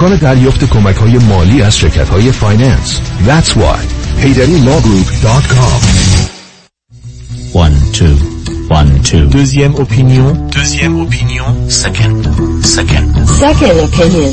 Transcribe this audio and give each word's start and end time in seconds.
کار 0.00 0.16
دریافت 0.16 0.64
کمک 0.70 0.96
های 0.96 1.18
مالی 1.18 1.62
از 1.62 1.76
شرکت 1.78 2.08
های 2.08 2.32
فایننس 2.32 3.00
That's 3.26 3.50
why 3.56 3.78
HeyDaddyLawGroup.com 4.22 5.80
One, 7.54 7.76
two, 7.92 8.16
one, 8.68 8.90
two. 9.02 9.24
Deuxième 9.30 9.74
opinion. 9.84 10.26
Deuxième 10.50 10.96
opinion. 11.06 11.46
Second, 11.70 12.18
second. 12.76 13.08
Second 13.26 13.76
opinion. 13.88 14.32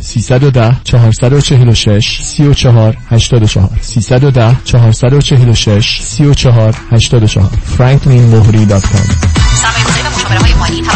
310 0.00 0.80
446 0.84 2.20
34 2.24 2.96
84 3.10 3.70
310 3.82 4.56
446 4.64 6.00
34 6.02 6.74
84 6.90 7.50
franklinmohri.com 7.78 9.06
سرمایه‌گذاری 9.56 10.02
و 10.02 10.10
مشاوره 10.10 10.86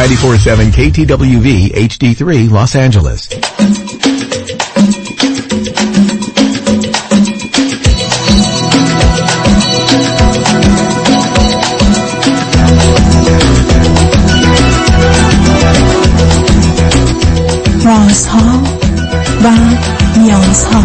94.7 0.00 0.72
KTWV 0.72 1.72
HD3 1.74 2.50
Los 2.50 2.74
Angeles. 2.74 3.28
رازها 17.84 18.62
و 19.44 19.48
نیازها 20.18 20.84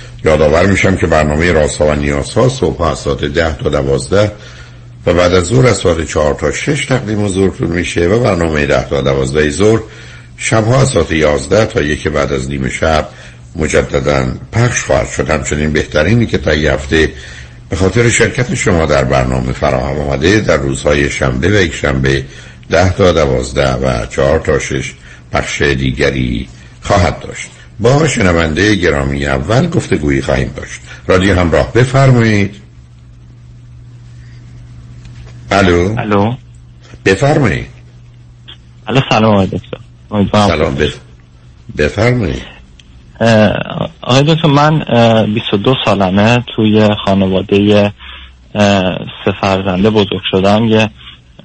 یادآور 0.25 0.65
میشم 0.65 0.95
که 0.95 1.07
برنامه 1.07 1.51
راست 1.51 1.81
و 1.81 1.95
نیاز 1.95 2.33
ها 2.33 2.49
صبح 2.49 2.81
از 2.81 2.99
ساعت 2.99 3.25
ده 3.25 3.57
تا 3.57 3.69
دوازده 3.69 4.31
و 5.05 5.13
بعد 5.13 5.33
از 5.33 5.43
ظهر 5.45 5.67
از 5.67 5.77
ساعت 5.77 6.07
چهار 6.07 6.33
تا 6.33 6.51
شش 6.51 6.85
تقدیم 6.85 7.25
حضورتون 7.25 7.67
میشه 7.67 8.07
و 8.07 8.19
برنامه 8.19 8.65
ده 8.65 8.89
تا 8.89 9.01
دوازده 9.01 9.49
ظهر 9.49 9.79
شبها 10.37 10.81
از 10.81 10.89
ساعت 10.89 11.11
یازده 11.11 11.65
تا 11.65 11.81
یک 11.81 12.07
بعد 12.07 12.33
از 12.33 12.49
نیم 12.49 12.69
شب 12.69 13.07
مجددا 13.55 14.25
پخش 14.51 14.83
خواهد 14.83 15.09
شد. 15.09 15.29
همچنین 15.29 15.73
بهترینی 15.73 16.25
که 16.25 16.53
یه 16.53 16.73
هفته 16.73 17.09
به 17.69 17.75
خاطر 17.75 18.09
شرکت 18.09 18.55
شما 18.55 18.85
در 18.85 19.03
برنامه 19.03 19.51
فراهم 19.53 19.99
آمده 19.99 20.39
در 20.39 20.57
روزهای 20.57 21.09
شنبه 21.09 21.47
و 21.49 21.61
یک 21.61 21.73
شنبه 21.73 22.25
ده 22.69 22.93
تا 22.93 23.11
دوازده 23.11 23.73
و 23.73 24.05
چهار 24.05 24.39
تا 24.39 24.59
شش 24.59 24.93
پخش 25.31 25.61
دیگری 25.61 26.47
خواهد 26.81 27.19
داشت. 27.19 27.49
با 27.81 28.07
شنونده 28.07 28.75
گرامی 28.75 29.25
اول 29.25 29.69
گفتگویی 29.69 30.21
خواهیم 30.21 30.53
داشت. 30.55 30.81
رادیو 31.07 31.39
همراه 31.39 31.73
بفرمایید. 31.73 32.55
الو؟ 35.51 35.95
الو؟ 35.99 36.33
بفرمایید. 37.05 37.67
الو 38.87 38.99
سلام 39.09 39.33
آقای 39.33 39.47
دکتر. 39.47 39.77
سلام 40.47 40.75
بف... 40.75 40.97
بفرمایید. 41.77 42.41
آقای 44.01 44.23
دکتر 44.23 44.47
من 44.47 44.83
اه، 44.87 45.25
22 45.25 45.75
سالمه 45.85 46.43
توی 46.55 46.89
خانواده 47.05 47.91
سه 49.25 49.31
فرزنده 49.41 49.89
بزرگ 49.89 50.21
شدم. 50.31 50.65
یه 50.67 50.89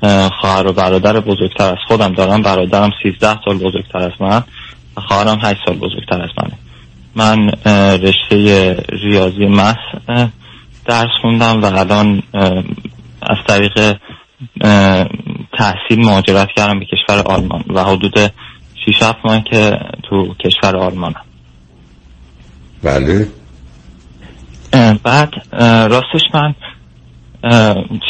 اه، 0.02 0.30
خواهر 0.40 0.66
و 0.66 0.72
برادر 0.72 1.20
بزرگتر 1.20 1.64
از 1.64 1.78
خودم 1.88 2.14
دارم. 2.14 2.42
برادرم 2.42 2.90
13 3.02 3.38
سال 3.44 3.58
بزرگتر 3.58 3.98
از 3.98 4.12
من. 4.20 4.42
خواهرم 4.96 5.38
8 5.42 5.60
سال 5.66 5.76
بزرگتر 5.76 6.22
از 6.22 6.30
منه. 6.42 6.58
من 7.14 7.50
رشته 8.02 8.76
ریاضی 8.88 9.46
مس 9.46 9.76
درس 10.84 11.10
خوندم 11.22 11.62
و 11.62 11.78
الان 11.78 12.22
از 13.22 13.38
طریق 13.46 13.96
تحصیل 15.58 16.04
مهاجرت 16.04 16.48
کردم 16.56 16.78
به 16.78 16.86
کشور 16.86 17.22
آلمان 17.26 17.64
و 17.68 17.84
حدود 17.84 18.18
6 18.86 19.02
7 19.02 19.18
ماه 19.24 19.44
که 19.44 19.78
تو 20.02 20.34
کشور 20.34 20.76
آلمانم. 20.76 21.24
بله. 22.82 23.26
بعد 25.02 25.32
راستش 25.90 26.22
من 26.34 26.54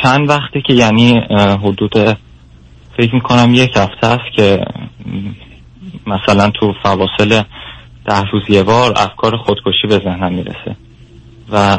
چند 0.02 0.28
وقتی 0.28 0.62
که 0.66 0.72
یعنی 0.72 1.20
حدود 1.62 2.18
فکر 2.96 3.14
می‌کنم 3.14 3.54
یک 3.54 3.70
هفته 3.76 4.06
است 4.06 4.36
که 4.36 4.64
مثلا 6.06 6.50
تو 6.50 6.72
فواصل 6.82 7.42
ده 8.04 8.22
روز 8.32 8.42
یه 8.48 8.62
بار 8.62 8.92
افکار 8.96 9.36
خودکشی 9.36 9.86
به 9.88 9.98
ذهنم 9.98 10.32
می‌رسه. 10.32 10.76
و 11.52 11.78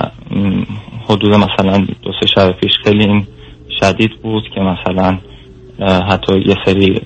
حدود 1.09 1.33
مثلا 1.33 1.77
دو 2.01 2.12
سه 2.19 2.27
شب 2.27 2.51
پیش 2.51 2.71
خیلی 2.83 3.04
این 3.04 3.27
شدید 3.80 4.21
بود 4.21 4.44
که 4.56 4.62
مثلا 4.62 5.18
حتی 6.09 6.39
یه 6.45 6.56
سری 6.65 7.01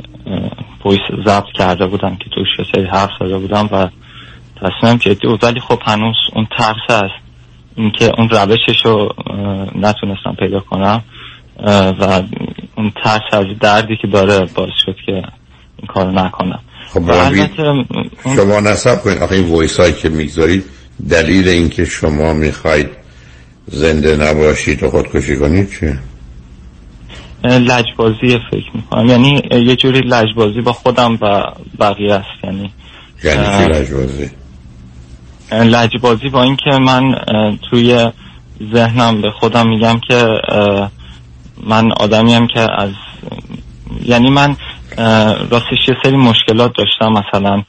پویس 0.83 0.99
ضبط 1.25 1.51
کرده 1.53 1.87
بودم 1.87 2.15
که 2.15 2.29
توش 2.29 2.47
یه 2.59 2.65
سری 2.75 2.85
حرف 2.85 3.09
زده 3.19 3.37
بودم 3.37 3.69
و 3.71 3.87
تصمیم 4.61 4.97
جدی 4.97 5.27
بود. 5.27 5.43
ولی 5.43 5.59
خب 5.59 5.79
هنوز 5.85 6.15
اون 6.35 6.47
ترس 6.57 6.89
هست. 6.89 7.21
اینکه 7.75 8.11
اون 8.17 8.29
روشش 8.29 8.85
رو 8.85 9.13
نتونستم 9.75 10.35
پیدا 10.39 10.59
کنم 10.59 11.03
و 11.99 12.21
اون 12.77 12.91
ترس 13.03 13.21
از 13.31 13.45
دردی 13.59 13.97
که 14.01 14.07
داره 14.07 14.45
باعث 14.55 14.73
شد 14.85 14.95
که 15.05 15.11
این 15.77 15.87
کار 15.87 16.11
نکنم. 16.11 16.59
خب 16.93 17.01
و 17.01 17.11
اون- 17.11 18.35
شما 18.35 18.59
نصب 18.59 19.01
کنید. 19.01 19.17
آخه 19.17 19.35
این 19.35 19.49
وایس 19.49 19.79
هایی 19.79 19.93
که 19.93 20.09
می‌گذارید 20.09 20.63
دلیل 21.09 21.49
اینکه 21.49 21.85
شما 21.85 22.33
می‌خواید 22.33 22.89
زنده 23.67 24.15
نباشی 24.15 24.75
تو 24.75 24.89
خودکشی 24.89 25.37
کنی 25.37 25.67
چیه؟ 25.79 25.99
لجبازی 27.43 28.39
فکر 28.51 28.69
می‌کنم. 28.73 29.05
یعنی 29.05 29.41
یه 29.51 29.75
جوری 29.75 29.99
لجبازی 29.99 30.61
با 30.61 30.73
خودم 30.73 31.17
و 31.21 31.43
بقیه 31.79 32.13
است. 32.13 32.43
یعنی 32.43 32.71
یعنی. 33.23 33.45
چی 33.45 33.79
لجبازی؟ 33.79 34.29
لجبازی 35.51 36.29
با 36.29 36.43
اینکه 36.43 36.77
من 36.77 37.15
توی 37.69 38.11
ذهنم 38.73 39.21
به 39.21 39.31
خودم 39.39 39.69
میگم 39.69 39.99
که 40.07 40.27
من 41.63 41.91
آدمیم 41.91 42.47
که 42.47 42.59
از 42.59 42.91
یعنی 44.05 44.29
من 44.29 44.55
راستش 45.49 45.87
یه 45.87 45.95
سری 46.03 46.17
مشکلات 46.17 46.71
داشتم. 46.77 47.13
مثلا 47.13 47.63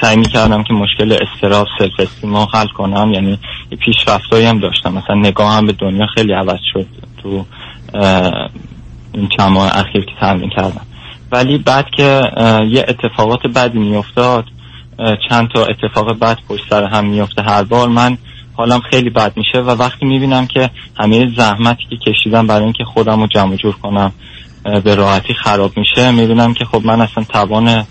سعی 0.00 0.16
می‌کردم 0.16 0.62
که 0.62 0.74
مشکل 0.74 1.12
استراب 1.12 1.66
سلف 1.78 2.00
استیما 2.00 2.48
حل 2.54 2.68
کنم. 2.68 3.12
یعنی 3.12 3.38
پیشرفتایی 3.84 4.46
هم 4.46 4.60
داشتم. 4.60 4.92
مثلا 4.92 5.14
نگاهم 5.14 5.66
به 5.66 5.72
دنیا 5.72 6.06
خیلی 6.14 6.32
عوض 6.32 6.60
شد 6.72 6.86
تو 7.22 7.44
این 9.12 9.28
چند 9.38 9.52
ماه 9.52 9.78
اخیر 9.78 10.04
که 10.04 10.12
تمرین 10.20 10.50
کردم. 10.50 10.86
ولی 11.32 11.58
بعد 11.58 11.86
که 11.96 12.22
یه 12.70 12.86
اتفاقات 12.88 13.46
بدی 13.54 13.78
میافتاد 13.78 14.44
چند 15.28 15.48
تا 15.54 15.64
اتفاق 15.64 16.18
بد 16.18 16.38
پشت 16.48 16.62
سر 16.70 16.84
هم 16.84 17.06
میفته 17.06 17.42
هر 17.42 17.62
بار 17.62 17.88
من 17.88 18.18
حالم 18.54 18.80
خیلی 18.80 19.10
بد 19.10 19.32
میشه 19.36 19.58
و 19.58 19.70
وقتی 19.70 20.06
می‌بینم 20.06 20.46
که 20.46 20.70
همه 20.98 21.28
زحمتی 21.36 21.84
که 21.90 21.96
کشیدم 21.96 22.46
برای 22.46 22.64
اینکه 22.64 22.84
خودم 22.84 23.20
رو 23.20 23.26
جمع 23.26 23.56
جور 23.56 23.76
کنم 23.76 24.12
به 24.84 24.94
راحتی 24.94 25.34
خراب 25.34 25.72
میشه 25.76 26.10
می‌بینم 26.10 26.54
که 26.54 26.64
خب 26.64 26.82
من 26.84 27.00
اصلا 27.00 27.24
توان 27.24 27.86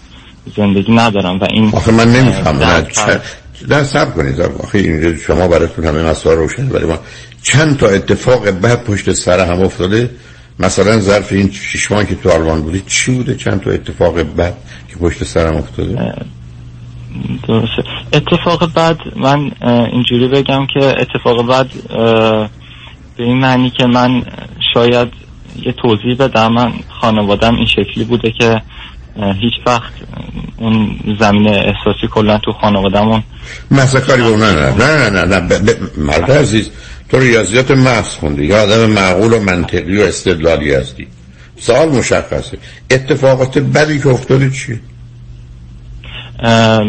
زندگی 0.57 0.92
ندارم 0.92 1.39
و 1.39 1.48
این 1.50 1.69
آخه 1.74 1.92
من 1.92 2.12
نمی‌فهمم 2.12 2.88
نه 3.68 3.83
سب 3.83 4.16
کنید 4.16 4.42
آخه 4.42 4.77
این 4.80 5.18
شما 5.18 5.48
براتون 5.48 5.86
همه 5.86 6.04
مسائل 6.04 6.38
روشن 6.38 6.69
ولی 6.69 6.86
ما. 6.86 7.00
چند 7.44 7.77
تا 7.77 7.88
اتفاق 7.88 8.51
بعد 8.51 8.83
پشت 8.83 9.13
سر 9.13 9.39
هم 9.39 9.62
افتاده؟ 9.62 10.10
مثلا 10.60 11.00
ظرف 11.00 11.31
این 11.31 11.51
شش 11.51 11.92
ماهی 11.92 12.06
که 12.06 12.16
تو 12.16 12.31
آلمان 12.31 12.62
بودی 12.62 12.83
چی 12.88 13.12
بوده؟ 13.12 13.36
چند 13.36 13.62
تا 13.62 13.71
اتفاق 13.71 14.24
بعد 14.24 14.57
که 14.89 14.95
پشت 14.95 15.24
سرم 15.24 15.56
افتاده؟ 15.56 16.13
درسته. 17.48 17.83
اتفاق 18.13 18.74
بعد 18.74 18.98
من 19.16 19.51
اینجوری 19.92 20.27
بگم 20.27 20.68
که 20.74 20.95
اتفاق 21.01 21.48
بعد 21.48 21.69
به 23.18 23.24
این 23.24 23.38
معنی 23.38 23.69
که 23.69 23.86
من 23.86 24.24
شاید 24.74 25.07
یه 25.66 25.72
توضیح 25.72 26.16
بدم. 26.20 26.54
من 26.54 26.74
خانوادم 27.02 27.56
این 27.56 27.68
شکلی 27.68 28.04
بوده 28.04 28.32
که 28.32 28.62
هیچ 29.42 29.54
وقت 29.66 29.94
اون 30.58 31.00
زمینه 31.20 31.52
احساسی 31.52 32.08
کلا 32.12 32.38
تو 32.38 32.52
خانوادمون 32.52 33.24
مثلا 33.72 34.02
کاری 34.02 34.22
نه 34.22 34.36
نه 34.36 35.10
نه 35.10 35.26
نه 35.26 35.36
نه 35.36 35.74
مرد 35.98 36.32
عزیز 36.32 36.70
تو 37.10 37.20
ریاضیات 37.20 37.72
محض 37.72 38.08
خوندی. 38.08 38.46
یا 38.46 38.64
آدم 38.64 38.86
معقول 38.86 39.34
و 39.34 39.40
منطقی 39.40 39.98
و 39.98 40.02
استدلالی 40.02 40.74
هستی. 40.74 41.08
سوال 41.58 41.90
مشخصه. 41.90 42.58
اتفاقات 42.92 43.58
بدی 43.58 44.00
که 44.00 44.08
افتاده 44.10 44.52
چی؟ 44.52 44.80
اه، 46.40 46.82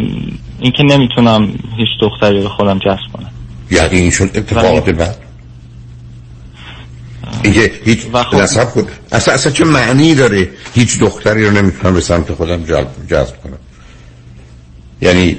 اینکه 0.61 0.82
نمی‌تونم 0.82 1.46
هیچ 1.76 1.88
دختری 2.00 2.43
رو 2.43 2.49
خودم 2.49 2.78
جذب 2.78 3.12
کنم. 3.12 3.31
یعنی 3.70 3.99
این 3.99 4.11
شد 4.11 4.31
اتفاقات 4.34 4.90
بد؟ 4.90 5.29
اینکه 7.42 7.72
هیچ 7.84 8.00
خب- 8.12 8.34
نصب 8.34 8.64
کن 8.64 8.86
اصلا, 9.12 9.34
اصلا 9.34 9.52
چه 9.52 9.64
معنی 9.64 10.14
داره 10.14 10.48
هیچ 10.74 10.98
دختری 10.98 11.46
رو 11.46 11.52
نمی‌تونم 11.52 11.94
به 11.94 12.00
سمت 12.00 12.32
خودم 12.34 12.64
جلب 12.64 12.88
جذب 13.10 13.34
کنم؟ 13.42 13.58
یعنی 15.02 15.36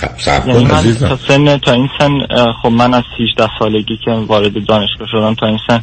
سب- 0.00 0.18
سب 0.18 0.48
یعنی 0.48 0.64
من 0.64 0.70
عزیزم. 0.70 1.08
تا 1.08 1.16
سن 1.28 1.58
تا 1.58 1.72
این 1.72 1.88
سن 1.98 2.10
خب 2.62 2.68
من 2.68 2.94
از 2.94 3.02
18 3.36 3.48
سالگی 3.58 3.98
که 4.04 4.10
وارد 4.10 4.52
دانشگاه 4.66 5.08
شدم 5.12 5.34
تا 5.34 5.46
این 5.46 5.58
سن 5.68 5.80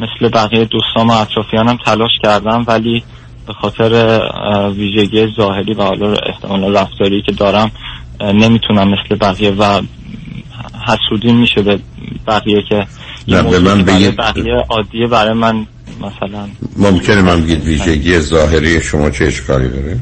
مثل 0.00 0.28
بقیه 0.28 0.64
دوستام 0.64 1.08
و 1.08 1.12
اطرافیانم 1.12 1.78
تلاش 1.84 2.10
کردم 2.22 2.64
ولی 2.66 3.02
به 3.46 3.52
خاطر 3.52 4.20
ویژگی 4.76 5.34
ظاهری 5.36 5.74
و 5.74 5.82
حالا 5.82 6.14
احتمالا 6.14 6.80
رفتاری 6.80 7.22
که 7.22 7.32
دارم 7.32 7.70
نمی‌تونم 8.20 8.88
مثل 8.88 9.16
بقیه 9.20 9.50
و 9.50 9.80
حسودی 10.88 11.32
میشه 11.32 11.62
به 11.62 11.78
بقیه 12.26 12.62
که 12.68 12.86
نه، 13.28 13.42
به 13.42 13.58
من 13.58 13.82
بگید- 13.84 14.16
بقیه 14.16 14.54
عادیه 14.68 15.06
برای 15.06 15.32
من 15.32 15.66
مثلا. 16.00 16.48
ممکنه 16.76 17.22
من 17.22 17.42
بگید 17.42 17.64
ویژگی 17.64 18.18
ظاهری 18.18 18.80
شما 18.82 19.10
چه 19.10 19.24
اشکالی 19.24 19.68
داره؟ 19.68 20.00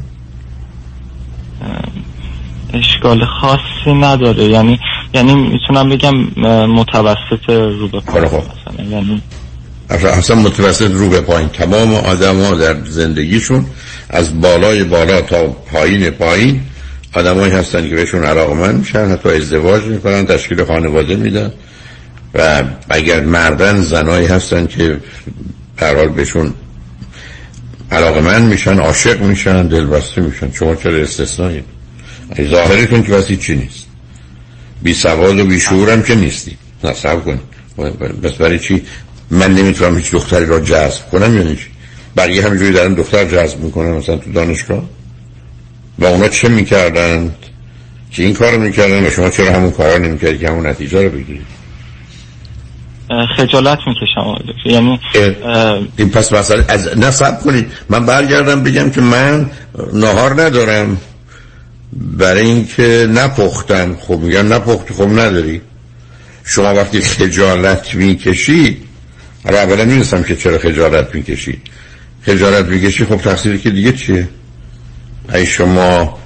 اشکال 2.75 3.25
خاصی 3.25 3.93
نداره. 4.01 4.45
یعنی 4.45 4.79
یعنی 5.15 5.35
می‌تونم 5.35 5.89
بگم 5.89 6.15
متوسط 6.67 7.49
رو 7.49 7.89
به 7.89 8.01
پایین 8.01 8.29
خب. 8.29 8.37
مثلا. 8.37 8.85
یعنی 8.91 9.23
اصلا 9.91 10.37
متوسط 10.37 10.91
رو 10.91 11.09
به 11.09 11.21
پایین. 11.21 11.49
تمام 11.49 11.95
آدم 11.95 12.43
ها 12.43 12.55
در 12.55 12.85
زندگیشون 12.85 13.67
از 14.11 14.41
بالای 14.41 14.85
بالا 14.85 15.21
تا 15.21 15.47
پایین 15.47 16.11
پایین 16.11 16.61
آدمایی 17.17 17.53
هستن 17.53 17.89
که 17.89 17.95
بهشون 17.95 18.25
علاقمند 18.25 18.79
میشن 18.79 19.11
حتی 19.11 19.29
ازدواج 19.29 19.83
می‌کنن 19.85 20.27
تشکیل 20.27 20.65
خانواده 20.65 21.17
میدن. 21.17 21.53
و 22.35 22.65
اگر 22.89 23.21
مردن 23.21 23.83
زنایی 23.83 24.27
هستن 24.27 24.67
که 24.67 25.01
حال 25.81 26.09
بهشون 26.09 26.55
علاقمند 27.93 28.49
میشن 28.51 28.79
عاشق 28.79 29.21
میشن 29.23 29.69
دلبسته 29.69 30.21
میشن 30.21 30.53
شما 30.53 30.75
چرا 30.75 30.97
استثنایی؟ 30.97 31.63
ظاهرتون 32.51 33.03
که 33.03 33.13
واسه 33.13 33.37
چی 33.37 33.57
نیست. 33.57 33.87
بی 34.83 34.95
سواد 34.95 35.39
و 35.39 35.47
بی 35.47 35.61
شعورم 35.61 36.03
که 36.03 36.15
نیستی. 36.15 36.57
نصب 36.85 37.25
کن. 37.25 37.41
بس 38.23 38.33
برای 38.33 38.59
چی؟ 38.59 38.83
من 39.31 39.55
نمی‌تونم 39.55 39.97
هیچ 39.97 40.11
دختری 40.11 40.47
را 40.47 40.61
جذب 40.61 41.11
کنم 41.11 41.37
یعنی 41.37 41.57
چی 41.57 41.67
بقیه 42.17 42.45
همینجوری 42.45 42.73
دارن 42.73 42.95
دختر 42.95 43.25
جذب 43.25 43.61
می‌کنن 43.61 43.91
مثلا 43.91 44.17
تو 44.17 44.33
دانشگاه؟ 44.33 44.96
و 45.99 46.05
اونا 46.05 46.29
چه 46.29 46.49
می‌کردن؟ 46.49 47.35
که 48.11 48.23
این 48.23 48.35
کار 48.35 48.57
می‌کردن 48.57 49.07
و 49.07 49.11
شما 49.11 49.31
چرا 49.31 49.53
همون 49.53 49.71
کارا 49.71 49.99
نمی‌کردی 49.99 50.39
که 50.39 50.49
همون 50.49 50.67
نتیجه 50.67 51.03
رو 51.03 51.11
بگیرید 51.11 51.47
خجالت 53.37 53.79
می‌کشم. 53.87 54.55
یعنی 54.65 55.01
این 55.97 56.11
پس 56.11 56.33
مثلا 56.33 56.65
از 56.69 56.99
نصب 56.99 57.41
کنید. 57.41 57.73
من 57.89 58.07
برگردم 58.07 58.63
بگم 58.63 58.91
که 58.91 59.01
من 59.01 59.51
نهار 59.93 60.43
ندارم. 60.43 61.01
برای 61.93 62.47
اینکه 62.47 63.09
نپختم. 63.11 63.97
خب 64.01 64.19
میگن 64.19 64.47
نپختی 64.53 64.95
خب 64.95 65.09
نداری. 65.09 65.61
شما 66.45 66.75
وقتی 66.75 67.01
خجالت 67.01 67.95
می‌کشید 67.95 68.83
حالا 69.45 69.59
اولا 69.59 69.85
می‌دونستم 69.85 70.23
که 70.23 70.37
چرا 70.37 70.59
خجالت 70.59 71.15
می‌کشید 71.15 71.61
خجالت 72.23 72.67
می‌کشی 72.67 73.05
خب 73.05 73.17
تقصیری 73.17 73.59
که 73.59 73.71
دیگه 73.71 73.93
چیه؟ 73.93 74.29
ای 75.35 75.47
شما 75.47 76.19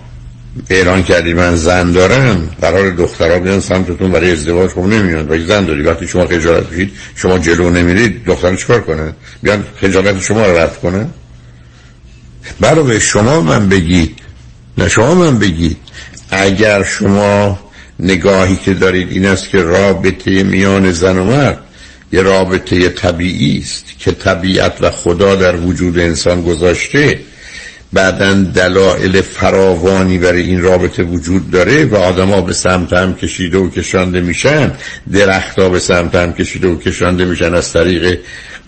اعلان 0.71 1.03
کردی 1.03 1.35
من 1.35 1.57
زن 1.57 1.93
دارم 1.93 2.51
قرار 2.61 2.91
دخترها 2.91 3.39
بیان 3.39 3.61
سمتتون 3.61 4.13
برای 4.13 4.33
ازدواج 4.33 4.71
خب 4.71 4.81
نمیاد. 4.81 5.31
ولی 5.31 5.47
زن 5.47 5.65
داری. 5.65 5.83
وقتی 5.83 6.09
شما 6.09 6.27
خجالت 6.27 6.71
می‌کشید 6.71 6.93
شما 7.17 7.39
جلو 7.39 7.71
نمیرید 7.71 8.25
دختر 8.25 8.57
چیکار 8.57 8.81
کنه 8.81 9.15
بیان 9.43 9.65
خجالت 9.81 10.21
شما 10.21 10.47
رو 10.47 10.59
رد 10.59 10.81
کنه 10.81 11.07
برای 12.61 13.01
شما 13.01 13.41
من 13.41 13.69
بگید 13.69 14.19
نه 14.79 14.89
شما 14.89 15.15
من 15.15 15.39
بگید 15.39 15.77
اگر 16.31 16.83
شما 16.83 17.59
نگاهی 18.01 18.57
که 18.57 18.75
دارید 18.75 19.13
این 19.13 19.27
است 19.27 19.49
که 19.51 19.63
رابطه 19.63 20.43
میان 20.43 20.93
زن 20.93 21.19
و 21.19 21.25
مرد 21.25 21.59
یه 22.13 22.23
رابطه 22.23 22.89
طبیعی 22.89 23.59
است 23.59 23.85
که 23.99 24.13
طبیعت 24.13 24.77
و 24.81 24.91
خدا 24.91 25.37
در 25.37 25.57
وجود 25.57 25.99
انسان 25.99 26.43
گذاشته 26.43 27.21
بعدا 27.93 28.35
دلایل 28.35 29.21
فراوانی 29.21 30.19
برای 30.19 30.43
این 30.43 30.63
رابطه 30.63 31.03
وجود 31.03 31.51
داره 31.51 31.85
و 31.85 31.97
آدما 31.97 32.41
به 32.41 32.53
سمت 32.53 32.93
هم 32.93 33.15
کشیده 33.15 33.59
و 33.59 33.71
کشانده 33.71 34.21
میشن. 34.21 34.73
درختها 35.13 35.69
به 35.69 35.79
سمت 35.79 36.15
هم 36.15 36.33
کشیده 36.33 36.69
و 36.69 36.79
کشانده 36.79 37.25
میشن. 37.25 37.55
از 37.55 37.73
طریق 37.73 38.19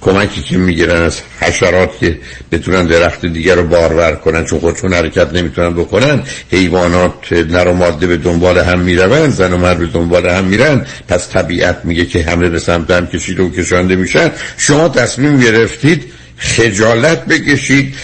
کمکی 0.01 0.43
که 0.43 0.57
می‌گیرن 0.57 1.03
از 1.03 1.21
حشرات 1.41 1.99
که 2.01 2.19
بتونن 2.53 2.87
درخت 2.87 3.27
دیگر 3.27 3.55
رو 3.55 3.67
بارور 3.67 4.13
کنن 4.13 4.45
چون 4.45 4.61
خودشون 4.61 4.95
حرکت 4.95 5.33
نمی‌تونن 5.33 5.75
بکنن. 5.75 6.23
حیوانات 6.51 7.33
نر 7.33 7.69
و 7.69 7.73
ماده 7.73 8.07
به 8.07 8.17
دنبال 8.17 8.59
هم 8.59 8.79
میرون 8.79 9.31
زن 9.31 9.53
و 9.53 9.57
مرد 9.57 9.79
به 9.79 9.87
دنبال 9.87 10.27
هم 10.27 10.45
میرن. 10.45 10.87
پس 11.09 11.29
طبیعت 11.29 11.81
میگه 11.85 12.07
که 12.07 12.23
همه 12.23 12.49
به 12.49 12.59
سمت 12.59 12.91
هم 12.91 13.07
کشیده 13.07 13.43
و 13.43 13.51
کشانده 13.51 13.97
میشن. 13.97 14.31
شما 14.57 14.89
تصمیم 14.89 15.41
گرفتید 15.41 16.05
خجالت 16.37 17.27
بکشید. 17.27 17.95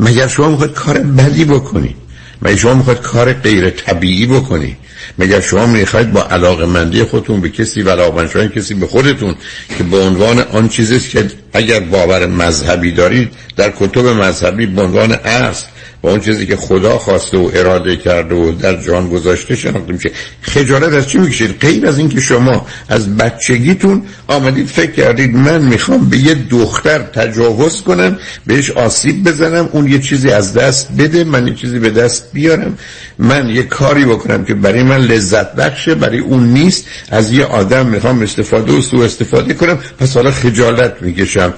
مگر 0.00 0.28
شما 0.28 0.48
می‌خواید 0.48 0.72
کار 0.72 0.98
بدی 0.98 1.44
بکنید 1.44 1.96
مگر 2.42 2.56
شما 2.56 2.74
می‌خواید 2.74 3.00
کار 3.00 3.32
غیر 3.32 3.70
طبیعی 3.70 4.26
بکنید 4.26 4.76
مگر 5.18 5.40
شما 5.40 5.66
می‌خواید 5.66 6.12
با 6.12 6.22
علاقه 6.22 6.66
مندی 6.66 7.04
خودتون 7.04 7.40
به 7.40 7.48
کسی 7.48 7.82
و 7.82 7.90
علاقه 7.90 8.48
کسی 8.48 8.74
به 8.74 8.86
خودتون 8.86 9.34
که 9.78 9.84
به 9.84 9.98
عنوان 9.98 10.38
آن 10.38 10.68
چیزی 10.68 11.00
که 11.00 11.30
اگر 11.52 11.80
باور 11.80 12.26
مذهبی 12.26 12.92
دارید 12.92 13.32
در 13.56 13.70
کتب 13.70 14.06
مذهبی 14.06 14.66
به 14.66 14.82
عنوان 14.82 15.12
اصل 15.12 15.66
با 16.02 16.10
اون 16.10 16.20
چیزی 16.20 16.46
که 16.46 16.56
خدا 16.56 16.98
خواسته 16.98 17.38
و 17.38 17.50
اراده 17.54 17.96
کرده 17.96 18.34
و 18.34 18.52
در 18.52 18.82
جان 18.82 19.08
گذاشته 19.08 19.56
شناخته 19.56 19.92
میشه 19.92 20.10
خجالت 20.42 20.92
از 20.92 21.08
چی 21.08 21.18
می‌کشید؟ 21.18 21.60
غیر 21.60 21.86
از 21.86 21.98
اینکه 21.98 22.20
شما 22.20 22.66
از 22.88 23.16
بچگیتون 23.16 24.02
آمدید 24.28 24.66
فکر 24.66 24.90
کردید 24.90 25.36
من 25.36 25.62
می‌خوام 25.62 26.08
به 26.08 26.16
یه 26.18 26.34
دختر 26.34 26.98
تجاوز 26.98 27.82
کنم 27.82 28.18
بهش 28.46 28.70
آسیب 28.70 29.24
بزنم 29.24 29.68
اون 29.72 29.88
یه 29.88 29.98
چیزی 29.98 30.30
از 30.30 30.54
دست 30.54 30.88
بده 30.98 31.24
من 31.24 31.46
یه 31.46 31.54
چیزی 31.54 31.78
به 31.78 31.90
دست 31.90 32.32
بیارم. 32.32 32.78
من 33.18 33.48
یه 33.48 33.62
کاری 33.62 34.04
بکنم 34.04 34.44
که 34.44 34.54
برای 34.54 34.82
من 34.82 35.00
لذت 35.00 35.54
بخشه 35.54 35.94
برای 35.94 36.18
اون 36.18 36.44
نیست. 36.44 36.84
از 37.10 37.32
یه 37.32 37.44
آدم 37.44 37.86
می‌خوام 37.86 38.22
استفاده 38.22 38.72
و 38.72 38.82
سوء 38.82 39.04
استفاده 39.04 39.54
کنم. 39.54 39.78
پس 39.98 40.14
حالا 40.14 40.30
خجالت 40.30 40.96
می‌کشم. 41.00 41.54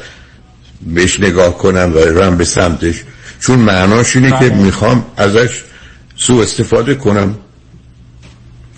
بهش 0.86 1.20
نگاه 1.20 1.58
کنم 1.58 1.92
و 1.94 2.12
برم 2.12 2.36
به 2.36 2.44
سمتش. 2.44 3.02
چون 3.42 3.58
معناش 3.58 4.16
اینه 4.16 4.30
که 4.30 4.36
بله. 4.36 4.54
می‌خوام 4.54 5.04
ازش 5.16 5.62
سوء 6.16 6.42
استفاده 6.42 6.94
کنم. 6.94 7.34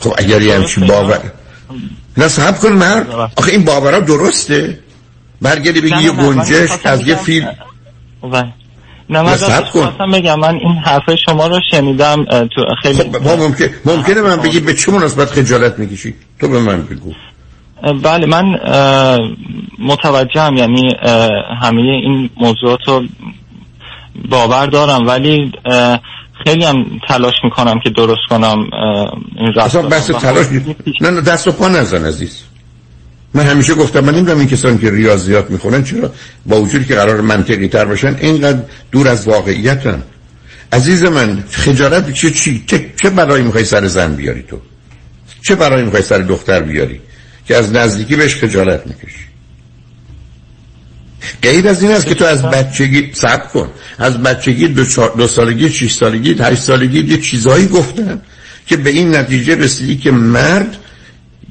خب 0.01 0.15
اگر 0.19 0.43
یه 0.43 0.55
همچین 0.55 0.87
باور 0.87 1.21
نه. 2.17 2.29
صحب 2.29 2.59
کن 2.59 2.73
مرد. 2.73 3.11
آخه 3.37 3.53
این 3.53 3.65
باورها 3.65 4.01
درسته. 4.01 4.79
برگردی 5.43 5.81
بگی 5.81 6.03
یه 6.03 6.11
گنجش 6.11 6.71
از 6.85 7.09
یه 7.09 7.15
فیلم. 7.15 7.55
و 8.33 8.45
نه 9.11 9.23
من. 9.23 9.37
خواستم 9.37 10.11
بگم 10.13 10.41
من 10.41 10.55
این 10.55 10.77
حرف 10.85 11.15
شما 11.27 11.47
رو 11.47 11.61
شنیدم 11.71 12.25
تو 12.25 12.65
خیلی 12.83 12.99
خب 12.99 13.17
ما 13.23 13.37
ممکن 13.37 13.69
ممکنه 13.85 14.21
من 14.21 14.37
بگی 14.37 14.61
به 14.61 14.75
چه 14.75 14.93
مناسبت 14.93 15.31
خجالت 15.31 15.79
می‌کشی؟ 15.79 16.15
تو 16.41 16.49
به 16.49 16.61
من 16.61 16.83
بگو. 16.83 17.13
بله 18.03 18.27
من 18.27 18.45
متوجهم 19.79 20.57
یعنی 20.57 20.95
همه 21.63 21.83
این 21.83 22.31
موضوعات 22.37 22.81
رو 22.87 23.05
باور 24.31 24.67
دارم 24.67 25.07
ولی 25.07 25.53
خیلی 26.45 26.65
هم 26.65 27.01
تلاش 27.09 27.35
می‌کنم 27.45 27.81
که 27.85 27.91
درست 27.91 28.21
کنم 28.31 28.59
این 29.37 29.49
اصلا 29.49 29.65
رفتار 29.65 29.87
بحث 29.87 30.11
و 30.11 30.13
تلاش 30.13 30.47
خب، 30.47 30.77
نه 31.01 31.11
نه 31.11 31.21
دست 31.21 31.49
و 31.49 31.53
پا 31.53 31.69
نزن 31.69 32.05
عزیز. 32.05 32.43
من 33.35 33.43
همیشه 33.43 33.75
گفتم 33.75 34.01
من 34.01 34.15
نمی‌دونم 34.15 34.39
این 34.39 34.49
کسانی 34.49 34.79
که 34.79 34.91
ریاضیات 34.91 35.51
می‌خونن 35.51 35.85
چرا 35.85 36.13
با 36.47 36.61
وجودی 36.61 36.85
که 36.85 36.95
قرار 36.95 37.21
منطقی 37.21 37.69
تر 37.69 37.85
باشن 37.85 38.17
اینقدر 38.21 38.59
دور 38.93 39.09
از 39.09 39.29
واقعیتن. 39.29 40.03
عزیز 40.73 41.05
من 41.05 41.45
خجالت 41.51 42.13
چه 42.13 42.31
چی 42.31 42.65
چه, 42.67 42.93
چه 43.03 43.11
برایی 43.11 43.45
می‌خوای 43.45 43.65
سر 43.65 43.87
زن 43.87 44.17
بیاری 44.17 44.43
تو؟ 44.43 44.61
چه 45.43 45.55
برایی 45.55 45.85
می‌خوای 45.85 46.03
سر 46.03 46.19
دختر 46.19 46.61
بیاری 46.61 47.01
که 47.49 47.57
از 47.57 47.73
نزدیکی 47.73 48.17
بهش 48.17 48.35
خجالت 48.35 48.87
می‌کشی؟ 48.87 49.34
غیر 51.43 51.69
از 51.69 51.83
این 51.83 51.93
است 51.93 52.07
که 52.07 52.15
تو 52.15 52.25
از 52.25 52.43
بچگی 52.43 53.11
صبر 53.13 53.47
کن. 53.47 53.69
از 53.99 54.23
بچگی 54.23 54.69
دو, 54.69 54.87
چهار- 54.87 55.15
دو 55.17 55.27
سالگی 55.29 55.71
شش 55.71 55.93
سالگی 55.95 56.37
هشت 56.41 56.63
سالگی 56.63 57.01
یه 57.01 57.21
چیزایی 57.21 57.67
گفتن 57.67 58.21
که 58.67 58.77
به 58.77 58.91
این 58.91 59.15
نتیجه 59.17 59.55
رسیدی 59.55 59.97
که 59.97 60.11
مرد 60.11 60.77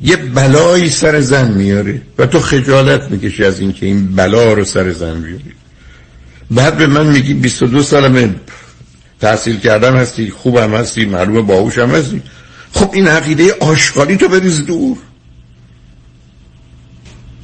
یه 0.04 0.16
بلایی 0.16 0.90
سر 0.90 1.20
زن 1.20 1.52
میاره 1.52 2.02
و 2.18 2.26
تو 2.26 2.40
خجالت 2.40 3.12
می‌کشی 3.12 3.44
از 3.44 3.60
اینکه 3.60 3.86
این 3.86 4.16
بلا 4.16 4.54
رو 4.54 4.66
سر 4.66 4.92
زن 4.92 5.22
بیاری. 5.22 5.54
بعد 6.52 6.78
به 6.78 6.88
من 6.88 7.06
میگی 7.06 7.34
22 7.34 7.84
سالمه 7.84 8.36
تحصیل 9.22 9.60
کردم 9.60 9.96
هستی 9.96 10.30
خوبم 10.30 10.76
هستی 10.76 11.06
معلوم 11.06 11.46
باهوشم 11.46 11.90
هستی. 11.90 12.22
خب 12.74 12.90
این 12.94 13.08
عقیده 13.08 13.54
آشغالی 13.60 14.18
تو 14.18 14.28
بریز 14.28 14.66
دور. 14.66 14.98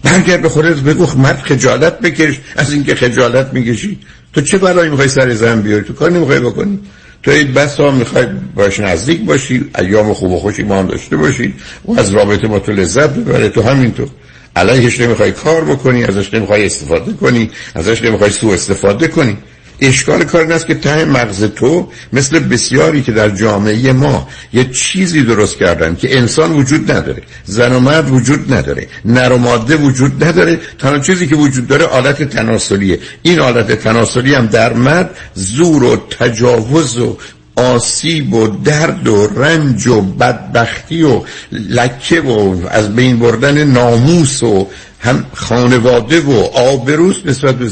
برگرد 0.03 0.41
به 0.41 0.50
خودت 0.50 0.75
بگو 0.75 1.08
مرد 1.18 1.41
خجالت 1.41 2.00
بکش 2.00 2.39
از 2.56 2.74
اینکه 2.74 2.96
خجالت 2.96 3.53
می‌کشی. 3.53 4.00
تو 4.34 4.41
چه 4.41 4.58
برای 4.58 4.89
می‌خوای 4.89 5.08
سر 5.08 5.34
زن 5.34 5.62
بیاری؟ 5.62 5.84
تو 5.84 5.94
کار 5.94 6.12
نمی‌خوای 6.12 6.39
بکنی. 6.39 6.79
تو 7.24 7.32
این 7.32 7.53
بس 7.53 7.79
ها 7.79 7.91
می‌خوای 7.91 8.25
باش 8.56 8.79
نزدیک 8.79 9.25
باشی 9.25 9.65
ایام 9.79 10.13
خوب 10.13 10.32
و 10.32 10.39
خوشی 10.39 10.63
ما 10.63 10.79
هم 10.79 10.88
داشته 10.88 11.18
باشی. 11.18 11.53
و 11.86 12.00
از 12.00 12.12
رابطه 12.12 12.48
با 12.48 12.60
تو 12.60 12.72
لذت 12.72 13.10
ببره 13.10 13.50
تو 13.50 13.62
همینطور. 13.62 14.08
علیهش 14.56 15.01
نمی‌خوای 15.01 15.32
کار 15.32 15.65
بکنی 15.65 16.03
ازش 16.03 16.34
نمی‌خوای 16.34 16.65
استفاده 16.65 17.13
کنی 17.13 17.51
ازش 17.75 18.01
نمی‌خوای 18.01 18.29
سوء 18.29 18.53
استفاده 18.53 19.08
کنی. 19.08 19.38
اشکال 19.81 20.24
کار 20.24 20.41
این 20.41 20.51
است 20.51 20.67
که 20.67 20.75
ته 20.75 21.05
مغز 21.05 21.43
تو 21.43 21.88
مثل 22.13 22.39
بسیاری 22.39 23.01
که 23.01 23.12
در 23.12 23.29
جامعه 23.29 23.93
ما 23.93 24.27
یه 24.53 24.65
چیزی 24.65 25.24
درست 25.24 25.57
کردن 25.57 25.95
که 25.95 26.17
انسان 26.17 26.51
وجود 26.51 26.91
نداره 26.91 27.21
زن 27.45 27.71
و 27.71 27.79
مرد 27.79 28.12
وجود 28.12 28.53
نداره 28.53 28.88
نر 29.05 29.31
و 29.31 29.38
ماده 29.38 29.75
وجود 29.75 30.24
نداره 30.24 30.59
تنها 30.79 31.00
چیزی 31.00 31.27
که 31.27 31.36
وجود 31.36 31.67
داره 31.67 31.86
آلت 31.86 32.24
تناسلیه. 32.24 33.00
این 33.21 33.39
آلت 33.39 33.71
تناسلی 33.71 34.33
هم 34.33 34.45
در 34.45 34.74
مرد 34.74 35.17
زور 35.33 35.83
و 35.83 35.95
تجاوز 36.19 36.98
و 36.98 37.17
آسیب 37.55 38.33
و 38.33 38.48
درد 38.48 39.07
و 39.07 39.27
رنج 39.27 39.88
و 39.88 40.01
بدبختی 40.01 41.03
و 41.03 41.21
لکه 41.51 42.21
و 42.21 42.55
از 42.69 42.95
بین 42.95 43.19
بردن 43.19 43.63
ناموس 43.63 44.43
و 44.43 44.67
هم 45.00 45.25
خانواده 45.33 46.19
و 46.19 46.31
آبروس 46.53 47.15
نسبت 47.25 47.55
به 47.55 47.69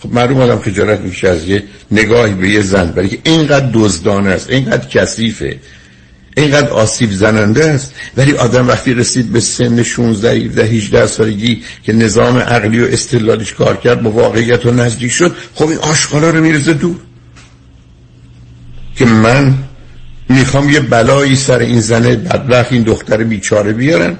خب 0.00 0.14
معلوم 0.14 0.40
آدم 0.40 0.58
خجالت 0.58 1.00
میشه 1.00 1.28
از 1.28 1.48
یه 1.48 1.62
نگاهی 1.90 2.34
به 2.34 2.50
یه 2.50 2.60
زن 2.60 2.90
برای 2.90 3.08
که 3.08 3.18
اینقدر 3.22 3.70
دزدانه 3.74 4.30
است 4.30 4.50
اینقدر 4.50 4.88
کثیفه 4.88 5.58
اینقدر 6.36 6.68
آسیب 6.68 7.12
زننده 7.12 7.64
است. 7.64 7.94
ولی 8.16 8.32
آدم 8.32 8.68
وقتی 8.68 8.94
رسید 8.94 9.32
به 9.32 9.40
سن 9.40 9.82
16 9.82 10.30
17 10.30 10.64
18 10.64 11.06
سالگی 11.06 11.62
که 11.82 11.92
نظام 11.92 12.38
عقلی 12.38 12.80
و 12.80 12.84
استدلالش 12.84 13.52
کار 13.52 13.76
کرد 13.76 14.02
با 14.02 14.10
واقعیت 14.10 14.66
و 14.66 14.70
نزدیک 14.70 15.12
شد 15.12 15.36
خب 15.54 15.68
این 15.68 15.78
آشغالا 15.78 16.30
رو 16.30 16.40
میرزه 16.40 16.72
دور. 16.72 16.96
که 18.96 19.04
من 19.04 19.54
می‌خوام 20.28 20.70
یه 20.70 20.80
بلایی 20.80 21.36
سر 21.36 21.58
این 21.58 21.80
زنه 21.80 22.16
بدبخت 22.16 22.72
این 22.72 22.82
دختر 22.82 23.24
بیچاره 23.24 23.72
بیارن. 23.72 24.16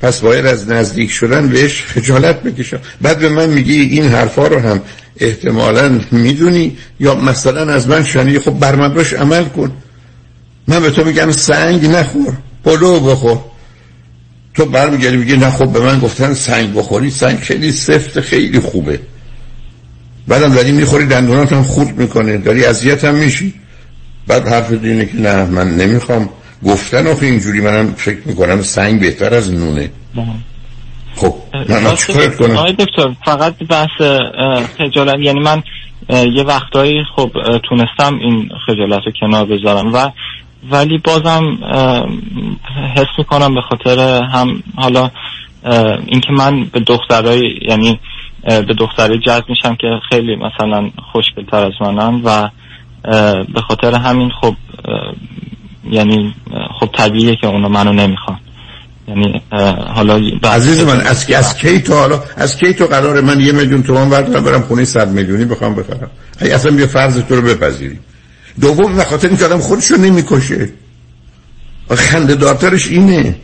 پس 0.00 0.20
باید 0.20 0.46
از 0.46 0.68
نزدیک 0.68 1.10
شدن 1.10 1.48
بهش 1.48 1.82
خجالت 1.82 2.42
بکشم. 2.42 2.80
بعد 3.02 3.18
به 3.18 3.28
من 3.28 3.48
میگی 3.48 3.80
این 3.80 4.08
حرفا 4.08 4.46
رو 4.46 4.58
هم 4.58 4.82
احتمالا 5.20 6.00
می‌دونی 6.10 6.76
یا 7.00 7.14
مثلا 7.14 7.72
از 7.74 7.88
من 7.88 8.04
شنی 8.04 8.38
خب 8.38 8.50
بر 8.50 8.76
مبراش 8.76 9.12
عمل 9.12 9.44
کن. 9.44 9.72
من 10.68 10.80
به 10.82 10.90
تو 10.90 11.04
میگم 11.04 11.32
سنگ 11.32 11.86
نخور 11.86 12.34
پلو 12.64 13.00
بخور. 13.00 13.38
تو 14.54 14.64
برمیگردی 14.64 15.16
میگی 15.16 15.36
نه 15.36 15.50
خب 15.50 15.72
به 15.72 15.80
من 15.80 15.98
گفتن 15.98 16.34
سنگ 16.34 16.74
بخوری. 16.74 17.10
سنگ 17.10 17.38
خیلی 17.38 17.72
سفت 17.72 18.20
خیلی 18.20 18.60
خوبه. 18.60 19.00
بعدم 20.28 20.54
داری 20.54 20.72
می‌خوری 20.72 21.06
دندونات 21.06 21.52
هم 21.52 21.62
خورد 21.62 21.98
می‌کنه. 21.98 22.38
داری 22.38 22.64
اذیت 22.64 23.04
هم 23.04 23.14
میشی. 23.14 23.54
بعد 24.26 24.48
حرف 24.48 24.70
اینه 24.70 25.06
که 25.06 25.16
نه 25.16 25.44
من 25.44 25.76
نمی‌خوام. 25.76 26.28
گفتن 26.64 27.06
آخه 27.06 27.26
اینجوری 27.26 27.60
منم 27.60 27.92
فکر 27.92 28.18
می‌کنم 28.24 28.62
سنگ 28.62 29.00
بهتر 29.00 29.34
از 29.34 29.52
نونه. 29.52 29.90
خب 31.16 31.34
من 31.68 31.82
من 31.82 31.94
چیکار 31.94 32.28
کنم؟ 32.28 32.56
آقای 32.56 32.72
دکتر 32.72 33.14
فقط 33.24 33.54
بحث 33.58 34.20
خجالت 34.78 35.16
یعنی 35.20 35.40
من 35.40 35.62
یه 36.08 36.42
وقتایی 36.42 37.02
خب 37.16 37.30
تونستم 37.68 38.18
این 38.18 38.48
خجالت 38.66 39.02
رو 39.06 39.12
کنار 39.20 39.44
بذارم 39.46 39.92
و 39.92 40.10
ولی 40.70 40.98
بازم 40.98 41.58
حس 42.96 43.18
می‌کنم 43.18 43.54
به 43.54 43.60
خاطر 43.60 44.24
هم 44.24 44.62
حالا 44.76 45.10
اینکه 46.06 46.32
من 46.32 46.64
به 46.64 46.80
دخترای 46.80 47.58
یعنی 47.68 48.00
به 48.44 48.74
دخترای 48.78 49.18
جذب 49.18 49.44
میشم 49.48 49.76
که 49.76 49.86
خیلی 50.08 50.36
مثلا 50.36 50.90
خوشگلتر 51.12 51.66
از 51.66 51.72
منن 51.80 52.20
و 52.24 52.48
به 53.54 53.60
خاطر 53.68 53.94
همین 53.94 54.30
خب 54.40 54.54
یعنی 55.90 56.34
خب 56.80 56.88
طبیعیه 56.98 57.36
که 57.40 57.46
اونا 57.46 57.68
منو 57.68 57.92
نمی‌خوان. 57.92 58.38
یعنی 59.08 59.42
حالا 59.94 60.20
عزیز 60.44 60.80
من 60.80 61.00
از, 61.00 61.30
از 61.30 61.56
کی 61.56 61.80
تو 61.80 61.94
حالا 61.94 62.22
از 62.36 62.56
کی 62.56 62.74
تو 62.74 62.86
قرار 62.86 63.20
من 63.20 63.40
یه 63.40 63.52
میلیون 63.52 63.82
تومان 63.82 64.10
بردارم 64.10 64.44
برم 64.44 64.62
خونه 64.62 64.84
صد 64.84 65.08
میلیونی 65.08 65.44
بخوام 65.44 65.74
بخرم؟ 65.74 66.10
ای 66.40 66.50
اصلا 66.50 66.72
بیا 66.72 66.86
فرض 66.86 67.22
تو 67.22 67.36
رو 67.36 67.42
بپذیریم. 67.42 68.00
دوم 68.60 68.96
به 68.96 69.04
خاطر 69.04 69.28
اینکه 69.28 69.44
آدم 69.44 69.58
خودشو 69.58 69.96
نمی‌کشه. 69.96 70.68
خنده 71.94 72.34
دارترش 72.34 72.88
اینه. 72.88 73.36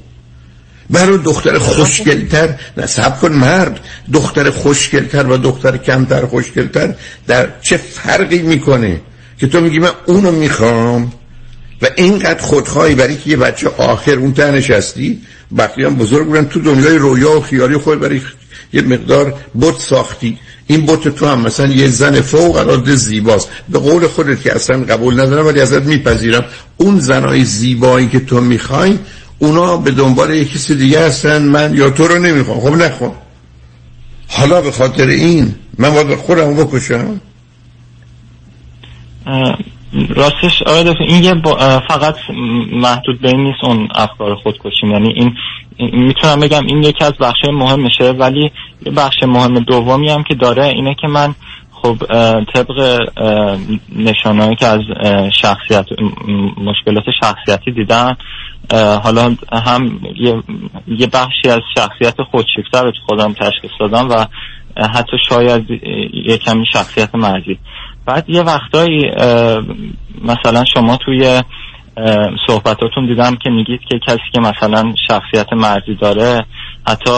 برای 0.91 1.19
دختر 1.19 1.59
خوشگلتر 1.59 2.55
نه 2.77 2.87
سب 2.87 3.21
کن 3.21 3.33
مرد. 3.33 3.81
دختر 4.13 4.51
خوشگلتر 4.51 5.27
و 5.27 5.37
دختر 5.37 5.77
کمتر 5.77 6.27
خوشگلتر 6.27 6.95
در 7.27 7.49
چه 7.63 7.77
فرقی 7.77 8.39
می‌کنه 8.39 9.01
که 9.39 9.47
تو 9.47 9.61
میگی 9.61 9.79
من 9.79 9.91
اونو 10.07 10.31
می‌خوام؟ 10.31 11.13
و 11.83 11.87
اینقدر 11.97 12.43
خودخواهی 12.43 12.95
برای 12.95 13.17
که 13.17 13.31
یه 13.31 13.37
بچه 13.37 13.69
آخر 13.69 14.13
اون 14.13 14.33
ته 14.33 14.51
نشستی 14.51 15.21
بقیه 15.59 15.87
هم 15.87 15.95
بزرگ 15.95 16.27
بودن 16.27 16.45
تو 16.45 16.61
دنیای 16.61 16.99
رویا 16.99 17.39
و 17.39 17.41
خیالی 17.41 17.77
خود 17.77 18.01
برای 18.01 18.21
یه 18.73 18.83
مقدار 18.83 19.35
بت 19.61 19.79
ساختی. 19.79 20.39
این 20.67 20.87
بت 20.87 21.09
تو 21.09 21.27
هم 21.27 21.41
مثلا 21.41 21.67
یه 21.67 21.89
زن 21.89 22.21
فوق 22.21 22.57
العاده 22.57 22.97
زیباست. 22.97 23.49
به 23.69 23.79
قول 23.79 24.07
خودت 24.07 24.43
که 24.43 24.55
اصلا 24.55 24.85
قبول 24.85 25.21
ندارم 25.21 25.47
ولی 25.47 25.61
ازت 25.61 25.83
میپذیرم. 25.83 26.45
اون 26.77 26.99
زنای 26.99 27.45
زیبایی 27.45 28.09
که 28.09 28.21
تو 28.21 28.41
می‌خوای 28.41 28.99
اونا 29.39 29.77
به 29.77 29.91
دنبال 29.91 30.35
یه 30.35 30.45
کسی 30.45 30.75
دیگه 30.75 31.07
هستن 31.07 31.43
من 31.43 31.75
یا 31.75 31.91
تو 31.91 32.09
رو 32.09 32.19
نمی‌خوام. 32.19 32.61
خب 32.61 32.75
نخوام. 32.83 33.15
حالا 34.29 34.61
به 34.61 34.73
خاطر 34.73 35.07
این 35.07 35.55
من 35.79 35.91
باید 35.91 36.15
خودم 36.15 36.55
بکشم؟ 36.55 37.21
راستش 39.93 40.63
آقای 40.63 40.95
این 41.01 41.25
یه 41.25 41.35
فقط 41.89 42.17
محدود 42.73 43.21
به 43.21 43.29
این 43.29 43.45
نیست 43.45 43.65
اون 43.65 43.89
افکار 43.95 44.35
خودکشی. 44.35 44.87
یعنی 44.87 45.13
این 45.13 45.37
می‌تونم 45.79 46.41
بگم 46.41 46.67
این 46.67 46.83
یکی 46.83 47.05
از 47.05 47.13
بخش 47.21 47.39
مهمشه 47.53 48.11
ولی 48.11 48.51
یه 48.87 48.93
بخش 48.93 49.23
مهم 49.23 49.59
دومی 49.59 50.09
هم 50.09 50.23
که 50.23 50.35
داره 50.35 50.65
اینه 50.65 50.95
که 50.95 51.09
من 51.09 51.35
خب 51.83 51.97
طبق 52.55 53.01
نشانهایی 53.97 54.57
که 54.57 54.67
از 54.67 54.81
شخصیت 55.33 55.87
مشکلات 56.57 57.05
شخصیتی 57.21 57.71
دیدم 57.71 58.17
حالا 59.05 59.37
هم 59.53 60.01
یه, 60.89 61.07
بخشی 61.07 61.49
از 61.49 61.61
شخصیت 61.75 62.23
خودشیفته 62.31 62.81
رو 62.81 62.91
تو 62.91 62.99
خودم 63.07 63.33
تشخیص 63.33 63.71
دادم 63.81 64.09
و 64.11 64.27
حتی 64.77 65.17
شاید 65.29 65.71
یه 66.13 66.39
کمی 66.39 66.67
شخصیت 66.73 67.15
مرزی. 67.15 67.59
بعد 68.07 68.31
یه 68.31 68.43
وقتایی 68.43 69.11
مثلا 70.25 70.65
شما 70.65 70.97
توی 70.97 71.43
صحبتاتون 72.47 73.07
دیدم 73.07 73.37
که 73.37 73.51
میگید 73.51 73.81
که 73.91 73.99
کسی 74.07 74.31
که 74.33 74.41
مثلا 74.41 74.95
شخصیت 75.09 75.53
مرزی 75.53 75.95
داره 76.01 76.47
حتی 76.87 77.11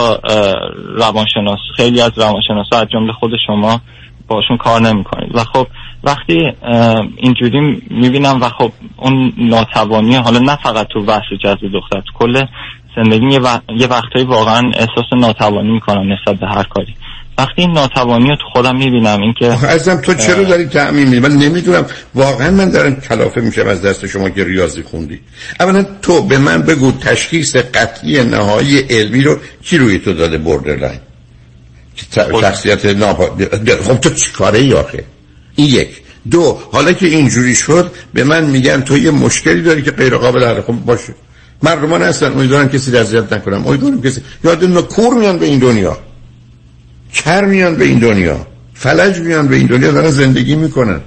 روانشناس 0.96 1.58
خیلی 1.76 2.00
از 2.00 2.18
روانشناس 2.18 2.66
از 2.72 2.86
جمله 2.88 3.12
خود 3.12 3.30
شما 3.46 3.80
باشون 4.28 4.56
کار 4.56 4.80
نمی‌کنید 4.80 5.36
و 5.36 5.44
خب 5.44 5.66
وقتی 6.04 6.52
اینجوری 7.16 7.60
می‌بینم 7.90 8.40
و 8.40 8.48
خب 8.48 8.72
اون 8.96 9.32
ناتوانی 9.38 10.16
حالا 10.16 10.38
نه 10.38 10.56
فقط 10.56 10.86
تو 10.86 11.02
بحث 11.02 11.32
جذب 11.44 11.72
دختر 11.72 12.00
تو 12.00 12.12
کل 12.14 12.46
زندگی. 12.96 13.26
یه 13.76 13.86
وقتایی 13.86 14.24
واقعا 14.24 14.70
احساس 14.74 15.12
ناتوانی 15.16 15.70
می‌کنم 15.70 16.12
نسبت 16.12 16.40
به 16.40 16.46
هر 16.46 16.62
کاری 16.62 16.94
وقتی 17.38 17.62
این 17.62 17.72
ناتوانی 17.72 18.28
رو 18.28 18.36
تو 18.36 18.44
خودم 18.52 18.76
می‌بینم 18.76 19.20
اینکه 19.20 19.66
عزیزم 19.66 19.96
تو 19.96 20.14
چرا 20.14 20.42
داری 20.44 20.64
تعمیم 20.64 21.08
میدی 21.08 21.20
من 21.20 21.32
نمی‌دونم. 21.32 21.86
واقعا 22.14 22.50
من 22.50 22.70
دارم 22.70 22.96
کلافه 23.00 23.40
میشم 23.40 23.68
از 23.68 23.82
دست 23.82 24.06
شما 24.06 24.30
که 24.30 24.44
ریاضی 24.44 24.82
خوندی. 24.82 25.20
اولا 25.60 25.86
تو 26.02 26.22
به 26.22 26.38
من 26.38 26.62
بگو 26.62 26.92
تشخیص 26.92 27.56
قطعی 27.56 28.24
نهایی 28.24 28.78
علمی 28.78 29.22
رو 29.22 29.38
کی 29.62 29.78
روی 29.78 29.98
تو 29.98 30.12
داده 30.12 30.38
ت- 32.12 32.40
شخصیت 32.40 32.84
ناپا 32.84 33.36
خب 33.82 33.96
تو 33.96 34.10
چی 34.10 34.32
کاره 34.32 34.58
ای 34.58 34.72
آخه؟ 34.72 35.04
این 35.56 35.66
یک. 35.66 35.88
دو 36.30 36.58
حالا 36.72 36.92
که 36.92 37.06
اینجوری 37.06 37.54
شد 37.54 37.90
به 38.14 38.24
من 38.24 38.44
میگن 38.44 38.80
تو 38.80 38.98
یه 38.98 39.10
مشکلی 39.10 39.62
داری 39.62 39.82
که 39.82 39.90
غیر 39.90 40.16
قابل 40.16 40.44
حل 40.44 40.60
خب 40.60 40.72
باشه. 40.72 41.14
مردمان 41.62 42.02
هستن 42.02 42.32
امیدوارم 42.32 42.68
کسی 42.68 42.96
اذیت 42.96 43.32
نکنم. 43.32 43.66
امیدوارم 43.66 44.02
کسی 44.02 44.20
یاد 44.44 44.64
نکور 44.64 45.14
میان 45.14 45.38
به 45.38 45.46
این 45.46 45.58
دنیا. 45.58 45.98
کر 47.14 47.44
میان 47.44 47.76
به 47.76 47.84
این 47.84 47.98
دنیا 47.98 48.46
فلج 48.74 49.18
میان 49.18 49.48
به 49.48 49.56
این 49.56 49.66
دنیا 49.66 49.92
دارن 49.92 50.10
زندگی 50.10 50.56
می‌کنن. 50.56 51.00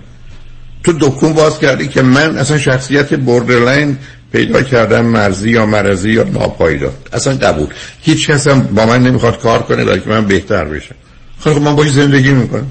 تو 0.83 0.93
دکون 0.93 1.33
باز 1.33 1.59
کردی 1.59 1.87
که 1.87 2.01
من 2.01 2.37
اصلا 2.37 2.57
شخصیت 2.57 3.13
borderline 3.13 3.97
پیدا 4.31 4.61
کردم 4.61 5.05
مرزی 5.05 5.49
یا 5.49 5.65
مرزی 5.65 6.11
یا 6.11 6.23
ناپایدار. 6.23 6.93
اصلا 7.13 7.33
قبول 7.33 7.67
هیچ 8.01 8.27
کس 8.27 8.47
هم 8.47 8.61
با 8.61 8.85
من 8.85 9.03
نمی‌خواد 9.03 9.39
کار 9.39 9.59
کنه 9.63 9.85
برای 9.85 9.99
که 9.99 10.09
من 10.09 10.25
بهتر 10.25 10.65
بشم. 10.65 10.95
خب 11.39 11.61
من 11.61 11.75
باید 11.75 11.91
زندگی 11.91 12.31
می‌کنم. 12.31 12.67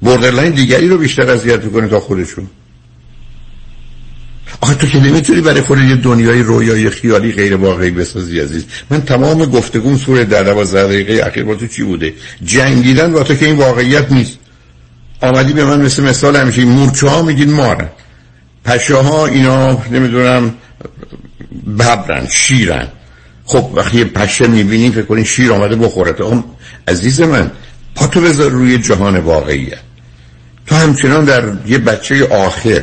borderline 0.00 0.52
دیگری 0.52 0.88
رو 0.88 0.98
بیشتر 0.98 1.30
اذیت 1.30 1.64
می‌کنه 1.64 1.88
تا 1.88 2.00
خودشون. 2.00 2.46
آخه 4.60 4.74
تو 4.74 4.86
که 4.86 5.00
نمی‌تونی 5.00 5.40
برای 5.40 5.60
خود 5.60 5.78
یه 5.78 5.96
دنیای 5.96 6.42
رویایی 6.42 6.90
خیالی 6.90 7.32
غیر 7.32 7.56
واقعی 7.56 7.90
بسازی 7.90 8.40
عزیز. 8.40 8.64
من 8.90 9.02
تمام 9.02 9.44
گفتگوم 9.44 9.96
سور 9.96 10.24
در 10.24 10.42
دوازده 10.42 10.86
دقیقه 10.86 11.26
اخیر 11.26 11.44
با 11.44 11.54
تو 11.54 11.66
چی 11.66 11.82
بوده؟ 11.82 12.14
جنگیدن 12.44 13.12
با 13.12 13.22
تو 13.22 13.34
که 13.34 13.46
این 13.46 13.56
واقعیت 13.56 14.12
نیست. 14.12 14.38
آمدی 15.20 15.52
به 15.52 15.64
من 15.64 15.82
مثل 15.82 16.02
مثال 16.02 16.36
همیشه 16.36 16.64
مورچه 16.64 17.08
ها 17.08 17.22
میگین 17.22 17.52
مارن. 17.52 17.88
پشه 18.64 18.96
ها 18.96 19.26
اینا 19.26 19.82
نمی‌دونم 19.90 20.54
ببرن 21.78 22.26
شیرن. 22.30 22.88
خب 23.44 23.70
وقتی 23.74 24.04
پشه 24.04 24.46
می‌بینی 24.46 24.90
فکر 24.90 25.02
کنی 25.02 25.24
شیر 25.24 25.52
آمده 25.52 25.76
بخورت 25.76 26.20
اون 26.20 26.44
عزیز 26.88 27.20
من 27.20 27.50
پا 27.94 28.06
تو 28.06 28.20
بذار 28.20 28.50
روی 28.50 28.78
جهان 28.78 29.16
واقعیت. 29.16 29.78
تو 30.66 30.74
همچنان 30.74 31.24
در 31.24 31.52
یه 31.66 31.78
بچه 31.78 32.26
آخر 32.26 32.82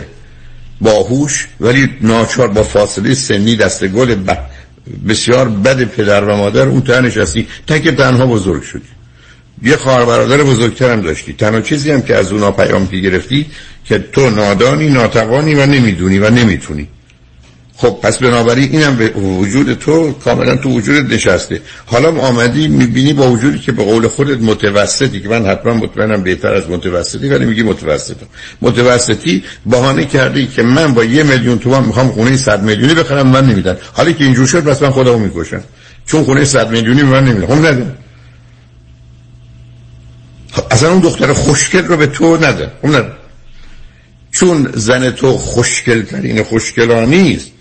باهوش 0.81 1.47
ولی 1.59 1.89
ناچار 2.01 2.47
با 2.47 2.63
فاصله 2.63 3.13
سنی 3.13 3.55
دست 3.55 3.87
گل 3.87 4.15
ب... 4.15 4.37
بسیار 5.07 5.49
بد 5.49 5.83
پدر 5.83 6.23
و 6.23 6.35
مادر 6.35 6.67
اون 6.67 6.81
تنها 6.81 6.99
نشستی 6.99 7.47
تک 7.67 7.87
تنها 7.87 8.25
بزرگ 8.25 8.63
شدی. 8.63 8.89
یه 9.63 9.77
خواهر 9.77 10.05
برادر 10.05 10.43
بزرگتر 10.43 10.91
هم 10.91 11.01
داشتی. 11.01 11.33
تنها 11.33 11.61
چیزی 11.61 11.91
هم 11.91 12.01
که 12.01 12.15
از 12.15 12.31
اونا 12.31 12.51
پیام 12.51 12.85
گرفتی 12.85 13.45
که 13.85 13.99
تو 13.99 14.29
نادانی 14.29 14.89
ناتوانی 14.89 15.55
و 15.55 15.65
نمی‌دونی 15.65 16.19
و 16.19 16.29
نمی‌تونی. 16.29 16.87
خب 17.79 17.89
پس 17.89 18.17
بنابراین 18.17 18.69
اینم 18.71 18.95
به 18.95 19.09
وجود 19.09 19.73
تو 19.73 20.11
کاملا 20.11 20.55
تو 20.55 20.69
وجودت 20.69 21.13
نشسته. 21.13 21.61
حالا 21.85 22.21
آمدی 22.21 22.67
می‌بینی 22.67 23.13
با 23.13 23.31
وجودی 23.31 23.59
که 23.59 23.71
به 23.71 23.83
قول 23.83 24.07
خودت 24.07 24.41
متوسطی 24.41 25.19
که 25.19 25.29
من 25.29 25.45
حتما 25.45 25.73
مطمئنم 25.73 26.23
بهتر 26.23 26.53
از 26.53 26.69
متوسطی 26.69 27.29
ولی 27.29 27.45
میگی 27.45 27.63
متوسطم. 27.63 28.25
متوسطی 28.61 29.43
بهانه 29.65 30.05
کردی 30.05 30.47
که 30.47 30.63
من 30.63 30.93
با 30.93 31.03
یه 31.03 31.23
میلیون 31.23 31.59
تومان 31.59 31.85
می‌خوام 31.85 32.11
خونه 32.11 32.37
100 32.37 32.63
میلیونی 32.63 32.93
بخرم 32.93 33.27
من 33.27 33.45
نمیدن 33.45 33.77
حالا 33.93 34.11
که 34.11 34.23
اینجور 34.23 34.47
شد 34.47 34.63
پس 34.63 34.81
من 34.81 34.89
خودمو 34.89 35.17
می‌کشم. 35.17 35.63
چون 36.05 36.23
خونه 36.23 36.45
100 36.45 36.71
میلیونی 36.71 37.03
من 37.03 37.25
نمیدن 37.25 37.47
خب 37.47 37.65
ندن 37.65 37.95
خب 40.51 40.63
اصلا 40.71 40.91
اون 40.91 40.99
دختر 40.99 41.33
خوشگل 41.33 41.85
رو 41.85 41.97
به 41.97 42.07
تو 42.07 42.37
ندن 42.37 42.71
خب 42.81 42.87
ندن 42.87 43.11
چون 44.31 44.71
زن 44.75 45.11
تو 45.11 45.37
خوشگل 45.37 46.01
ترین 46.01 46.43
خوشگلانی 46.43 47.35
است 47.35 47.51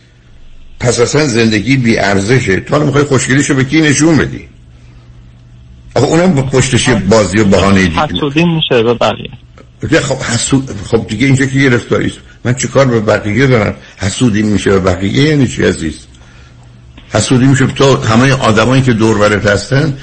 پس 0.81 1.01
اصلا 1.01 1.27
زندگی 1.27 1.77
بی 1.77 1.99
ارزشه. 1.99 2.61
تو 2.61 2.75
الان 2.75 2.87
می‌خوای 2.87 3.05
خوشگلیشو 3.05 3.55
به 3.55 3.65
کی 3.65 3.81
نشون 3.81 4.17
بدی؟ 4.17 4.49
آخه 5.95 6.07
اونم 6.07 6.35
با 6.35 6.43
پشتش 6.43 6.89
یه 6.89 6.95
بازی 6.95 7.39
و 7.39 7.45
بهانه 7.45 7.83
دیگه. 7.83 8.01
حسودی 8.01 8.45
میشه 8.45 8.83
به 8.83 8.95
بقیه. 8.95 10.01
خب 10.01 10.23
حسود 10.23 10.71
خب 10.91 11.07
دیگه 11.07 11.27
اینجا 11.27 11.47
که 11.47 11.59
گرفتاری 11.59 12.12
من 12.45 12.55
چیکار 12.55 12.87
به 12.87 13.01
بقیه 13.01 13.47
دارم؟ 13.47 13.75
حسودی 13.97 14.43
میشه 14.43 14.71
به 14.71 14.79
بقیه 14.79 15.23
یعنی 15.23 15.49
چی 15.49 15.65
عزیز؟ 15.65 16.07
حسودی 17.11 17.47
میشه 17.47 17.67
تو 17.67 17.97
همه 17.97 18.33
آدمایی 18.33 18.83
که 18.83 18.93
دور 18.93 19.19
برت 19.19 19.47
هستن 19.47 19.97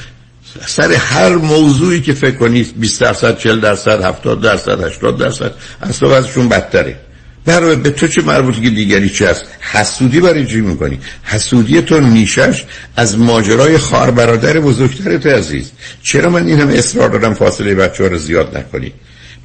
سر 0.66 0.92
هر 0.92 1.36
موضوعی 1.36 2.02
که 2.02 2.14
فکر 2.14 2.36
کنی 2.36 2.64
20 2.64 3.02
درصد 3.02 3.38
40 3.38 3.60
درصد 3.60 4.02
70 4.02 4.42
درصد 4.42 4.84
80 4.84 5.18
درصد 5.18 5.52
اصلا 5.82 6.16
ازشون 6.16 6.50
بدتره. 6.50 7.00
برای 7.45 7.75
به 7.75 7.89
تو 7.89 8.08
چه 8.08 8.21
مربوطی 8.21 8.62
که 8.62 8.69
دیگری 8.69 9.10
چی 9.10 9.25
هست 9.25 9.45
حسودی 9.60 10.19
برای 10.19 10.45
چی 10.45 10.62
می‌کنی. 10.62 10.99
حسودی 11.23 11.82
تو 11.82 11.99
نیشش 11.99 12.65
از 12.95 13.17
ماجرای 13.17 13.77
خار 13.77 14.12
برادر 14.12 14.60
بزرگتر 14.60 15.17
تو 15.17 15.29
عزیز. 15.29 15.71
چرا 16.03 16.29
من 16.29 16.47
این 16.47 16.60
هم 16.60 16.67
اصرار 16.67 17.10
دارم 17.10 17.34
فاصله 17.34 17.75
بچه 17.75 18.03
ها 18.03 18.10
رو 18.10 18.17
زیاد 18.17 18.58
نکنی؟ 18.58 18.91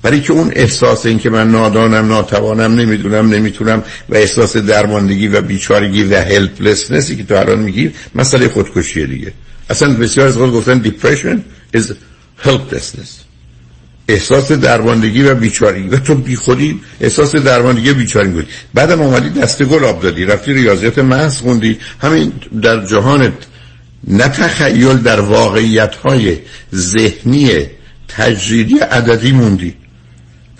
برای 0.02 0.20
که 0.20 0.32
اون 0.32 0.52
احساس 0.54 1.06
این 1.06 1.18
که 1.18 1.30
من 1.30 1.50
نادانم 1.50 2.08
ناتوانم 2.08 2.74
نمی‌دونم 2.74 3.34
نمی‌تونم 3.34 3.82
و 4.08 4.14
احساس 4.14 4.56
درماندگی 4.56 5.28
و 5.28 5.40
بیچارگی 5.40 6.04
و 6.04 6.16
هلپلسنسی 6.16 7.16
که 7.16 7.24
تو 7.24 7.34
الان 7.34 7.58
میگی 7.58 7.90
مسئله 8.14 8.48
خودکشیه 8.48 9.06
دیگه. 9.06 9.32
اصلا 9.70 9.94
بسیار 9.94 10.26
از 10.26 10.37
خود 10.37 10.52
گفتن 10.52 10.82
depression 10.84 11.38
is 11.76 11.84
helplessness. 12.44 13.28
احساس 14.09 14.53
درماندگی 14.53 15.23
و 15.23 15.35
بیچارگی 15.35 15.88
و 15.88 15.97
تو 15.97 16.14
بی 16.14 16.37
خودی 16.37 16.81
احساس 17.01 17.37
درماندگی 17.37 17.90
و 17.90 17.94
بیچارگی 17.94 18.33
بود 18.33 18.49
بعدم 18.75 19.01
اومدی 19.01 19.31
دست 19.40 19.62
گل 19.62 19.85
آب 19.85 20.03
دادی. 20.03 20.25
رفتی 20.25 20.53
ریاضیات 20.53 20.99
محض 20.99 21.38
خوندی. 21.38 21.79
همین 22.03 22.33
در 22.62 22.87
جهانت 22.87 23.33
نه 24.09 24.29
تخیل 24.29 24.97
در 24.97 25.21
واقعیت 25.21 25.94
های 25.94 26.37
ذهنی 26.75 27.51
تجریدی 28.09 28.79
عددی 28.79 29.33
موندی. 29.33 29.75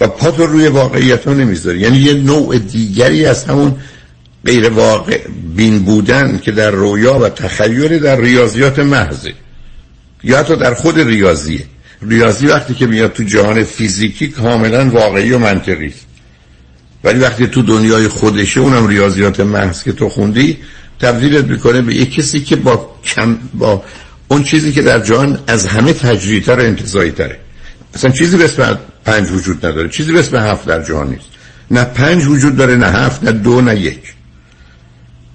و 0.01 0.07
پا 0.07 0.31
تو 0.31 0.47
روی 0.47 0.69
واقعیت 0.69 1.25
ها 1.25 1.35
نمی‌ذاری. 1.35 1.79
یعنی 1.79 1.99
یه 1.99 2.15
نوع 2.15 2.59
دیگری 2.59 3.27
از 3.27 3.45
همون 3.45 3.77
غیر 4.47 4.69
واقع 4.69 5.21
بین 5.57 5.79
بودن 5.79 6.39
که 6.39 6.53
در 6.53 6.71
رویا 6.71 7.19
و 7.19 7.29
تخیل 7.29 7.99
در 7.99 8.21
ریاضیات 8.21 8.79
محضه 8.79 9.33
یا 10.25 10.39
حتی 10.39 10.57
در 10.57 10.75
خود 10.75 11.01
ریاضیه. 11.01 11.65
ریاضی 12.03 12.47
وقتی 12.47 12.75
که 12.75 12.87
میاد 12.87 13.13
تو 13.13 13.23
جهان 13.23 13.65
فیزیکی 13.65 14.29
کاملا 14.29 14.91
واقعی 14.91 15.33
و 15.33 15.39
منطقی 15.39 15.87
است. 15.87 16.07
ولی 17.05 17.19
وقتی 17.19 17.47
تو 17.47 17.63
دنیای 17.63 18.09
خودشه 18.09 18.61
اونم 18.61 18.87
ریاضیات 18.87 19.41
محض 19.41 19.83
که 19.83 19.93
تو 19.93 20.09
خوندی 20.09 20.59
تبدیلت 21.01 21.45
می‌کنه 21.45 21.83
به 21.83 21.95
یک 21.95 22.15
کسی 22.15 22.41
که 22.41 22.57
با 22.57 22.95
کم 23.05 23.39
با 23.55 23.83
اون 24.29 24.45
چیزی 24.45 24.73
که 24.73 24.83
در 24.83 24.99
جهان 25.01 25.39
از 25.47 25.67
همه 25.67 25.93
تجریدتر 25.93 26.57
و 26.57 26.63
انتظایی 26.63 27.11
تره 27.11 27.39
اصلا 27.95 28.11
چیزی 28.11 28.37
به 28.37 28.45
اسم 28.45 28.79
پنج 29.05 29.31
وجود 29.31 29.67
نداره. 29.67 29.89
چیزی 29.89 30.13
به 30.13 30.21
اسم 30.21 30.37
هفت 30.37 30.67
در 30.67 30.83
جهان 30.83 31.09
نیست. 31.09 31.29
نه 31.71 31.85
پنج 31.85 32.27
وجود 32.27 32.57
داره 32.57 32.77
نه 32.77 32.87
هفت 32.87 33.25
نه 33.25 33.33
دو 33.33 33.61
نه 33.61 33.81
یک. 33.81 34.15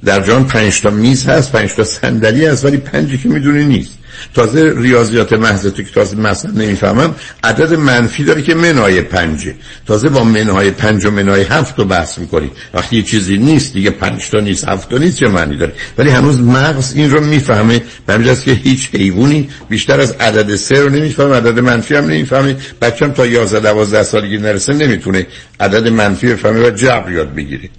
در 0.06 0.22
جان 0.22 0.48
پنج 0.48 0.82
تا 0.82 0.90
میز 0.90 1.26
هست 1.26 1.52
پنج 1.52 1.74
تا 1.74 1.84
صندلی 1.84 2.46
هست 2.46 2.66
ولی 2.66 2.78
پنجی 2.78 3.18
که 3.18 3.30
می‌دونی 3.30 3.66
نیست. 3.66 3.98
تازه 4.34 4.74
ریاضیات 4.78 5.34
محض 5.34 5.68
تو 5.68 5.84
که 5.84 5.92
تازه 5.92 6.18
مثلا 6.18 6.52
نمی‌فهمم 6.52 7.16
عدد 7.44 7.74
منفی 7.74 8.24
داره 8.24 8.42
که 8.42 8.56
منهای 8.56 9.02
پنجه. 9.02 9.56
تازه 9.88 10.10
با 10.10 10.24
منهای 10.24 10.72
پنج 10.72 11.06
و 11.06 11.12
منهای 11.12 11.42
هفت 11.42 11.80
رو 11.80 11.86
بحث 11.86 12.18
می‌کنی. 12.18 12.52
وقتی 12.74 12.96
یه 12.96 13.02
چیزی 13.02 13.38
نیست 13.38 13.74
دیگه 13.74 13.92
پنج 13.92 14.30
تا 14.30 14.40
نیست 14.40 14.68
هفت 14.68 14.90
تا 14.90 14.98
نیست 14.98 15.18
چه 15.18 15.28
معنی 15.28 15.58
داره؟ 15.58 15.74
ولی 15.98 16.10
هنوز 16.10 16.42
مغز 16.42 16.94
این 16.96 17.12
رو 17.12 17.22
می‌فهمه. 17.22 17.82
به 18.06 18.36
که 18.46 18.52
هیچ 18.52 18.90
حیوانی 18.96 19.50
بیشتر 19.70 20.02
از 20.02 20.12
عدد 20.12 20.56
سه 20.56 20.82
رو 20.82 20.90
نمی‌فهمه 20.90 21.36
عدد 21.36 21.60
منفی 21.60 21.96
هم 21.96 22.06
نمی‌فهمه. 22.06 22.56
بچم 22.82 23.12
تا 23.12 23.26
11 23.26 23.60
12 23.60 24.04
سالگی 24.04 24.38
نرسه 24.38 24.74
نمی‌تونه 24.74 25.28
عدد 25.60 25.88
منفی 25.88 26.28
بفهمه 26.28 26.68
و 26.68 26.70
جبر 26.70 27.12
یاد 27.12 27.36
بگیره. 27.36 27.70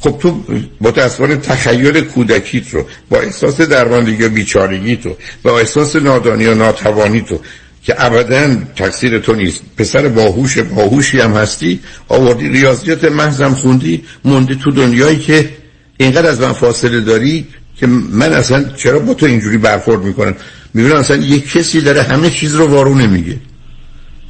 خب 0.00 0.18
تو 0.22 0.44
متاسفانه 0.80 1.36
تخیل 1.36 2.00
کودکیت 2.00 2.74
رو 2.74 2.86
با 3.08 3.20
احساس 3.20 3.60
درماندگی 3.60 4.24
و 4.24 4.28
بیچارگی 4.28 4.96
تو 4.96 5.16
با 5.42 5.58
احساس 5.58 5.96
نادانی 5.96 6.46
و 6.46 6.54
ناتوانی 6.54 7.20
تو 7.20 7.40
که 7.82 8.04
ابدا 8.04 8.56
تقصیر 8.76 9.18
تو 9.18 9.34
نیست. 9.34 9.60
پسر 9.76 10.08
باهوش 10.08 10.58
باهوشی 10.58 11.20
هم 11.20 11.32
هستی 11.32 11.80
آوردی 12.08 12.48
ریاضیات 12.48 13.04
محضم 13.04 13.54
خوندی 13.54 14.04
موندی 14.24 14.54
تو 14.54 14.70
دنیایی 14.70 15.18
که 15.18 15.50
اینقدر 15.96 16.30
از 16.30 16.40
من 16.40 16.52
فاصله 16.52 17.00
داری 17.00 17.46
که 17.76 17.86
من 17.86 18.32
اصلا 18.32 18.64
چرا 18.76 18.98
با 18.98 19.14
تو 19.14 19.26
اینجوری 19.26 19.58
برخورد 19.58 20.02
می‌کنن 20.02 20.34
می‌بینم 20.74 20.96
اصلا 20.96 21.16
یه 21.16 21.40
کسی 21.40 21.80
داره 21.80 22.02
همه 22.02 22.30
چیز 22.30 22.54
رو 22.54 22.66
وارو 22.66 22.94
نمیگه 22.94 23.36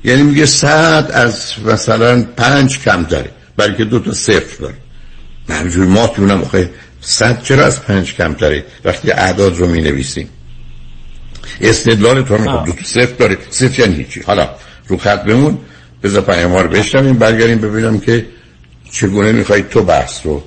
یعنی 0.04 0.22
میگه 0.22 0.46
صد 0.46 1.10
از 1.14 1.52
مثلا 1.66 2.22
پنج 2.36 2.78
کم 2.78 3.02
داره 3.02 3.30
بلکه 3.56 3.84
دو 3.84 3.98
تا 3.98 4.12
صفر 4.12 4.56
داره. 4.60 4.74
همینجوری 5.50 5.88
ما 5.88 6.06
تونم 6.06 6.42
آخه 6.42 6.70
صد 7.00 7.42
چرا 7.42 7.66
از 7.66 7.82
پنج 7.82 8.14
کمتره 8.14 8.64
وقتی 8.84 9.10
اعداد 9.10 9.56
رو 9.56 9.66
می 9.66 9.80
نویسیم 9.80 10.28
استدلال 11.60 12.22
تو 12.22 12.36
هم 12.36 12.64
دو 12.64 12.72
صفر 12.84 13.14
داره. 13.18 13.38
صفر 13.50 13.80
یعنی 13.80 13.94
هیچی. 13.94 14.20
حالا 14.20 14.50
رو 14.88 14.96
خط 14.96 15.24
بمون. 15.24 15.58
بذار 16.02 16.22
پیام 16.22 16.56
رو 16.56 16.68
بشتمیم 16.68 17.18
برگردیم 17.18 17.58
ببینم 17.58 18.00
که 18.00 18.26
چگونه 18.92 19.32
می‌خوای 19.32 19.62
تو 19.62 19.82
بحث 19.82 20.26
رو 20.26 20.42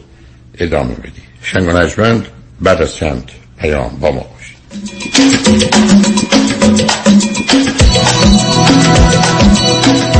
ادامه 0.58 0.94
بدی. 0.94 1.22
شنگ 1.42 1.68
و 1.98 2.22
بعد 2.62 2.82
از 2.82 2.96
چند 2.96 3.32
پیام 3.58 3.98
با 4.00 4.12
ما 4.12 4.26
باشید 4.34 4.58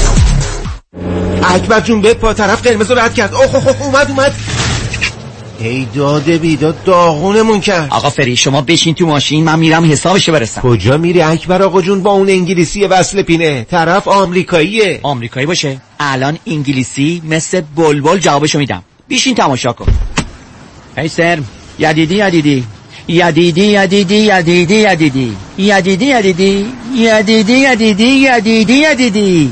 اکبر 1.43 1.79
جون 1.79 2.01
به 2.01 2.13
پا 2.13 2.33
طرف 2.33 2.61
قرمز 2.61 2.91
رو 2.91 2.99
رد 2.99 3.13
کرد. 3.13 3.33
اوه 3.33 3.55
اوه 3.55 3.81
اومد 3.83 4.09
اومد. 4.09 4.35
ای 5.59 5.87
داده 5.95 6.37
بیداد 6.37 6.83
داغونمون 6.83 7.59
کرد. 7.59 7.87
آقا 7.89 8.09
فری 8.09 8.35
شما 8.35 8.61
بشین 8.61 8.95
تو 8.95 9.05
ماشین 9.05 9.43
من 9.43 9.59
میرم 9.59 9.91
حسابشو 9.91 10.31
برسم. 10.31 10.61
کجا 10.61 10.97
میری 10.97 11.21
اکبر 11.21 11.61
آقا 11.61 11.81
جون؟ 11.81 12.03
با 12.03 12.11
اون 12.11 12.29
انگلیسی 12.29 12.85
وصل 12.85 13.21
پینه. 13.21 13.63
طرف 13.63 14.07
آمریکاییه. 14.07 14.99
آمریکایی 15.03 15.45
باشه. 15.45 15.81
الان 15.99 16.37
انگلیسی 16.47 17.21
مثل 17.25 17.61
بلبل 17.75 18.17
جوابشو 18.17 18.59
میدم. 18.59 18.83
بیشین 19.07 19.35
تماشا 19.35 19.73
کن. 19.73 19.85
ای 20.97 21.07
سر 21.07 21.39
یدیدی 21.79 22.15
یدیدی. 22.15 22.63
یدیدی 23.07 23.61
یدیدی 23.61 24.15
یدیدی 24.15 24.75
یدیدی. 24.75 25.35
یدیدی 25.57 26.05
یدیدی. 26.05 26.65
یدیدی 26.95 27.53
یدیدی 27.53 28.03
یدیدی 28.03 28.73
یدیدی. 28.73 29.51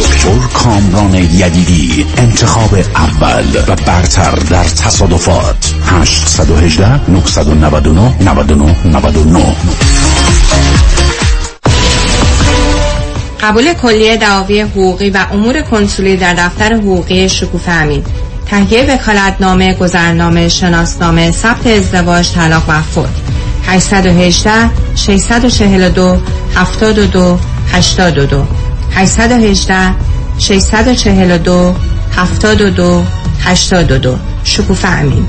دکتر 0.00 0.38
کامران 0.54 1.14
یدیدی 1.14 2.06
انتخاب 2.16 2.74
اول 2.94 3.62
و 3.68 3.76
برتر 3.86 4.30
در 4.30 4.64
تصادفات. 4.64 5.74
818 5.86 7.10
999 7.10 8.14
99 8.20 8.76
99 8.84 9.56
قبول 13.40 13.72
کلیه 13.72 14.16
دعاوی 14.16 14.60
حقوقی 14.60 15.10
و 15.10 15.26
امور 15.32 15.62
کنسولی 15.62 16.16
در 16.16 16.34
دفتر 16.34 16.74
حقوقی 16.74 17.28
شکوفه 17.28 17.72
امین. 17.72 18.02
تهیه 18.46 18.94
وکالتنامه 18.94 19.74
گذرنامه 19.74 20.48
شناسنامه 20.48 21.30
ثبت 21.30 21.66
ازدواج 21.66 22.32
طلاق 22.32 22.64
و 22.68 22.82
فوت 22.82 23.08
818 23.66 24.50
642 24.94 26.18
72 26.54 27.38
82 27.72 28.69
818 28.94 29.94
642 30.38 31.74
72 32.16 33.04
82 33.44 34.18
شکوفه 34.44 34.88
امین. 34.88 35.26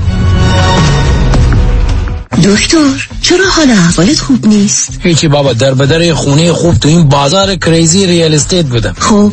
دکتر 2.44 3.08
چرا 3.22 3.44
حال 3.50 3.70
احوالت 3.70 4.20
خوب 4.20 4.46
نیست؟ 4.46 4.98
هیچی 5.00 5.28
بابا 5.28 5.52
در 5.52 5.74
بدر 5.74 6.14
خونه 6.14 6.52
خوب 6.52 6.74
تو 6.74 6.88
این 6.88 7.08
بازار 7.08 7.56
crazy 7.56 8.06
real 8.06 8.34
estate 8.34 8.66
بودم. 8.66 8.94
خب 8.98 9.32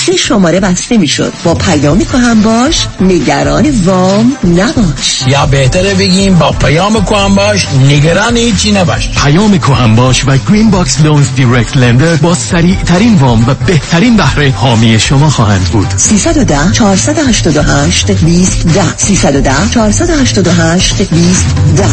سه 0.05 0.17
شماره 0.17 0.59
بسته 0.59 0.97
می‌شد. 0.97 1.33
با 1.43 1.53
پیام 1.53 2.01
هم 2.13 2.41
باش 2.41 2.87
نگران 3.01 3.71
وام 3.85 4.37
نباش. 4.43 5.23
یا 5.27 5.45
بهتره 5.45 5.93
بگیم 5.93 6.35
با 6.35 6.51
پیام 6.51 6.97
هم 6.97 7.35
باش 7.35 7.67
نگران 7.87 8.37
هیچی 8.37 8.71
نباش. 8.71 9.09
پیام 9.09 9.53
هم 9.53 9.95
باش 9.95 10.23
و 10.27 10.37
Green 10.49 10.71
Box 10.71 11.01
Loans 11.01 11.27
direct 11.35 11.77
lender 11.77 12.15
با 12.15 12.35
سریع 12.35 12.75
ترین 12.75 13.15
وام 13.15 13.45
و 13.47 13.53
بهترین 13.53 14.17
بهره 14.17 14.51
حامی 14.51 14.99
شما 14.99 15.29
خواهند 15.29 15.63
بود. 15.63 15.87
310 15.97 16.71
488 16.71 18.11
20 18.11 18.67
10 18.67 18.97
310 18.97 19.51
488 19.73 21.01
20 21.01 21.45
10 21.77 21.85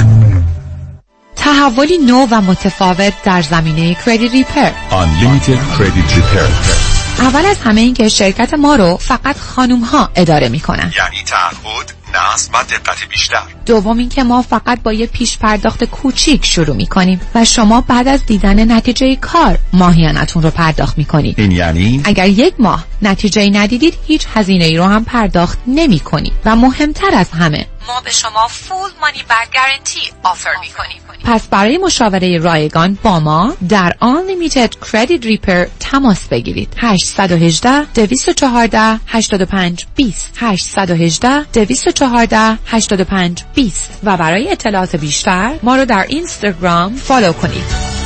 تحولی 1.36 1.98
نو 1.98 2.26
و 2.30 2.40
متفاوت 2.40 3.12
در 3.24 3.42
زمینه 3.42 3.96
کردی 4.06 4.28
ریپر 4.28 4.70
Unlimited 4.90 5.78
Credit 5.78 6.10
Repair. 6.16 6.87
اول 7.18 7.46
از 7.46 7.58
همه 7.60 7.80
این 7.80 7.94
که 7.94 8.08
شرکت 8.08 8.54
ما 8.54 8.76
رو 8.76 8.96
فقط 8.96 9.38
خانوم 9.38 9.80
ها 9.80 10.10
اداره 10.14 10.48
می 10.48 10.60
کنن. 10.60 10.92
یعنی 10.96 11.24
تعهد 11.26 11.92
نصب 12.14 12.54
و 12.54 12.56
دقت 12.62 13.08
بیشتر. 13.08 13.42
دوم 13.66 13.98
اینکه 13.98 14.24
ما 14.24 14.42
فقط 14.42 14.82
با 14.82 14.92
یه 14.92 15.06
پیش 15.06 15.38
پرداخت 15.38 15.84
کوچیک 15.84 16.44
شروع 16.44 16.76
می 16.76 16.86
کنیم 16.86 17.20
و 17.34 17.44
شما 17.44 17.80
بعد 17.80 18.08
از 18.08 18.26
دیدن 18.26 18.72
نتیجه 18.72 19.16
کار 19.16 19.58
ماهیانتون 19.72 20.42
رو 20.42 20.50
پرداخت 20.50 20.98
می 20.98 21.04
کنید 21.04 21.40
این 21.40 21.52
یعنی؟ 21.52 22.00
اگر 22.04 22.28
یک 22.28 22.54
ماه 22.58 22.84
نتیجه 23.02 23.50
ندیدید 23.50 23.94
هیچ 24.06 24.26
هزینه 24.34 24.64
ای 24.64 24.76
رو 24.76 24.84
هم 24.84 25.04
پرداخت 25.04 25.58
نمی 25.66 26.00
کنید 26.00 26.32
و 26.44 26.56
مهمتر 26.56 27.10
از 27.14 27.30
همه 27.30 27.66
ما 27.88 28.00
به 28.00 28.10
شما 28.10 28.48
فول 28.48 28.90
مانی 29.00 29.22
بک 29.22 29.54
گارنتی 29.54 30.12
آفر 30.22 30.50
می 30.60 30.68
کنیم 30.68 31.02
پس 31.24 31.46
برای 31.46 31.78
مشاوره 31.78 32.38
رایگان 32.38 32.98
با 33.02 33.20
ما 33.20 33.54
در 33.68 33.92
Unlimited 34.02 34.86
Credit 34.86 35.22
Repair 35.22 35.68
تماس 35.80 36.28
بگیرید. 36.28 36.74
818 36.76 37.84
214 37.84 39.00
85 39.06 39.86
20 39.94 40.32
818 40.36 41.42
214 41.52 42.58
85 42.66 43.44
20 43.54 43.90
و 44.04 44.16
برای 44.16 44.50
اطلاعات 44.50 44.96
بیشتر 44.96 45.54
ما 45.62 45.76
رو 45.76 45.84
در 45.84 46.06
اینستاگرام 46.08 46.96
فالو 46.96 47.32
کنید. 47.32 47.98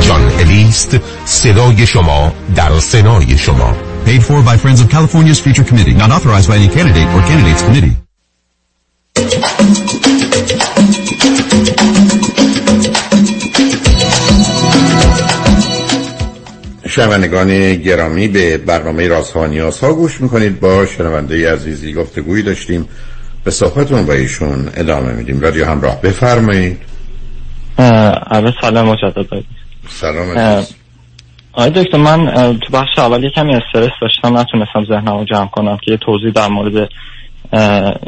جان 0.00 0.32
الیست 0.40 0.96
صدای 1.24 1.86
شما 1.86 2.32
در 2.56 2.78
سنای 2.78 3.38
شما. 3.38 3.91
Paid 4.04 4.22
for 4.28 4.42
by 4.42 4.56
Friends 4.56 4.80
of 4.82 4.88
California's 4.90 5.40
Future 5.40 5.64
Committee. 5.70 5.94
Not 5.94 6.10
authorized 6.10 6.48
by 6.50 6.56
any 6.56 6.68
candidate 6.68 7.08
or 7.14 7.20
candidates 7.30 7.62
committee. 7.62 7.94
شنوندگان 16.88 17.74
گرامی 17.74 18.28
به 18.28 18.58
برنامه 18.58 19.08
رازها 19.08 19.46
ها 19.82 19.92
گوش 19.94 20.20
می‌کنید. 20.20 20.60
با 20.60 20.86
شنونده 20.86 21.52
عزیزی 21.52 21.92
گفتگویی 21.92 22.42
داشتیم. 22.42 22.88
به 23.44 23.50
صحبتون 23.50 24.06
با 24.06 24.12
ایشون 24.12 24.70
ادامه 24.74 25.12
میدیم. 25.12 25.40
رادیو 25.40 25.66
همراه 25.66 26.00
بفرمایید. 26.00 26.78
سلام 28.60 28.88
مجدد. 28.88 29.44
سلام 29.88 30.64
آقای 31.52 31.70
دکتر 31.70 31.98
من 31.98 32.26
تو 32.58 32.72
بخش 32.72 32.98
اول 32.98 33.28
کمی 33.28 33.54
استرس 33.54 33.90
داشتم 34.00 34.38
نتونستم 34.38 34.84
ذهنم 34.84 35.18
رو 35.18 35.24
جمع 35.24 35.46
کنم 35.46 35.76
که 35.76 35.90
یه 35.90 35.96
توضیح 35.96 36.30
در 36.30 36.48
مورد 36.48 36.88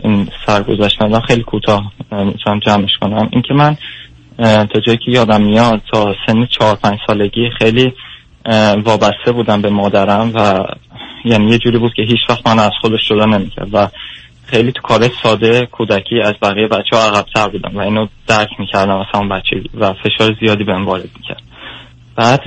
این 0.04 0.28
سرگذشت 0.46 0.98
خیلی 1.26 1.42
کوتاه 1.42 1.92
می‌تونم 2.12 2.60
جمعش 2.66 2.90
کنم. 3.00 3.28
اینکه 3.32 3.54
من 3.54 3.76
تا 4.66 4.80
جایی 4.86 4.98
که 4.98 5.10
یادم 5.10 5.42
میاد 5.42 5.82
تا 5.92 6.14
سن 6.26 6.46
چهار 6.46 6.76
پنج 6.76 6.98
سالگی 7.06 7.50
خیلی 7.58 7.92
وابسته 8.84 9.32
بودم 9.32 9.62
به 9.62 9.70
مادرم 9.70 10.32
و 10.34 10.64
یعنی 11.24 11.50
یه 11.50 11.58
جوری 11.58 11.78
بود 11.78 11.94
که 11.94 12.02
هیچ 12.02 12.20
وقت 12.28 12.46
من 12.46 12.58
از 12.58 12.72
خودش 12.80 13.08
جدا 13.08 13.24
نمی‌کرد 13.24 13.68
و 13.72 13.88
خیلی 14.46 14.72
تو 14.72 14.82
کار 14.82 15.08
ساده 15.22 15.66
کودکی 15.66 16.20
از 16.20 16.34
بقیه 16.42 16.68
بچه 16.68 16.96
ها 16.96 17.02
عقبتر 17.02 17.48
بودم 17.48 17.76
و 17.76 17.80
اینو 17.80 18.06
درک 18.26 18.50
می‌کردم 18.58 18.96
از 18.96 19.06
همون 19.14 19.28
بچه 19.28 19.62
و 19.74 19.92
فشار 19.92 20.36
زیادی 20.40 20.64
بهم 20.64 20.86
وارد 20.86 21.08
می‌کرد. 21.16 21.42
بعد 22.16 22.40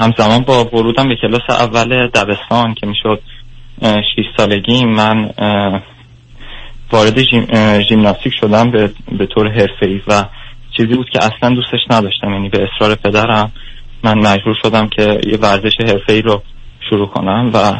همزمان 0.00 0.42
با 0.42 0.64
ورودم 0.64 1.08
به 1.08 1.16
کلاس 1.16 1.42
اول 1.48 2.06
دبستان 2.06 2.74
که 2.74 2.86
می‌شد 2.86 3.22
6 3.82 4.24
سالگی 4.36 4.84
من 4.84 5.30
وارد 6.92 7.22
ژیمناستیک 7.88 8.32
شدم 8.40 8.70
به, 8.70 8.90
به 9.18 9.26
طور 9.26 9.48
حرفه‌ای 9.48 10.00
و 10.08 10.24
چیزی 10.76 10.94
بود 10.94 11.10
که 11.10 11.18
اصلا 11.18 11.54
دوستش 11.54 11.80
نداشتم 11.90 12.30
یعنی 12.30 12.48
به 12.48 12.68
اصرار 12.68 12.94
پدرم 12.94 13.52
من 14.04 14.18
مجبور 14.18 14.56
شدم 14.62 14.88
که 14.88 15.20
یه 15.26 15.36
ورزش 15.36 15.72
حرفه‌ای 15.80 16.22
رو 16.22 16.42
شروع 16.90 17.08
کنم 17.08 17.50
و 17.54 17.74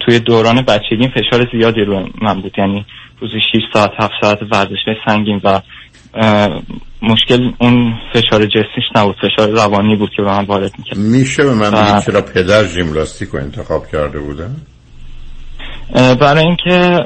توی 0.00 0.18
دوران 0.18 0.62
بچگی 0.62 1.08
فشار 1.08 1.48
زیادی 1.52 1.80
رو 1.80 2.08
من 2.22 2.40
بود 2.40 2.58
یعنی 2.58 2.86
روزی 3.20 3.40
6 3.52 3.58
ساعت 3.72 3.90
7 3.98 4.12
ساعت 4.22 4.38
ورزش 4.52 4.96
سنگین 5.06 5.40
و 5.44 5.60
مشکل 7.02 7.50
اون 7.58 7.94
فشار 8.14 8.46
جسمیش 8.46 8.84
نبود 8.96 9.16
فشار 9.16 9.50
روانی 9.50 9.96
بود 9.96 10.10
که 10.16 10.22
به 10.22 10.28
من 10.28 10.44
وارد 10.44 10.72
می‌کرد. 10.78 10.98
میشه 10.98 11.44
به 11.44 11.54
من 11.54 11.70
بگید 11.70 12.04
چرا 12.04 12.22
پدر 12.22 12.64
ژیمناستیک 12.64 13.28
رو 13.28 13.38
انتخاب 13.38 13.88
کرده 13.92 14.18
بودن؟ 14.18 14.56
برای 15.94 16.44
اینکه 16.44 16.98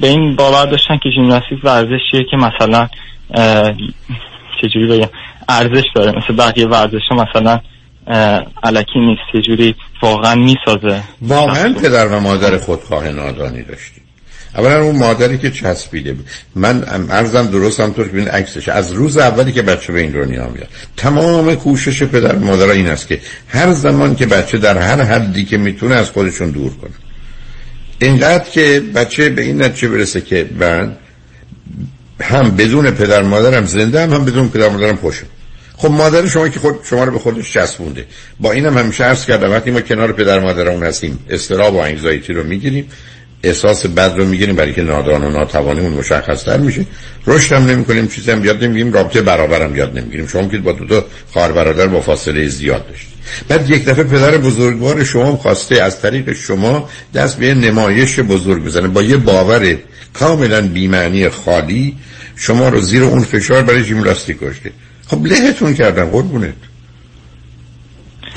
به 0.00 0.08
این 0.08 0.36
باور 0.36 0.66
داشتن 0.66 0.98
که 1.02 1.10
ژیمناستیک 1.10 1.64
ورزشیه 1.64 2.24
که 2.30 2.36
مثلا 2.36 2.88
چجوری 4.62 4.86
بگم 4.86 5.08
ارزش 5.48 5.84
داره. 5.94 6.12
مثل 6.18 6.36
بقیه 6.36 6.66
ورزش 6.66 7.02
مثلا 7.10 7.60
علکی 8.62 8.98
نیست 8.98 9.34
یه 9.34 9.40
جوری 9.40 9.74
واقعا 10.02 10.34
می‌سازه. 10.34 11.02
واقعا 11.22 11.74
پدر 11.82 12.06
و 12.06 12.20
مادر 12.20 12.58
خودخواه 12.58 13.08
نادانی 13.08 13.62
داشتی 13.62 13.93
اولا 14.56 14.82
اون 14.82 14.96
مادری 14.96 15.38
که 15.38 15.50
چسبیده 15.50 16.12
بود. 16.12 16.26
من 16.54 16.84
ارزم 17.10 17.46
درست 17.46 17.80
هم 17.80 17.92
طور 17.92 18.06
که 18.06 18.12
بین 18.12 18.28
عکسش 18.28 18.68
از 18.68 18.92
روز 18.92 19.16
اولی 19.16 19.52
که 19.52 19.62
بچه 19.62 19.92
به 19.92 20.00
این 20.00 20.10
دنیا 20.10 20.48
میاد. 20.48 20.68
تمام 20.96 21.54
کوشش 21.54 22.02
پدر 22.02 22.36
مادر 22.36 22.68
این 22.68 22.86
است 22.86 23.08
که 23.08 23.20
هر 23.48 23.72
زمان 23.72 24.16
که 24.16 24.26
بچه 24.26 24.58
در 24.58 24.78
هر 24.78 25.02
حدی 25.02 25.44
که 25.44 25.58
می‌تونه 25.58 25.94
از 25.94 26.10
خودشون 26.10 26.50
دور 26.50 26.70
کنه. 26.76 26.90
اینقدر 27.98 28.50
که 28.50 28.82
بچه 28.94 29.28
به 29.28 29.42
این 29.42 29.62
نتیجه 29.62 29.88
برسه 29.88 30.20
که 30.20 30.46
من 30.58 30.96
هم 32.20 32.56
بدون 32.56 32.90
پدر 32.90 33.22
مادرم 33.22 33.66
زنده 33.66 34.02
هم, 34.02 34.12
هم 34.12 34.24
بدون 34.24 34.48
پدر 34.48 34.68
مادرم 34.68 34.96
خوشم 34.96 35.26
خب 35.76 35.90
مادر 35.90 36.26
شما 36.26 36.48
که 36.48 36.60
خود 36.60 36.78
شما 36.84 37.04
رو 37.04 37.12
به 37.12 37.18
خودش 37.18 37.52
چسبونده. 37.52 38.06
با 38.40 38.52
اینم 38.52 38.78
همیشه 38.78 39.04
عرض 39.04 39.26
کردم 39.26 39.50
وقتی 39.50 39.70
ما 39.70 39.80
کنار 39.80 40.12
پدر 40.12 40.40
مادرمون 40.40 40.82
هستیم 40.82 41.18
استراب 41.30 41.74
و 41.74 41.78
انگزایتی 41.78 42.32
رو 42.32 42.44
می‌گیریم. 42.44 42.90
احساس 43.44 43.86
بد 43.86 44.14
رو 44.16 44.24
می‌گیریم 44.24 44.56
برای 44.56 44.72
که 44.72 44.82
نادان 44.82 45.24
و 45.24 45.30
ناتوانیمون 45.30 45.92
مشخص 45.92 46.44
تر 46.44 46.56
میشه. 46.56 46.86
رشد 47.26 47.52
هم 47.52 47.66
نمی 47.66 47.84
کنیم 47.84 48.08
چیزی 48.08 48.30
هم 48.30 48.44
یاد 48.44 48.64
نمی‌گیریم 48.64 48.92
رابطه 48.92 49.22
برابرم 49.22 49.76
یاد 49.76 49.98
نمی‌گیریم. 49.98 50.26
شما 50.26 50.48
که 50.48 50.58
با 50.58 50.72
دو 50.72 50.86
تا 50.86 51.04
خواهر 51.32 51.52
برادر 51.52 51.86
با 51.86 52.00
فاصله 52.00 52.48
زیاد 52.48 52.88
داشتید. 52.88 53.14
بعد 53.48 53.70
یک 53.70 53.84
دفعه 53.84 54.04
پدر 54.04 54.38
بزرگوار 54.38 55.04
شما 55.04 55.36
خواسته 55.36 55.82
از 55.82 56.00
طریق 56.00 56.32
شما 56.32 56.88
دست 57.14 57.38
به 57.38 57.54
نمایش 57.54 58.20
بزرگ 58.20 58.64
بزنه. 58.64 58.88
با 58.88 59.02
یه 59.02 59.16
باور 59.16 59.76
کاملا 60.12 60.60
بیمعنی 60.60 61.28
خالی 61.28 61.96
شما 62.36 62.68
رو 62.68 62.80
زیر 62.80 63.02
اون 63.02 63.22
فشار 63.22 63.62
برای 63.62 63.84
ژیمناستیک 63.84 64.36
کشته. 64.42 64.70
خب 65.06 65.26
لهتون 65.26 65.74
کردن 65.74 66.04
قربونت. 66.04 66.54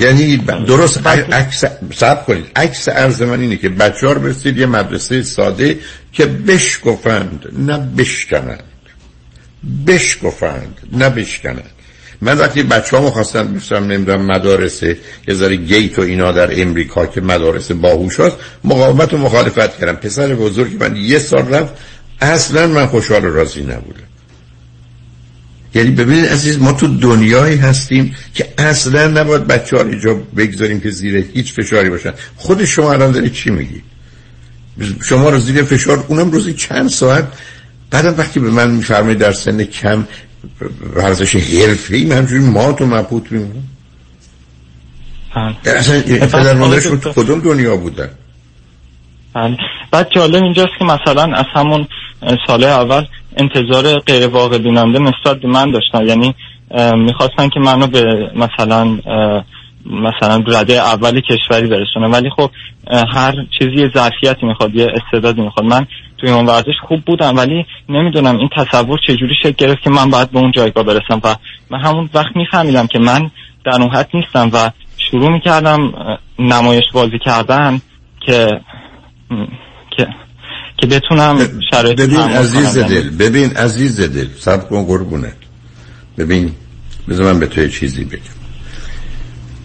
یعنی 0.00 0.36
درست 0.66 1.06
عکس 1.06 1.64
سب 1.94 2.26
کنید. 2.26 2.46
عکس 2.56 2.88
عرض 2.88 3.22
من 3.22 3.40
اینه 3.40 3.56
که 3.56 3.68
بچه 3.68 4.06
ها 4.06 4.12
رو 4.12 4.20
برسید 4.20 4.56
یه 4.56 4.66
مدرسه 4.66 5.22
ساده 5.22 5.78
که 6.12 6.26
بشکفند 6.26 7.46
نه 7.58 7.78
بشکنند. 7.98 8.62
بشکفند 9.86 10.78
نه 10.92 11.10
بشکنند. 11.10 11.70
من 12.20 12.38
وقتی 12.38 12.62
بچه 12.62 12.96
ها 12.96 13.10
خواستن 13.10 13.54
بفرم 13.54 13.84
نمی‌دونم 13.84 14.26
مدارس 14.26 14.82
یه 14.82 14.98
ذره 15.32 15.56
گیت 15.56 15.98
و 15.98 16.02
اینا 16.02 16.32
در 16.32 16.62
امریکا 16.62 17.06
که 17.06 17.20
مدارس 17.20 17.72
باهوش 17.72 18.20
هست 18.20 18.36
مقاومت 18.64 19.14
و 19.14 19.18
مخالفت 19.18 19.78
کردم. 19.78 19.96
پسر 19.96 20.34
بزرگ 20.34 20.76
من 20.80 20.96
یه 20.96 21.18
سال 21.18 21.48
رفت 21.48 21.74
اصلا 22.20 22.66
من 22.66 22.86
خوشحال 22.86 23.24
و 23.24 23.34
راضی 23.34 23.60
نبودم. 23.60 24.07
یعنی 25.74 25.90
ببینید 25.90 26.26
عزیز 26.26 26.58
ما 26.58 26.72
تو 26.72 26.86
دنیایی 26.98 27.56
هستیم 27.56 28.16
که 28.34 28.48
اصلا 28.58 29.08
نباید 29.08 29.46
بچه 29.46 29.76
ها 29.76 29.82
اینجا 29.82 30.14
بگذاریم 30.36 30.80
که 30.80 30.90
زیر 30.90 31.16
هیچ 31.34 31.52
فشاری 31.52 31.90
باشن. 31.90 32.12
خود 32.36 32.64
شما 32.64 32.92
الان 32.92 33.12
دارید 33.12 33.32
چی 33.32 33.50
میگی؟ 33.50 33.82
شما 35.02 35.28
رو 35.30 35.38
زیر 35.38 35.62
فشار 35.62 36.04
اونم 36.08 36.30
روزی 36.30 36.54
چند 36.54 36.88
ساعت؟ 36.88 37.24
بعدم 37.90 38.14
وقتی 38.18 38.40
به 38.40 38.50
من 38.50 38.70
میفرمایید 38.70 39.18
در 39.18 39.32
سن 39.32 39.64
کم 39.64 40.06
ورزش 40.94 41.36
حرفه 41.36 41.96
ای 41.96 42.04
من 42.04 42.16
همجوری 42.16 42.42
ما 42.42 42.72
تو 42.72 42.86
مبهوت 42.86 43.32
میمونم. 43.32 43.68
اصلا 45.64 46.00
پدر 46.00 46.54
مادرش 46.54 46.84
تو 46.84 47.12
کدوم 47.12 47.40
دنیا 47.40 47.76
بودن؟ 47.76 48.10
بعد 49.90 50.08
جالب 50.14 50.42
اینجاست 50.42 50.72
که 50.78 50.84
مثلا 50.84 51.36
از 51.36 51.44
همون 51.54 51.88
ساله 52.46 52.66
اول 52.66 53.04
انتظار 53.38 53.98
غیر 53.98 54.28
واقع 54.28 54.58
بیننده 54.58 54.98
نسبت 54.98 55.40
به 55.40 55.48
من 55.48 55.70
داشتن. 55.70 56.06
یعنی 56.06 56.34
می‌خواستن 56.94 57.48
که 57.48 57.60
منو 57.60 57.86
به 57.86 58.30
مثلا 58.34 58.98
مثلا 59.86 60.44
رده 60.46 60.72
اولی 60.72 61.22
کشوری 61.22 61.66
برسونه 61.66 62.08
ولی 62.08 62.30
خب 62.30 62.50
هر 63.14 63.34
چیزی 63.58 63.90
ظرفیتی 63.94 64.46
می‌خواد 64.46 64.74
یه 64.74 64.86
استعدادی 64.94 65.42
می‌خواد. 65.42 65.66
من 65.66 65.86
توی 66.18 66.30
اون 66.30 66.46
ورزش 66.46 66.74
خوب 66.88 67.00
بودم 67.00 67.36
ولی 67.36 67.66
نمی‌دونم 67.88 68.38
این 68.38 68.48
تصور 68.56 68.98
چجوری 69.06 69.34
شکل 69.42 69.66
گرفت 69.66 69.82
که 69.82 69.90
من 69.90 70.10
باید 70.10 70.30
به 70.30 70.38
اون 70.38 70.52
جایگاه 70.52 70.84
برسم. 70.84 71.20
و 71.24 71.34
من 71.70 71.80
همون 71.80 72.10
وقت 72.14 72.36
میفهمیدم 72.36 72.86
که 72.86 72.98
من 72.98 73.30
در 73.64 73.82
اون 73.82 73.90
حد 73.90 74.08
نیستم 74.14 74.50
و 74.52 74.70
شروع 74.96 75.28
می‌کردم 75.28 75.92
نمایش 76.38 76.84
بازی 76.92 77.18
کردن 77.24 77.80
که 78.20 78.60
که 79.96 80.08
که 80.78 80.86
بتونم 80.86 81.60
شرایط 81.70 82.00
ببین 82.00 82.20
عزیز 82.20 82.78
دل 82.78 83.10
ببین 83.10 83.56
عزیز 83.56 84.00
دل 84.00 84.26
سب 84.40 84.68
کن 84.68 84.84
قربونه 84.84 85.32
ببین 86.18 86.52
بذار 87.08 87.32
من 87.32 87.40
به 87.40 87.46
تو 87.46 87.68
چیزی 87.68 88.04
بگم. 88.04 88.20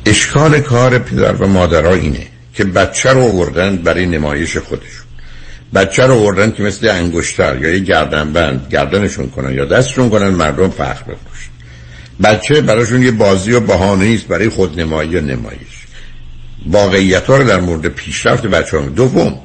اشکال 0.06 0.60
کار 0.60 1.00
پدر 1.00 1.34
و 1.34 1.48
مادرها 1.48 1.94
اینه 1.94 2.28
که 2.54 2.64
بچه 2.64 3.10
رو 3.10 3.22
آوردن 3.22 3.76
برای 3.78 4.06
نمایش 4.06 4.58
خودشون. 4.58 5.06
بچه 5.74 6.06
رو 6.06 6.14
آوردن 6.14 6.52
که 6.52 6.64
مثل 6.64 6.90
انگشتر 6.90 7.62
یا 7.62 7.70
یه 7.70 7.80
گردنبند 7.80 8.68
گردنشون 8.70 9.30
کنن 9.30 9.54
یا 9.54 9.66
دستشون 9.66 10.10
کنن 10.10 10.30
مردم 10.30 10.70
فخر 10.70 11.04
بفروشن 11.04 11.50
بچه 12.24 12.62
براشون 12.62 13.04
یه 13.04 13.12
بازی 13.12 13.52
و 13.52 13.60
بهانه 13.60 14.14
است 14.14 14.28
برای 14.28 14.50
خودنمایی 14.50 15.16
و 15.16 15.22
نمایش. 15.22 15.84
واقعیت 16.66 17.26
ها 17.26 17.38
رو 17.38 17.48
در 17.48 17.60
مورد 17.60 17.88
پیشرفت 17.88 18.46
بچه 18.46 18.78
هم 18.78 18.90
دوم 18.90 19.40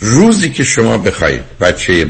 روزی 0.00 0.50
که 0.50 0.64
شما 0.64 0.98
بخواید 0.98 1.58
بچه 1.60 2.06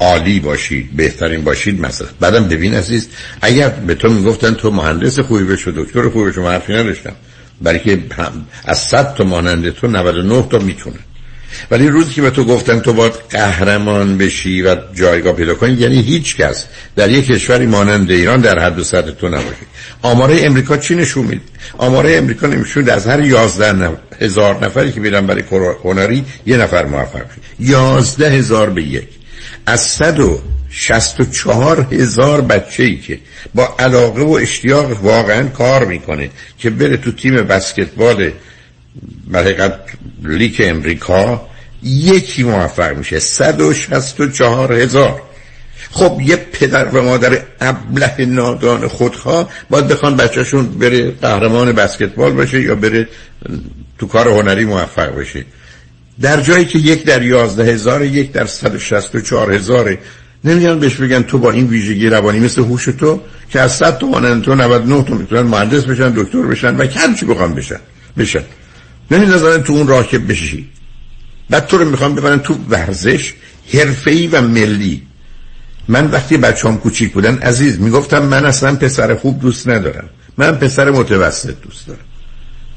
عالی 0.00 0.40
باشید 0.40 0.96
بهترین 0.96 1.44
باشید 1.44 1.80
مثلا 1.80 2.08
بعدم 2.20 2.48
ببین 2.48 2.74
عزیز 2.74 3.08
اگر 3.40 3.68
به 3.68 3.94
تو 3.94 4.08
می‌گفتن 4.08 4.54
تو 4.54 4.70
مهندس 4.70 5.18
خوبی 5.20 5.44
بشو 5.44 5.72
دکتر 5.76 6.08
خوبی 6.08 6.30
بشو 6.30 6.42
من 6.42 6.52
حرفی 6.52 6.72
نداشتم. 6.72 7.12
برای 7.60 7.78
که 7.78 7.98
از 8.64 8.78
صد 8.78 9.14
تا 9.14 9.24
مانند 9.24 9.70
تو 9.70 9.86
99 9.86 10.48
تا 10.50 10.58
می‌تونه 10.58 10.98
ولی 11.70 11.88
روزی 11.88 12.10
که 12.10 12.22
به 12.22 12.30
تو 12.30 12.44
گفتن 12.44 12.80
تو 12.80 12.92
باید 12.92 13.12
قهرمان 13.30 14.18
بشی 14.18 14.62
و 14.62 14.76
جایگاه 14.94 15.32
پیدا 15.32 15.54
کنی 15.54 15.72
یعنی 15.72 16.02
هیچ 16.02 16.36
کس 16.36 16.64
در 16.96 17.10
یک 17.10 17.26
کشوری 17.26 17.66
مانند 17.66 18.10
ایران 18.10 18.40
در 18.40 18.58
حد 18.58 18.78
و 18.78 18.84
سطح 18.84 19.10
تو 19.10 19.28
نباشه 19.28 19.66
آماره 20.02 20.40
امریکا 20.42 20.76
چی 20.76 20.94
نشون 20.94 21.26
میده؟ 21.26 21.42
آماره 21.78 22.16
امریکا 22.16 22.46
نمیشون 22.46 22.90
از 22.90 23.06
هر 23.06 23.24
11 23.24 23.90
هزار 24.20 24.64
نفری 24.64 24.92
که 24.92 25.00
میرن 25.00 25.26
برای 25.26 25.42
هنری 25.84 26.24
یه 26.46 26.56
نفر 26.56 26.84
موفق 26.84 27.18
شد 27.18 27.40
11 27.60 28.30
هزار 28.30 28.70
به 28.70 28.82
یک. 28.82 29.08
از 29.66 29.80
164 29.80 31.86
هزار 31.92 32.40
بچه 32.40 32.82
ای 32.82 32.96
که 32.96 33.18
با 33.54 33.76
علاقه 33.78 34.22
و 34.22 34.30
اشتیاق 34.30 35.04
واقعا 35.04 35.48
کار 35.48 35.84
می‌کنه 35.84 36.30
که 36.58 36.70
بره 36.70 36.96
تو 36.96 37.12
تیم 37.12 37.34
بسکتبال 37.34 38.30
حقیقت 39.34 39.74
لیک 40.24 40.62
امریکا 40.64 41.48
یکی 41.82 42.42
موفق 42.42 42.96
میشه. 42.96 43.18
164 43.18 44.72
هزار. 44.72 45.22
خب 45.90 46.20
یه 46.24 46.36
پدر 46.36 46.88
و 46.88 47.02
مادر 47.02 47.42
ابله 47.60 48.26
نادان 48.26 48.88
خودخواه 48.88 49.50
باید 49.70 49.88
بخوان 49.88 50.16
بچهشون 50.16 50.66
بره 50.66 51.10
قهرمان 51.10 51.72
بسکتبال 51.72 52.32
باشه 52.32 52.62
یا 52.62 52.74
بره 52.74 53.08
تو 53.98 54.06
کار 54.06 54.28
هنری 54.28 54.64
موفق 54.64 55.16
بشه 55.16 55.44
در 56.20 56.40
جایی 56.40 56.64
که 56.64 56.78
یک 56.78 57.04
در 57.04 57.22
یازده 57.22 57.64
هزار 57.64 58.04
یک 58.04 58.32
در 58.32 58.46
صد 58.46 58.74
و 58.74 58.78
شست 58.78 59.14
و 59.14 59.20
چهار 59.20 59.52
هزاره. 59.52 59.98
نمیگن 60.44 60.78
بهش 60.78 60.94
بگن 60.94 61.22
تو 61.22 61.38
با 61.38 61.50
این 61.50 61.66
ویژگی 61.66 62.08
روانی 62.08 62.40
مثل 62.40 62.62
هوش 62.62 62.84
تو 62.84 63.20
که 63.50 63.60
از 63.60 63.72
صد 63.72 63.98
تومانن 63.98 64.42
تو 64.42 64.54
99 64.54 65.02
تو 65.02 65.14
می‌تونن 65.14 65.42
مهندس 65.42 65.84
بشن 65.84 66.10
دکتر 66.10 66.42
بشن 66.42 66.76
و 66.76 66.86
کم 66.86 67.14
چی 67.14 67.26
بخوام 67.26 67.54
بشن 67.54 67.80
بشن. 68.18 68.42
نمی‌دونن 69.10 69.62
تو 69.62 69.72
اون 69.72 69.88
راه 69.88 70.08
که 70.08 70.18
بشی 70.18 70.68
بعد 71.50 71.66
تو 71.66 71.78
رو 71.78 71.90
می‌خوام 71.90 72.14
ببرن 72.14 72.38
تو 72.38 72.54
ورزش 72.68 73.34
حرفه‌ای 73.74 74.26
و 74.26 74.40
ملی. 74.40 75.02
من 75.88 76.10
وقتی 76.10 76.36
بچه‌ام 76.36 76.78
کوچیک 76.78 77.12
بودن 77.12 77.38
عزیز 77.38 77.80
می‌گفتم 77.80 78.22
من 78.22 78.44
اصلا 78.44 78.76
پسر 78.76 79.14
خوب 79.14 79.40
دوست 79.40 79.68
ندارم. 79.68 80.08
من 80.36 80.52
پسر 80.52 80.90
متوسط 80.90 81.54
دوست 81.62 81.86
دارم. 81.86 82.00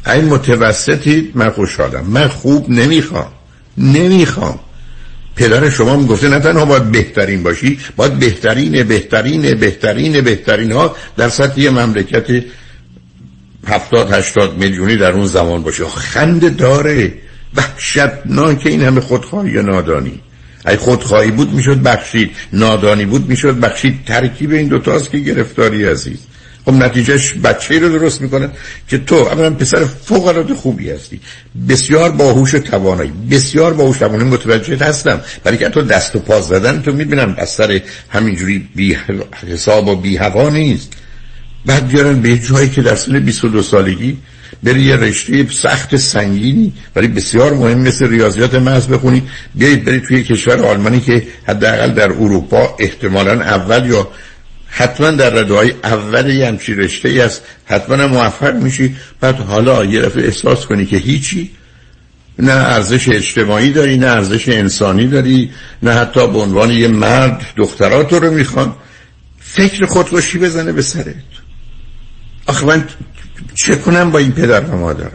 این 0.07 0.25
متوسطی 0.25 1.31
من 1.35 1.49
خوشحالم. 1.49 2.05
من 2.05 2.27
خوب 2.27 2.69
نمی‌خوام. 2.69 3.31
نمی‌خوام. 3.77 4.59
پدر 5.35 5.69
شما 5.69 5.97
می‌گفته 5.97 6.29
نه 6.29 6.39
تنها 6.39 6.65
باید 6.65 6.91
بهترین 6.91 7.43
باشی 7.43 7.79
باید 7.95 8.13
بهترین 8.19 8.83
بهترین 8.83 9.55
بهترین 9.55 10.21
بهترین 10.21 10.71
ها 10.71 10.95
در 11.17 11.29
سطح 11.29 11.69
مملکت 11.69 12.43
هفتاد 13.67 14.13
هشتاد 14.13 14.57
میلیونی 14.57 14.97
در 14.97 15.11
اون 15.11 15.27
زمان 15.27 15.63
باشه. 15.63 15.85
خنده 15.85 16.49
داره. 16.49 17.13
وحشتناک 17.55 18.61
این 18.65 18.81
همه 18.81 19.01
خودخواهی 19.01 19.51
یا 19.51 19.61
نادانی. 19.61 20.19
ای 20.67 20.75
خودخواهی 20.75 21.31
بود 21.31 21.53
می‌شد 21.53 21.81
بخشید. 21.81 22.31
نادانی 22.53 23.05
بود 23.05 23.29
می‌شد 23.29 23.59
بخشید. 23.59 24.05
ترکیب 24.05 24.51
این 24.51 24.67
دوتاست 24.67 25.11
که 25.11 25.17
گرفتاری 25.17 25.85
عزیز. 25.85 26.17
خب 26.65 26.73
نتیجهش 26.73 27.33
بچه 27.33 27.79
رو 27.79 27.89
درست 27.89 28.21
می‌کنه 28.21 28.49
که 28.87 28.97
تو 28.97 29.15
اولا 29.15 29.49
پسر 29.49 29.85
فوق 29.85 30.27
العاده 30.27 30.55
خوبی 30.55 30.89
هستی. 30.89 31.19
بسیار 31.69 32.11
باهوش 32.11 32.51
توانایی. 32.51 33.11
بسیار 33.31 33.73
باهوش 33.73 33.97
توانایی. 33.97 34.29
متوجه 34.29 34.85
هستم. 34.85 35.21
برای 35.43 35.57
که 35.57 35.69
تو 35.69 35.81
دست 35.81 36.15
و 36.15 36.19
پا 36.19 36.41
زدن 36.41 36.81
تو 36.81 36.91
می‌بینم 36.91 37.35
از 37.37 37.49
سر 37.49 37.81
همینجوری 38.09 38.69
بی 38.75 38.97
حساب 39.47 39.87
و 39.87 39.95
بی 39.95 40.17
هوا 40.17 40.49
نیست. 40.49 40.93
بعد 41.65 41.87
بیارن 41.87 42.21
به 42.21 42.37
جایی 42.37 42.69
که 42.69 42.81
در 42.81 42.95
سن 42.95 43.19
22 43.19 43.61
سالگی 43.61 44.17
بری 44.63 44.81
یه 44.81 44.95
رشته 44.95 45.47
سخت 45.49 45.95
سنگینی 45.95 46.73
ولی 46.95 47.07
بسیار 47.07 47.53
مهم 47.53 47.79
مثل 47.79 48.07
ریاضیات 48.07 48.55
محض 48.55 48.87
بخونی 48.87 49.23
بیایید 49.55 49.85
برید 49.85 50.03
توی 50.03 50.23
کشور 50.23 50.65
آلمانی 50.65 50.99
که 50.99 51.23
حداقل 51.47 51.91
در 51.91 52.11
اروپا 52.11 52.75
احتمالا 52.79 53.41
اول 53.41 53.89
یا 53.89 54.07
حتما 54.67 55.11
در 55.11 55.29
رده 55.29 55.53
های 55.53 55.73
اول 55.83 56.29
یه 56.29 56.47
همچی 56.47 56.73
رشته 56.73 57.09
ای 57.09 57.21
است 57.21 57.41
حتما 57.65 58.07
موفق 58.07 58.55
میشی. 58.55 58.95
بعد 59.21 59.35
حالا 59.35 59.85
یه 59.85 60.01
دفعه 60.01 60.23
احساس 60.25 60.65
کنی 60.65 60.85
که 60.85 60.97
هیچی 60.97 61.51
نه 62.39 62.51
ارزش 62.51 63.09
اجتماعی 63.09 63.71
داری 63.71 63.97
نه 63.97 64.07
ارزش 64.07 64.49
انسانی 64.49 65.07
داری 65.07 65.51
نه 65.83 65.91
حتی 65.93 66.27
به 66.27 66.37
عنوان 66.39 66.71
یه 66.71 66.87
مرد 66.87 67.45
دخترات 67.57 68.13
رو 68.13 68.31
می‌خوان. 68.31 68.75
فکر 69.39 69.85
خودکشی 69.85 70.37
بزنه 70.37 70.71
به 70.71 70.81
سرت. 70.81 71.15
آخه 72.51 72.65
من 72.65 72.87
چه 73.55 73.75
کنم 73.75 74.11
با 74.11 74.19
این 74.19 74.31
پدر 74.31 74.61
و 74.61 74.77
مادر؟ 74.77 75.11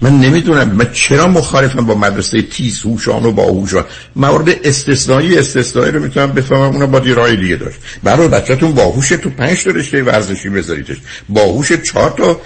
من 0.00 0.20
نمی‌دونم. 0.20 0.68
من 0.70 0.92
چرا 0.92 1.26
مخالفم 1.26 1.86
با 1.86 1.94
مدرسه 1.94 2.42
تیز 2.42 2.82
هوشان 2.82 3.26
و 3.26 3.32
با 3.32 3.44
هوشان؟ 3.44 3.84
موارد 4.16 4.48
استثنایی 4.64 5.38
استثنایی 5.38 5.92
رو 5.92 6.02
می‌تونم 6.02 6.32
بفهمم. 6.32 6.62
اونا 6.62 6.86
با 6.86 6.98
دیرای 6.98 7.36
دیگه 7.36 7.56
داشت. 7.56 7.78
برای 8.02 8.28
بچهتون 8.28 8.72
باهوش 8.72 9.08
تو 9.08 9.30
پنج 9.30 9.64
تا 9.64 9.70
رشته 9.70 10.02
ورزشی 10.02 10.48
بذاریدش. 10.48 10.96
باهوش 11.28 11.72
چهار 11.72 12.10
تا 12.10 12.40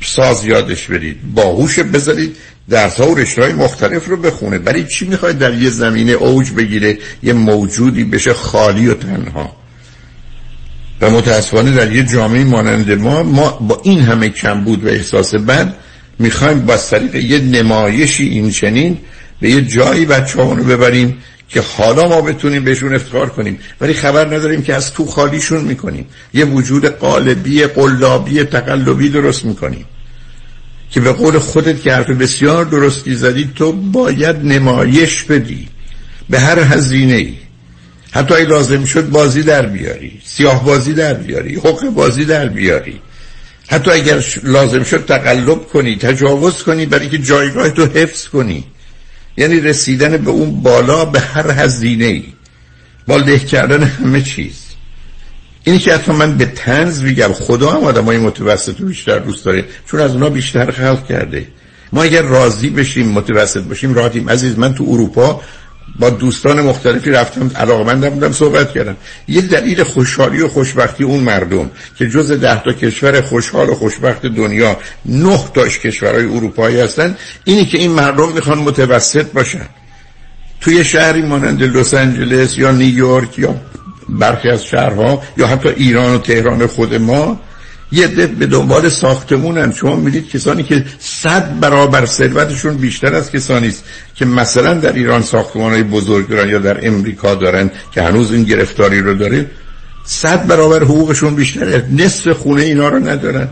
ساز 0.00 0.44
یادش 0.44 0.86
بدید. 0.86 1.34
باهوش 1.34 1.78
بذارید 1.78 2.36
درس 2.68 3.00
ها 3.00 3.10
و 3.10 3.14
رشته 3.14 3.52
مختلف 3.52 4.06
رو 4.06 4.16
بخونه. 4.16 4.58
ولی 4.58 4.84
چی 4.84 5.06
می‌خواید 5.06 5.38
در 5.38 5.54
یه 5.54 5.70
زمینه 5.70 6.12
اوج 6.12 6.50
بگیره؟ 6.50 6.98
یه 7.22 7.32
موجودی 7.32 8.04
بشه 8.04 8.34
خالی 8.34 8.88
و 8.88 8.94
تنها. 8.94 9.63
و 11.00 11.10
متاسفانه 11.10 11.70
در 11.70 11.92
یه 11.92 12.02
جامعه 12.02 12.44
مانند 12.44 12.90
ما 12.90 13.22
ما 13.22 13.50
با 13.50 13.80
این 13.84 14.00
همه 14.00 14.28
کم 14.28 14.64
بود 14.64 14.84
و 14.84 14.88
احساس 14.88 15.34
بد 15.34 15.74
می‌خوایم 16.18 16.60
با 16.60 16.76
طریق 16.76 17.14
یه 17.14 17.38
نمایشی 17.38 18.28
این 18.28 18.50
چنین 18.50 18.98
به 19.40 19.50
یه 19.50 19.62
جایی 19.62 20.04
بچه 20.04 20.42
رو 20.42 20.64
ببریم 20.64 21.18
که 21.48 21.62
حالا 21.76 22.08
ما 22.08 22.20
بتونیم 22.20 22.64
بهشون 22.64 22.94
افتخار 22.94 23.28
کنیم. 23.30 23.58
ولی 23.80 23.94
خبر 23.94 24.26
نداریم 24.36 24.62
که 24.62 24.74
از 24.74 24.92
تو 24.92 25.06
خالیشون 25.06 25.64
می‌کنیم. 25.64 26.06
یه 26.34 26.44
وجود 26.44 26.86
قالبی 26.86 27.66
قلابی 27.66 28.44
تقلبی 28.44 29.08
درست 29.08 29.44
می‌کنیم. 29.44 29.84
که 30.90 31.00
به 31.00 31.12
قول 31.12 31.38
خودت 31.38 31.82
که 31.82 31.92
حرف 31.92 32.10
بسیار 32.10 32.64
درستی 32.64 33.14
زدی 33.14 33.50
تو 33.56 33.72
باید 33.72 34.36
نمایش 34.36 35.22
بدی. 35.22 35.68
به 36.30 36.40
هر 36.40 36.58
هزینه 36.58 37.14
ای 37.14 37.34
حتی 38.14 38.34
اگه 38.34 38.46
لازم 38.46 38.84
شد 38.84 39.10
بازی 39.10 39.42
در 39.42 39.66
بیاری. 39.66 40.20
سیاه 40.24 40.64
بازی 40.64 40.92
در 40.92 41.14
بیاری. 41.14 41.54
حق 41.54 41.88
بازی 41.88 42.24
در 42.24 42.48
بیاری. 42.48 43.00
حتی 43.68 43.90
اگر 43.90 44.24
لازم 44.42 44.82
شد 44.82 45.04
تقلب 45.06 45.64
کنی 45.64 45.96
تجاوز 45.96 46.62
کنی 46.62 46.86
برای 46.86 47.08
که 47.08 47.18
جایگاه 47.18 47.70
تو 47.70 47.86
حفظ 47.86 48.28
کنی. 48.28 48.64
یعنی 49.36 49.60
رسیدن 49.60 50.16
به 50.16 50.30
اون 50.30 50.62
بالا 50.62 51.04
به 51.04 51.20
هر 51.20 51.50
هزینه 51.50 52.04
ای 52.04 52.24
با 53.06 53.16
له 53.16 53.38
کردن 53.38 53.82
همه 53.82 54.22
چیز. 54.22 54.64
اینی 55.64 55.78
که 55.78 55.94
حتی 55.94 56.12
من 56.12 56.36
به 56.36 56.46
تنز 56.46 57.02
میگم 57.02 57.32
خدا 57.32 57.70
هم 57.70 57.84
آدم 57.84 58.04
های 58.04 58.18
متوسط 58.18 58.80
رو 58.80 58.86
بیشتر 58.86 59.18
دوست 59.18 59.44
داره 59.44 59.64
چون 59.86 60.00
از 60.00 60.12
اونا 60.12 60.30
بیشتر 60.30 60.70
خلق 60.70 61.06
کرده. 61.06 61.46
ما 61.92 62.02
اگر 62.02 62.22
راضی 62.22 62.70
بشیم 62.70 63.08
متوسط 63.08 63.62
باشیم 63.62 63.94
راحتیم. 63.94 64.30
عزیز 64.30 64.58
من 64.58 64.74
تو 64.74 64.84
اروپا 64.88 65.42
با 65.98 66.10
دوستان 66.10 66.60
مختلفی 66.60 67.10
رفتم 67.10 67.50
علاقمندم 67.56 68.08
بودم 68.08 68.32
صحبت 68.32 68.72
کردم 68.72 68.96
یه 69.28 69.40
دلیل 69.40 69.84
خوشحالی 69.84 70.40
و 70.40 70.48
خوشبختی 70.48 71.04
اون 71.04 71.20
مردم 71.20 71.70
که 71.98 72.08
جز 72.08 72.32
ده 72.32 72.62
تا 72.62 72.72
کشور 72.72 73.20
خوشحال 73.20 73.68
و 73.68 73.74
خوشبخت 73.74 74.26
دنیا 74.26 74.76
نه 75.06 75.38
تاش 75.54 75.78
کشورهای 75.78 76.24
اروپایی 76.24 76.80
هستن 76.80 77.16
اینی 77.44 77.64
که 77.64 77.78
این 77.78 77.90
مردم 77.90 78.32
می‌خوان 78.32 78.58
متوسط 78.58 79.32
باشن. 79.32 79.66
توی 80.60 80.84
شهری 80.84 81.22
مانند 81.22 81.62
لس 81.62 81.94
آنجلس 81.94 82.58
یا 82.58 82.70
نیویورک 82.70 83.38
یا 83.38 83.54
برخی 84.08 84.48
از 84.48 84.64
شهرها 84.64 85.22
یا 85.36 85.46
حتی 85.46 85.68
ایران 85.68 86.14
و 86.14 86.18
تهران 86.18 86.66
خود 86.66 86.94
ما 86.94 87.40
یه 87.92 88.06
ده 88.06 88.26
به 88.26 88.46
دنبال 88.46 88.88
ساختمونن. 88.88 89.72
شما 89.72 89.96
می‌دید 89.96 90.28
کسانی 90.28 90.62
که 90.62 90.84
صد 90.98 91.60
برابر 91.60 92.06
ثروتشون 92.06 92.76
بیشتر 92.76 93.14
از 93.14 93.30
کسانی 93.30 93.68
است 93.68 93.84
که 94.14 94.24
مثلا 94.24 94.74
در 94.74 94.92
ایران 94.92 95.22
ساختمان 95.22 95.72
های 95.72 95.82
بزرگ 95.82 96.28
دارن 96.28 96.48
یا 96.48 96.58
در 96.58 96.86
امریکا 96.86 97.34
دارن 97.34 97.70
که 97.92 98.02
هنوز 98.02 98.32
این 98.32 98.44
گرفتاری 98.44 99.00
رو 99.00 99.14
داره 99.14 99.50
صد 100.04 100.46
برابر 100.46 100.82
حقوقشون 100.82 101.34
بیشتره. 101.34 101.88
نصف 101.92 102.28
خونه 102.28 102.62
اینا 102.62 102.88
رو 102.88 103.08
ندارن. 103.08 103.48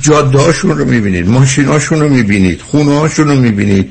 جادهاشون 0.00 0.78
رو 0.78 0.84
می‌بینید 0.84 1.28
ماشیناشون 1.28 2.00
رو 2.00 2.08
می‌بینید 2.08 2.60
خونه 2.60 2.98
هاشون 2.98 3.28
رو 3.28 3.34
می‌بینید. 3.34 3.90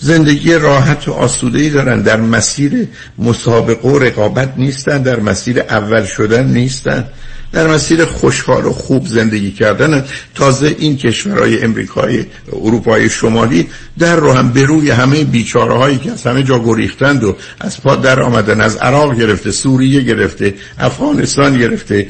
زندگی 0.00 0.54
راحت 0.54 1.08
و 1.08 1.12
آسوده 1.12 1.58
ای 1.58 1.70
دارن. 1.70 2.02
در 2.02 2.20
مسیر 2.20 2.88
مسابقه 3.18 3.88
و 3.88 3.98
رقابت 3.98 4.52
نیستن 4.56 5.02
در 5.02 5.20
مسیر 5.20 5.60
اول 5.60 6.04
شدن 6.04 6.46
نیستن. 6.46 7.04
در 7.52 7.66
مسیر 7.66 8.04
خوشحال 8.04 8.64
و 8.64 8.72
خوب 8.72 9.06
زندگی 9.06 9.52
کردن 9.52 10.04
تازه 10.34 10.76
این 10.78 10.96
کشورهای 10.96 11.62
امریکای 11.62 12.24
اروپای 12.52 13.10
شمالی 13.10 13.68
در 13.98 14.16
رو 14.16 14.32
هم 14.32 14.52
به 14.52 14.64
روی 14.64 14.90
همه 14.90 15.24
بیچاره 15.24 15.74
هایی 15.74 15.98
که 15.98 16.12
از 16.12 16.26
همه 16.26 16.42
جا 16.42 16.58
گریختند 16.58 17.24
و 17.24 17.36
از 17.60 17.82
پا 17.82 17.96
در 17.96 18.22
آمدن 18.22 18.60
از 18.60 18.76
عراق 18.76 19.18
گرفته 19.18 19.50
سوریه 19.50 20.00
گرفته 20.00 20.54
افغانستان 20.78 21.58
گرفته 21.58 22.06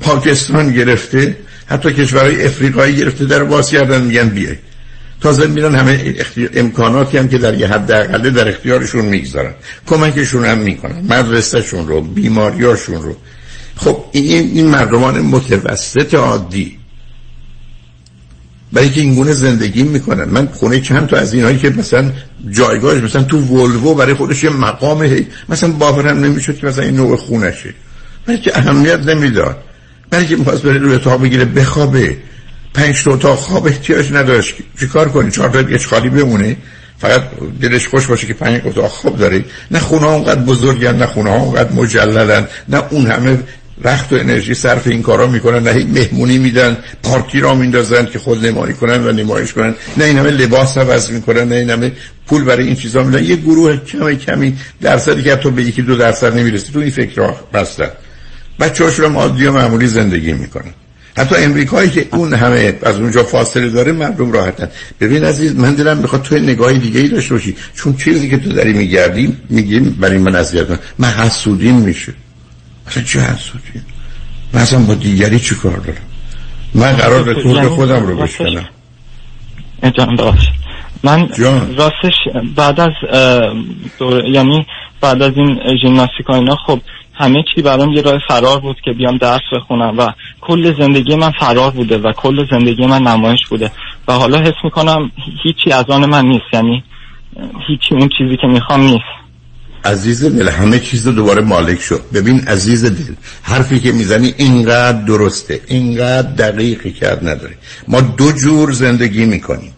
پاکستان 0.00 0.72
گرفته 0.72 1.36
حتی 1.66 1.92
کشورهای 1.92 2.46
افریقایی 2.46 2.96
گرفته 2.96 3.24
در 3.24 3.44
باز 3.44 3.70
کردن 3.70 4.02
میگن 4.02 4.28
بیای. 4.28 4.56
تازه 5.20 5.46
میرن 5.46 5.74
همه 5.74 6.14
امکاناتی 6.54 7.18
هم 7.18 7.28
که 7.28 7.38
در 7.38 7.54
یه 7.54 7.66
حد 7.66 7.92
اقله 7.92 8.30
در 8.30 8.48
اختیارشون 8.48 9.04
می‌گذارن. 9.04 9.54
کمکشون 9.86 10.44
هم 10.44 10.58
می‌کنن 10.58 11.00
مدرسهشون 11.08 11.88
رو 11.88 12.00
بیماریاشون 12.00 13.02
رو. 13.02 13.16
خب 13.78 14.04
این, 14.12 14.50
این 14.54 14.66
مردمان 14.66 15.20
متوسط 15.20 16.14
عادی؟ 16.14 16.78
برای 18.72 18.90
که 18.90 19.00
این 19.00 19.14
گونه 19.14 19.32
زندگی 19.32 19.82
می‌کنن. 19.82 20.24
من 20.24 20.46
خونه 20.46 20.80
چند 20.80 21.06
تا 21.06 21.16
از 21.16 21.34
اینایی 21.34 21.58
که 21.58 21.70
مثلا 21.70 22.12
جایگاهش 22.50 23.02
مثلا 23.02 23.22
تو 23.22 23.38
ولوو 23.38 23.94
برای 23.94 24.14
خودش 24.14 24.44
یه 24.44 24.50
مقام 24.50 25.24
مثلا 25.48 25.70
باورم 25.70 26.24
نمی‌شد 26.24 26.58
که 26.58 26.66
مثلا 26.66 26.84
این 26.84 26.96
نوع 26.96 27.16
خونشه. 27.16 27.74
برای 28.26 28.40
که 28.40 28.58
اهمیت 28.58 29.00
نمی‌داد. 29.00 29.56
برای 30.10 30.26
که 30.26 30.36
می‌خواست 30.36 30.62
بره 30.62 30.78
روی 30.78 30.94
اتاق 30.94 31.22
بگیره 31.22 31.44
بخوابه. 31.44 32.16
پنج 32.74 33.04
تا 33.04 33.12
اتاق 33.12 33.38
خواب 33.38 33.66
احتیاج 33.66 34.12
نداشت. 34.12 34.54
چیکار 34.80 35.08
کنی؟ 35.08 35.30
چهار 35.30 35.48
تا 35.48 35.62
دیگه 35.62 35.78
خالی 35.78 36.08
بمونه. 36.08 36.56
فقط 36.98 37.22
دلش 37.60 37.88
خوش 37.88 38.06
باشه 38.06 38.26
که 38.26 38.34
پنج 38.34 38.62
اتاق 38.64 38.90
خواب 38.90 39.18
داره. 39.18 39.44
نه 39.70 39.78
خونه 39.78 40.06
ها 40.06 40.14
اونقدر 40.14 40.40
بزرگن 40.40 40.96
نه 40.96 41.06
خونه 41.06 41.30
ها 41.30 41.36
اونقدر 41.36 41.72
مجللن 41.72 42.46
نه 42.68 42.82
اون 42.90 43.06
همه 43.06 43.38
وقت 43.84 44.12
و 44.12 44.16
انرژی 44.16 44.54
صرف 44.54 44.86
این 44.86 45.02
کارا 45.02 45.26
می‌کنن 45.26 45.62
نه 45.62 45.84
مهمونی 45.84 46.38
میدن 46.38 46.76
پارتی 47.02 47.40
را 47.40 47.54
میندازن 47.54 48.06
که 48.06 48.18
خود 48.18 48.46
نمایی 48.46 48.74
کنن 48.74 49.06
و 49.06 49.12
نمایش 49.12 49.52
کنن. 49.52 49.74
نه 49.96 50.04
این 50.04 50.18
همه 50.18 50.30
لباس 50.30 50.78
عوض 50.78 51.10
می‌کنن 51.10 51.48
نه 51.48 51.54
این 51.54 51.70
همه 51.70 51.92
پول 52.26 52.44
برای 52.44 52.66
این 52.66 52.76
چیزا 52.76 53.02
میدن. 53.02 53.24
یه 53.24 53.36
گروه 53.36 53.76
کمی 53.76 54.16
کمی 54.16 54.56
درصدی 54.80 55.22
که 55.22 55.36
تو 55.36 55.50
به 55.50 55.62
یکی 55.62 55.82
دو 55.82 55.96
درصد 55.96 56.36
نمی‌رسی 56.38 56.72
تو 56.72 56.78
این 56.78 56.90
فکر 56.90 57.32
بستن. 57.54 57.90
بچه‌هاش 58.60 58.98
رو 58.98 59.18
عادی 59.18 59.46
و 59.46 59.52
معمولی 59.52 59.86
زندگی 59.86 60.32
می‌کنن. 60.32 60.72
حتی 61.16 61.36
امریکایی 61.36 61.90
که 61.90 62.06
اون 62.12 62.34
همه 62.34 62.78
از 62.82 62.96
اونجا 62.96 63.22
فاصله 63.22 63.68
داره 63.68 63.92
مردم 63.92 64.32
راحتن. 64.32 64.68
ببین 65.00 65.24
عزیز 65.24 65.56
من 65.56 65.74
دلم 65.74 65.98
می‌خواد 65.98 66.22
تو 66.22 66.38
نگاه 66.38 66.72
دیگه 66.72 67.00
ای 67.00 67.08
داشته 67.08 67.34
باشی. 67.34 67.56
چون 67.74 67.96
چیزی 67.96 68.28
که 68.28 68.36
تو 68.36 68.52
داری 68.52 68.72
میگردی 68.72 69.36
میگیم 69.50 69.96
برای 70.00 70.18
من 70.18 70.36
اذیت 70.36 70.66
من 70.98 71.08
حسودیم 71.08 71.74
میشه 71.74 72.14
اصلا 72.88 73.02
چه 73.02 73.20
حسودیم 73.20 73.84
من 74.52 74.60
اصلا 74.60 74.78
با 74.78 74.94
دیگری 74.94 75.40
چی 75.40 75.54
کار 75.54 75.76
دارم؟ 75.76 75.98
من 76.74 76.92
قرار 76.92 77.22
به 77.22 77.42
طور 77.42 77.68
خودم 77.68 78.06
رو 78.06 78.16
بشکنم. 78.16 78.68
جان 79.94 80.16
من 81.02 81.28
راستش 81.76 82.14
بعد 82.56 82.80
از 82.80 82.92
یعنی 84.32 84.66
بعد 85.00 85.22
از 85.22 85.32
این 85.36 85.60
ژیمناستیک 85.82 86.30
اینا 86.30 86.56
خب 86.66 86.80
همه 87.14 87.44
چی 87.54 87.62
برام 87.62 87.92
یه 87.92 88.02
راه 88.02 88.18
فرار 88.28 88.60
بود 88.60 88.76
که 88.84 88.92
بیام 88.92 89.16
درس 89.16 89.40
بخونم 89.52 89.98
و 89.98 90.12
کل 90.40 90.78
زندگی 90.80 91.16
من 91.16 91.30
فرار 91.40 91.70
بوده 91.70 91.98
و 91.98 92.12
کل 92.12 92.46
زندگی 92.50 92.86
من 92.86 93.02
نمایش 93.02 93.46
بوده. 93.46 93.70
و 94.08 94.12
حالا 94.12 94.38
حس 94.38 94.64
می‌کنم 94.64 95.10
هیچی 95.42 95.72
از 95.72 95.84
آن 95.90 96.06
من 96.06 96.24
نیست. 96.24 96.44
یعنی 96.52 96.84
هیچی 97.68 97.94
اون 97.94 98.08
چیزی 98.18 98.36
که 98.36 98.46
می‌خوام 98.46 98.80
نیست. 98.80 99.17
عزیز 99.84 100.24
دل 100.24 100.48
همه 100.48 100.78
چیز 100.78 101.04
دوباره 101.04 101.42
مالک 101.42 101.80
شد 101.80 102.02
ببین 102.14 102.40
عزیز 102.48 102.84
دل 102.84 103.14
حرفی 103.42 103.80
که 103.80 103.92
می‌زنی 103.92 104.34
اینقدر 104.36 105.02
درسته 105.02 105.60
اینقدر 105.66 106.30
دقیقی 106.32 106.92
کرد 106.92 107.28
نداره 107.28 107.54
ما 107.88 108.00
دو 108.00 108.32
جور 108.32 108.72
زندگی 108.72 109.24
می‌کنیم. 109.24 109.72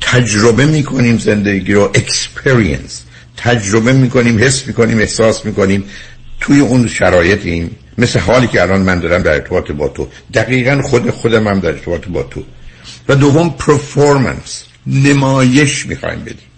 تجربه 0.00 0.66
می‌کنیم 0.66 1.18
زندگی 1.18 1.72
رو 1.72 1.90
experience 1.94 3.02
تجربه 3.36 3.92
می‌کنیم 3.92 4.38
حس 4.38 4.66
می‌کنیم 4.66 4.98
احساس 4.98 5.44
می‌کنیم. 5.44 5.84
توی 6.40 6.60
اون 6.60 6.88
شرایطیم 6.88 7.76
مثل 7.98 8.18
حالی 8.18 8.46
که 8.46 8.62
الان 8.62 8.80
من 8.80 9.00
دارم 9.00 9.22
در 9.22 9.32
ارتباط 9.32 9.72
با 9.72 9.88
تو. 9.88 10.08
دقیقا 10.34 10.82
خود 10.82 11.10
خودم 11.10 11.48
هم 11.48 11.60
در 11.60 11.68
ارتباط 11.68 12.08
با 12.08 12.22
تو. 12.22 12.44
و 13.08 13.14
دوم 13.14 13.50
performance 13.50 14.64
نمایش 14.86 15.86
می‌خوایم 15.86 16.20
بدیم. 16.20 16.51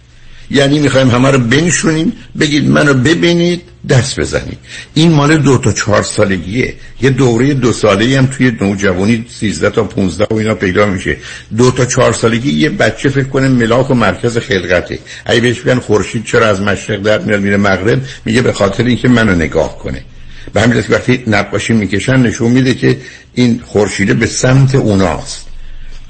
یعنی 0.51 0.79
می‌خوایم 0.79 1.11
همه 1.11 1.31
رو 1.31 1.39
بنشونیم. 1.39 2.13
بگید 2.41 2.69
منو 2.69 2.95
ببینید 2.95 3.63
دست 3.89 4.21
بزنید. 4.21 4.59
این 4.95 5.13
مال 5.13 5.37
دو 5.37 5.59
تا 5.59 5.73
چهار 5.73 6.03
سالگیه. 6.03 6.75
یه 7.01 7.11
دوره 7.11 7.55
دو 7.55 7.73
ساله 7.73 8.19
هم 8.19 8.27
توی 8.27 8.53
نوجوانی 8.61 9.27
سیزده 9.41 9.71
تا 9.71 9.85
پونزده 9.85 10.27
و 10.31 10.35
اینا 10.35 10.55
پیدا 10.55 10.87
میشه. 10.87 11.17
دو 11.57 11.71
تا 11.71 11.85
چهار 11.85 12.13
سالگی 12.13 12.51
یه 12.51 12.71
بچه 12.71 13.09
فکر 13.09 13.29
کنه 13.29 13.49
ملاک 13.49 13.91
و 13.91 13.95
مرکز 13.95 14.39
خلقته. 14.39 14.99
اگه 15.27 15.41
بهش 15.41 15.61
بگن 15.61 15.79
خورشید 15.79 16.25
چرا 16.25 16.47
از 16.47 16.61
مشرق 16.61 17.03
در 17.03 17.19
میاد 17.19 17.41
میره 17.41 17.57
مغرب 17.57 18.03
میگه 18.25 18.43
به 18.43 18.53
خاطر 18.53 18.85
اینکه 18.85 19.09
منو 19.09 19.35
نگاه 19.35 19.79
کنه. 19.79 20.05
به 20.53 20.61
همین 20.61 20.83
وقتی 20.89 21.25
نقاشی 21.27 21.73
می‌کشن 21.73 22.17
نشون 22.17 22.51
میده 22.51 22.75
که 22.75 22.99
این 23.35 23.61
خورشیده 23.65 24.15
به 24.15 24.27
سمت 24.27 24.75
اوناست. 24.75 25.47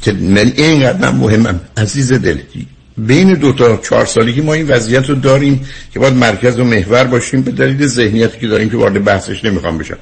که 0.03 0.13
من 0.13 0.53
اینقدر 0.57 0.99
من 0.99 1.19
مهمم. 1.19 1.61
عزیز 1.77 2.13
دلگی 2.13 2.67
بین 2.99 3.35
دو 3.35 3.53
تا 3.53 3.77
چهار 3.77 4.07
سالگی 4.07 4.41
ما 4.41 4.55
این 4.55 4.69
وضعیت 4.69 5.09
رو 5.09 5.15
داریم 5.15 5.67
که 5.93 5.99
باید 5.99 6.15
مرکز 6.15 6.59
و 6.59 6.65
محور 6.65 7.05
باشیم 7.05 7.43
به 7.43 7.51
دلیل 7.51 7.87
ذهنیتی 7.87 8.39
که 8.39 8.49
داریم 8.49 8.71
که 8.71 8.77
وارد 8.77 9.05
بحثش 9.05 9.45
نمی‌خوام 9.45 9.79
بشم. 9.79 9.99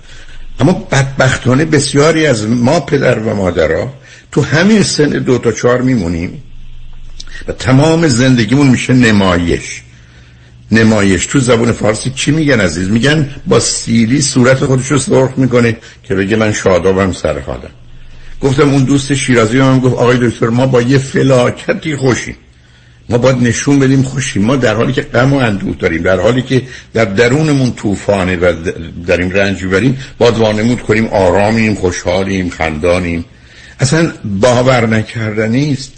اما 0.61 0.73
بدبختانه 0.73 1.65
بسیاری 1.65 2.27
از 2.27 2.49
ما 2.49 2.81
پدر 2.81 3.19
و 3.19 3.35
مادرها 3.35 3.95
تو 4.33 4.43
همین 4.43 4.83
سن 4.83 5.09
دو 5.09 5.39
تا 5.39 5.53
چهار 5.53 5.83
میمونیم 5.83 6.43
و 7.49 7.53
تمام 7.53 8.09
زندگیمون 8.09 8.67
میشه 8.67 8.93
نمایش. 8.93 9.83
نمایش. 10.71 11.27
تو 11.27 11.41
زبون 11.41 11.73
فارسی 11.73 12.11
چی 12.11 12.31
میگن 12.31 12.61
عزیز؟ 12.61 12.89
میگن 12.89 13.31
با 13.47 13.61
سیلی 13.61 14.21
صورت 14.21 14.65
خودش 14.65 14.91
رو 14.91 14.99
سرخ 14.99 15.31
می‌کنه 15.37 15.77
که 16.03 16.15
بگه 16.15 16.37
من 16.37 16.53
شادابم 16.53 17.13
سر 17.13 17.39
حالم 17.39 17.71
گفتم 18.41 18.71
اون 18.71 18.85
دوست 18.85 19.15
شیرازی 19.15 19.59
هم 19.59 19.81
گفت 19.81 19.95
آقای 19.95 20.31
دکتر 20.31 20.49
ما 20.49 20.67
با 20.67 20.83
یه 20.83 20.99
فلاکتی 20.99 21.97
خوشیم. 21.97 22.37
ما 23.09 23.19
باید 23.19 23.37
نشون 23.37 23.79
بدیم 23.79 24.03
خوشیم. 24.03 24.45
ما 24.45 24.57
در 24.57 24.75
حالی 24.75 24.93
که 24.93 25.03
غم 25.03 25.33
و 25.33 25.37
اندوه 25.37 25.77
داریم 25.79 26.03
در 26.03 26.21
حالی 26.21 26.43
که 26.43 26.63
در 26.95 27.05
درونمون 27.05 27.73
طوفانه 27.73 28.37
و 28.37 28.53
داریم 29.07 29.31
رنج 29.31 29.65
بریم 29.65 29.99
باید 30.19 30.37
وانمود 30.37 30.83
کنیم 30.83 31.07
آرامیم 31.07 31.75
خوشحالیم 31.75 32.51
خندانیم. 32.51 33.25
اصلا 33.81 34.13
باور 34.25 34.87
نکردنی 34.87 35.73
است 35.73 35.93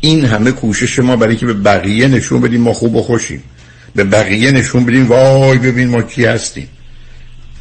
این 0.00 0.24
همه 0.24 0.52
کوشش 0.52 0.98
ما 0.98 1.16
برای 1.16 1.36
که 1.36 1.46
به 1.46 1.54
بقیه 1.54 2.08
نشون 2.08 2.40
بدیم 2.40 2.60
ما 2.60 2.72
خوب 2.72 2.96
و 2.96 3.02
خوشیم. 3.02 3.42
به 3.94 4.04
بقیه 4.04 4.50
نشون 4.50 4.84
بدیم 4.84 5.08
وای 5.08 5.58
ببین 5.58 5.88
ما 5.88 6.02
کی 6.02 6.24
هستیم. 6.24 6.68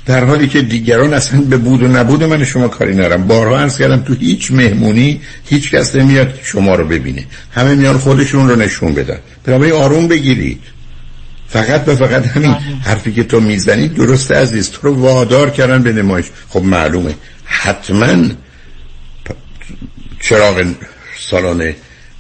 در 0.08 0.24
حالی 0.24 0.48
که 0.48 0.62
دیگران 0.62 1.14
اصلا 1.14 1.42
به 1.42 1.58
بود 1.58 1.84
و 1.84 1.88
نبود 1.88 2.24
من 2.24 2.46
شما 2.46 2.68
کاری 2.68 2.96
نرم 2.96 3.28
بارها 3.28 3.60
عرض 3.60 3.78
کردم 3.78 4.04
تو 4.04 4.14
هیچ 4.14 4.52
مهمونی 4.52 5.22
هیچ 5.46 5.72
کس 5.72 5.96
نمیاد 5.96 6.40
شما 6.44 6.76
رو 6.76 6.88
ببینه. 6.88 7.26
همه 7.52 7.76
میان 7.76 7.98
خودشون 7.98 8.50
رو 8.50 8.56
نشون 8.56 8.94
بدن. 8.94 9.20
برای 9.44 9.72
آروم 9.72 10.08
بگیرید. 10.08 10.60
فقط 11.48 11.86
به 11.86 11.96
فقط 11.96 12.26
همین 12.26 12.52
حرفی 12.84 13.14
که 13.14 13.24
تو 13.24 13.40
می‌زنی 13.40 13.88
درست 13.88 14.32
عزیز. 14.32 14.72
تو 14.72 14.88
رو 14.88 14.96
وادار 14.96 15.50
کردن 15.50 15.84
به 15.84 15.94
نمایش. 15.94 16.26
خب 16.50 16.64
معلومه. 16.64 17.16
حتما 17.46 18.30
چراغ 20.20 20.66
سالن 21.20 21.74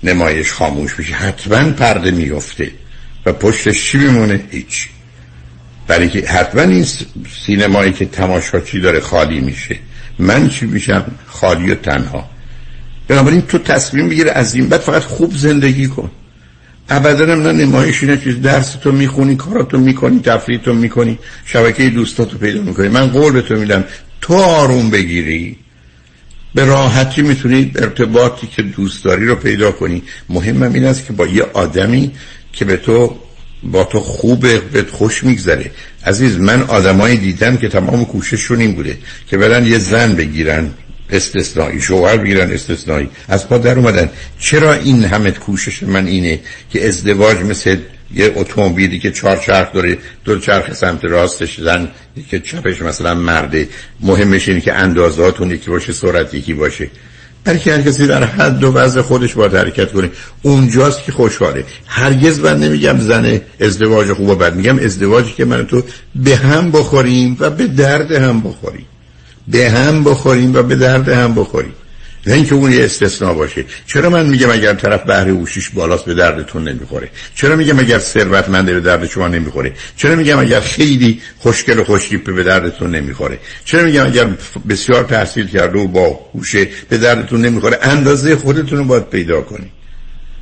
نمایش 0.03 0.51
خاموش 0.51 0.99
میشه. 0.99 1.13
حتما 1.13 1.71
پرده 1.71 2.11
میفته 2.11 2.71
و 3.25 3.33
پشتش 3.33 3.91
چی 3.91 3.97
میمونه. 3.97 4.41
هیچ. 4.51 4.89
برای 5.87 6.09
که 6.09 6.27
حتما 6.27 6.61
این 6.61 6.85
سینمایی 7.45 7.91
که 7.91 8.05
تماشاچی 8.05 8.79
داره 8.79 8.99
خالی 8.99 9.39
میشه. 9.39 9.79
من 10.19 10.49
چی 10.49 10.65
میشم؟ 10.65 11.05
خالی 11.27 11.71
و 11.71 11.75
تنها. 11.75 12.29
بنابراین 13.07 13.41
تو 13.41 13.57
تصمیم 13.57 14.09
بگیر 14.09 14.29
از 14.29 14.55
این 14.55 14.69
بعد 14.69 14.79
فقط 14.79 15.03
خوب 15.03 15.33
زندگی 15.35 15.87
کن. 15.87 16.11
ابدا 16.89 17.25
نه 17.25 17.51
نمایشی 17.51 18.05
نه 18.05 18.17
چیز. 18.17 18.41
درس 18.41 18.71
تو 18.71 18.91
می‌خونی 18.91 19.35
کاراتو 19.35 19.77
می‌کنی 19.77 20.19
تفریح 20.19 20.59
تو 20.59 20.73
می‌کنی 20.73 21.19
شبکه 21.45 21.89
دوستاتو 21.89 22.37
پیدا 22.37 22.61
می‌کنی. 22.61 22.87
من 22.87 23.07
قول 23.07 23.33
به 23.33 23.41
تو 23.41 23.55
میدم 23.55 23.83
تو 24.21 24.33
آروم 24.33 24.89
بگیری. 24.89 25.57
به 26.55 26.65
راحتی 26.65 27.21
می‌تونی 27.21 27.71
ارتباطی 27.75 28.47
که 28.47 28.61
دوست 28.61 29.03
داری 29.03 29.25
رو 29.25 29.35
پیدا 29.35 29.71
کنی. 29.71 30.03
مهمم 30.29 30.73
این 30.73 30.85
است 30.85 31.05
که 31.05 31.13
با 31.13 31.27
یه 31.27 31.43
آدمی 31.53 32.11
که 32.53 32.65
به 32.65 32.77
تو 32.77 33.19
با 33.71 33.83
تو 33.83 33.99
خوبه 33.99 34.59
بهت 34.59 34.89
خوش 34.89 35.23
میگذره. 35.23 35.71
عزیز 36.05 36.39
من 36.39 36.61
آدمایی 36.61 37.17
دیدم 37.17 37.57
که 37.57 37.69
تمام 37.69 38.05
کوشششون 38.05 38.59
این 38.59 38.75
بوده 38.75 38.97
که 39.29 39.37
برن 39.37 39.65
یه 39.65 39.77
زن 39.77 40.15
بگیرن 40.15 40.69
استثنایی 41.09 41.81
شوهر 41.81 42.17
بگیرن 42.17 42.51
استثنایی. 42.51 43.09
از 43.27 43.49
پا 43.49 43.57
در 43.57 43.75
اومدن. 43.75 44.09
چرا 44.39 44.73
این 44.73 45.03
همه 45.03 45.31
کوشش 45.31 45.83
من 45.83 46.07
اینه 46.07 46.39
که 46.71 46.87
ازدواج 46.87 47.37
مثل 47.37 47.77
یه 48.13 48.33
اتومبیلی 48.35 48.99
که 48.99 49.11
چهار 49.11 49.37
چرخ 49.37 49.73
داره 49.73 49.97
دو 50.25 50.39
چرخ 50.39 50.73
سمت 50.73 51.05
راستش 51.05 51.59
زن 51.59 51.87
که 52.29 52.39
چپش 52.39 52.81
مثلا 52.81 53.15
مرده. 53.15 53.67
مهمش 53.99 54.49
اینه 54.49 54.61
که 54.61 54.73
اندازاتون 54.73 55.51
یکی 55.51 55.69
باشه 55.69 55.93
سرعت 55.93 56.33
یکی 56.33 56.53
باشه. 56.53 56.89
برای 57.47 57.59
که 57.59 57.73
هر 57.73 57.81
کسی 57.81 58.07
در 58.07 58.23
حد 58.23 58.63
و 58.63 58.71
وضع 58.71 59.01
خودش 59.01 59.33
باید 59.33 59.55
حرکت 59.55 59.91
کنه. 59.91 60.09
اونجاست 60.41 61.03
که 61.03 61.11
خوشحاله. 61.11 61.65
هرگز 61.85 62.39
من 62.39 62.59
نمیگم 62.59 62.99
زن 62.99 63.41
ازدواج 63.59 64.13
خوبه 64.13 64.35
بعد 64.35 64.55
میگم 64.55 64.79
ازدواجی 64.79 65.33
که 65.37 65.45
من 65.45 65.67
تو 65.67 65.83
به 66.15 66.35
هم 66.35 66.71
بخوریم 66.71 67.37
و 67.39 67.49
به 67.49 67.67
درد 67.67 68.11
هم 68.11 68.41
بخوریم. 68.41 68.85
به 69.47 69.69
هم 69.69 70.03
بخوریم 70.03 70.55
و 70.55 70.63
به 70.63 70.75
درد 70.75 71.09
هم 71.09 71.35
بخوریم. 71.35 71.73
نه 72.27 72.33
اینکه 72.33 72.55
اون 72.55 72.71
یه 72.71 72.85
استثناء 72.85 73.33
باشه. 73.33 73.65
چرا 73.87 74.09
من 74.09 74.25
میگم 74.25 74.51
اگر 74.51 74.73
طرف 74.73 75.03
بهره 75.03 75.31
اوشیش 75.31 75.69
بالاست 75.69 76.05
به 76.05 76.13
دردتون 76.13 76.67
نمی‌خوره؟ 76.67 77.09
چرا 77.35 77.55
میگم 77.55 77.79
اگر 77.79 77.99
ثروتمنده 77.99 78.73
به 78.73 78.79
درد 78.79 79.07
شما 79.07 79.27
نمی‌خوره؟ 79.27 79.73
چرا 79.97 80.15
میگم 80.15 80.39
اگر 80.39 80.59
خیلی 80.59 81.21
خوشگل 81.37 81.79
و 81.79 81.83
خوشتیپه 81.83 82.31
به 82.31 82.43
دردتون 82.43 82.95
نمی‌خوره؟ 82.95 83.39
چرا 83.65 83.83
میگم 83.83 84.05
اگر 84.05 84.27
بسیار 84.69 85.03
تحصیل 85.03 85.47
کرده 85.47 85.79
و 85.79 85.87
با 85.87 86.19
هوشه 86.33 86.67
به 86.89 86.97
دردتون 86.97 87.41
نمی‌خوره؟ 87.41 87.79
اندازه 87.81 88.35
خودتون 88.35 88.77
رو 88.77 88.83
باید 88.83 89.09
پیدا 89.09 89.41
کنید 89.41 89.76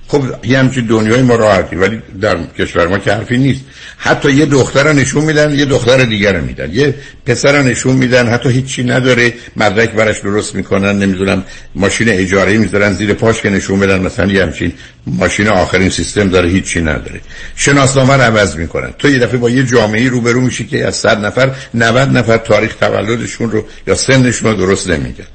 خب 0.08 0.24
یه 0.44 0.60
همچین 0.60 0.86
دنیای 0.86 1.22
ما 1.22 1.36
راحتی 1.36 1.76
ولی 1.76 2.02
در 2.22 2.38
کشور 2.60 2.88
ما 2.88 2.98
که 2.98 3.14
حرفی 3.14 3.38
نیست. 3.38 3.62
حتی 3.98 4.32
یه 4.32 4.46
دختر 4.46 4.94
نشون 4.94 5.24
میدن 5.24 5.54
یه 5.54 5.66
دختر 5.66 6.04
دیگر 6.04 6.40
میدن. 6.40 6.70
یه 6.74 6.96
پسر 7.26 7.62
نشون 7.62 7.96
میدن 7.96 8.28
حتی 8.28 8.50
هیچی 8.50 8.84
نداره. 8.84 9.34
مدرک 9.56 9.92
برش 9.92 10.20
درست 10.20 10.56
می‌کنن 10.56 11.00
نمی‌دونم 11.00 11.44
ماشین 11.76 12.10
اجاره 12.10 12.58
می‌ذارن 12.58 12.94
زیر 12.94 13.14
پاش 13.14 13.42
که 13.42 13.50
نشون 13.50 13.80
بدن 13.80 14.02
مثلا 14.02 14.32
یه 14.32 14.42
همچین 14.42 14.74
ماشین 15.08 15.48
آخرین 15.48 15.90
سیستم 15.90 16.30
داره 16.30 16.50
هیچی 16.50 16.82
نداره. 16.82 17.22
شناسنامه 17.56 18.14
رو 18.14 18.22
عوض 18.22 18.56
می‌کنن. 18.56 18.94
تو 19.00 19.10
یه 19.10 19.20
دفعه 19.20 19.38
با 19.38 19.50
یه 19.50 19.64
جامعه 19.64 20.10
روبرو 20.10 20.42
میشی 20.42 20.66
که 20.66 20.88
از 20.88 20.96
صد 20.96 21.26
نفر 21.26 21.52
90 21.74 22.18
نفر 22.18 22.38
تاریخ 22.38 22.76
تولدشون 22.76 23.52
رو 23.52 23.66
یا 23.88 23.96
سنشون 23.96 24.52
رو 24.52 24.58
درست 24.58 24.90
نمیگن. 24.90 25.26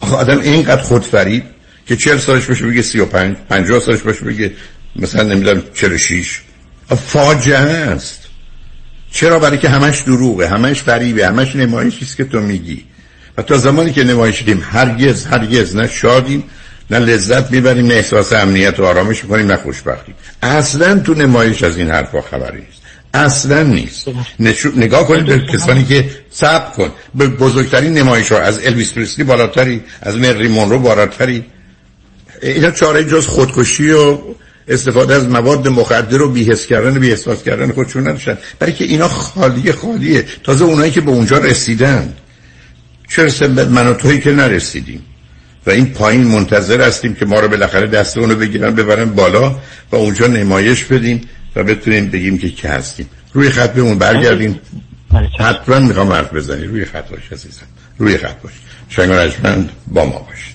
آدم 0.00 0.40
اینقدر 0.40 0.82
خودفریب 0.82 1.42
که 1.90 1.96
چهل 1.96 2.18
سالش 2.18 2.46
باشه 2.46 2.66
بگه 2.66 2.82
سی 2.82 3.00
و 3.00 3.06
پنج 3.06 3.36
پنجاه 3.48 3.80
سالش 3.80 4.00
باشه 4.00 4.24
بگه 4.24 4.52
مثلا 4.96 5.22
نمی‌دونم 5.22 5.62
چهل 5.74 5.96
شیش. 5.96 6.40
فاجعه 7.06 7.56
است. 7.56 8.20
چرا؟ 9.12 9.38
برای 9.38 9.58
که 9.58 9.68
همش 9.68 10.00
دروغه 10.00 10.48
همش 10.48 10.82
فریبه 10.82 11.26
همش 11.26 11.56
نمایشی 11.56 12.04
است 12.04 12.16
که 12.16 12.24
تو 12.24 12.40
میگی. 12.40 12.84
و 13.38 13.42
تا 13.42 13.56
زمانی 13.56 13.92
که 13.92 14.04
نمایش 14.04 14.42
دیم 14.42 14.62
هرگز 14.72 15.26
هرگز 15.26 15.76
نه 15.76 15.88
شادیم 15.88 16.44
نه 16.90 16.98
لذت 16.98 17.50
می‌بریم 17.50 17.86
نه 17.86 17.94
احساس 17.94 18.32
امنیت 18.32 18.80
و 18.80 18.84
آرامش 18.84 19.24
می‌کنیم 19.24 19.46
نه 19.46 19.56
خوشبختیم. 19.56 20.14
اصلا 20.42 20.98
تو 20.98 21.14
نمایش 21.14 21.62
از 21.62 21.78
این 21.78 21.90
حرفا 21.90 22.20
خبری 22.20 22.58
نیست. 22.58 22.82
اصلا 23.14 23.62
نیست. 23.62 24.08
نشو... 24.40 24.70
نگاه 24.76 25.06
کنید 25.06 25.26
به 25.26 25.40
کسانی 25.52 25.84
که 25.84 26.10
صبر 26.30 26.70
کن. 26.70 26.90
به 27.14 27.26
بزرگترین 27.26 27.94
نمایش 27.94 28.32
ها 28.32 28.38
از 28.38 28.66
الویس 28.66 28.92
پریسلی 28.92 29.24
بالاتری 29.24 29.82
از 30.02 30.16
مری 30.16 30.48
مونرو 30.48 30.78
بالاتری. 30.78 31.44
اینا 32.42 32.70
چاره 32.70 33.04
جز 33.04 33.26
خودکشی 33.26 33.90
و 33.90 34.18
استفاده 34.68 35.14
از 35.14 35.28
مواد 35.28 35.68
مخدر 35.68 36.22
و 36.22 36.28
بیهس 36.30 36.66
کردن 36.66 36.96
و 36.96 37.00
بیهساس 37.00 37.42
کردن 37.42 37.72
خودشون 37.72 38.08
نداشتن. 38.08 38.38
برای 38.58 38.72
که 38.72 38.84
اینا 38.84 39.08
خالیه 39.08 39.72
خالیه. 39.72 40.24
تازه 40.44 40.64
اونایی 40.64 40.90
که 40.90 41.00
به 41.00 41.10
اونجا 41.10 41.38
رسیدن. 41.38 42.12
چرا 43.08 43.48
من 43.48 43.86
و 43.86 43.94
تویی 43.94 44.20
که 44.20 44.32
نرسیدیم؟ 44.32 45.02
و 45.66 45.70
این 45.70 45.86
پایین 45.86 46.24
منتظر 46.24 46.80
هستیم 46.80 47.14
که 47.14 47.26
ما 47.26 47.40
رو 47.40 47.48
بالاخره 47.48 47.86
دست 47.86 48.18
اونو 48.18 48.34
بگیرن 48.34 48.74
ببرن 48.74 49.04
بالا 49.04 49.50
و 49.92 49.96
اونجا 49.96 50.26
نمایش 50.26 50.84
بدیم 50.84 51.20
و 51.56 51.64
بتونیم 51.64 52.10
بگیم 52.10 52.38
که 52.38 52.50
که 52.50 52.68
هستیم. 52.68 53.10
روی 53.32 53.50
خط 53.50 53.72
بمون 53.72 53.98
برگردیم 53.98 54.60
حتما 55.40 55.78
می‌خوام 55.78 56.12
حرف 56.12 56.34
بزنی. 56.34 56.64
روی 56.64 56.84
خط 56.84 57.08
باش 57.08 57.32
عزیزم. 57.32 57.66
روی 57.98 58.16
خط 58.16 58.42
باش. 58.42 58.52
شنگ 58.88 59.68
با 59.86 60.04
ما 60.04 60.18
باش. 60.18 60.54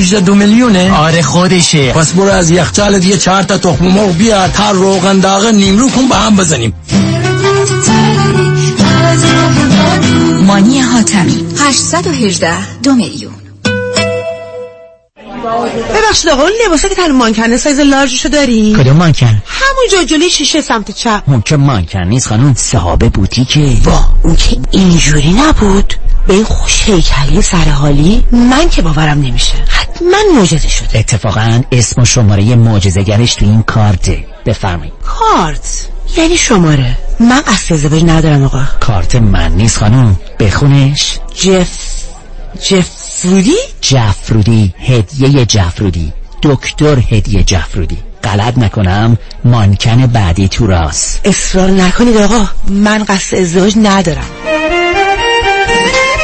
818 0.01 0.25
دو 0.25 0.35
میلیونه؟ 0.35 0.93
آره 0.93 1.21
خودشه. 1.21 1.93
پس 1.93 2.13
برو 2.13 2.29
از 2.29 2.51
یخچالت 2.51 3.05
یه 3.05 3.17
چهار 3.17 3.43
تا 3.43 3.57
تخم 3.57 3.85
مرغ 3.87 4.11
بیار 4.17 4.47
تا 4.47 4.71
روغن 4.71 5.19
داغ 5.19 5.45
نیمرو 5.45 5.89
کن 5.89 6.07
با 6.07 6.15
هم 6.15 6.35
بزنیم. 6.35 6.73
مانی 10.45 10.79
حاتمی 10.79 11.45
818 11.59 12.79
دو 12.83 12.93
میلیون. 12.93 13.33
ببخشید 15.95 16.29
آقا 16.29 16.41
اون 16.41 16.51
لباسا 16.65 16.87
که 16.87 16.95
تن 16.95 17.11
مانکنه 17.11 17.57
سایز 17.57 17.79
لارجشو 17.79 18.29
داری؟ 18.29 18.75
کدوم 18.79 18.97
مانکن؟ 18.97 19.41
همون 19.45 20.07
جلوی 20.07 20.29
شیشه 20.29 20.61
سمت 20.61 20.91
چپ. 20.91 21.23
اون 21.27 21.41
که 21.41 21.57
مانکن 21.57 22.03
نیست 22.03 22.27
خانم 22.27 22.53
صحابه 22.57 23.09
بوتیکه 23.09 23.77
با 23.85 23.99
اون 24.23 24.35
که 24.35 24.57
اینجوری 24.71 25.33
نبود. 25.33 25.93
به 26.27 26.33
این 26.33 26.43
خوش 26.43 26.83
هیکلی 26.89 27.41
سرحالی 27.41 28.25
من 28.31 28.69
که 28.69 28.81
باورم 28.81 29.21
نمیشه. 29.21 29.53
حتما 29.67 30.17
معجزه 30.35 30.67
شده. 30.67 30.99
اتفاقا 30.99 31.61
اسم 31.71 32.01
و 32.01 32.05
شماره 32.05 32.55
معجزه‌گرش 32.55 33.35
تو 33.35 33.45
این 33.45 33.63
کارته 33.63 34.25
بفرمایید. 34.45 34.93
کارت؟ 35.05 35.87
یعنی 36.17 36.37
شماره. 36.37 36.97
من 37.19 37.41
قصد 37.41 37.73
ازدواج 37.73 38.03
ندارم 38.03 38.43
آقا. 38.43 38.63
کارت 38.79 39.15
من 39.15 39.51
نیست 39.51 39.77
خانم. 39.77 40.19
بخونش. 40.39 41.19
جف 41.35 41.69
جفرودی؟ 42.63 43.55
جفرودی. 43.81 44.73
هدیه 44.79 45.45
جفرودی. 45.45 46.13
دکتر 46.41 46.99
هدیه 47.09 47.43
جفرودی. 47.43 47.97
غلط 48.23 48.57
نکنم. 48.57 49.17
مانکن 49.45 50.07
بعدی 50.07 50.47
تو 50.47 50.67
راست. 50.67 51.21
اصرار 51.25 51.69
نکنید 51.69 52.17
آقا. 52.17 52.45
من 52.67 53.03
قصد 53.03 53.37
ازدواج 53.37 53.73
ندارم. 53.77 54.25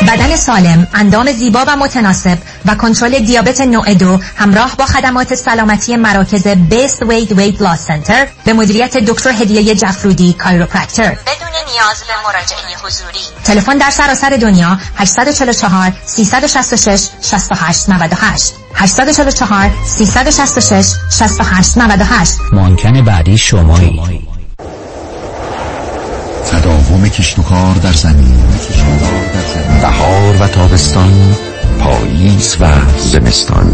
بدن 0.02 0.36
سالم، 0.36 0.88
اندام 0.94 1.32
زیبا 1.32 1.66
و 1.68 1.76
متناسب 1.78 2.38
و 2.66 2.76
کنترل 2.76 3.20
دیابت 3.20 3.62
نوع 3.62 3.94
دو 3.94 4.20
همراه 4.36 4.76
با 4.78 4.86
خدمات 4.86 5.36
سلامتی 5.36 5.96
مراکز 5.96 6.48
بیست 6.48 7.02
وید 7.02 7.32
وید 7.32 7.62
لاس 7.62 7.86
سنتر 7.86 8.28
به 8.46 8.54
مدیریت 8.54 8.98
دکتر 8.98 9.30
هدیه 9.30 9.76
جفرودی 9.76 10.34
کایروپرکتر 10.34 11.10
بدون 11.10 11.58
نیاز 11.74 12.04
به 12.08 12.14
مراجعه 12.28 12.78
حضوری. 12.84 13.20
تلفن 13.44 13.78
در 13.78 13.90
سراسر 13.90 14.30
دنیا 14.30 14.78
844 14.96 15.92
366 16.06 17.08
68 17.22 17.90
98 17.90 18.54
844 18.74 19.72
366 19.86 20.94
68 21.20 21.78
98 21.78 22.34
مانکن 22.54 23.02
بعدی 23.02 23.38
شمایی. 23.38 24.28
تداوم 26.52 27.10
کشت 27.10 27.40
و 27.40 27.42
کار 27.42 27.76
در 27.76 27.94
زمین. 27.94 28.38
بهار 29.82 30.36
و 30.40 30.48
تابستان 30.48 31.36
پاییز 31.80 32.58
و 32.60 32.66
زمستان. 32.98 33.74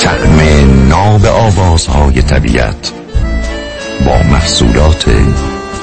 تعم 0.00 0.40
ناب 0.88 1.26
آوازهای 1.26 2.22
طبیعت 2.22 2.92
با 4.06 4.22
محصولات 4.22 5.04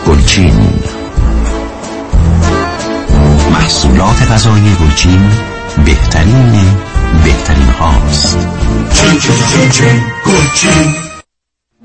گلچین. 0.08 0.70
محصولات 3.52 4.32
غذایی 4.32 4.76
گلچین 4.82 5.30
بهترین 5.86 6.52
بهترین 7.24 7.70
هاست. 7.80 8.38
چین 8.94 9.20
چین 9.20 9.36
چین 9.54 9.70
چین 9.70 10.02
گلچین. 10.26 11.09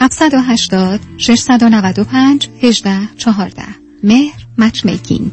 780 0.00 1.00
695 1.18 2.48
18 2.62 3.08
14 3.16 3.62
مهر 4.02 4.46
مچ 4.58 4.84
میکینگ. 4.84 5.32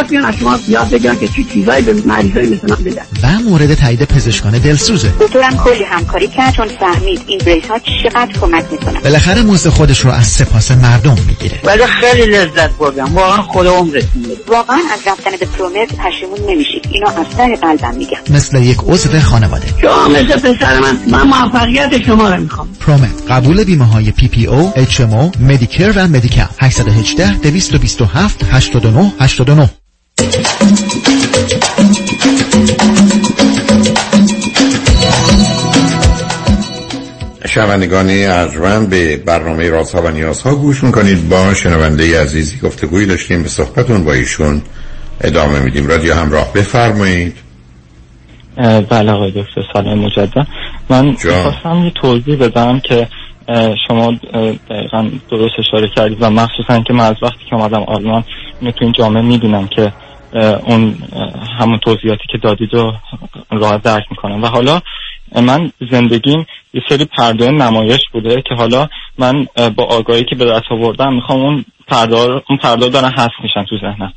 واقعا 0.00 0.20
باید 0.20 0.24
از 0.24 0.34
شما 0.34 0.58
یاد 0.68 0.90
بگیرن 0.90 1.18
که 1.18 1.28
چی 1.28 1.44
چیزایی 1.44 1.82
به 1.82 1.92
مریضای 1.92 2.46
مثل 2.46 2.70
من 2.70 2.84
بدن 2.84 3.02
و 3.22 3.50
مورد 3.50 3.74
تایید 3.74 4.04
پزشکان 4.04 4.58
دلسوزه. 4.58 5.12
دکترم 5.20 5.56
کلی 5.56 5.84
همکاری 5.84 6.28
کرد 6.28 6.54
چون 6.54 6.68
فهمید 6.68 7.22
این 7.26 7.38
بریس 7.38 7.64
ها 7.70 7.78
چقدر 7.78 8.32
کمک 8.40 8.64
می‌کنن 8.72 9.00
بالاخره 9.00 9.42
مزد 9.42 9.68
خودش 9.70 10.00
رو 10.00 10.10
از 10.10 10.26
سپاس 10.26 10.70
مردم 10.70 11.16
می‌گیره. 11.28 11.60
ولی 11.64 11.86
خیلی 11.86 12.26
لذت 12.26 12.70
بردم. 12.78 13.14
واقعا 13.14 13.42
خود 13.42 13.66
عمرت 13.66 14.04
واقعا 14.48 14.78
از 14.92 15.00
رفتن 15.06 15.30
به 15.40 15.46
پرومت 15.46 15.88
پشیمون 15.88 16.50
نمیشید 16.50 16.88
اینو 16.90 17.08
از 17.08 17.36
ته 17.36 17.56
قلبم 17.56 17.94
میگم. 17.94 18.18
مثل 18.30 18.62
یک 18.62 18.78
عضو 18.86 19.20
خانواده. 19.20 19.66
شما 19.82 20.08
مثل 20.08 20.54
پسر 20.54 20.80
من 20.80 20.98
من 21.06 21.22
موفقیت 21.22 22.06
شما 22.06 22.28
رو 22.30 22.42
می‌خوام. 22.42 22.68
پرومت 22.80 23.30
قبول 23.30 23.64
بیمه 23.64 23.84
های 23.84 24.10
پی 24.10 24.28
پی 24.28 24.46
او 24.46 24.72
اچ 24.76 25.00
ام 25.00 25.14
او 25.14 25.32
مدیکر 25.40 25.92
و 25.96 26.08
مدیکاپ 26.08 26.48
818 26.58 27.32
227 27.38 28.44
89 28.52 29.12
89 29.20 29.70
شنوندگان 37.54 38.10
ارجمند 38.10 38.90
به 38.90 39.16
برنامه 39.16 39.70
رازها 39.70 40.02
و 40.02 40.08
نیازها 40.08 40.54
گوش 40.54 40.84
می‌کنید. 40.84 41.28
با 41.28 41.54
شنونده 41.54 42.22
عزیزی 42.22 42.58
گفتگویی 42.58 43.06
داشتیم 43.06 43.42
به 43.42 43.48
صحبتون 43.48 44.04
با 44.04 44.12
ایشون 44.12 44.62
ادامه 45.20 45.60
میدیم. 45.60 45.86
رادیو 45.86 46.14
همراه 46.14 46.52
بفرمایید. 46.52 47.34
بله 48.90 49.12
آقای 49.12 49.30
دکتر 49.30 49.62
سلام 49.72 49.98
مجدد. 49.98 50.46
من 50.90 51.16
خواستم 51.16 51.84
یه 51.84 51.92
توضیح 52.02 52.36
بدم 52.36 52.80
که 52.80 53.08
شما 53.88 54.12
دقیقا 54.70 55.10
درست 55.30 55.54
اشاره 55.58 55.88
کردید 55.96 56.18
و 56.20 56.30
مخصوصا 56.30 56.80
که 56.80 56.92
من 56.92 57.04
از 57.04 57.16
وقتی 57.22 57.44
که 57.50 57.56
اومدم 57.56 57.82
آلمان 57.82 58.24
اینو 58.60 58.72
تو 58.72 58.84
این 58.84 58.92
جامعه 58.92 59.22
می‌دونم 59.22 59.68
که 59.68 59.92
اون 60.66 60.94
همون 61.60 61.78
توضیحاتی 61.78 62.24
که 62.32 62.38
دادید 62.42 62.74
رو 62.74 62.92
راحت 63.50 63.82
درک 63.82 64.04
می‌کنم. 64.10 64.42
و 64.42 64.46
حالا 64.46 64.80
من 65.34 65.72
زندگیم 65.90 66.46
یه 66.74 66.82
سری 66.88 67.04
پرده 67.04 67.50
نمایش 67.50 68.00
بوده 68.12 68.42
که 68.48 68.54
حالا 68.54 68.88
من 69.18 69.46
با 69.76 69.84
آگاهی 69.84 70.24
که 70.24 70.36
به 70.36 70.44
دست 70.44 70.64
آوردم 70.70 71.14
می‌خوام 71.14 71.40
اون 71.40 71.64
پرده 71.88 72.16
اون 72.16 72.58
پرده 72.62 72.88
دارن 72.88 73.10
حذف 73.10 73.32
میشن 73.42 73.64
تو 73.70 73.78
ذهنم. 73.78 74.12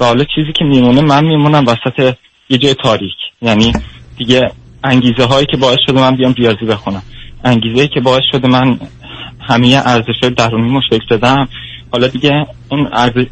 و 0.00 0.04
حالا 0.04 0.24
چیزی 0.34 0.52
که 0.52 0.64
میمونه 0.64 1.00
من 1.00 1.24
میمونم 1.24 1.64
وسط 1.66 2.14
یه 2.48 2.58
جای 2.58 2.74
تاریک. 2.74 3.16
یعنی 3.42 3.72
دیگه 4.16 4.50
انگیزه 4.84 5.24
هایی 5.24 5.46
که 5.46 5.56
باعث 5.56 5.78
شده 5.86 6.00
من 6.00 6.16
بیام 6.16 6.32
ریاضی 6.32 6.66
بخونم. 6.66 7.02
انگیزه 7.44 7.88
که 7.88 8.00
باعث 8.00 8.22
شده 8.32 8.48
من 8.48 8.80
همه 9.40 9.82
ارزش 9.84 10.32
درونی 10.36 10.68
مو 10.68 10.80
شکل 10.90 11.16
بدم 11.16 11.48
حالا 11.92 12.06
دیگه 12.06 12.46
اون 12.70 12.88
ارزش 12.92 13.26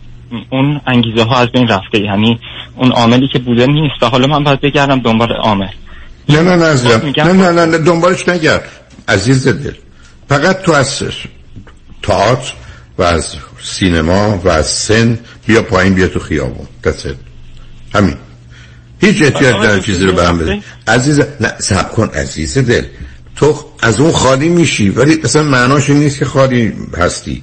اون 0.50 0.80
انگیزه 0.86 1.24
ها 1.24 1.36
از 1.36 1.48
بین 1.48 1.68
رفته. 1.68 2.00
یعنی 2.00 2.38
اون 2.76 2.92
عاملی 2.92 3.28
که 3.28 3.38
بوده 3.38 3.66
نیست. 3.66 4.02
حالا 4.02 4.26
من 4.26 4.44
باید 4.44 4.60
بگردم 4.60 4.98
دنبال 4.98 5.32
عامل. 5.32 5.68
نه 6.28 6.42
نه 6.42 6.56
نه 6.56 6.64
عزیزم. 6.64 7.12
نه 7.16 7.32
نه 7.32 7.50
نه, 7.50 7.66
نه 7.66 7.78
دنبالش 7.78 8.28
نگرد. 8.28 8.68
عزیز 9.08 9.48
دل. 9.48 9.74
فقط 10.28 10.62
تو 10.62 10.72
از 10.72 11.02
تئاتر 12.02 12.52
و 12.98 13.02
از 13.02 13.34
سینما 13.62 14.40
و 14.44 14.48
از 14.48 14.66
سن 14.66 15.18
بیا 15.46 15.62
پایین 15.62 15.94
بیا 15.94 16.08
تو 16.08 16.18
خیابون. 16.18 16.66
دست 16.84 17.06
همین. 17.94 18.16
هیچ 19.00 19.22
احتیاج 19.22 19.54
داره 19.54 19.80
چیزی 19.80 20.04
رو 20.04 20.12
به 20.12 20.26
هم 20.26 20.38
بده. 20.38 20.62
عزیز 20.88 21.20
نه 21.40 21.52
سب 21.58 21.92
کن 21.92 22.08
عزیز 22.08 22.58
دل. 22.58 22.84
تو 23.36 23.64
از 23.80 24.00
اون 24.00 24.12
خالی 24.12 24.48
میشی 24.48 24.90
ولی 24.90 25.20
اصلا 25.24 25.42
معناش 25.42 25.90
نیست 25.90 26.18
که 26.18 26.24
خالی 26.24 26.72
هستی. 26.98 27.42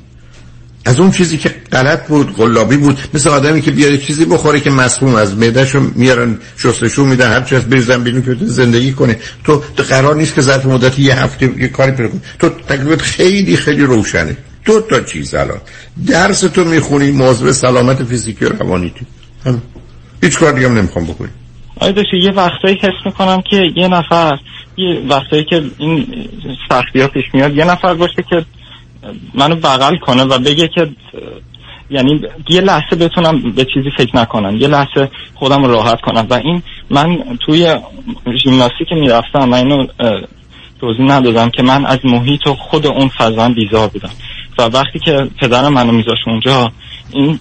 از 0.86 1.00
اون 1.00 1.12
چیزی 1.12 1.38
که 1.38 1.50
غلط 1.72 2.08
بود 2.08 2.36
قلابی 2.36 2.78
بود 2.78 3.00
مثل 3.14 3.30
آدمی 3.30 3.62
که 3.62 3.72
بیاره 3.72 3.98
چیزی 3.98 4.26
بخوره 4.26 4.60
که 4.60 4.70
مسموم 4.70 5.16
از 5.16 5.38
معدهشو 5.38 5.80
میارن 5.96 6.40
شستشو 6.58 7.06
میدن 7.06 7.32
هر 7.32 7.42
چی 7.42 7.56
از 7.56 7.70
بریزن 7.70 8.04
بیرون 8.04 8.24
که 8.24 8.36
زندگی 8.46 8.92
کنه. 8.92 9.20
تو 9.44 9.62
قرار 9.90 10.16
نیست 10.16 10.36
که 10.36 10.42
ظرف 10.42 10.66
مدت 10.66 11.00
یه 11.00 11.24
هفته 11.24 11.52
یه 11.58 11.68
کاری 11.68 11.92
پیدا 11.92 12.10
کنی. 12.10 12.22
تو 12.40 12.50
تکلیفت 12.50 13.02
خیلی 13.02 13.58
خیلی 13.58 13.84
روشنه. 13.84 14.38
دو 14.66 14.82
تا 14.82 15.00
چیز 15.00 15.34
الان. 15.34 15.62
درس 16.08 16.40
تو 16.40 16.64
می‌خونی 16.64 17.12
موضوع 17.12 17.52
سلامت 17.52 18.04
فیزیکی 18.04 18.46
و 18.46 18.50
روانی 18.50 18.94
تو. 19.00 19.06
هیچ 20.24 20.40
کار 20.40 20.52
دیگه 20.52 20.70
هم 20.70 20.78
نمی‌خوام 20.78 21.06
بکنی. 21.06 21.30
آیا 21.80 21.94
یه 22.14 22.32
وقتایی 22.32 22.76
حس 22.82 23.06
می‌کنم 23.06 23.44
که 23.50 23.58
یه 23.76 23.88
نفر 23.88 24.40
یه 24.78 25.02
وقتایی 25.10 25.46
که 25.50 25.64
این 25.78 26.08
سختی 26.70 27.02
ها 27.02 27.08
پیش 27.08 27.24
میاد 27.34 27.56
یه 27.56 27.66
نفر 27.66 27.94
باشه 27.94 28.24
که 28.30 28.46
منو 29.34 29.56
بغل 29.56 29.98
کنه 29.98 30.24
و 30.24 30.40
بگه 30.40 30.68
که 30.68 30.90
یعنی 31.90 32.22
یه 32.50 32.62
لحظه 32.62 32.96
بتونم 32.96 33.52
به 33.52 33.66
چیزی 33.66 33.92
فکر 33.98 34.18
نکنم 34.18 34.58
یه 34.58 34.68
لحظه 34.68 35.10
خودم 35.36 35.66
راحت 35.66 36.02
کنم. 36.02 36.28
و 36.30 36.34
این 36.34 36.64
من 36.90 37.18
توی 37.46 37.76
ژیمناستیک 38.44 38.88
که 38.90 38.96
می‌رفتم 38.96 39.50
من 39.50 39.58
اینو 39.58 39.88
توضیح 40.82 41.06
ندادم 41.06 41.50
که 41.50 41.64
من 41.64 41.86
از 41.86 42.00
محیط 42.04 42.48
و 42.48 42.56
خود 42.56 42.88
اون 42.88 43.08
فضا 43.08 43.50
بیزار 43.50 43.88
بودم. 43.88 44.12
و 44.58 44.64
وقتی 44.64 45.00
که 45.00 45.28
پدرم 45.42 45.74
منو 45.74 45.92
میذاش 45.92 46.18
اونجا 46.28 46.72
این 47.12 47.40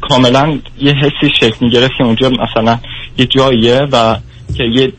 کاملا 0.00 0.58
یه 0.78 0.92
حسی 0.92 1.34
شکل 1.40 1.56
می‌گرفت 1.60 1.92
که 1.98 2.04
اونجا 2.04 2.30
مثلا 2.30 2.78
یه 3.18 3.26
جاییه 3.26 3.80
و 3.92 4.16
که 4.56 4.64
یه 4.64 4.92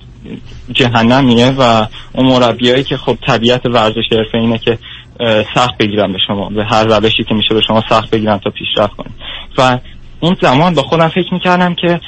جهنمیه 0.73 1.51
و 1.59 1.85
اون 2.13 2.25
مربیایی 2.25 2.83
که 2.83 2.97
خب 2.97 3.17
طبیعت 3.27 3.65
ورزش 3.65 4.03
حرفه 4.11 4.37
اینه 4.37 4.57
که 4.57 4.77
سخت 5.55 5.77
بگیرن 5.77 6.13
به 6.13 6.19
شما. 6.27 6.49
به 6.49 6.65
هر 6.65 6.83
روشی 6.83 7.23
که 7.23 7.35
میشه 7.35 7.53
به 7.53 7.61
شما 7.67 7.83
سخت 7.89 8.09
بگیرن 8.09 8.37
تا 8.37 8.49
پیشرفت 8.49 8.95
کنید 8.95 9.13
و 9.57 9.77
اون 10.19 10.37
زمان 10.41 10.73
با 10.73 10.81
خودم 10.81 11.07
فکر 11.07 11.33
می‌کردم 11.33 11.75
که 11.75 11.99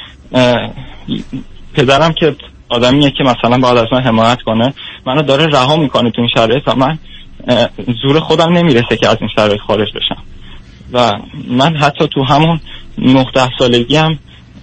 پدرم 1.73 2.13
که 2.13 2.35
آدمیه 2.69 3.11
که 3.11 3.23
مثلا 3.23 3.57
باید 3.57 3.77
از 3.77 3.87
من 3.91 4.01
حمایت 4.01 4.41
کنه 4.41 4.73
منو 5.05 5.21
داره 5.21 5.45
رها 5.45 5.75
می‌کنه 5.75 6.11
تو 6.11 6.21
این 6.21 6.29
شرایط 6.35 6.63
و 6.67 6.75
من 6.75 6.99
زور 8.01 8.19
خودم 8.19 8.53
نمی‌رسه 8.53 8.97
که 8.97 9.07
از 9.07 9.17
این 9.19 9.29
شرایط 9.35 9.61
خارج 9.61 9.87
بشم. 9.95 10.23
و 10.93 11.11
من 11.47 11.77
حتی 11.77 12.07
تو 12.07 12.23
همون 12.23 12.59
19 12.97 13.49
سالگی 13.59 13.95
هم 13.95 14.19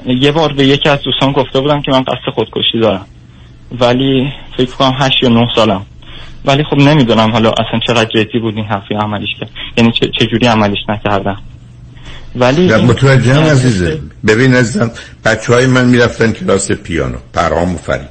یه 0.06 0.32
بار 0.32 0.52
به 0.52 0.66
یکی 0.66 0.88
از 0.88 1.02
دوستان 1.02 1.32
گفته 1.32 1.60
بودم 1.60 1.82
که 1.82 1.92
من 1.92 2.02
قصد 2.02 2.34
خودکشی 2.34 2.80
دارم. 2.80 3.06
ولی 3.80 4.32
فکر 4.56 4.76
کنم 4.76 4.92
8 4.98 5.22
یا 5.22 5.28
9 5.28 5.46
سالم. 5.54 5.86
ولی 6.44 6.64
خب 6.64 6.76
نمی‌دونم 6.76 7.30
حالا 7.30 7.50
اصلا 7.50 7.80
چقدر 7.86 8.10
جدی 8.14 8.38
بود 8.38 8.56
این 8.56 8.64
حرفی 8.64 8.94
عملیش 8.94 9.30
کرد. 9.40 9.50
یعنی 9.76 9.92
چجوری 10.20 10.46
عملیش 10.46 10.78
نکردم. 10.88 11.36
ولی 12.36 12.74
متوجهم 12.74 13.42
عزیزه. 13.42 14.00
ببین 14.26 14.54
عزیزم 14.54 14.90
بچه 15.24 15.54
های 15.54 15.66
من 15.66 15.84
می‌رفتن 15.84 16.32
کلاس 16.32 16.72
پیانو. 16.72 17.18
پرهام 17.32 17.74
و 17.74 17.78
فرید. 17.78 18.08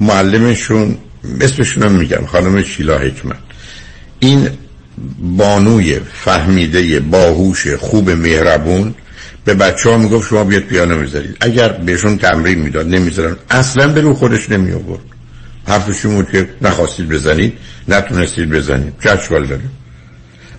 معلمشون 0.00 0.96
اسمشون 1.40 1.82
هم 1.82 1.92
میگم. 1.92 2.26
خانم 2.26 2.62
شیلا 2.62 2.98
حکمت. 2.98 3.36
این 4.18 4.48
بانوی 5.38 6.00
فهمیده 6.12 7.00
باهوش 7.00 7.66
خوب 7.68 8.10
مهربون 8.10 8.94
به 9.44 9.54
بچه 9.54 9.90
ها 9.90 9.98
می‌گفت 9.98 10.28
شما 10.28 10.44
بیاد 10.44 10.62
پیانو 10.62 10.96
می‌ذارید 10.96 11.36
اگر 11.40 11.68
بهشون 11.68 12.18
تمرین 12.18 12.58
می‌داد 12.58 12.86
نمی‌ذارن. 12.86 13.36
اصلا 13.50 13.88
به 13.88 14.00
رو 14.00 14.14
خودش 14.14 14.50
نمی 14.50 14.72
آورد 14.72 15.02
حرفشون 15.66 16.14
بود 16.14 16.30
که 16.30 16.48
نخواستید 16.62 17.08
بزنید 17.08 17.58
نتونستید 17.88 18.50
بزنید. 18.50 18.92
چه 19.02 19.10
اشکال 19.10 19.46
داره. 19.46 19.62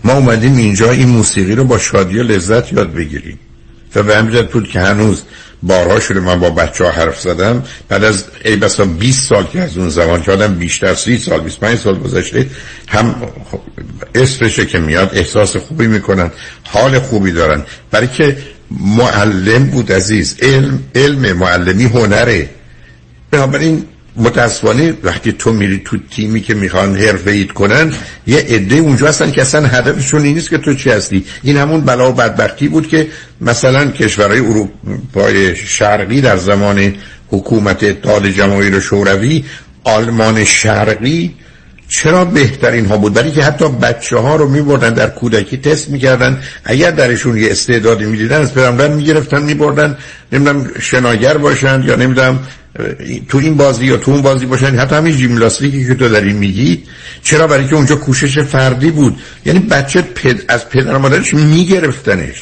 ما 0.04 0.14
اومدیم 0.14 0.58
اینجا 0.58 0.92
این 0.92 1.10
موسیقی 1.10 1.56
رو 1.56 1.64
با 1.64 1.78
شادی 1.78 2.20
و 2.20 2.24
لذت 2.24 2.74
یاد 2.74 2.94
بگیریم. 2.94 3.40
و 3.96 4.04
به 4.04 4.18
همین 4.18 4.42
بود 4.42 4.70
که 4.70 4.80
هنوز 4.80 5.22
بارها 5.64 6.00
شده 6.00 6.20
من 6.20 6.40
با 6.40 6.50
بچه 6.50 6.84
ها 6.84 6.92
حرف 6.92 7.22
زدم. 7.22 7.64
بعد 7.90 8.04
از 8.04 8.26
ای 8.46 8.56
بسا 8.56 8.86
20 8.86 9.30
سال 9.30 9.44
که 9.44 9.60
از 9.62 9.78
اون 9.78 9.90
زمان 9.90 10.22
که 10.22 10.32
آدم 10.32 10.56
بیشتر 10.56 10.96
30 10.96 11.18
سال 11.18 11.40
25 11.40 11.80
سال 11.80 12.00
گذشته 12.00 12.48
هم 12.88 13.16
اسمشه 14.16 14.66
که 14.66 14.80
میاد 14.80 15.12
احساس 15.14 15.56
خوبی 15.56 15.88
می‌کنن 15.88 16.32
حال 16.64 17.00
خوبی 17.00 17.32
دارن. 17.32 17.64
برای 17.92 18.08
که 18.08 18.38
معلم 18.72 19.66
بود 19.66 19.92
عزیز 19.92 20.38
علم 20.42 20.80
علم 20.96 21.38
معلمی 21.38 21.86
هنره. 21.86 22.50
بنابراین 23.32 23.86
متاسفانه 24.18 24.94
وقتی 25.04 25.32
تو 25.32 25.54
میری 25.54 25.82
تو 25.86 25.98
تیمی 26.12 26.42
که 26.42 26.54
می‌خوان 26.54 26.96
حرفه 26.96 27.32
اید 27.32 27.52
کنن 27.52 27.94
یه 28.28 28.38
عده 28.38 28.76
اونجا 28.76 29.08
هستن 29.08 29.32
که 29.32 29.42
اصلا 29.42 29.68
هدفشون 29.68 30.22
این 30.22 30.34
نیست 30.34 30.50
که 30.50 30.58
تو 30.58 30.74
چی 30.74 30.90
هستی. 30.90 31.26
این 31.44 31.58
همون 31.58 31.82
بلا 31.82 32.10
و 32.12 32.14
بدبختی 32.14 32.68
بود 32.68 32.88
که 32.88 33.08
مثلا 33.42 33.86
کشورهای 33.86 34.40
اروپای 34.40 35.56
شرقی 35.56 36.22
در 36.22 36.38
زمان 36.38 36.96
حکومت 37.28 37.84
اتحاد 37.84 38.28
جماهیر 38.28 38.80
شوروی 38.80 39.44
آلمان 39.84 40.44
شرقی 40.44 41.36
چرا 41.90 42.26
بهترین 42.26 42.86
ها 42.86 42.98
بود؟ 42.98 43.14
برای 43.14 43.32
که 43.32 43.44
حتی 43.44 43.70
بچه 43.70 44.18
ها 44.18 44.36
رو 44.36 44.50
می 44.50 44.62
بردن 44.62 44.94
در 44.94 45.10
کودکی 45.10 45.58
تست 45.58 45.90
می‌کردن. 45.90 46.42
اگر 46.66 46.92
درشون 46.92 47.38
یه 47.38 47.52
استعدادی 47.52 48.06
می‌دیدن 48.06 48.42
از 48.42 48.54
پرامدن 48.54 48.94
می‌گرفتن 48.94 49.44
میبردن. 49.44 49.98
نمی‌دونم 50.32 50.72
شناگر 50.80 51.38
باشند 51.38 51.86
یا 51.86 51.96
نمی‌دونم 51.96 52.40
تو 53.30 53.38
این 53.38 53.58
بازی 53.58 53.86
یا 53.86 53.98
تو 53.98 54.12
اون 54.12 54.22
بازی 54.22 54.46
باشن 54.46 54.80
حتی 54.80 54.96
همین 54.96 55.18
جیمناستیکی 55.18 55.88
که 55.88 55.96
تو 55.96 56.10
داری 56.10 56.34
میگی 56.34 56.84
چرا 57.24 57.48
برای 57.48 57.68
که 57.68 57.76
اونجا 57.76 57.96
کوشش 57.96 58.40
فردی 58.40 58.92
بود؟ 58.92 59.20
یعنی 59.46 59.60
بچه 59.60 60.02
پد... 60.02 60.42
از 60.48 60.70
پدر 60.70 60.98
مادرش 60.98 61.34
میگرفتنش. 61.34 62.36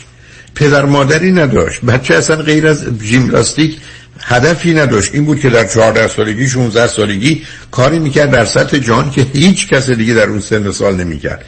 پدر 0.56 0.86
مادری 0.86 1.32
نداشت. 1.32 1.82
بچه 1.82 2.16
اصلا 2.16 2.36
غیر 2.36 2.68
از 2.68 2.86
ژیمناستیک 3.04 3.78
هدفی 4.22 4.74
نداشت. 4.74 5.16
این 5.16 5.26
بود 5.26 5.40
که 5.40 5.50
در 5.50 5.68
14 5.68 6.08
سالگی 6.08 6.50
16 6.50 6.88
سالگی 6.88 7.44
کاری 7.72 8.00
می‌کرد 8.00 8.32
در 8.32 8.46
سطح 8.46 8.78
جان 8.78 9.12
که 9.12 9.22
هیچ 9.34 9.68
کس 9.68 9.90
دیگه 9.90 10.14
در 10.14 10.30
اون 10.30 10.40
سن 10.40 10.72
سال 10.72 10.96
نمی‌کرد. 10.96 11.46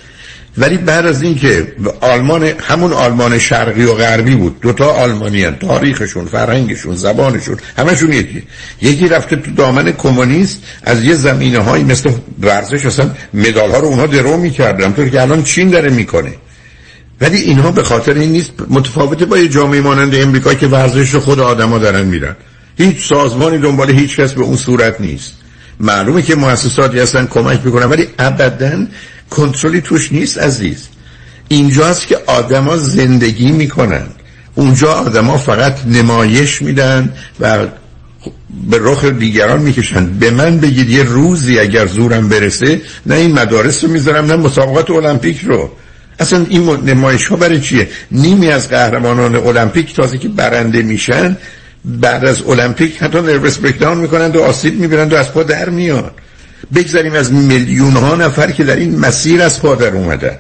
ولی 0.58 0.78
بعد 0.78 1.06
از 1.06 1.22
اینکه 1.22 1.74
آلمان 2.02 2.44
همون 2.44 2.94
آلمان 2.94 3.40
شرقی 3.40 3.84
و 3.84 3.94
غربی 3.94 4.36
بود 4.36 4.60
دوتا 4.60 4.92
آلمانی 4.92 5.44
هن. 5.44 5.56
تاریخشون 5.56 6.26
فرهنگشون 6.26 6.96
زبانشون 6.96 7.58
همشون 7.78 8.14
یکی. 8.14 8.44
یکی 8.82 9.08
رفته 9.08 9.36
تو 9.36 9.52
دامن 9.52 9.92
کمونیست 9.92 10.64
از 10.84 11.04
یه 11.04 11.14
زمینه 11.14 11.60
هایی 11.60 11.84
مثل 11.84 12.10
ورزش 12.42 12.86
اصلا 12.86 13.10
مدال 13.34 13.72
ها 13.72 13.80
رو 13.80 13.88
اونها 13.88 14.08
درو 14.08 14.38
می‌کردن 14.38 14.94
طور 14.94 15.10
که 15.10 15.22
الان 15.22 15.44
چین 15.44 15.70
داره 15.70 15.90
می‌کنه. 15.90 16.34
ولی 17.22 17.38
اینها 17.38 17.72
به 17.72 17.84
خاطر 17.84 18.14
این 18.14 18.32
نیست 18.32 18.52
متفاوته 18.70 19.26
با 19.26 19.38
یه 19.38 19.48
جامعه 19.48 19.82
مانند 19.82 20.16
امریکا 20.16 20.54
که 20.54 20.68
ورزش 20.68 21.10
رو 21.10 21.20
خود 21.20 21.40
آدما 21.40 21.78
دارن 21.78 22.06
میرن. 22.06 22.36
هیچ 22.78 23.08
سازمانی 23.08 23.58
دنبال 23.58 23.92
هیچ 23.92 24.20
کس 24.20 24.34
به 24.34 24.42
اون 24.42 24.56
صورت 24.56 25.02
نیست. 25.02 25.34
معلومه 25.80 26.22
که 26.22 26.36
مؤسساتی 26.36 27.00
هستن 27.00 27.26
کمک 27.26 27.60
می‌کنن 27.66 27.86
ولی 27.86 28.08
ابدا 28.20 28.86
کنترلی 29.30 29.82
توش 29.82 30.12
نیست 30.12 30.38
عزیز. 30.38 30.88
اینجاست 31.48 32.08
که 32.08 32.18
آدما 32.26 32.78
زندگی 32.78 33.52
می‌کنن. 33.52 34.08
اونجا 34.56 34.94
آدما 34.94 35.38
فقط 35.38 35.86
نمایش 35.86 36.62
میدن 36.62 37.14
و 37.40 37.68
به 38.70 38.78
رخ 38.82 39.06
دیگران 39.06 39.62
می‌کشن. 39.62 40.06
به 40.06 40.32
من 40.32 40.58
بگید 40.58 40.90
یه 40.90 41.04
روزی 41.04 41.60
اگر 41.60 41.86
زورم 41.86 42.30
برسه 42.30 42.82
نه 43.06 43.16
این 43.16 43.32
مدارس 43.32 43.84
رو 43.84 43.90
می‌ذارم 43.90 44.26
نه 44.26 44.36
مسابقات 44.36 44.90
المپیک 44.90 45.40
رو. 45.40 45.72
اصلا 46.20 46.46
این 46.50 46.70
نمایش 46.70 47.28
ها 47.28 47.36
برای 47.36 47.62
چیه؟ 47.62 47.88
نیمی 48.12 48.50
از 48.52 48.70
قهرمانان 48.70 49.36
المپیک 49.36 49.96
تازه 49.96 50.18
که 50.18 50.30
برنده 50.30 50.82
میشن 50.82 51.38
بعد 51.86 52.26
از 52.26 52.42
المپیک 52.42 52.98
حتی 53.04 53.22
نروس 53.22 53.58
بریکداون 53.58 53.98
می‌کنند 53.98 54.36
و 54.36 54.44
آسیب 54.44 54.80
می‌بینند 54.80 55.14
و 55.14 55.16
از 55.16 55.34
پا 55.34 55.44
در 55.44 55.70
میان. 55.70 56.12
بگذاریم 56.76 57.14
از 57.14 57.34
میلیون 57.34 57.94
ها 57.94 58.16
نفر 58.16 58.52
که 58.52 58.64
در 58.64 58.76
این 58.76 59.00
مسیر 59.00 59.42
از 59.42 59.62
پا 59.62 59.76
در 59.76 59.96
اومدن. 59.96 60.38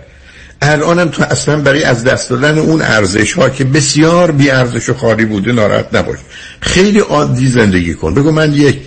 الانم 0.61 1.09
تو 1.09 1.23
اصلا 1.23 1.57
برای 1.57 1.83
از 1.83 2.03
دست 2.03 2.29
دادن 2.29 2.57
اون 2.57 2.81
ارزش 2.81 3.33
ها 3.33 3.49
که 3.49 3.63
بسیار 3.63 4.31
بی 4.31 4.49
ارزش 4.49 4.89
و 4.89 4.93
خالی 4.93 5.25
بوده 5.25 5.51
ناراحت 5.51 5.95
نباش. 5.95 6.17
خیلی 6.61 6.99
عادی 6.99 7.47
زندگی 7.47 7.93
کن. 7.93 8.13
بگو 8.13 8.31
من 8.31 8.53
یک 8.53 8.77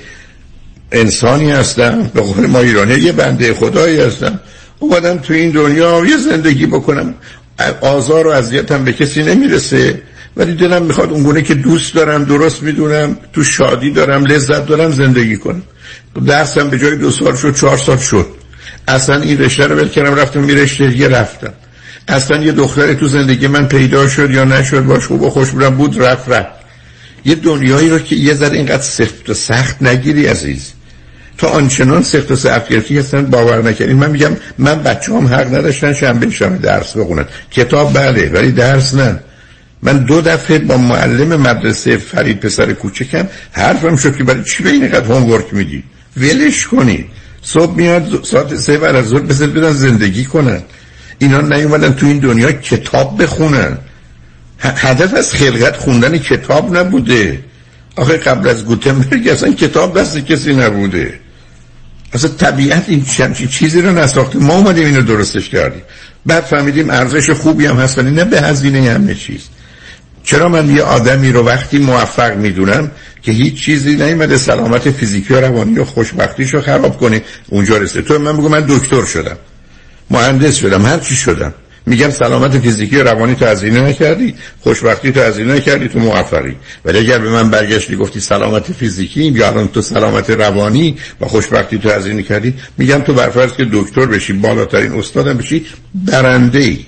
انسانی 0.92 1.50
هستم 1.50 2.10
به 2.14 2.20
قول 2.20 2.46
ما 2.46 2.58
ایرانی 2.58 2.94
یه 2.94 3.12
بنده 3.12 3.54
خدایی 3.54 4.00
هستم. 4.00 4.40
اومدم 4.78 5.18
تو 5.18 5.34
این 5.34 5.50
دنیا 5.50 6.04
یه 6.06 6.16
زندگی 6.16 6.66
بکنم. 6.66 7.14
آزار 7.80 8.26
و 8.26 8.30
اذیتم 8.30 8.84
به 8.84 8.92
کسی 8.92 9.22
نمی‌رسه. 9.22 10.02
ولی 10.36 10.54
دلم 10.54 10.82
می‌خواد 10.82 11.10
اونگونه 11.10 11.42
که 11.42 11.54
دوست 11.54 11.94
دارم 11.94 12.24
درست 12.24 12.62
می‌دونم 12.62 13.16
تو 13.32 13.44
شادی 13.44 13.90
دارم 13.90 14.24
لذت 14.24 14.66
دارم 14.66 14.90
زندگی 14.90 15.36
کنم. 15.36 15.62
درسم 16.26 16.70
به 16.70 16.78
جای 16.78 16.96
دو 16.96 17.10
سال 17.10 17.36
شد 17.36 17.56
چهار 17.56 17.78
سال 17.78 17.96
شد. 17.96 18.26
اصلا 18.88 19.20
این 19.20 19.38
رشته 19.38 19.66
رو 19.66 19.76
ول 19.76 20.06
رفتم 20.06 20.40
می 20.40 20.54
رشته 20.54 21.08
رفتم. 21.08 21.52
اصلا 22.08 22.44
یه 22.44 22.52
دختری 22.52 22.94
تو 22.94 23.08
زندگی 23.08 23.46
من 23.46 23.68
پیدا 23.68 24.08
شد 24.08 24.30
یا 24.30 24.44
نشد 24.44 24.84
باش 24.84 25.06
خوب 25.06 25.22
و 25.22 25.30
خوش 25.30 25.50
بودم 25.50 25.70
بود 25.70 26.02
رفت 26.02 26.28
رفت. 26.28 26.60
یه 27.24 27.34
دنیایی 27.34 27.88
رو 27.88 27.98
که 27.98 28.16
یه 28.16 28.34
ذره 28.34 28.56
اینقدر 28.56 28.82
سخت 28.82 29.30
و 29.30 29.34
سخت 29.34 29.82
نگیری 29.82 30.26
عزیز. 30.26 30.72
تو 31.38 31.46
آنچنان 31.46 32.02
سخت 32.02 32.30
و 32.30 32.36
سخت 32.36 32.68
گرفتی 32.68 32.98
هستن 32.98 33.26
باور 33.26 33.62
نکردین 33.62 33.96
من 33.96 34.10
میگم 34.10 34.36
من 34.58 34.82
بچه 34.82 35.12
هم 35.12 35.26
حق 35.26 35.54
نداشتن 35.54 35.92
شنبه 35.92 36.30
شنبه 36.30 36.58
درس 36.58 36.96
بخونن. 36.96 37.24
کتاب 37.50 37.94
بله 37.94 38.30
ولی 38.34 38.52
درس 38.52 38.94
نه. 38.94 39.20
من 39.82 39.98
دو 39.98 40.20
دفعه 40.20 40.58
با 40.58 40.76
معلم 40.76 41.40
مدرسه 41.40 41.96
فرید 41.96 42.40
پسر 42.40 42.72
کوچکم 42.72 43.28
حرفم 43.52 43.96
شد 43.96 44.16
که 44.16 44.24
برای 44.24 44.44
چی 44.44 44.62
به 44.62 44.70
این 44.70 44.88
قد 44.88 45.10
هومورک 45.10 45.54
میدی؟ 45.54 45.84
ولش 46.16 46.66
کنید 46.66 47.06
صبح 47.42 47.76
میاد 47.76 48.24
ساعت 48.24 48.56
سه 48.56 48.78
بعد 48.78 48.96
از 48.96 49.06
ظهر 49.08 49.20
بزن 49.20 49.46
بدن 49.46 49.70
زندگی 49.70 50.24
کنن. 50.24 50.62
اینا 51.18 51.40
نیومدن 51.40 51.92
تو 51.92 52.06
این 52.06 52.18
دنیا 52.18 52.52
کتاب 52.52 53.22
بخونن. 53.22 53.78
هدف 54.60 55.14
از 55.14 55.32
خلقت 55.32 55.76
خوندن 55.76 56.18
کتاب 56.18 56.76
نبوده. 56.76 57.40
آخه 57.96 58.16
قبل 58.16 58.48
از 58.48 58.64
گوتنبرگ 58.64 59.28
اصلا 59.28 59.52
کتاب 59.52 60.00
دست 60.00 60.18
کسی 60.18 60.54
نبوده. 60.54 61.20
اصلا 62.12 62.30
طبیعت 62.30 62.84
این 62.88 63.04
چیزی 63.50 63.82
رو 63.82 63.98
نساخته. 63.98 64.38
ما 64.38 64.54
اومدیم 64.54 64.84
اینو 64.84 65.02
درستش 65.02 65.48
کردیم. 65.48 65.82
بعد 66.26 66.44
فهمیدیم 66.44 66.90
ارزش 66.90 67.30
خوبی 67.30 67.66
هم 67.66 67.76
هست 67.76 67.98
نه 67.98 68.24
به 68.24 68.40
هزینه 68.40 68.90
همه 68.90 69.14
چیز. 69.14 69.40
چرا 70.30 70.48
من 70.48 70.76
یه 70.76 70.82
آدمی 70.82 71.32
رو 71.32 71.42
وقتی 71.42 71.78
موفق 71.78 72.36
می‌دونم 72.36 72.90
که 73.22 73.32
هیچ 73.32 73.64
چیزی 73.64 73.96
نیومده 73.96 74.36
سلامت 74.36 74.90
فیزیکی 74.90 75.34
و 75.34 75.40
روانی 75.40 75.78
و 75.78 75.84
خوشبختیش 75.84 76.54
رو 76.54 76.60
خراب 76.60 76.98
کنه؟ 76.98 77.22
اونجا 77.48 77.76
رسه 77.76 78.02
تو 78.02 78.18
من 78.18 78.36
بگو 78.36 78.48
من 78.48 78.60
دکتر 78.68 79.04
شدم. 79.04 79.36
مهندس 80.10 80.56
شدم. 80.56 80.86
هر 80.86 80.98
چی 80.98 81.14
شدم. 81.14 81.54
میگم 81.86 82.10
سلامت 82.10 82.58
فیزیکی 82.58 82.96
و 82.96 83.02
روانی 83.02 83.34
تو 83.34 83.44
هزینه 83.44 83.80
نکردی. 83.80 84.34
خوشبختی 84.60 85.12
تو 85.12 85.20
هزینه 85.20 85.54
نکردی. 85.54 85.88
تو 85.88 85.98
موفقی. 85.98 86.56
ولی 86.84 86.98
اگر 86.98 87.18
به 87.18 87.30
من 87.30 87.50
برگشتی 87.50 87.96
گفتی 87.96 88.20
سلامت 88.20 88.72
فیزیکی 88.72 89.22
یا 89.22 89.48
الان 89.48 89.68
تو 89.68 89.82
سلامت 89.82 90.30
روانی 90.30 90.96
و 91.20 91.26
خوشبختی 91.26 91.78
تو 91.78 91.90
هزینه 91.90 92.22
کردی 92.22 92.54
میگم 92.78 93.00
تو 93.00 93.14
برفرض 93.14 93.52
که 93.52 93.66
دکتر 93.72 94.06
بشی 94.06 94.32
بالاترین 94.32 94.92
استادم 94.92 95.34
بشی 95.34 95.66
برنده 95.94 96.58
ای 96.58 96.78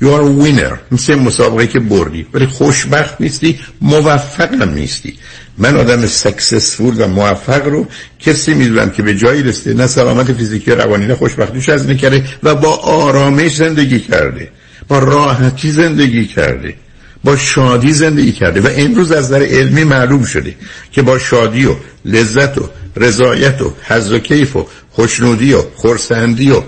You 0.00 0.06
are 0.06 0.22
a 0.22 0.44
winner. 0.44 0.78
مثل 0.92 1.14
مسابقه 1.14 1.66
که 1.66 1.80
بردی. 1.80 2.26
ولی 2.32 2.46
خوشبخت 2.46 3.20
نیستی 3.20 3.58
موفقم 3.80 4.70
نیستی. 4.70 5.18
من 5.58 5.76
آدم 5.76 6.06
سکسسفول 6.06 6.94
و 7.00 7.08
موفق 7.08 7.66
رو 7.66 7.86
کسی 8.20 8.54
می‌دونم 8.54 8.90
که 8.90 9.02
به 9.02 9.14
جایی 9.14 9.42
رسیده 9.42 9.74
نه 9.74 9.86
سلامت 9.86 10.32
فیزیکی 10.32 10.70
و 10.70 10.74
روانی 10.74 11.06
نه 11.06 11.14
خوشبختیش 11.14 11.68
از 11.68 11.86
کرده 11.86 12.24
و 12.42 12.54
با 12.54 12.76
آرامش 12.76 13.56
زندگی 13.56 14.00
کرده. 14.00 14.48
با 14.88 14.98
راحتی 14.98 15.70
زندگی 15.70 16.26
کرده. 16.26 16.74
با 17.24 17.36
شادی 17.36 17.92
زندگی 17.92 18.32
کرده. 18.32 18.60
و 18.60 18.68
امروز 18.76 19.12
از 19.12 19.24
نظر 19.24 19.42
علمی 19.42 19.84
معلوم 19.84 20.24
شده 20.24 20.54
که 20.92 21.02
با 21.02 21.18
شادی 21.18 21.66
و 21.66 21.74
لذت 22.04 22.58
و 22.58 22.68
رضایت 22.96 23.62
و 23.62 23.74
حظ 23.82 24.12
و 24.12 24.18
کیف 24.18 24.56
و 24.56 24.66
خوشنودی 24.90 25.52
و 25.52 25.62
خورسندی 25.74 26.50
و 26.50 26.62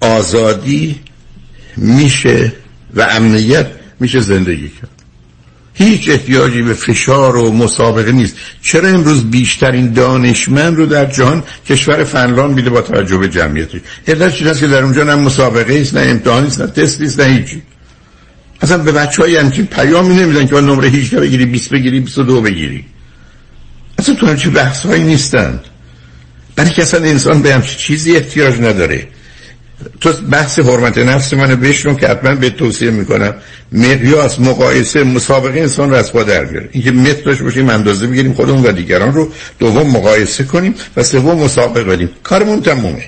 آزادی 0.00 1.00
میشه 1.76 2.52
و 2.94 3.06
امنیت 3.10 3.66
میشه 4.00 4.20
زندگی 4.20 4.68
کرد. 4.68 5.02
هیچ 5.74 6.08
احتیاجی 6.08 6.62
به 6.62 6.74
فشار 6.74 7.36
و 7.36 7.52
مسابقه 7.52 8.12
نیست. 8.12 8.36
چرا 8.62 8.88
امروز 8.88 9.24
بیشترین 9.24 9.92
دانشمند 9.92 10.76
رو 10.76 10.86
در 10.86 11.04
جهان 11.04 11.42
کشور 11.68 12.04
فنلاند 12.04 12.54
میده 12.54 12.70
با 12.70 12.80
توجه 12.80 13.18
به 13.18 13.28
جمعیتش؟ 13.28 13.80
علت 14.08 14.34
چیز 14.34 14.60
که 14.60 14.66
در 14.66 14.82
اونجا 14.82 15.04
نه 15.04 15.14
مسابقه 15.14 15.80
است 15.80 15.94
نه 15.94 16.00
امتحانی 16.00 16.46
است 16.46 16.60
نه 16.60 16.66
تست 16.66 17.00
است 17.00 17.20
نه 17.20 17.26
هیچی. 17.26 17.62
اصلا 18.60 18.78
به 18.78 18.92
بچه 18.92 19.22
های 19.22 19.36
همچین 19.36 19.66
پیامی 19.66 20.14
نمیدن 20.14 20.46
که 20.46 20.60
نمره 20.60 20.88
18 20.88 21.20
بگیری 21.20 21.46
20 21.46 21.70
بگیری 21.70 22.00
22 22.00 22.40
بگیری. 22.40 22.84
اصلا 23.98 24.14
تو 24.14 24.26
همچین 24.26 24.52
بحث 24.52 24.86
هایی 24.86 25.04
نیستند. 25.04 25.60
برای 26.56 26.70
که 26.70 26.82
اصلا 26.82 27.00
انسان 27.04 27.42
به 27.42 27.54
همچین 27.54 27.78
چیزی 27.78 28.16
احتیاج 28.16 28.54
نداره. 28.60 29.08
تو 30.00 30.12
بحث 30.12 30.58
حرمت 30.58 30.98
نفس 30.98 31.34
منو 31.34 31.56
بشنو 31.56 31.94
که 31.94 32.08
حتما 32.08 32.34
به 32.34 32.50
توصیه 32.50 32.90
می‌کنم. 32.90 33.34
مقیاس 33.72 34.40
مقایسه 34.40 35.04
مسابقه 35.04 35.60
انسان 35.60 35.90
رو 35.90 35.96
از 35.96 36.12
پا 36.12 36.22
در 36.22 36.44
بیاره 36.44 36.68
اینکه 36.72 36.90
متر 36.90 37.22
داشته 37.22 37.44
باشیم 37.44 37.68
اندازه 37.68 38.06
بگیریم 38.06 38.32
خودمون 38.32 38.66
و 38.66 38.72
دیگران 38.72 39.14
رو 39.14 39.32
دوم 39.58 39.90
مقایسه 39.90 40.44
کنیم 40.44 40.74
و 40.96 41.02
سوم 41.02 41.38
مسابقه 41.38 41.84
بدیم. 41.84 42.10
کارمون 42.22 42.60
تمومه. 42.60 43.04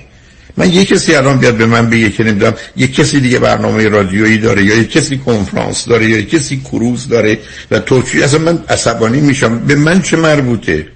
من 0.57 0.73
یه 0.73 0.85
کسی 0.85 1.15
الان 1.15 1.37
بیاد 1.37 1.55
به 1.55 1.65
من 1.65 1.89
بگه 1.89 2.09
که 2.09 2.23
نمی‌دونم 2.23 2.53
یه 2.75 2.87
کسی 2.87 3.19
دیگه 3.19 3.39
برنامه 3.39 3.89
رادیویی 3.89 4.37
داره 4.37 4.63
یا 4.63 4.75
یه 4.75 4.85
کسی 4.85 5.17
کنفرانس 5.17 5.85
داره 5.85 6.09
یا 6.09 6.17
یه 6.17 6.25
کسی 6.25 6.57
کروز 6.57 7.07
داره 7.07 7.37
و 7.71 7.79
توچی 7.79 8.23
اصلا 8.23 8.39
من 8.39 8.59
عصبانی 8.69 9.21
میشم. 9.21 9.59
به 9.59 9.75
من 9.75 10.01
چه 10.01 10.17
مربوطه؟ 10.17 10.87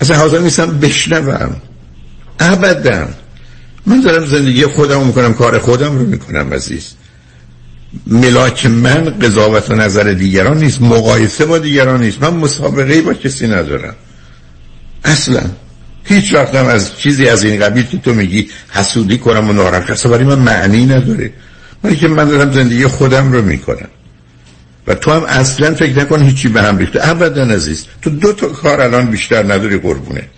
اصلا 0.00 0.16
حاضر 0.16 0.38
نیستم 0.38 0.78
بشنوم. 0.78 1.56
ابدا. 2.40 3.08
من 3.86 4.00
دارم 4.00 4.26
زندگی 4.26 4.66
خودم 4.66 4.98
رو 4.98 5.04
می‌کنم 5.04 5.34
کار 5.34 5.58
خودم 5.58 5.98
رو 5.98 6.06
می‌کنم 6.06 6.54
عزیز. 6.54 6.94
ملاک 8.06 8.66
من 8.66 9.04
قضاوت 9.04 9.70
و 9.70 9.74
نظر 9.74 10.02
دیگران 10.02 10.58
نیست 10.58 10.82
مقایسه 10.82 11.44
با 11.44 11.58
دیگران 11.58 12.02
نیست. 12.02 12.22
من 12.22 12.34
مسابقه 12.34 13.02
با 13.02 13.14
کسی 13.14 13.46
ندارم. 13.46 13.94
اصلا. 15.04 15.42
هیچ 16.04 16.34
وقتم 16.34 16.66
از 16.66 16.98
چیزی 16.98 17.28
از 17.28 17.44
این 17.44 17.60
قبیل 17.60 17.86
که 17.86 17.98
تو 17.98 18.14
میگی 18.14 18.48
حسودی 18.70 19.18
کنم 19.18 19.50
و 19.50 19.52
ناراحت 19.52 20.06
برای 20.06 20.24
من 20.24 20.38
معنی 20.38 20.86
نداره. 20.86 21.32
ولی 21.84 21.96
که 21.96 22.08
من 22.08 22.28
دارم 22.28 22.52
زندگی 22.52 22.86
خودم 22.86 23.32
رو 23.32 23.42
می‌کنم. 23.42 23.88
و 24.86 24.94
تو 24.94 25.12
هم 25.12 25.24
اصلا 25.24 25.74
فکر 25.74 25.98
نکن 25.98 26.22
هیچی 26.22 26.48
به 26.48 26.62
هم 26.62 26.78
ریخته. 26.78 27.08
ابدا 27.08 27.42
عزیز 27.42 27.86
تو 28.02 28.10
دو 28.10 28.32
تا 28.32 28.48
کار 28.48 28.80
الان 28.80 29.10
بیشتر 29.10 29.52
نداری 29.52 29.78
قربونه 29.78 30.28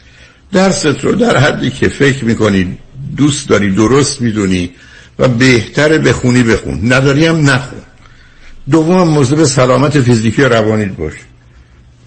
درست 0.52 0.86
رو 0.86 1.12
در 1.12 1.36
حدی 1.36 1.70
که 1.70 1.88
فکر 1.88 2.24
می‌کنی 2.24 2.78
دوست 3.16 3.48
داری 3.48 3.74
درست 3.74 4.22
می‌دونی 4.22 4.70
و 5.18 5.28
بهتر 5.28 5.98
بخونی 5.98 6.42
بخون. 6.42 6.92
نداری 6.92 7.26
هم 7.26 7.50
نخون. 7.50 7.80
دوم 8.70 9.08
موضوع 9.08 9.44
سلامت 9.44 10.00
فیزیکی 10.00 10.42
و 10.42 10.48
روانیت 10.48 10.92
باش. 10.92 11.12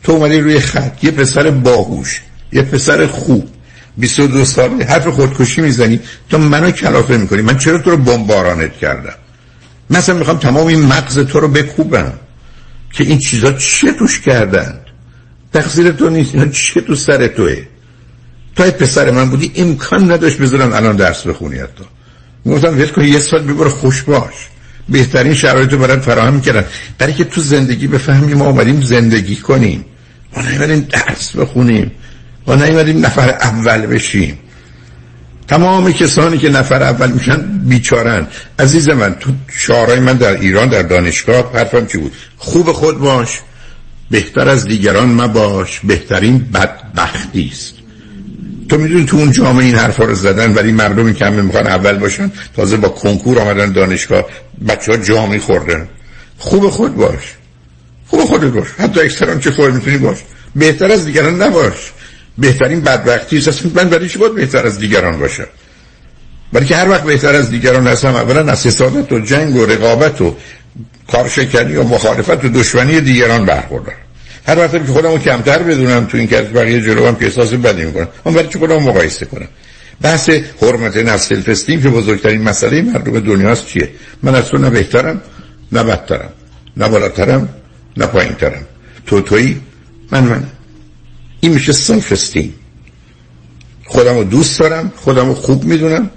تو 0.03 0.11
اومدی 0.11 0.39
روی 0.39 0.59
خط. 0.59 1.03
یه 1.03 1.11
پسر 1.11 1.49
باهوش 1.49 2.21
یه 2.53 2.61
پسر 2.61 3.07
خوب. 3.07 3.49
22 3.97 4.45
ساله 4.45 4.85
حرف 4.85 5.07
خودکشی 5.07 5.61
می‌زنی. 5.61 5.99
تو 6.29 6.37
منو 6.37 6.71
کلافه 6.71 7.17
می‌کنی. 7.17 7.41
من 7.41 7.57
چرا 7.57 7.77
تو 7.77 7.89
رو 7.89 7.97
بمبارانت 7.97 8.77
کردم؟ 8.77 9.13
مثلا 9.89 10.15
می‌خوام 10.15 10.37
تمام 10.37 10.67
این 10.67 10.81
مغز 10.81 11.19
تو 11.19 11.39
رو 11.39 11.47
بکوبم. 11.47 12.13
که 12.93 13.03
این 13.03 13.19
چیزا 13.19 13.51
چه 13.51 13.91
توش 13.91 14.21
کردن 14.21 14.79
تقصیر 15.53 15.91
تو 15.91 16.09
نیست. 16.09 16.35
اینا 16.35 16.47
چه 16.47 16.81
تو 16.81 16.95
سر 16.95 17.27
توه؟ 17.27 17.65
تو 18.55 18.71
پسر 18.71 19.11
من 19.11 19.29
بودی 19.29 19.51
امکان 19.55 20.11
نداشت 20.11 20.37
بذارن 20.37 20.73
الان 20.73 20.95
درس 20.95 21.27
بخونی 21.27 21.59
حتی. 21.59 21.83
گفتم 22.45 22.77
ول 22.77 22.87
کن 22.87 23.03
یه 23.03 23.19
سال 23.19 23.41
ببر 23.41 23.67
خوش 23.67 24.01
باش. 24.01 24.33
بهترین 24.89 25.33
شرایط 25.33 25.73
رو 25.73 25.79
برات 25.79 26.01
فراهم 26.01 26.41
کردن. 26.41 26.65
برای 26.97 27.13
که 27.13 27.23
تو 27.23 27.41
زندگی 27.41 27.87
بفهمی 27.87 28.33
ما 28.33 28.45
اومدیم 28.45 28.81
زندگی 28.81 29.35
کنیم. 29.35 29.85
ما 30.35 30.41
نیومدیم 30.41 30.79
درس 30.79 31.35
بخونیم. 31.35 31.91
ما 32.47 32.55
نیومدیم 32.55 33.05
نفر 33.05 33.29
اول 33.29 33.85
بشیم. 33.85 34.39
تمام 35.47 35.91
کسانی 35.91 36.37
که 36.37 36.49
نفر 36.49 36.83
اول 36.83 37.11
میشن 37.11 37.41
بیچارن. 37.65 38.27
عزیز 38.59 38.89
من 38.89 39.15
تو 39.15 39.31
شعارهای 39.47 39.99
من 39.99 40.13
در 40.13 40.39
ایران 40.39 40.69
در 40.69 40.81
دانشگاه 40.81 41.53
حرفم 41.53 41.85
چی 41.85 41.97
بود؟ 41.97 42.11
خوب 42.37 42.71
خود 42.71 42.99
باش 42.99 43.39
بهتر 44.11 44.49
از 44.49 44.65
دیگران 44.65 45.09
مباش. 45.09 45.79
بهترین 45.83 46.37
بدبختی 46.53 47.49
است. 47.53 47.78
تو 48.69 48.77
می‌دونی 48.77 49.05
تو 49.05 49.17
اون 49.17 49.31
جامعه 49.31 49.65
این 49.65 49.75
حرفا 49.75 50.03
رو 50.03 50.15
زدن 50.15 50.53
ولی 50.53 50.71
مردمی 50.71 51.13
که 51.13 51.25
همه 51.25 51.41
می‌خوان 51.41 51.67
اول 51.67 51.97
باشن 51.97 52.31
تازه 52.55 52.77
با 52.77 52.89
کنکور 52.89 53.39
آمدن 53.39 53.71
دانشگاه 53.71 54.25
بچه 54.67 54.91
ها 54.91 54.97
جامعه 54.97 55.39
خوردن. 55.39 55.87
خوب 56.37 56.69
خود 56.69 56.95
باش. 56.95 57.35
خوب 58.07 58.21
خود 58.21 58.53
باش. 58.53 58.67
حتی 58.77 59.01
اکستران 59.01 59.39
چه 59.39 59.51
خود 59.51 59.73
می‌تونی 59.73 59.97
باش. 59.97 60.17
بهتر 60.55 60.91
از 60.91 61.05
دیگران 61.05 61.41
نباش. 61.41 61.91
بهترین 62.37 62.81
بدبختی 62.81 63.37
است 63.37 63.65
من 63.75 63.89
برای 63.89 64.09
چی 64.09 64.19
باید 64.19 64.35
بهتر 64.35 64.65
از 64.65 64.79
دیگران 64.79 65.19
باشم؟ 65.19 65.47
برای 66.53 66.65
که 66.65 66.75
هر 66.75 66.89
وقت 66.89 67.03
بهتر 67.03 67.35
از 67.35 67.49
دیگران 67.49 67.87
هستم 67.87 68.15
اولا 68.15 68.51
از 68.51 68.65
حسادت 68.65 69.11
و 69.11 69.19
جنگ 69.19 69.55
و 69.55 69.65
رقابت 69.65 70.21
و 70.21 70.35
کارشکنی 71.11 71.75
و 71.75 71.83
مخالفت 71.83 72.45
و 72.45 72.49
دشمنی 72.49 73.01
دیگران 73.01 73.45
برخوردارم. 73.45 73.97
هر 74.47 74.59
وقت 74.59 74.71
که 74.71 74.93
خودمو 74.93 75.17
کمتر 75.17 75.63
بدونم 75.63 76.05
تو 76.05 76.17
این 76.17 76.27
که 76.27 76.41
بقیه 76.41 76.81
جلو 76.81 77.07
هم 77.07 77.15
که 77.15 77.25
احساس 77.25 77.53
بدی 77.53 77.85
می‌کنم. 77.85 78.07
اون 78.23 78.35
برای 78.35 78.47
چه 78.47 78.59
خودمو 78.59 78.79
مقایسه 78.79 79.25
کنم؟ 79.25 79.47
بحث 80.01 80.29
حرمت 80.61 80.97
نفس 80.97 81.27
self 81.27 81.83
که 81.83 81.89
بزرگترین 81.89 82.41
مسئله 82.41 82.81
مردم 82.81 83.19
دنیاست 83.19 83.67
چیه؟ 83.67 83.89
من 84.23 84.35
از 84.35 84.45
تو 84.45 84.57
نه 84.57 84.69
بهترم 84.69 85.21
نه 85.71 85.83
بدترم 85.83 86.33
نه 86.77 86.87
بالاترم 86.87 87.49
نه 87.97 88.05
پایینترم. 88.05 88.65
تو 89.05 89.21
تویی؟ 89.21 89.61
من 90.11 90.23
من. 90.23 90.43
این 91.39 91.53
میشه 91.53 91.71
self-esteem 91.71 92.53
خودم 93.85 94.17
رو 94.17 94.23
دوست 94.23 94.59
دارم 94.59 94.91
خودم 94.95 95.27
رو 95.27 95.33
خوب 95.33 95.63
می‌دونم. 95.63 96.09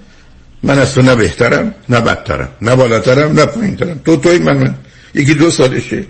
من 0.63 0.79
از 0.79 0.95
تو 0.95 1.03
نه 1.03 1.15
بهترم 1.15 1.75
نه 1.89 2.01
بدترم 2.01 2.49
نه 2.63 2.77
بالاترم 2.77 3.33
نه 3.33 3.47
پایینترم. 3.47 4.01
تو 4.05 4.17
توی 4.17 4.39
من 4.39 4.57
من. 4.57 4.75
یکی 5.15 5.35
دو 5.35 5.51
سالشه. 5.51 6.05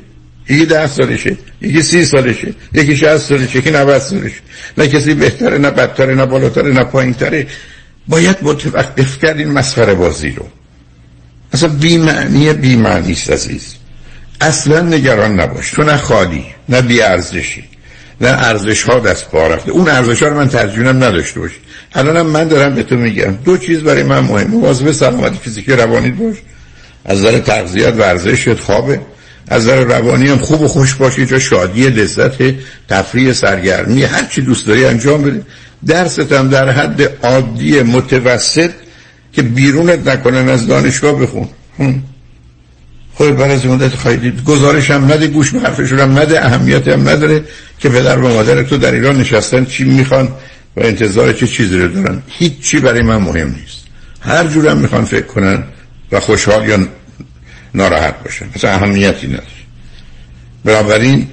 یکی 0.48 0.66
ده 0.66 0.86
سالشه 0.86 1.36
یکی 1.60 1.82
سی 1.82 2.04
سالشه 2.04 2.54
یکی 2.74 2.96
شهست 2.96 3.28
سالشه 3.28 3.58
یکی 3.58 3.70
نوت 3.70 3.98
سالشه. 3.98 4.40
نه 4.78 4.88
کسی 4.88 5.14
بهتره 5.14 5.58
نه 5.58 5.70
بدتره 5.70 6.14
نه 6.14 6.26
بالاتره 6.26 6.72
نه 6.72 6.84
پایینتره. 6.84 7.46
باید 8.08 8.36
متوقف 8.42 9.18
کرد 9.24 9.38
این 9.38 9.50
مسخره 9.50 9.94
بازی 9.94 10.30
رو. 10.30 10.46
اصلا 11.52 11.68
بیمعنی 11.68 12.52
بیمعنی 12.52 13.12
است 13.12 13.30
عزیز. 13.30 13.74
اصلا 14.40 14.80
نگران 14.80 15.40
نباش. 15.40 15.70
تو 15.70 15.82
نه 15.82 15.96
خالی 15.96 16.44
نه 16.68 16.82
بیارزشی 16.82 17.64
نه 18.20 18.28
ارزش 18.28 18.82
ها 18.82 18.98
دست 18.98 19.30
پا 19.30 19.46
رفته. 19.46 19.70
اون 19.70 19.88
ارزش 19.88 20.22
ها 20.22 20.28
رو 20.28 20.36
من 20.36 20.48
ترجیحم 20.48 21.04
نداشته 21.04 21.40
باشی. 21.40 21.56
الانم 21.94 22.26
من 22.26 22.48
دارم 22.48 22.74
به 22.74 22.82
تو 22.82 22.96
میگم. 22.96 23.32
دو 23.44 23.56
چیز 23.56 23.80
برای 23.80 24.02
من 24.02 24.20
مهم 24.20 24.50
مواظب 24.50 24.92
سلامتی 24.92 25.38
فیزیکی 25.38 25.72
روانیت 25.72 26.14
باش. 26.14 26.36
از 27.04 27.18
نظر 27.18 27.38
تغذیت 27.38 27.94
ورزشت 27.94 28.60
خوابه. 28.60 29.00
از 29.48 29.62
نظر 29.62 29.84
روانی 29.84 30.28
هم 30.28 30.38
خوب 30.38 30.60
و 30.62 30.68
خوش 30.68 30.94
باشی 30.94 31.26
جا 31.26 31.38
شادی 31.38 31.88
لذت 31.88 32.54
تفریح 32.88 33.32
سرگرمی 33.32 34.04
هر 34.04 34.24
چی 34.24 34.40
دوست 34.40 34.66
داری 34.66 34.84
انجام 34.84 35.22
بده. 35.22 35.42
درست 35.86 36.32
هم 36.32 36.48
در 36.48 36.70
حد 36.70 37.24
عادی 37.26 37.82
متوسط 37.82 38.70
که 39.32 39.42
بیرونت 39.42 40.08
نکنن 40.08 40.48
از 40.48 40.66
دانشگاه 40.66 41.20
بخون. 41.20 41.48
خود 43.14 43.36
بعد 43.36 43.50
از 43.50 43.66
مدت 43.66 43.96
خیلی 43.96 44.32
گزارش 44.46 44.90
هم 44.90 45.12
نده 45.12 45.26
گوش 45.26 45.50
به 45.50 45.60
حرفشون 45.60 45.98
هم 45.98 46.18
نده 46.18 46.46
اهمیت 46.46 46.88
هم 46.88 47.08
نداره 47.08 47.44
که 47.78 47.88
پدر 47.88 48.18
و 48.18 48.28
مادر 48.28 48.62
تو 48.62 48.76
در 48.76 48.92
ایران 48.92 49.20
نشستن 49.20 49.64
چی 49.64 49.84
می‌خوان 49.84 50.28
و 50.76 50.80
انتظار 50.80 51.32
چه 51.32 51.46
چیزی 51.46 51.78
رو 51.78 51.88
دارن. 51.88 52.22
هیچ 52.28 52.60
چی 52.60 52.80
برای 52.80 53.02
من 53.02 53.16
مهم 53.16 53.48
نیست. 53.48 53.82
هر 54.20 54.46
جورم 54.46 54.78
می‌خوان 54.78 55.04
فکر 55.04 55.26
کنن 55.26 55.64
و 56.12 56.20
خوشحال 56.20 56.68
یا 56.68 56.78
ناراحت 57.74 58.24
باشن. 58.24 58.46
اصلا 58.54 58.70
اهمیتی 58.70 59.26
نداره. 59.26 59.46
بنابراین 60.64 61.26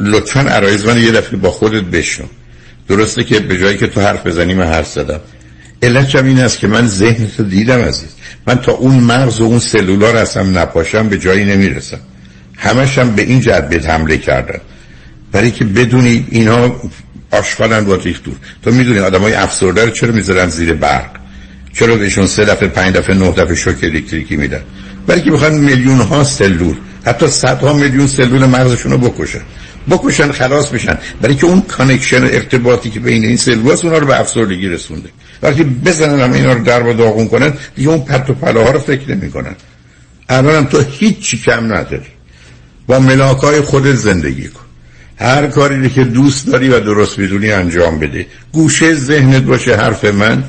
لطفا 0.00 0.40
عرایز 0.40 0.84
من 0.86 0.98
یه 0.98 1.12
دفعه 1.12 1.36
با 1.36 1.50
خودت 1.50 1.84
بشنو. 1.84 2.26
درسته 2.88 3.24
که 3.24 3.40
به 3.40 3.58
جایی 3.58 3.78
که 3.78 3.86
تو 3.86 4.00
حرف 4.00 4.26
بزنی 4.26 4.54
من 4.54 4.66
حرف 4.66 4.88
زدم. 4.88 5.20
علت 5.82 6.14
این 6.14 6.40
است 6.40 6.58
که 6.58 6.66
من 6.66 6.86
ذهن 6.86 7.26
تو 7.36 7.42
دیدم 7.42 7.80
عزیز. 7.80 8.08
من 8.46 8.54
تا 8.54 8.72
اون 8.72 8.94
مغز 8.94 9.40
و 9.40 9.44
اون 9.44 9.58
سلولار 9.58 10.16
هستم 10.16 10.58
نپاشم 10.58 11.08
به 11.08 11.18
جایی 11.18 11.44
نمی‌رسم. 11.44 12.00
همشم 12.56 13.10
به 13.10 13.22
این 13.22 13.40
جد 13.40 13.86
حمله 13.86 14.18
کردن. 14.18 14.60
برای 15.32 15.50
که 15.50 15.64
بدونی 15.64 16.26
اینا 16.30 16.80
آشغالن 17.30 17.84
باید 17.84 17.94
ریخت 17.94 18.24
دور. 18.24 18.36
تو 18.62 18.70
می‌دونی 18.70 18.98
آدم 18.98 19.20
های 19.20 19.34
افسرده 19.34 19.84
رو 19.84 19.90
چرا 19.90 20.12
می‌ذارن 20.12 20.48
زیر 20.48 20.72
برق؟ 20.72 21.10
چرا 21.72 21.96
بهشون 21.96 22.26
سه 22.26 22.44
دفعه 22.44 22.68
پنج 22.68 22.94
دفعه 22.94 23.14
نه 23.14 23.30
دفعه 23.30 23.54
شوک 23.54 23.78
الکتریکی 23.82 24.36
میدن؟ 24.36 24.62
برای 25.06 25.22
که 25.22 25.30
بخوان 25.30 25.54
میلیون 25.54 26.00
ها 26.00 26.24
سلول 26.24 26.76
حتی 27.04 27.26
صدها 27.26 27.72
میلیون 27.72 28.06
سلول 28.06 28.44
مغزشون 28.44 28.92
رو 28.92 28.98
بکشن. 28.98 29.40
بکشن 29.90 30.32
خلاص 30.32 30.68
بشن. 30.68 30.98
برای 31.22 31.34
که 31.34 31.46
اون 31.46 31.60
connection 31.60 32.24
ارتباطی 32.24 32.90
که 32.90 33.00
بین 33.00 33.24
این 33.24 33.36
سلول 33.36 33.72
هست 33.72 33.84
اونا 33.84 33.98
رو 33.98 34.06
به 34.06 34.20
افسردگی 34.20 34.68
رسونده. 34.68 35.08
وقتی 35.42 35.64
بزنن 35.64 36.20
هم 36.20 36.32
اینا 36.32 36.52
رو 36.52 36.64
در 36.64 36.86
و 36.86 36.92
داغون 36.92 37.28
کنن 37.28 37.52
دیگه 37.76 37.88
اون 37.88 38.00
پرت 38.00 38.30
و 38.30 38.34
پلاها 38.34 38.70
رو 38.70 38.78
فکر 38.78 39.14
نمی 39.14 39.30
کنن 39.30 39.54
الان 40.28 40.66
تو 40.66 40.84
هیچی 40.90 41.38
کم 41.38 41.72
نداری. 41.72 42.06
با 42.86 42.98
ملاکای 42.98 43.60
خود 43.60 43.86
زندگی 43.86 44.48
کن. 44.48 44.60
هر 45.18 45.46
کاری 45.46 45.90
که 45.90 46.04
دوست 46.04 46.46
داری 46.46 46.68
و 46.68 46.80
درست 46.80 47.18
می‌دونی 47.18 47.52
انجام 47.52 47.98
بده. 47.98 48.26
گوشه 48.52 48.94
ذهنت 48.94 49.42
باشه 49.42 49.76
حرف 49.76 50.04
من 50.04 50.44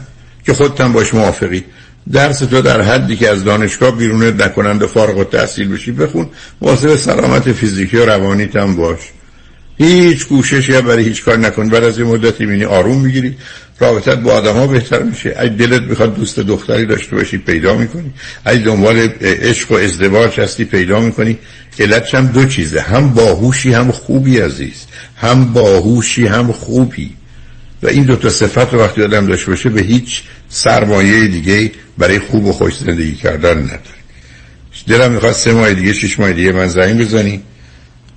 که 0.45 0.53
خودتم 0.53 0.93
باش 0.93 1.14
موافقی. 1.14 1.64
درس 2.12 2.39
تو 2.39 2.62
در 2.62 2.82
حدی 2.82 3.16
که 3.16 3.30
از 3.30 3.43
دانشگاه 3.43 3.97
بیرونت 3.97 4.41
نکنند 4.41 4.84
و 4.84 4.88
فارغ 4.88 5.18
التحصیل 5.18 5.68
بشی 5.68 5.91
بخون. 5.91 6.30
مواظب 6.62 6.95
سلامت 6.95 7.51
فیزیکی 7.51 7.97
و 7.97 8.06
روانیت 8.06 8.56
هم 8.56 8.76
باش. 8.76 8.99
هیچ 9.78 10.28
کوششی 10.28 10.82
برای 10.82 11.03
هیچ 11.03 11.24
کار 11.24 11.38
نکن. 11.38 11.70
بعد 11.70 11.84
از 11.84 11.99
یه 11.99 12.06
مدتی 12.06 12.45
می‌بینی 12.45 12.66
آروم 12.66 13.01
می‌گیری. 13.01 13.38
رابطت 13.80 14.18
با 14.18 14.32
آدم 14.32 14.53
ها 14.53 14.68
بهتر 14.68 15.03
میشه. 15.03 15.36
اگه 15.38 15.53
دلت 15.53 15.82
می‌خواد 15.82 16.16
دوست 16.16 16.39
دختری 16.39 16.86
داشته 16.86 17.16
باشی 17.16 17.38
پیدا 17.38 17.78
می‌کنی. 17.78 18.14
اگه 18.45 18.60
دنبال 18.60 18.97
عشق 19.22 19.72
و 19.72 19.76
ازدواج 19.76 20.39
هستی 20.39 20.66
پیدا 20.66 20.99
می‌کنی. 20.99 21.38
علتش 21.80 22.16
هم 22.16 22.28
دو 22.28 22.45
چیزه. 22.45 22.82
هم 22.82 23.14
باهوشی 23.14 23.74
هم 23.74 23.91
خوبی 23.91 24.39
عزیز. 24.39 24.86
هم 25.18 25.53
باهوشی 25.53 26.28
هم 26.28 26.51
خوبی. 26.51 27.14
و 27.86 27.88
این 27.88 28.03
دو 28.03 28.15
تا 28.15 28.29
صفت 28.29 28.73
رو 28.73 28.79
وقتی 28.79 29.03
آدم 29.03 29.27
داشته 29.27 29.51
باشه 29.51 29.69
به 29.69 29.81
هیچ 29.81 30.21
سرمایه 30.49 31.27
دیگه 31.27 31.71
برای 31.97 32.19
خوب 32.19 32.45
و 32.45 32.51
خوش 32.51 32.77
زندگی 32.77 33.15
کردن 33.15 33.57
نداره. 33.57 33.79
دلم 34.88 35.11
می‌خواد 35.11 35.33
سه 35.33 35.53
ماه 35.53 35.73
دیگه 35.73 35.93
شش 35.93 36.19
ماه 36.19 36.33
دیگه 36.33 36.51
من 36.51 36.67
زنگ 36.67 37.01
بزنی 37.01 37.41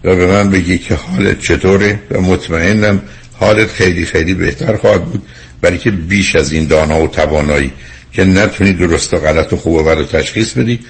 و 0.05 0.17
به 0.17 0.27
من 0.27 0.51
بگی 0.51 0.79
که 0.79 0.95
حالت 0.95 1.41
چطوره 1.41 2.01
و 2.11 2.21
مطمئنم 2.21 3.03
حالت 3.33 3.69
خیلی 3.69 4.05
خیلی 4.05 4.35
بهتر 4.35 4.77
خواهد 4.77 5.05
بود 5.05 5.23
برای 5.61 5.79
که 5.79 5.91
بیش 5.91 6.37
از 6.37 6.53
این 6.53 6.67
دانا 6.67 7.01
و 7.01 7.09
توانایی 7.09 7.73
که 8.13 8.25
نتونی 8.25 8.73
درست 8.73 9.15
و 9.15 9.17
غلط 9.17 9.53
و 9.53 9.57
خوب 9.57 9.75
و 9.75 9.83
بد 9.83 10.09
تشخیص 10.09 10.53
بدی 10.53 10.81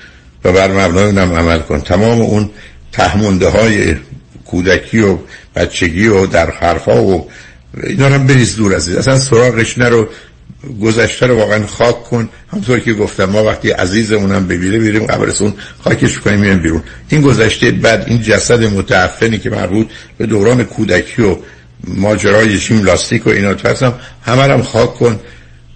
و 0.44 0.52
بر 0.52 0.72
مبنای 0.72 1.04
اونم 1.04 1.32
عمل 1.32 1.58
کن. 1.58 1.80
تمام 1.80 2.20
اون 2.20 2.50
تهمونده 2.92 3.48
های 3.48 3.94
کودکی 4.44 5.00
و 5.00 5.18
بچگی 5.56 6.08
و 6.08 6.26
در 6.26 6.50
حرفا 6.50 7.02
و 7.02 7.28
اینا 7.82 8.08
رو 8.08 8.18
بریز 8.18 8.56
دور 8.56 8.74
از 8.74 8.88
اصلا 8.88 9.18
سراغش 9.18 9.78
نرو 9.78 10.08
گذشته 10.82 11.26
رو 11.26 11.36
واقعا 11.36 11.66
خاک 11.66 12.04
کن. 12.04 12.28
همطور 12.52 12.78
که 12.78 12.92
گفتم 12.92 13.24
ما 13.24 13.44
وقتی 13.44 13.70
عزیزمونم 13.70 14.46
ببیره 14.46 14.78
بیریم 14.78 15.06
قبرستون 15.06 15.54
خاکش 15.84 16.18
کنیم 16.18 16.38
میریم 16.38 16.58
بیرون. 16.58 16.82
این 17.08 17.22
گذشته 17.22 17.70
بعد 17.70 18.04
این 18.06 18.22
جسد 18.22 18.62
متعفنی 18.62 19.38
که 19.38 19.50
مربوط 19.50 19.86
به 20.18 20.26
دوران 20.26 20.64
کودکی 20.64 21.22
و 21.22 21.36
ماجرای 21.84 22.60
شیم 22.60 22.84
لاستیک 22.84 23.26
و 23.26 23.30
اینا 23.30 23.54
هستم 23.64 23.94
همه 24.26 24.42
هم 24.42 24.62
خاک 24.62 24.94
کن. 24.94 25.20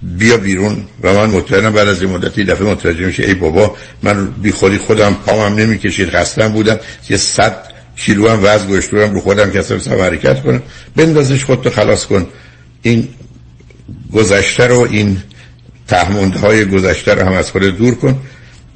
بیا 0.03 0.37
بیرون. 0.37 0.85
و 1.03 1.15
من 1.15 1.31
مطمئنم 1.31 1.73
بعد 1.73 1.89
از 1.89 2.03
این 2.03 2.11
مدتی 2.11 2.45
دفعه 2.45 2.67
متوجه 2.67 3.07
میشه 3.07 3.23
ای 3.23 3.35
بابا 3.35 3.77
من 4.03 4.27
بی 4.27 4.53
خودی 4.53 4.79
خودم 4.79 5.17
پامم 5.27 5.55
نمی‌کشید 5.55 6.11
خستم 6.11 6.49
بودم. 6.49 6.79
یه 7.11 7.17
صد 7.17 7.72
کیلو 7.97 8.29
هم 8.29 8.39
وزن 8.43 8.67
گشتورم 8.67 9.15
رو 9.15 9.21
خودم 9.21 9.51
که 9.51 9.59
اصلا 9.59 10.05
حرکت 10.05 10.43
کنم. 10.43 10.63
بندازش 10.97 11.45
خودتو 11.45 11.71
خلاص 11.71 12.07
کن. 12.07 12.27
این 12.83 13.09
گذشته 14.13 14.67
رو 14.67 14.89
این 14.91 15.23
تحمونده 15.89 16.39
های 16.39 16.65
گذشته 16.65 17.15
رو 17.15 17.27
هم 17.27 17.33
از 17.33 17.51
خود 17.51 17.63
دور 17.63 17.97
kun 18.03 18.15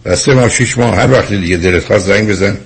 و 0.04 0.16
سه 0.16 0.34
ماه 0.34 0.48
شیش 0.48 0.78
ماه 0.78 0.96
هر 0.96 1.12
وقت 1.12 1.32
دیگه 1.32 1.56
دلت 1.56 1.84
خواست 1.84 2.06
زنگ 2.06 2.28
بزن. 2.28 2.56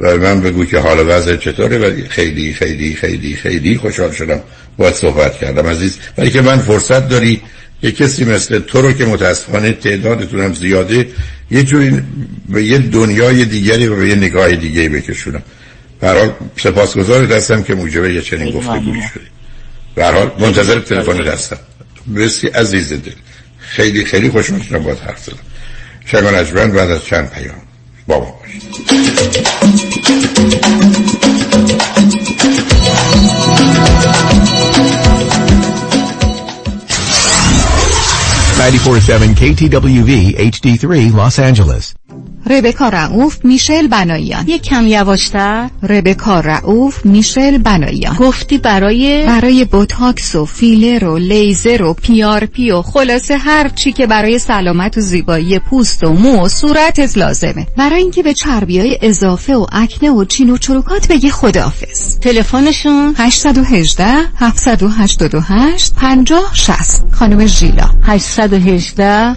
و 0.00 0.16
من 0.16 0.40
بگو 0.40 0.64
که 0.64 0.78
حال 0.78 1.04
وضع 1.08 1.36
چطوره. 1.36 1.78
ولی 1.78 2.08
خیلی 2.08 2.52
خیلی 2.52 2.94
خیلی 2.94 3.34
خیلی 3.34 3.76
خوشحال 3.76 4.10
شدم 4.10 4.40
باید 4.78 4.94
صحبت 4.94 5.38
کردم 5.38 5.66
عزیز. 5.66 5.98
ولی 6.18 6.30
که 6.30 6.42
من 6.42 6.58
فرصت 6.58 7.08
داری 7.08 7.40
یه 7.82 7.92
کسی 7.92 8.24
مثل 8.24 8.58
تو 8.58 8.82
رو 8.82 8.92
که 8.92 9.04
متاسفانه 9.04 9.72
تعدادتون 9.72 10.40
هم 10.40 10.54
زیاده 10.54 11.08
یه 11.50 11.62
جوری 11.62 12.02
به 12.48 12.64
یه 12.64 12.78
دنیای 12.78 13.44
دیگری 13.44 13.86
و 13.86 13.96
به 13.96 14.08
یه 14.08 14.14
نگاه 14.14 14.56
دیگری 14.56 14.88
بکشونم. 14.88 15.42
برحال 16.00 16.32
سپاسگزار 16.56 17.26
دستم 17.26 17.62
که 17.62 17.74
موجبه 17.74 18.14
یه 18.14 18.22
چنین 18.22 18.52
گفته 18.58 18.78
گوش 18.78 19.04
شدی. 19.14 19.26
برحال 19.94 20.30
منتظر 20.38 20.80
تلفن 20.80 21.20
هستم. 21.20 21.58
بسی 22.16 22.46
عزیز 22.48 22.92
دل. 22.92 23.12
خیلی 23.58 24.04
خیلی 24.04 24.30
خوش 24.30 24.46
شدم 24.46 24.82
باید 24.82 24.98
حرف 24.98 25.24
زدم 25.24 25.38
شگان 26.06 26.34
اجبن 26.34 26.72
بعد 26.72 26.90
از 26.90 27.04
چند 27.04 27.30
پیام. 27.30 27.62
بابا 28.06 28.34
باشید. 28.40 28.62
947 38.58 39.36
KTWV 39.36 40.34
HD3 40.34 41.12
Los 41.12 41.38
Angeles. 41.38 42.05
ربکا 42.50 42.88
رعوف 42.88 43.44
میشل 43.44 43.86
بناییان 43.86 44.48
یک 44.48 44.62
کم 44.62 44.86
یواشتر. 44.86 45.70
ربکا 45.82 46.40
رعوف 46.40 47.06
میشل 47.06 47.58
بناییان 47.58 48.16
گفتی 48.16 48.58
برای 48.58 49.26
برای 49.26 49.64
بوتاکس 49.64 50.34
و 50.34 50.44
فیلر 50.44 51.04
و 51.04 51.18
لیزر 51.18 51.82
و 51.82 51.94
PRP 51.94 52.70
و 52.70 52.82
خلاصه 52.82 53.36
هر 53.36 53.68
چی 53.68 53.92
که 53.92 54.06
برای 54.06 54.38
سلامت 54.38 54.98
و 54.98 55.00
زیبایی 55.00 55.58
پوست 55.58 56.04
و 56.04 56.12
مو 56.12 56.44
و 56.44 56.48
صورتت 56.48 57.18
لازمه. 57.18 57.66
برای 57.76 58.02
اینکه 58.02 58.22
به 58.22 58.34
چربی 58.34 58.80
های 58.80 58.98
اضافه 59.02 59.56
و 59.56 59.66
آکنه 59.72 60.10
و 60.10 60.24
چین 60.24 60.50
و 60.50 60.58
چروکات 60.58 61.08
بگی 61.08 61.30
خداحافظ. 61.30 62.18
تلفنشون؟ 62.18 63.14
818 63.18 64.04
788 64.36 65.94
50 65.94 66.42
60 66.54 67.04
خانم 67.12 67.46
ژیلا. 67.46 67.90
818 68.02 69.36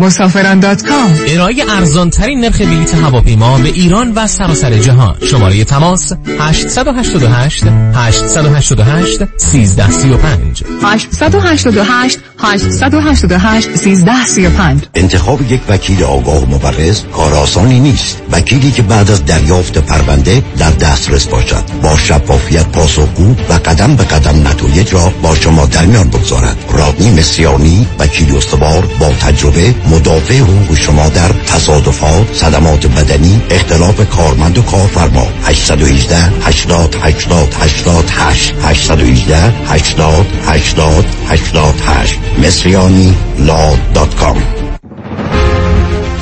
مسافران 0.00 0.60
dot 0.60 0.86
com. 0.86 1.18
ارائه 1.26 1.64
ارزان 1.68 2.10
ترین 2.10 2.40
نرخ 2.40 2.60
بلیط 2.60 2.94
هواپیما 2.94 3.58
به 3.58 3.68
ایران 3.68 4.12
و 4.12 4.26
سراسر 4.26 4.78
جهان. 4.78 5.16
شماره 5.30 5.64
تماس 5.64 6.12
888 6.40 7.64
888 7.94 8.72
1335 8.72 10.64
888 10.82 12.18
888 12.38 13.68
1335 13.68 14.82
انتخاب 14.94 15.52
یک 15.52 15.60
وکیل 15.68 16.02
آگاه 16.02 16.42
و 16.42 16.46
مبرز 16.46 17.02
کار 17.12 17.34
آسانی 17.34 17.80
نیست. 17.80 18.22
وکیلی 18.32 18.70
که 18.70 18.82
بعد 18.82 19.10
از 19.10 19.24
دریافت 19.24 19.78
پرونده 19.78 20.42
در 20.58 20.70
دسترس 20.70 21.26
باشد. 21.26 21.64
با 21.82 21.96
شفافیت 21.96 22.66
پاسخگو 22.66 23.34
و 23.48 23.52
قدم 23.52 23.96
به 23.96 24.04
قدم 24.04 24.48
نتایج 24.48 24.94
را 24.94 25.12
با 25.22 25.34
شما 25.34 25.66
در 25.66 25.86
میان 25.86 26.08
بگذارد. 26.08 26.56
رادنی 26.72 27.10
مصریانی 27.10 27.86
وکیل 27.98 28.36
استوار 28.36 28.88
با 29.00 29.08
تجربه 29.08 29.74
مدافع 29.90 30.34
حقوق 30.34 30.76
شما 30.76 31.08
در 31.08 31.28
تصادفات 31.46 32.34
صدمات 32.34 32.86
بدنی 32.86 33.42
اختلاف 33.50 34.08
کارمند 34.08 34.58
و 34.58 34.62
کارفرما 34.62 35.26
818 35.44 36.16
80 36.42 36.96
80 37.02 37.54
88 37.54 38.54
818 38.62 39.36
80 39.66 40.26
80 40.46 41.04
88 41.28 42.18
مصریانی 42.38 43.14
لا 43.38 43.76
دات 43.94 44.14
کام 44.14 44.42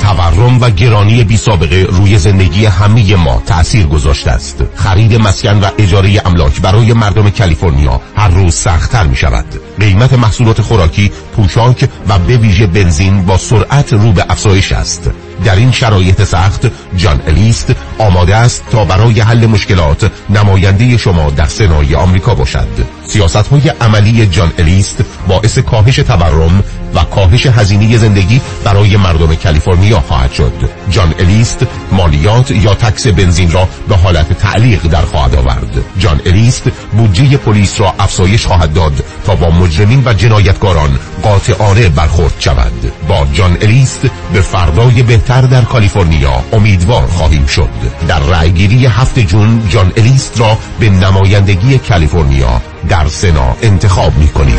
تورم 0.09 0.61
و 0.61 0.69
گرانی 0.69 1.23
بی 1.23 1.37
سابقه 1.37 1.87
روی 1.89 2.17
زندگی 2.17 2.65
همه 2.65 3.15
ما 3.15 3.41
تأثیر 3.45 3.85
گذاشته 3.85 4.31
است. 4.31 4.63
خرید 4.75 5.15
مسکن 5.15 5.59
و 5.59 5.65
اجاره 5.77 6.21
املاک 6.25 6.61
برای 6.61 6.93
مردم 6.93 7.29
کالیفرنیا 7.29 8.01
هر 8.15 8.27
روز 8.27 8.55
سختتر 8.55 9.07
می 9.07 9.15
شود 9.15 9.45
قیمت 9.79 10.13
محصولات 10.13 10.61
خوراکی 10.61 11.11
پوشاک 11.35 11.89
و 12.07 12.19
به 12.19 12.37
ویژه 12.37 12.67
بنزین 12.67 13.25
با 13.25 13.37
سرعت 13.37 13.93
رو 13.93 14.11
به 14.11 14.25
افزایش 14.29 14.71
است. 14.71 15.11
در 15.45 15.55
این 15.55 15.71
شرایط 15.71 16.23
سخت 16.23 16.67
جان 16.95 17.21
الیست 17.27 17.75
آماده 17.97 18.35
است 18.35 18.63
تا 18.71 18.85
برای 18.85 19.21
حل 19.21 19.45
مشکلات 19.45 20.11
نماینده 20.29 20.97
شما 20.97 21.29
در 21.29 21.45
سنای 21.45 21.95
آمریکا 21.95 22.35
باشد. 22.35 22.67
سیاست 23.07 23.47
های 23.47 23.69
عملی 23.81 24.25
جان 24.25 24.51
الیست 24.57 24.97
باعث 25.27 25.57
کاهش 25.59 25.95
تورم 25.95 26.63
و 26.95 27.03
کاهش 27.03 27.45
هزینه 27.45 27.97
زندگی 27.97 28.41
برای 28.63 28.97
مردم 28.97 29.35
کالیفرنیا 29.35 29.99
خواهد 29.99 30.33
شد. 30.33 30.53
جان 30.89 31.13
الیست 31.19 31.65
مالیات 31.91 32.51
یا 32.51 32.73
تکس 32.75 33.07
بنزین 33.07 33.51
را 33.51 33.67
به 33.87 33.95
حالت 33.95 34.33
تعلیق 34.33 34.81
در 34.87 35.01
خواهد 35.01 35.35
آورد. 35.35 35.83
جان 35.99 36.21
الیست 36.25 36.63
بودجه 36.97 37.37
پلیس 37.37 37.79
را 37.81 37.93
افزایش 37.99 38.45
خواهد 38.45 38.73
داد 38.73 39.03
تا 39.25 39.35
با 39.35 39.49
مجرمین 39.49 40.03
و 40.05 40.13
جنایتکاران 40.13 40.99
قاطعانه 41.23 41.89
برخورد 41.89 42.33
شود. 42.39 42.91
با 43.07 43.27
جان 43.33 43.57
الیست 43.61 44.01
به 44.33 44.41
فردای 44.41 45.03
بهتر 45.03 45.28
در 45.29 45.61
کالیفرنیا 45.61 46.43
امیدوار 46.53 47.07
خواهیم 47.07 47.45
شد. 47.45 47.69
در 48.07 48.19
رأیگیری 48.19 48.85
هفت 48.85 49.19
June 49.19 49.67
جان 49.69 49.93
الیست 49.97 50.39
را 50.39 50.57
به 50.79 50.89
نمایندگی 50.89 51.77
کالیفرنیا 51.77 52.61
در 52.89 53.07
سنا 53.07 53.55
انتخاب 53.61 54.17
می 54.17 54.27
کنیم 54.27 54.57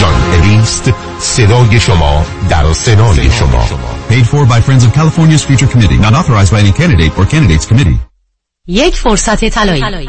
جان 0.00 0.14
الیست 0.32 0.92
صدای 1.18 1.80
شما 1.80 2.24
در 2.48 2.72
سنای 2.72 3.30
شما. 3.30 3.66
Paid 4.10 4.26
for 4.26 4.44
by 4.46 4.60
Friends 4.60 4.84
of 4.84 4.92
California's 4.92 5.44
Future 5.44 5.68
Committee. 5.68 5.98
Not 5.98 6.14
authorized 6.14 6.52
by 6.52 6.60
any 6.60 6.72
candidate 6.72 7.12
or 7.18 7.24
candidates 7.26 7.66
committee. 7.66 7.98
یک 8.68 8.96
فرصت 8.96 9.44
طلایی. 9.48 10.08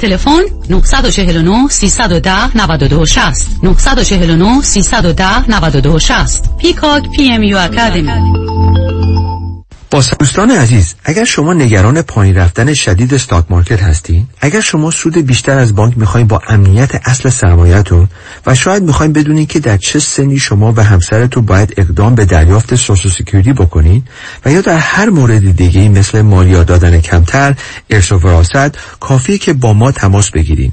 تلفن 0.00 0.42
949 0.68 1.68
310 1.68 2.50
92 2.54 3.06
60 3.06 3.62
949 3.62 4.62
310 4.62 5.44
92 5.48 5.98
60 5.98 6.58
Peacock 6.58 7.10
PMU 7.16 7.42
Academy. 7.42 8.12
با 9.90 10.02
دوستان 10.18 10.50
عزیز 10.50 10.94
اگر 11.04 11.24
شما 11.24 11.54
نگران 11.54 12.02
پایین 12.02 12.36
رفتن 12.36 12.74
شدید 12.74 13.14
stock 13.14 13.44
market 13.50 13.82
هستین 13.82 14.26
اگر 14.40 14.60
شما 14.60 14.90
سود 14.90 15.18
بیشتر 15.18 15.58
از 15.58 15.74
بانک 15.74 15.98
می‌خواین 15.98 16.26
با 16.26 16.42
امنیت 16.48 17.08
اصل 17.08 17.30
سرمایهتون 17.30 18.08
و 18.46 18.54
شاید 18.54 18.82
می‌خواین 18.82 19.12
بدونین 19.12 19.46
که 19.46 19.60
در 19.60 19.76
چه 19.76 19.98
سنی 19.98 20.38
شما 20.38 20.72
و 20.76 20.84
همسرتون 20.84 21.46
باید 21.46 21.74
اقدام 21.76 22.14
به 22.14 22.24
دریافت 22.24 22.74
Social 22.74 23.12
Security 23.12 23.52
بکنین 23.52 24.02
و 24.44 24.52
یا 24.52 24.60
در 24.60 24.78
هر 24.78 25.10
مورد 25.10 25.56
دیگه 25.56 25.88
مثل 25.88 26.22
مالیات 26.22 26.66
دادن 26.66 27.00
کمتر 27.00 27.54
ارث 27.90 28.12
و 28.12 28.16
وراثت 28.16 28.98
کافیه 29.00 29.38
که 29.38 29.52
با 29.52 29.72
ما 29.72 29.92
تماس 29.92 30.30
بگیرین. 30.30 30.72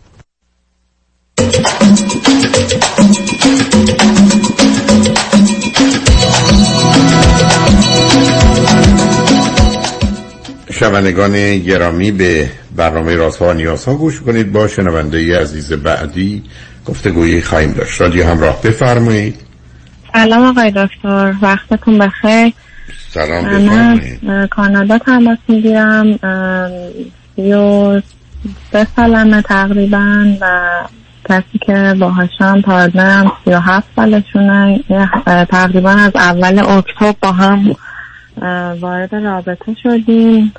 شنوندگان 10.81 11.59
گرامی 11.59 12.11
به 12.11 12.49
برنامه 12.75 13.15
رازها 13.15 13.49
و 13.49 13.53
نیازها 13.53 13.93
گوش 13.95 14.21
کنید. 14.21 14.51
با 14.51 14.67
شنونده 14.67 15.39
عزیز 15.39 15.73
بعدی 15.73 16.43
گفتگویی 16.85 17.41
خواهیم 17.41 17.71
داشت. 17.71 18.01
رادیو 18.01 18.27
همراه 18.27 18.61
بفرمایید. 18.61 19.39
سلام 20.13 20.45
آقای 20.45 20.71
دکتر. 20.71 21.33
وقتتون 21.41 21.97
بخیر. 21.97 22.53
سلام 23.09 23.45
من 23.45 23.65
بفرمایید. 23.65 24.49
کانادا 24.49 24.97
تماس 24.97 25.37
می‌گیرم. 25.47 26.19
سی 27.35 27.53
و 27.53 28.01
سه 28.71 28.87
سالمه 28.95 29.41
تقریبا 29.41 30.25
و 30.41 30.71
کسی 31.29 31.59
که 31.65 31.95
باهاشم 31.99 32.61
پارتنرم 32.61 33.31
سی 33.45 33.51
و 33.51 33.59
هفت 33.59 33.87
سالشونه. 33.95 34.79
تقریبا 35.49 35.91
از 35.91 36.11
اول 36.15 36.59
اکتبر 36.59 37.13
با 37.21 37.31
هم 37.31 37.75
وارد 38.81 39.15
رابطه 39.15 39.75
شدیم. 39.83 40.53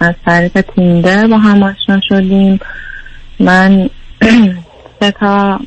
از 0.00 0.14
طریق 0.26 0.60
تیندر 0.60 1.26
با 1.26 1.38
هم 1.38 1.62
آشنا 1.62 2.00
شدیم. 2.08 2.60
من 3.40 3.90
سه 5.00 5.10
تا 5.20 5.60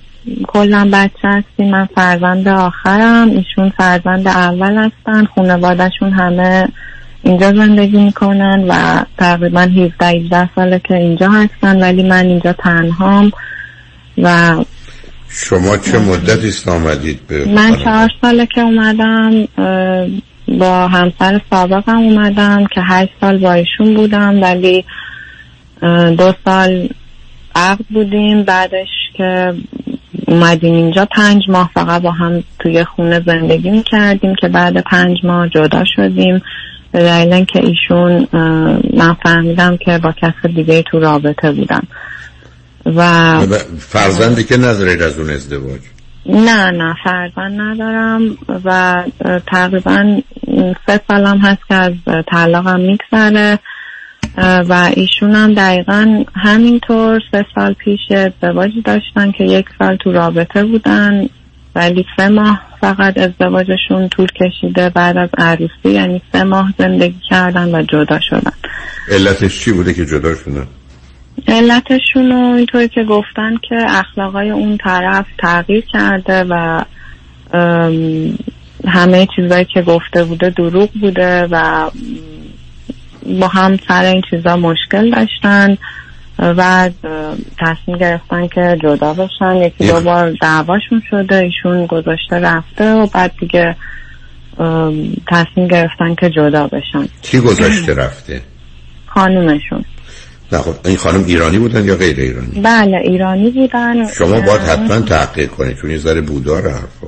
کلا 0.47 0.89
بچه 0.93 1.27
هستیم. 1.27 1.71
من 1.71 1.87
فرزند 1.95 2.47
آخرم. 2.47 3.29
ایشون 3.29 3.69
فرزند 3.77 4.27
اول 4.27 4.77
هستن. 4.77 5.25
خانوادهشون 5.25 6.11
همه 6.11 6.67
اینجا 7.23 7.53
زندگی 7.53 7.97
می‌کنن 7.97 8.65
و 8.67 9.03
تقریبا 9.17 9.61
17 9.61 10.05
18 10.05 10.49
ساله 10.55 10.79
که 10.79 10.95
اینجا 10.95 11.29
هستن. 11.29 11.83
ولی 11.83 12.03
من 12.03 12.25
اینجا 12.25 12.53
تنهام 12.53 13.31
و 14.17 14.55
شما 15.29 15.77
چه 15.77 15.99
مدتی 15.99 16.47
است 16.47 16.67
آمدید 16.67 17.27
به 17.27 17.45
من؟ 17.45 17.75
چهار 17.75 18.09
ساله 18.21 18.45
که 18.45 18.61
اومدم 18.61 19.47
با 20.47 20.87
همسر 20.87 21.41
سابقم 21.49 21.97
اومدم 21.97 22.65
که 22.65 22.81
هشت 22.81 23.11
سال 23.21 23.37
با 23.37 23.53
ایشون 23.53 23.93
بودم 23.93 24.41
ولی 24.41 24.85
دو 26.17 26.33
سال 26.45 26.89
عقد 27.55 27.85
بودیم. 27.89 28.43
بعدش 28.43 28.87
که 29.13 29.53
اومدیم 30.27 30.73
اینجا 30.73 31.07
پنج 31.15 31.43
ماه 31.49 31.71
فقط 31.73 32.01
با 32.01 32.11
هم 32.11 32.43
توی 32.59 32.83
خونه 32.83 33.23
زندگی 33.25 33.69
می‌کردیم 33.69 34.35
که 34.35 34.47
بعد 34.47 34.81
پنج 34.81 35.17
ماه 35.23 35.49
جدا 35.49 35.83
شدیم. 35.95 36.41
به 36.91 36.99
دلیل 36.99 37.33
اینکه 37.33 37.59
ایشون 37.59 38.27
من 38.93 39.17
فهمیدم 39.23 39.77
که 39.77 39.97
با 39.97 40.11
کس 40.11 40.51
دیگه 40.55 40.83
تو 40.91 40.99
رابطه 40.99 41.51
بودن 41.51 41.81
و 42.85 43.41
فرزندی 43.79 44.43
که 44.43 44.57
ندارید 44.57 45.01
از 45.01 45.19
اون 45.19 45.29
ازدواج؟ 45.29 45.81
نه 46.27 46.71
نه 46.71 46.95
فرزند 47.03 47.61
ندارم 47.61 48.37
و 48.65 49.03
تقریبا 49.47 50.21
سه 50.87 51.01
سالم 51.07 51.37
هست 51.37 51.67
که 51.67 51.75
از 51.75 51.93
طلاقم 52.31 52.79
میگذره 52.79 53.59
و 54.37 54.91
ایشون 54.95 55.35
هم 55.35 55.53
دقیقا 55.53 56.23
همینطور 56.35 57.21
سه 57.31 57.45
سال 57.55 57.73
پیش 57.73 57.99
ازدواجی 58.11 58.81
داشتن 58.81 59.31
که 59.31 59.43
یک 59.43 59.65
سال 59.79 59.95
تو 59.95 60.11
رابطه 60.11 60.63
بودن 60.63 61.29
ولی 61.75 62.05
سه 62.17 62.29
ماه 62.29 62.61
فقط 62.81 63.17
ازدواجشون 63.17 64.09
طول 64.09 64.27
کشیده 64.27 64.89
بعد 64.89 65.17
از 65.17 65.29
عروسی 65.37 65.89
یعنی 65.89 66.21
سه 66.33 66.43
ماه 66.43 66.73
زندگی 66.79 67.19
کردن 67.29 67.75
و 67.75 67.83
جدا 67.83 68.19
شدن. 68.29 68.51
علتش 69.11 69.59
چی 69.59 69.71
بوده 69.71 69.93
که 69.93 70.05
جدا 70.05 70.35
شدن؟ 70.35 70.67
علتشون 71.47 72.31
رو 72.31 72.53
اینطوری 72.55 72.87
که 72.87 73.03
گفتن 73.03 73.57
که 73.69 73.75
اخلاقای 73.87 74.49
اون 74.49 74.77
طرف 74.77 75.25
تغییر 75.37 75.83
کرده 75.93 76.45
و 76.49 76.83
همه 78.87 79.27
چیزایی 79.35 79.65
که 79.65 79.81
گفته 79.81 80.23
بوده 80.23 80.49
دروغ 80.49 80.89
بوده 81.01 81.47
و 81.51 81.89
با 83.39 83.47
هم 83.47 83.77
سر 83.87 84.03
این 84.03 84.21
چیزا 84.29 84.55
مشکل 84.55 85.11
داشتن 85.11 85.77
بعد 86.37 86.93
تصمیم 87.59 87.97
گرفتن 87.97 88.47
که 88.47 88.77
جدا 88.83 89.13
بشن. 89.13 89.55
یکی 89.55 89.87
دو 89.87 90.01
بار 90.01 90.33
دعواشون 90.41 91.01
شده 91.09 91.35
ایشون 91.35 91.85
گذاشته 91.85 92.35
رفته 92.35 92.93
و 92.93 93.07
بعد 93.07 93.31
دیگه 93.39 93.75
تصمیم 95.27 95.67
گرفتن 95.67 96.15
که 96.15 96.29
جدا 96.29 96.67
بشن. 96.67 97.07
کی 97.21 97.39
گذاشته 97.39 97.93
رفته؟ 97.93 98.41
خانومشون. 99.05 99.85
نه 100.51 100.59
خب 100.59 100.75
این 100.85 100.97
خانم 100.97 101.23
ایرانی 101.25 101.59
بودن 101.59 101.85
یا 101.85 101.95
غیر 101.95 102.19
ایرانی؟ 102.19 102.61
بله 102.61 102.97
ایرانی 102.97 103.51
بودن. 103.51 104.11
شما 104.13 104.41
باید 104.41 104.61
حتما 104.61 104.99
تحقیق 105.01 105.49
کنید 105.49 105.77
چون 105.77 105.91
یه 105.91 105.97
ذره 105.97 106.21
بودار 106.21 106.69
حرفا. 106.69 107.07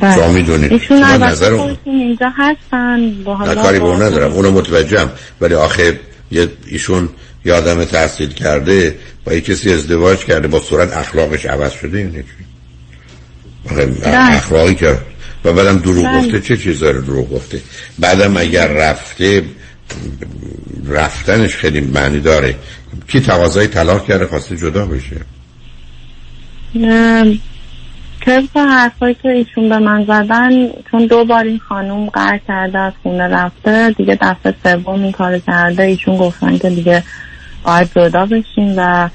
بله. 0.00 0.14
شما 0.14 0.32
می‌دونید. 0.32 0.72
ایشون 0.72 0.98
نظر 1.04 1.52
اون 1.52 1.76
اینجا 1.84 2.32
هستن. 2.36 3.14
با 3.24 3.44
نه 3.44 3.54
کاری 3.54 3.78
به 3.78 3.84
با- 3.84 3.92
اون 3.92 4.02
ندارم. 4.02 4.32
اونو 4.32 4.50
متوجهم. 4.50 5.10
ولی 5.40 5.54
آخه 5.54 6.00
یه 6.30 6.48
ایشون 6.66 7.08
یه 7.44 7.52
آدم 7.54 7.84
تحصیل 7.84 8.28
کرده 8.28 8.94
با 9.24 9.32
یه 9.32 9.40
کسی 9.40 9.72
ازدواج 9.72 10.18
کرده 10.18 10.48
با 10.48 10.60
صورت 10.60 10.96
اخلاقش 10.96 11.46
عوض 11.46 11.72
شده 11.72 12.24
آخه 13.70 13.86
بله. 13.86 14.36
اخلاقی 14.36 14.74
که 14.74 14.98
و 15.44 15.52
بعدم 15.52 15.78
دروغ 15.78 16.04
بله. 16.04 16.18
گفته 16.18 16.40
چه 16.40 16.56
چیزا 16.56 16.90
رو 16.90 17.00
دروغ 17.00 17.30
گفته؟ 17.30 17.60
بعدم 17.98 18.36
اگر 18.36 18.68
رفته 18.68 19.42
رفتنش 20.86 21.56
خیلی 21.56 21.80
معنی 21.80 22.20
داره. 22.20 22.54
کی 23.08 23.20
تقاضای 23.20 23.66
طلاق 23.66 24.06
کرده 24.06 24.26
خواسته 24.26 24.56
جدا 24.56 24.86
بشه؟ 24.86 25.16
ام، 26.74 27.38
طبق 28.20 28.56
حرفایی 28.56 29.16
که 29.22 29.28
ایشون 29.28 29.68
به 29.68 29.78
من 29.78 30.04
زدن 30.04 30.68
چون 30.90 31.06
دو 31.06 31.24
بار 31.24 31.44
این 31.44 31.58
خانوم 31.58 32.08
قرار 32.08 32.40
کرده 32.48 32.78
از 32.78 32.92
خونه 33.02 33.28
رفته 33.28 33.90
دیگه 33.90 34.18
دفعه 34.20 34.54
سوم 34.64 35.02
این 35.02 35.12
کار 35.12 35.38
کرده. 35.38 35.82
ایشون 35.82 36.16
گفتن 36.16 36.58
که 36.58 36.70
دیگه 36.70 37.02
باید 37.64 37.90
جدا 37.96 38.26
بشین 38.26 38.74
و 38.76 39.08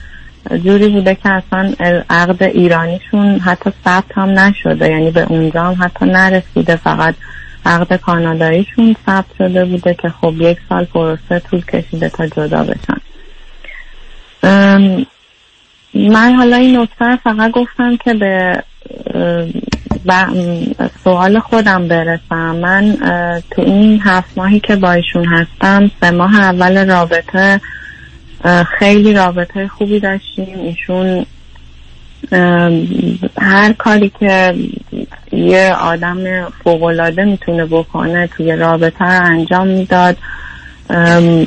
جوری 0.63 0.87
بوده 0.87 1.15
که 1.15 1.29
اصلا 1.29 1.73
عقد 2.09 2.43
ایرانیشون 2.43 3.39
حتی 3.39 3.69
ثبت 3.85 4.11
هم 4.15 4.39
نشده. 4.39 4.89
یعنی 4.89 5.11
به 5.11 5.21
اونجا 5.29 5.63
هم 5.63 5.77
حتی 5.83 6.05
نرسیده. 6.05 6.75
فقط 6.75 7.15
عقد 7.67 7.95
کاناداییشون 7.95 8.95
ثبت 9.05 9.25
شده 9.37 9.65
بوده 9.65 9.93
که 9.93 10.09
خب 10.09 10.33
یک 10.39 10.57
سال 10.69 10.85
پروسه 10.85 11.39
طول 11.39 11.65
کشیده 11.65 12.09
تا 12.09 12.27
جدا 12.27 12.63
بشن. 12.63 13.01
من 15.93 16.33
حالا 16.33 16.57
این 16.57 16.79
نکته 16.79 17.15
فقط 17.15 17.51
گفتم 17.51 17.97
که 17.97 18.13
به 18.13 18.63
سوال 21.03 21.39
خودم 21.39 21.87
برسم. 21.87 22.55
من 22.55 22.97
تو 23.51 23.61
این 23.61 24.01
هفت 24.03 24.37
ماهی 24.37 24.59
که 24.59 24.75
با 24.75 24.91
ایشون 24.91 25.25
هستم 25.25 25.91
سه 26.01 26.11
ماه 26.11 26.39
اول 26.39 26.89
رابطه 26.89 27.61
خیلی 28.79 29.13
رابطه 29.13 29.67
خوبی 29.67 29.99
داشتیم. 29.99 30.59
ایشون 30.59 31.25
هر 33.37 33.73
کاری 33.77 34.11
که 34.19 34.55
یه 35.31 35.75
آدم 35.81 36.17
فوقالعاده 36.63 37.25
می‌تونه 37.25 37.65
بکنه 37.65 38.27
توی 38.27 38.51
رابطه 38.51 39.05
رو 39.05 39.25
انجام 39.25 39.67
می‌داد. 39.67 40.17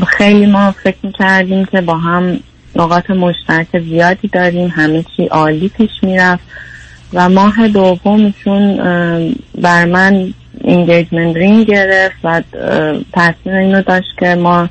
خیلی 0.09 0.47
ما 0.47 0.75
فکر 0.85 0.97
می‌کردیم 1.03 1.65
که 1.65 1.81
با 1.81 1.95
هم 1.95 2.41
نقاط 2.77 3.11
مشترک 3.11 3.67
زیادی 3.85 4.29
داریم 4.29 4.69
همه 4.69 5.05
چی 5.17 5.27
عالی 5.27 5.69
پیش 5.69 5.91
می‌رفت 6.03 6.43
و 7.13 7.29
ماه 7.29 7.69
دومشون 7.69 8.77
بر 9.63 9.85
من 9.85 10.35
انگیجمنت 10.65 11.37
رینگ 11.37 11.67
گرفت 11.67 12.17
و 12.25 12.43
تصمیم 13.13 13.55
اینو 13.55 13.83
داشت 13.83 14.09
که 14.19 14.35
ما 14.35 14.69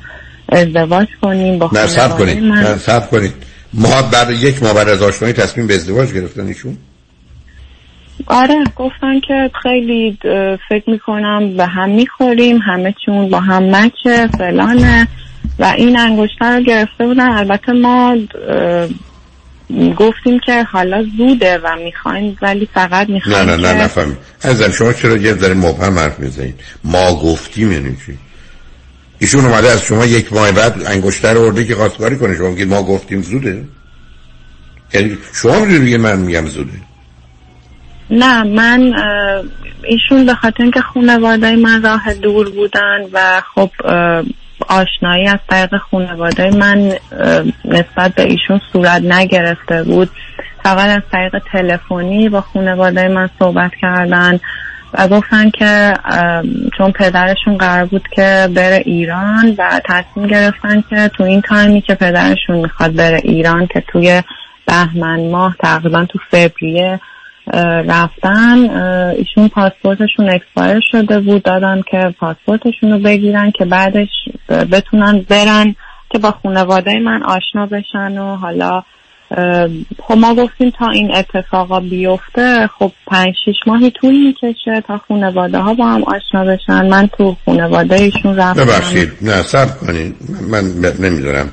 ازدواج 0.48 1.06
کنیم 1.22 1.58
با 1.58 1.70
نه 1.72 1.86
سب 1.86 2.18
کنید. 2.18 2.42
من. 2.42 2.78
سب 2.78 3.10
کنید. 3.10 3.32
ما 3.74 4.02
بعد 4.02 4.30
یک 4.30 4.62
ماه 4.62 4.74
بعد 4.74 4.88
از 4.88 5.02
آشنایی 5.02 5.34
تصمیم 5.34 5.66
به 5.66 5.74
ازدواج 5.74 6.12
گرفتن 6.12 6.46
ایشون؟ 6.46 6.76
آره 8.26 8.64
گفتن 8.76 9.20
که 9.20 9.50
خیلی 9.62 10.18
فکر 10.68 10.90
می‌کنم 10.90 11.56
به 11.56 11.66
هم 11.66 11.90
می‌خوریم 11.90 12.58
همه 12.58 12.94
چون 13.06 13.30
با 13.30 13.40
هم 13.40 13.62
مچه 13.62 14.28
فلانه 14.38 15.08
و 15.58 15.74
این 15.76 15.98
انگشتر 15.98 16.56
رو 16.58 16.62
گرفته 16.64 17.06
بودن. 17.06 17.28
البته 17.28 17.72
ما 17.72 18.16
گفتیم 19.96 20.40
که 20.46 20.62
حالا 20.62 21.04
زوده 21.16 21.58
و 21.58 21.76
می‌خوایم 21.84 22.38
ولی 22.42 22.68
فقط 22.74 23.08
نه 23.08 23.14
می‌خوایم 23.14 23.50
نه 23.50 23.56
نه 23.56 23.62
که 23.62 23.74
نفهم 23.74 24.16
عزیزم 24.44 24.70
شما 24.70 24.92
چرا 24.92 25.16
یه 25.16 25.34
ذره 25.34 25.54
مبهم 25.54 25.98
حرف 25.98 26.18
می‌زنید؟ 26.18 26.60
ما 26.84 27.14
گفتیم 27.14 27.72
یعنی 27.72 27.96
چی؟ 28.06 28.18
ایشون 29.20 29.44
اومده 29.44 29.68
از 29.68 29.82
شما 29.82 30.06
یک 30.06 30.32
ماه 30.32 30.52
بعد 30.52 30.82
انگشتر 30.86 31.38
ارده 31.38 31.64
که 31.64 31.74
خواستگاری 31.74 32.16
کنه. 32.16 32.36
شما 32.36 32.50
میگید 32.50 32.68
ما 32.68 32.82
گفتیم 32.82 33.22
زوده. 33.22 33.64
یعنی 34.94 35.18
شما 35.34 35.60
میگید 35.60 36.00
من 36.00 36.18
میگم 36.18 36.46
زوده. 36.46 36.72
نه 38.10 38.42
من 38.42 38.92
ایشون 39.82 40.26
به 40.26 40.34
خاطر 40.34 40.62
اینکه 40.62 40.80
خانواده 40.80 41.56
من 41.56 41.82
راه 41.82 42.14
دور 42.14 42.50
بودن 42.50 42.98
و 43.12 43.42
خب 43.54 43.70
آشنایی 44.68 45.28
از 45.28 45.38
طریق 45.50 45.70
خانواده 45.90 46.50
من 46.50 46.92
نسبت 47.64 48.14
به 48.14 48.22
ایشون 48.22 48.60
صورت 48.72 49.02
نگرفته 49.02 49.82
بود. 49.82 50.10
فقط 50.62 50.88
از 50.88 51.02
طریق 51.12 51.42
تلفنی 51.52 52.28
با 52.28 52.40
خانواده 52.40 53.08
من 53.08 53.30
صحبت 53.38 53.70
کردن. 53.82 54.40
و 54.94 55.08
گفتن 55.08 55.50
که 55.50 55.94
چون 56.78 56.92
پدرشون 56.92 57.58
قرار 57.58 57.84
بود 57.84 58.08
که 58.16 58.48
بره 58.56 58.82
ایران 58.86 59.54
و 59.58 59.80
تصمیم 59.84 60.26
گرفتن 60.26 60.84
که 60.90 61.10
تو 61.16 61.24
این 61.24 61.40
تایمی 61.40 61.80
که 61.80 61.94
پدرشون 61.94 62.56
می‌خواد 62.56 62.94
بره 62.94 63.20
ایران 63.24 63.66
که 63.66 63.84
توی 63.92 64.22
بهمن 64.66 65.30
ماه 65.30 65.56
تقریبا 65.60 66.04
تو 66.04 66.18
فوریه 66.30 67.00
رفتن 67.88 68.70
ایشون 69.10 69.48
پاسپورتشون 69.48 70.30
expire 70.30 70.80
شده 70.92 71.20
بود 71.20 71.42
دادن 71.42 71.82
که 71.90 72.14
پاسپورتشون 72.20 72.92
رو 72.92 72.98
بگیرن 72.98 73.50
که 73.50 73.64
بعدش 73.64 74.08
بتونن 74.48 75.24
برن 75.28 75.74
که 76.10 76.18
با 76.18 76.30
خانواده 76.30 76.98
من 76.98 77.22
آشنا 77.22 77.66
بشن 77.66 78.18
و 78.18 78.36
حالا 78.36 78.82
خب 80.02 80.14
ما 80.16 80.34
گفتیم 80.34 80.70
تا 80.78 80.90
این 80.90 81.14
اتفاقا 81.14 81.80
بیفته 81.80 82.70
خب 82.78 82.92
پنج 83.06 83.34
شیش 83.44 83.56
ماهی 83.66 83.90
طول 83.90 84.26
می‌کشه 84.26 84.82
تا 84.86 85.00
خانواده 85.08 85.58
ها 85.58 85.74
با 85.74 85.86
هم 85.86 86.02
آشنا 86.02 86.44
بشن. 86.44 86.88
من 86.88 87.08
تو 87.18 87.36
خانواده 87.44 87.94
ایشون 87.94 88.36
رفتم. 88.36 88.64
ببخشید. 88.64 89.12
نه 89.22 89.42
سب 89.42 89.78
کنید 89.78 90.16
من 90.48 90.64
من 90.64 90.92
نمی‌دونم. 90.98 91.48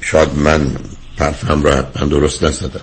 شاید 0.00 0.28
من 0.34 0.60
حرفم 1.18 1.62
رو 1.62 1.70
حتما 1.70 2.08
درست 2.08 2.44
نزدم. 2.44 2.80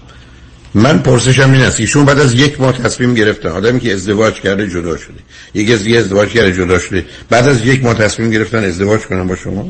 من 0.74 1.00
پرسشم 1.00 1.52
این 1.52 1.62
است 1.62 1.80
ایشون 1.80 2.06
بعد 2.06 2.20
از 2.20 2.34
یک 2.34 2.62
ماه 2.62 2.74
تصمیم 2.74 3.14
گرفتن 3.14 3.50
آدمی 3.50 3.80
که 3.80 3.94
ازدواج 3.94 4.34
کرده 4.34 4.70
جدا 4.70 4.98
شده. 4.98 5.20
یکی 5.54 5.74
از 5.74 5.84
دیگه 5.84 6.00
ازدواج 6.00 6.30
کرده 6.30 6.54
جدا 6.54 6.80
شده. 6.80 7.06
بعد 7.30 7.48
از 7.48 7.66
یک 7.66 7.84
ماه 7.84 7.94
تصمیم 7.94 8.30
گرفتن 8.30 8.64
ازدواج 8.64 9.02
کنن 9.02 9.28
با 9.28 9.36
شما؟ 9.36 9.70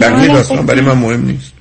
بقیه 0.00 0.16
آره، 0.16 0.26
داستان؟ 0.26 0.58
خب. 0.58 0.66
برای 0.66 0.80
من 0.80 0.98
مهم 0.98 1.24
نیست. 1.24 1.52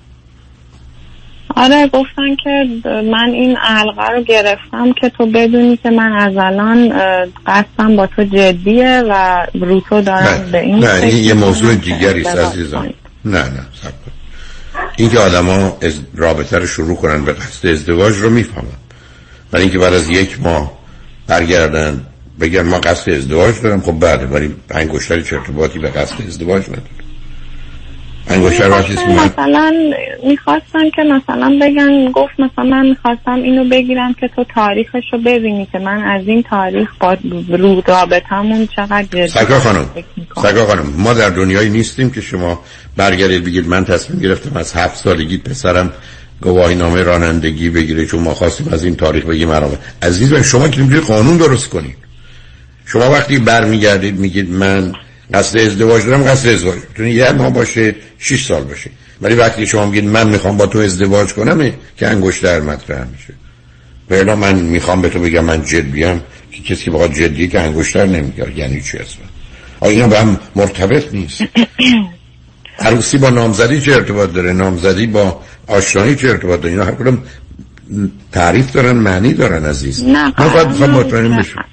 آره 1.59 1.87
گفتن 1.87 2.35
که 2.43 2.67
من 3.11 3.29
این 3.33 3.57
علقه 3.57 4.09
رو 4.09 4.23
گرفتم 4.23 4.93
که 4.93 5.09
تو 5.09 5.25
بدونی 5.25 5.77
که 5.77 5.89
من 5.89 6.13
از 6.13 6.37
الان 6.37 6.89
قصدم 7.47 7.95
با 7.95 8.07
تو 8.07 8.23
جدیه 8.23 9.03
و 9.09 9.45
رو 9.53 9.81
تو 9.81 10.01
دارم 10.01 10.49
به 10.51 10.59
این 10.59 10.79
نه 10.79 10.93
این 10.93 11.23
یه 11.23 11.33
موضوع 11.33 11.75
دیگری 11.75 12.27
است 12.27 12.37
عزیزم. 12.37 12.93
نه 13.25 13.43
نه 13.43 13.65
سب 13.81 13.93
این 14.97 15.09
که 15.09 15.19
آدما 15.19 15.77
از 15.81 15.93
رابطه 16.15 16.59
رو 16.59 16.67
شروع 16.67 16.95
کنن 16.95 17.25
به 17.25 17.33
قصد 17.33 17.67
ازدواج 17.67 18.17
رو 18.17 18.29
می‌فهمم 18.29 18.67
ولی 19.53 19.63
اینکه 19.63 19.79
بعد 19.79 19.93
از 19.93 20.09
یک 20.09 20.41
ماه 20.41 20.71
برگردن 21.27 22.05
بگن 22.39 22.61
ما 22.61 22.77
قصد 22.77 23.11
ازدواج 23.11 23.61
دارم 23.61 23.81
خب 23.81 23.99
بله 23.99 24.25
ولی 24.25 24.55
انگشتری 24.71 25.23
چه 25.23 25.35
ارتباطی 25.35 25.79
به 25.79 25.89
قصد 25.89 26.15
ازدواج 26.27 26.63
نداره 26.63 27.08
انگشتر 28.29 28.69
مثلا 28.69 29.73
می‌خواستن 30.23 30.89
که 30.95 31.01
مثلا 31.03 31.57
بگن 31.61 32.11
گفت 32.11 32.39
مثلا 32.39 32.63
من 32.63 32.89
می‌خواستم 32.89 33.33
اینو 33.43 33.69
بگیرم 33.69 34.13
که 34.13 34.27
تو 34.27 34.43
تاریخش 34.55 35.03
رو 35.13 35.19
ببینی 35.19 35.67
که 35.71 35.79
من 35.79 36.03
از 36.03 36.27
این 36.27 36.43
تاریخ 36.43 36.89
با 36.99 37.17
رو 37.49 37.81
رابطمون 37.87 38.67
چقدر 38.75 39.03
جدی 39.03 39.27
سکا 39.27 39.59
خانم. 39.59 39.85
سکا 40.35 40.65
خانم 40.65 40.93
ما 40.97 41.13
در 41.13 41.29
دنیایی 41.29 41.69
نیستیم 41.69 42.09
که 42.09 42.21
شما 42.21 42.59
برگردید 42.97 43.43
بگید 43.43 43.67
من 43.67 43.85
تصمیم 43.85 44.19
گرفتم 44.19 44.57
از 44.57 44.73
هفت 44.73 44.95
سالگی 44.97 45.37
پسرم 45.37 45.93
گواهی 46.41 46.75
نامه 46.75 47.03
رانندگی 47.03 47.69
بگیره 47.69 48.05
چون 48.05 48.19
ما 48.19 48.33
خواستیم 48.33 48.67
از 48.73 48.83
این 48.83 48.95
تاریخ 48.95 49.25
بگیم 49.25 49.49
مرامه 49.49 49.77
عزیز 50.01 50.33
من 50.33 50.43
شما 50.43 50.67
که 50.67 50.81
قانون 50.81 51.37
درست 51.37 51.69
کنید 51.69 51.95
شما 52.85 53.11
وقتی 53.11 53.39
برمیگردید 53.39 54.19
میگید 54.19 54.51
من 54.51 54.93
قصد 55.33 55.57
ازدواج 55.57 56.05
دارم 56.05 56.23
قصد 56.23 56.49
ازدواج. 56.49 56.77
می‌تونه 56.89 57.11
یه 57.11 57.31
ماه 57.31 57.53
باشه 57.53 57.95
6 58.19 58.45
سال 58.45 58.63
باشه. 58.63 58.89
ولی 59.21 59.35
وقتی 59.35 59.67
شما 59.67 59.85
میگید 59.85 60.05
من 60.05 60.29
می‌خوام 60.29 60.57
با 60.57 60.65
تو 60.65 60.79
ازدواج 60.79 61.33
کنم 61.33 61.71
که 61.97 62.07
انگشت 62.07 62.43
در 62.43 62.61
مطرح 62.61 63.07
میشه. 63.11 63.33
و 64.09 64.35
من 64.35 64.55
می‌خوام 64.55 65.01
به 65.01 65.09
تو 65.09 65.19
بگم 65.19 65.45
من 65.45 65.63
جدیم 65.63 66.21
که 66.51 66.63
کسی 66.63 66.83
که 66.83 66.91
بخواد 66.91 67.13
جدیه 67.13 67.47
که 67.47 67.59
انگشتر 67.59 68.05
نمیگه 68.05 68.57
یعنی 68.57 68.81
چی 68.81 68.97
اصلا؟ 68.97 69.25
آیا 69.79 69.91
اینا 69.91 70.07
به 70.07 70.19
هم 70.19 70.39
مرتبط 70.55 71.13
نیست. 71.13 71.43
عروسی 72.79 73.17
با 73.17 73.29
نامزدی 73.29 73.81
چه 73.81 73.93
ارتباط 73.93 74.33
داره؟ 74.33 74.53
نامزدی 74.53 75.07
با 75.07 75.41
آشنایی 75.67 76.15
چه 76.15 76.29
ارتباط 76.29 76.61
داره؟ 76.61 76.73
اینا 76.73 76.85
هر 76.85 76.91
کدوم 76.91 77.23
تعریف 78.31 78.71
دارن 78.71 78.91
معنی 78.91 79.33
دارن 79.33 79.65
عزیز. 79.65 80.03
نه 80.03 80.23
من 80.23 80.31
فقط 80.31 80.67
مطمئن 80.89 81.37
بشم 81.37 81.65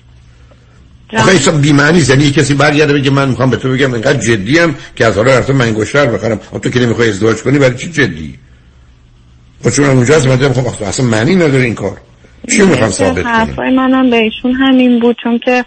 آخه 1.12 1.30
ایسا 1.30 1.50
بیمعنی 1.50 1.98
یعنی 2.08 2.24
یه 2.24 2.30
کسی 2.30 2.54
برگرده 2.54 2.92
بگه 2.92 3.10
من 3.10 3.28
می‌خوام 3.28 3.50
به 3.50 3.56
تو 3.56 3.72
بگم 3.72 3.92
اینقدر 3.92 4.18
جدی 4.18 4.58
هم 4.58 4.74
که 4.96 5.04
از 5.04 5.16
حالا 5.16 5.38
رفتم 5.38 5.52
من 5.52 5.72
گوشتر 5.72 6.06
بخرم. 6.06 6.40
تو 6.62 6.70
که 6.70 6.80
نمی‌خوای 6.80 7.08
ازدواج 7.08 7.42
کنی 7.42 7.58
برای 7.58 7.76
چی 7.76 7.90
جدی؟ 7.92 8.34
خب 9.64 9.70
چون 9.70 9.84
اونجا 9.84 10.16
از 10.16 10.26
من 10.26 10.52
خب 10.52 10.82
اصلا 10.82 11.06
معنی 11.06 11.34
نداره 11.34 11.64
این 11.64 11.74
کار. 11.74 11.96
چی 12.50 12.62
می‌خوام 12.62 12.90
ثابت 12.90 13.22
کنم؟ 13.22 13.32
حرفای 13.32 13.70
منم 13.76 14.10
به 14.10 14.16
ایشون 14.16 14.54
همین 14.54 15.00
بود 15.00 15.16
چون 15.22 15.38
که 15.38 15.64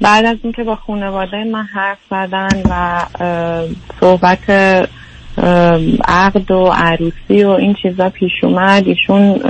بعد 0.00 0.24
از 0.24 0.36
اینکه 0.42 0.64
با 0.64 0.76
خانواده 0.76 1.44
من 1.52 1.64
حرف 1.74 1.98
زدن 2.10 2.62
و 2.70 3.00
صحبت 4.00 4.50
عقد 6.08 6.50
و 6.50 6.72
عروسی 6.74 7.44
و 7.44 7.48
این 7.48 7.74
چیزا 7.82 8.10
پیش 8.10 8.32
اومد 8.42 8.86
ایشون 8.86 9.40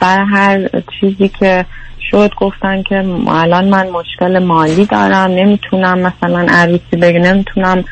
سر 0.00 0.24
هر 0.24 0.68
چیزی 1.00 1.30
که 1.38 1.66
شد 2.12 2.34
گفتن 2.36 2.82
که 2.82 3.04
الان 3.28 3.68
من 3.68 3.88
مشکل 3.88 4.38
مالی 4.38 4.86
دارم 4.86 5.30
نمی‌تونم 5.30 5.98
مثلا 5.98 6.46
عروسی 6.48 6.96
بگه 7.02 7.18
نمی‌تونم 7.18 7.84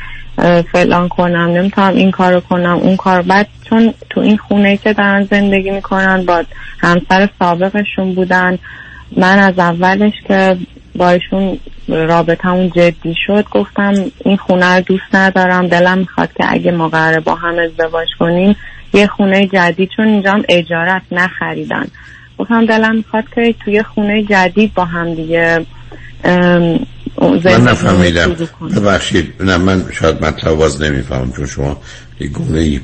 فلان 0.72 1.08
کنم 1.08 1.50
نمی‌تونم 1.50 1.94
این 1.94 2.10
کارو 2.10 2.40
کنم 2.40 2.78
اون 2.82 2.96
کار. 2.96 3.22
بعد 3.22 3.48
چون 3.68 3.94
تو 4.10 4.20
این 4.20 4.36
خونه 4.36 4.76
که 4.76 4.92
دارن 4.92 5.28
زندگی 5.30 5.70
می‌کنن 5.70 6.24
با 6.26 6.42
همسر 6.78 7.28
سابقشون 7.38 8.14
بودن 8.14 8.58
من 9.16 9.38
از 9.38 9.58
اولش 9.58 10.12
که 10.28 10.56
با 10.94 11.10
ایشون 11.10 11.60
رابطمون 11.88 12.70
جدی 12.70 13.14
شد 13.26 13.44
گفتم 13.50 13.94
این 14.24 14.36
خونه 14.36 14.76
رو 14.76 14.80
دوست 14.80 15.14
ندارم 15.14 15.66
دلم 15.66 15.98
می‌خواد 15.98 16.32
که 16.32 16.44
اگه 16.48 16.70
ما 16.70 16.88
قراره 16.88 17.20
با 17.20 17.34
هم 17.34 17.58
ازدواج 17.58 18.08
کنیم 18.18 18.56
یه 18.94 19.06
خونه 19.06 19.46
جدید. 19.46 19.90
چون 19.96 20.08
اینجا 20.08 20.30
هم 20.32 20.42
اجارت 20.48 21.02
نخریدن. 21.12 21.86
گفتم 22.40 22.66
دلم 22.66 22.96
می‌خواد 22.96 23.24
که 23.34 23.54
توی 23.64 23.82
خونه 23.82 24.22
جدید 24.22 24.74
با 24.74 24.84
هم 24.84 25.14
دیگه 25.14 25.66
من 27.44 27.68
نفهمیدم. 27.68 28.36
ببخشید. 28.76 29.42
نه 29.42 29.56
من 29.56 29.84
شاید 29.92 30.22
من 30.22 30.30
تواز 30.30 30.82
نمی‌فهمم 30.82 31.32
چون 31.32 31.46
شما 31.46 31.80
یه 32.20 32.28
گونه 32.28 32.58
ای 32.58 32.80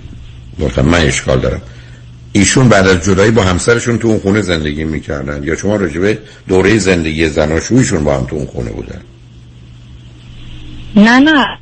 من 0.84 0.94
اشکال 0.94 1.40
دارم. 1.40 1.62
ایشون 2.32 2.68
بعد 2.68 2.86
از 2.86 3.04
جدایی 3.04 3.30
با 3.30 3.42
همسرشون 3.42 3.98
تو 3.98 4.08
اون 4.08 4.18
خونه 4.18 4.40
زندگی 4.40 4.84
می‌کردن 4.84 5.42
یا 5.42 5.56
شما 5.56 5.76
راجبه 5.76 6.18
دوره 6.48 6.78
زندگی 6.78 7.28
زناشویشون 7.28 8.04
با 8.04 8.18
هم 8.18 8.26
تو 8.26 8.36
اون 8.36 8.46
خونه 8.46 8.70
بودن؟ 8.70 9.00
نه 10.96 11.18
نه. 11.18 11.58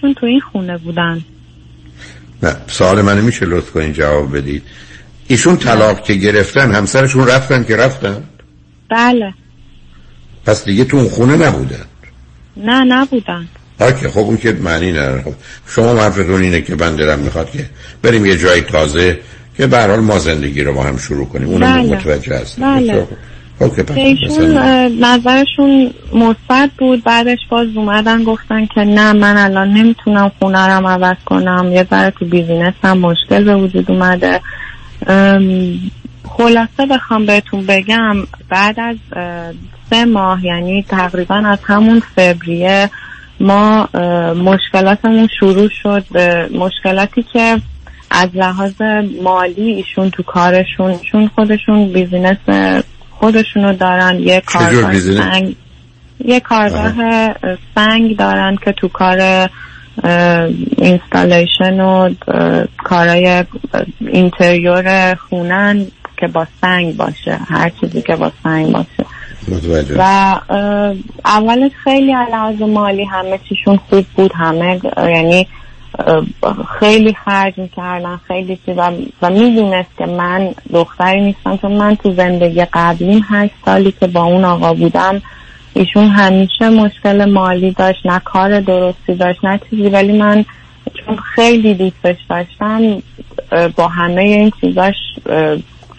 چون 0.00 0.14
تو 0.14 0.26
این 0.26 0.40
خونه 0.40 0.78
بودن. 0.78 1.24
نه 2.42 2.56
سوال 2.66 3.02
من 3.02 3.20
میشه 3.20 3.46
لطف 3.46 3.70
کنین 3.70 3.92
جواب 3.92 4.36
بدید. 4.36 4.62
ایشون 5.32 5.56
طلاق 5.56 6.02
که 6.02 6.14
گرفتن 6.14 6.74
همسرشون 6.74 7.26
رفتن 7.26 7.64
که 7.64 7.76
رفتن؟ 7.76 8.22
بله. 8.90 9.34
پس 10.46 10.64
دیگه 10.64 10.84
تو 10.84 10.96
اون 10.96 11.08
خونه 11.08 11.36
نبودن؟ 11.36 11.84
نه 12.56 12.84
نبودن. 12.84 13.48
okay 13.80 14.08
خب 14.08 14.18
اون 14.18 14.36
که 14.36 14.52
معنی 14.52 14.92
نداره. 14.92 15.22
خب 15.22 15.34
شما 15.66 15.94
حرفتون 16.02 16.42
اینه 16.42 16.60
که 16.60 16.76
من 16.76 16.96
دلم 16.96 17.18
می‌خواد 17.18 17.50
که 17.50 17.66
بریم 18.02 18.26
یه 18.26 18.38
جای 18.38 18.60
تازه 18.60 19.18
که 19.56 19.66
به 19.66 19.78
حال 19.78 20.00
ما 20.00 20.18
زندگی 20.18 20.62
رو 20.62 20.74
با 20.74 20.82
هم 20.82 20.96
شروع 20.96 21.28
کنیم. 21.28 21.48
اونم 21.48 21.76
بله. 21.76 21.96
متوجه 21.96 22.38
هستم. 22.38 22.74
بله. 22.74 23.06
ایشون 23.94 24.58
نظرشون 25.00 25.94
مثبت 26.14 26.70
بود. 26.78 27.04
بعدش 27.04 27.38
باز 27.50 27.68
اومدن 27.76 28.24
گفتن 28.24 28.66
که 28.66 28.80
نه 28.80 29.12
من 29.12 29.36
الان 29.36 29.68
نمی‌تونم 29.68 30.32
خونه 30.38 30.58
رم 30.58 30.86
عوض 30.86 31.16
کنم. 31.26 31.70
یه 31.72 31.86
ذره 31.90 32.10
تو 32.10 32.24
business 32.24 32.74
هم 32.82 32.98
مشکل 32.98 33.44
به 33.44 33.56
وجود 33.56 33.90
اومده. 33.90 34.40
خلاصه 36.28 36.86
بخوام 36.90 37.26
بهتون 37.26 37.66
بگم 37.66 38.16
بعد 38.48 38.80
از 38.80 38.96
سه 39.90 40.04
ماه 40.04 40.44
یعنی 40.44 40.82
تقریبا 40.88 41.34
از 41.34 41.58
همون 41.64 42.02
فوریه 42.16 42.90
ما 43.40 43.88
مشکلاتمون 44.34 45.28
شروع 45.40 45.68
شد 45.82 46.04
به 46.10 46.48
مشکلاتی 46.54 47.24
که 47.32 47.60
از 48.10 48.28
لحاظ 48.34 48.80
مالی 49.22 49.70
ایشون 49.70 50.10
تو 50.10 50.22
کارشون 50.22 50.98
چون 50.98 51.30
خودشون 51.34 51.92
business 51.92 52.38
خودشونو 53.10 53.72
دارن 53.72 54.20
یه 54.20 54.40
کارگاه؟ 54.46 54.98
سنگ 54.98 55.56
یه 56.24 56.40
کارگاه 56.40 57.00
اه، 57.00 57.34
سنگ 57.74 58.16
دارن 58.16 58.56
که 58.64 58.72
تو 58.72 58.88
کار 58.88 59.48
installation 60.78 61.80
و 61.80 62.14
کارای 62.84 63.44
اینتریور 64.00 65.14
خونن 65.14 65.86
که 66.16 66.28
با 66.28 66.46
سنگ 66.60 66.96
باشه 66.96 67.38
هر 67.48 67.72
چیزی 67.80 68.02
که 68.02 68.16
با 68.16 68.32
سنگ 68.42 68.72
باشه. 68.72 69.06
متوجه. 69.48 69.96
و 69.98 70.40
اولش 71.24 71.72
خیلی 71.84 72.12
علاوه 72.12 72.66
مالی 72.66 73.04
همه 73.04 73.38
چیشون 73.48 73.76
خوب 73.76 74.04
بود 74.16 74.32
همه 74.34 74.80
یعنی 74.96 75.48
خیلی 76.80 77.16
خرج 77.24 77.58
می‌کردن 77.58 78.20
خیلی 78.28 78.58
چیز 78.66 78.78
و, 78.78 78.92
و 79.22 79.30
می‌دونست 79.30 79.90
که 79.98 80.06
من 80.06 80.54
دختری 80.72 81.20
نیستم 81.20 81.56
چون 81.56 81.72
من 81.72 81.96
تو 81.96 82.14
زندگی 82.14 82.64
قبلیم 82.72 83.26
هشت 83.30 83.54
سالی 83.64 83.92
که 84.00 84.06
با 84.06 84.22
اون 84.22 84.44
آقا 84.44 84.74
بودم 84.74 85.22
ایشون 85.74 86.04
همیشه 86.04 86.68
مشکل 86.68 87.24
مالی 87.24 87.70
داشت 87.70 88.06
نه 88.06 88.18
کار 88.18 88.60
درستی 88.60 89.14
داشت 89.14 89.44
نه 89.44 89.60
چیزی. 89.70 89.82
ولی 89.82 90.18
من 90.18 90.44
چون 90.94 91.16
خیلی 91.16 91.74
دوستش 91.74 92.16
داشتم 92.30 93.02
با 93.76 93.88
همه 93.88 94.22
این 94.22 94.52
چیزاش 94.60 94.94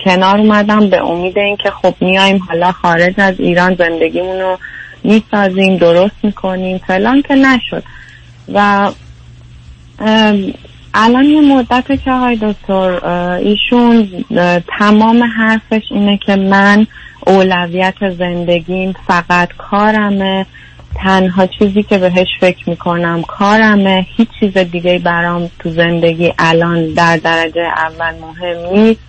کنار 0.06 0.38
اومدم 0.38 0.90
به 0.90 1.06
امید 1.06 1.38
اینکه 1.38 1.70
خب 1.70 1.96
میایم 2.02 2.38
حالا 2.38 2.72
خارج 2.72 3.14
از 3.18 3.40
ایران 3.40 3.76
زندگیمون 3.76 4.40
رو 4.40 4.58
می‌سازیم 5.04 5.78
درست 5.78 6.16
می‌کنیم 6.24 6.78
فلان 6.78 7.22
که 7.22 7.36
نشد. 7.36 7.84
و 8.54 8.92
الان 10.94 11.26
یه 11.26 11.42
مدت 11.42 12.04
که 12.04 12.12
آقای 12.12 12.40
دکتر 12.42 13.06
ایشون 13.38 14.26
تمام 14.80 15.24
حرفش 15.24 15.84
اینه 15.92 16.18
که 16.18 16.36
من 16.36 16.88
اولویت 17.28 18.10
زندگیم 18.18 18.96
فقط 19.08 19.50
کارمه. 19.58 20.46
تنها 20.96 21.48
چیزی 21.48 21.84
که 21.84 21.98
بهش 21.98 22.28
فکر 22.40 22.70
می‌کنم 22.70 23.22
کارمه. 23.28 24.06
هیچ 24.16 24.28
چیز 24.40 24.58
دیگه 24.58 25.00
برام 25.00 25.50
تو 25.60 25.70
زندگی 25.70 26.34
الان 26.40 26.94
در 26.94 27.18
درجه 27.18 27.62
اول 27.62 28.14
مهم 28.22 28.74
نیست. 28.74 29.02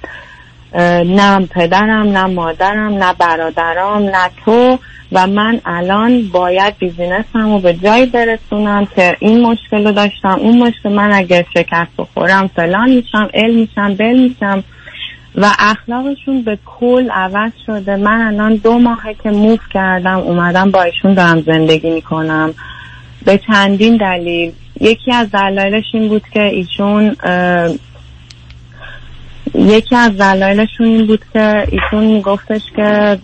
نه 1.05 1.47
پدرم 1.47 2.19
نه 2.19 2.25
مادرم 2.25 2.95
نه 3.05 3.15
برادرام 3.19 4.03
نه 4.03 4.31
تو. 4.45 4.79
و 5.13 5.27
من 5.27 5.61
الان 5.65 6.29
باید 6.33 6.79
بیزینسم 6.79 7.53
رو 7.53 7.59
به 7.59 7.75
جایی 7.75 8.07
برسونم 8.07 8.87
که 8.97 9.17
این 9.21 9.47
مشکل 9.47 9.87
رو 9.87 9.93
داشتم 9.93 10.39
اون 10.41 10.59
مشکل 10.59 10.93
من 10.93 11.13
اگر 11.13 11.45
شکست 11.55 11.91
بخورم 11.99 12.51
فلان 12.57 12.91
میشم 12.91 13.29
ال 13.35 13.51
میشم 13.51 13.95
بل 13.95 14.19
میشم. 14.19 14.65
و 15.35 15.51
اخلاقشون 15.59 16.43
به 16.43 16.59
کل 16.65 17.11
عوض 17.11 17.53
شده. 17.67 17.97
من 17.97 18.21
الان 18.21 18.55
دو 18.55 18.79
ماهه 18.79 19.15
که 19.23 19.31
موف 19.31 19.61
کردم 19.71 20.19
اومدم 20.19 20.71
با 20.71 20.83
ایشون 20.83 21.15
دارم 21.15 21.41
زندگی 21.41 21.91
می‌کنم. 21.91 22.55
به 23.25 23.39
چندین 23.39 23.97
دلیل. 23.97 24.53
یکی 24.81 25.13
از 25.13 25.31
دلایلش 25.31 25.85
این 25.93 26.09
بود 26.09 26.23
که 26.33 26.43
ایشون 26.43 27.17
یکی 29.55 29.97
از 29.97 30.17
دلایلشون 30.19 30.87
این 30.87 31.07
بود 31.07 31.25
که 31.33 31.67
ایشون 31.71 32.05
میگفتش 32.05 32.63
که 32.77 33.19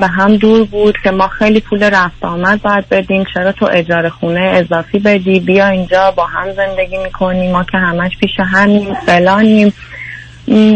به 0.00 0.06
هم 0.06 0.36
دور 0.36 0.64
بود 0.64 0.98
که 1.04 1.10
ما 1.10 1.28
خیلی 1.28 1.60
پول 1.60 1.82
رفت 1.82 2.24
آمد 2.24 2.62
باید 2.62 2.88
بدیم. 2.88 3.24
چرا 3.34 3.52
تو 3.52 3.68
اجاره 3.72 4.08
خونه 4.08 4.40
اضافی 4.40 4.98
بدی؟ 4.98 5.40
بیا 5.40 5.66
اینجا 5.66 6.10
با 6.10 6.26
هم 6.26 6.52
زندگی 6.52 6.96
می‌کنیم. 6.96 7.52
ما 7.52 7.64
که 7.64 7.78
همش 7.78 8.16
پیش 8.20 8.30
همیم 8.40 8.94
فلانیم. 8.94 9.72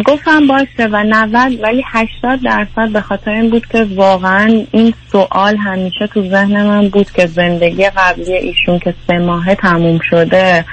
گفتم 0.07 0.47
باشه 0.47 0.89
و 0.93 1.05
90 1.05 1.63
ولی 1.63 1.85
80 1.87 2.43
درصد 2.43 2.93
به 2.93 3.01
خاطر 3.01 3.31
این 3.31 3.51
بود 3.51 3.67
که 3.67 3.87
واقعا 3.95 4.65
این 4.73 4.95
سوال 5.13 5.57
همیشه 5.57 6.07
تو 6.07 6.29
ذهن 6.29 6.67
من 6.67 6.89
بود 6.89 7.11
که 7.11 7.27
زندگی 7.27 7.85
قبلی 7.97 8.33
ایشون 8.33 8.79
که 8.79 8.95
سه 9.07 9.19
ماهه 9.19 9.55
تموم 9.55 9.99
شده 10.11 10.65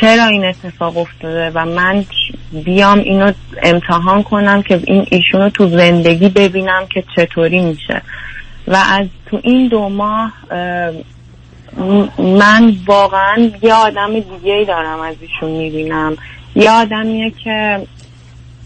چرا 0.00 0.24
این 0.24 0.44
اتفاق 0.44 0.98
افتاده 0.98 1.50
و 1.54 1.64
من 1.64 2.04
بیام 2.64 2.98
اینو 2.98 3.32
امتحان 3.62 4.22
کنم 4.22 4.62
که 4.62 4.80
این 4.86 5.06
ایشون 5.10 5.40
رو 5.40 5.48
تو 5.48 5.66
زندگی 5.68 6.28
ببینم 6.28 6.86
که 6.94 7.04
چطوری 7.16 7.60
میشه. 7.60 8.02
و 8.68 8.76
از 8.76 9.06
تو 9.26 9.40
این 9.42 9.68
دو 9.68 9.88
ماه 9.88 10.32
من 12.18 12.76
واقعا 12.86 13.50
یه 13.62 13.74
آدم 13.74 14.12
دیگه 14.12 14.52
ای 14.52 14.64
دارم 14.64 15.00
از 15.00 15.14
ایشون 15.20 15.50
می‌بینم. 15.50 16.16
یه 16.54 16.70
آدمیه 16.70 17.30
که 17.30 17.86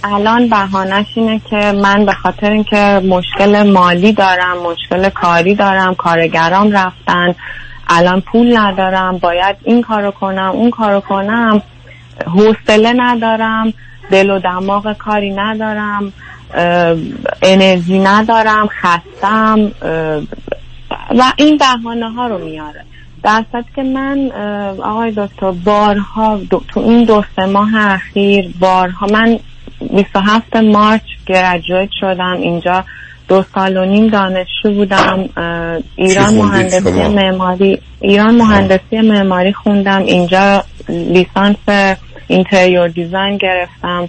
الان 0.05 0.49
بهانش 0.49 1.07
اینه 1.15 1.41
که 1.51 1.73
من 1.73 2.05
به 2.07 2.13
خاطر 2.13 2.51
اینکه 2.51 3.03
مشکل 3.05 3.71
مالی 3.71 4.13
دارم 4.13 4.59
مشکل 4.59 5.09
کاری 5.09 5.55
دارم 5.55 5.95
کارگرام 5.95 6.73
رفتن 6.73 7.35
الان 7.89 8.21
پول 8.21 8.57
ندارم 8.57 9.19
باید 9.19 9.57
این 9.65 9.83
کارو 9.83 10.11
کنم 10.11 10.51
اون 10.55 10.71
کارو 10.71 11.01
کنم 11.01 11.63
حوصله 12.27 12.93
ندارم 12.97 13.73
دل 14.11 14.31
و 14.31 14.39
دماغ 14.39 14.93
کاری 14.93 15.31
ندارم 15.31 16.13
انرژی 17.43 17.99
ندارم 17.99 18.69
خستم 18.69 19.73
و 21.19 21.33
این 21.37 21.57
بهانه 21.57 22.11
ها 22.11 22.27
رو 22.27 22.39
میاره. 22.45 22.85
در 23.23 23.45
که 23.77 23.83
من 23.83 24.31
آقای 24.85 25.13
دکتر 25.17 25.51
بارها 25.51 26.37
دو- 26.51 26.63
تو 26.69 26.81
این 26.81 27.05
دو 27.05 27.25
سه 27.37 27.47
ماه 27.47 27.71
اخیر 27.95 28.51
بارها 28.61 29.07
من 29.07 29.39
27 29.97 30.57
مارچ 30.57 31.03
گرجویت 31.27 31.89
شدم. 32.01 32.37
اینجا 32.43 32.85
دو 33.29 33.45
سال 33.55 33.77
و 33.77 33.85
نیم 33.85 34.09
دانشجو 34.09 34.71
بودم. 34.75 35.29
ایران 35.97 36.35
مهندسی؟ 36.35 36.91
معماری 37.09 37.79
ایران 38.01 38.35
مهندسی 38.35 39.01
معماری 39.01 39.53
خوندم. 39.53 40.03
اینجا 40.03 40.65
لیسانس 40.89 41.57
اینتریور 42.27 42.89
دیزاین 42.89 43.37
گرفتم. 43.37 44.09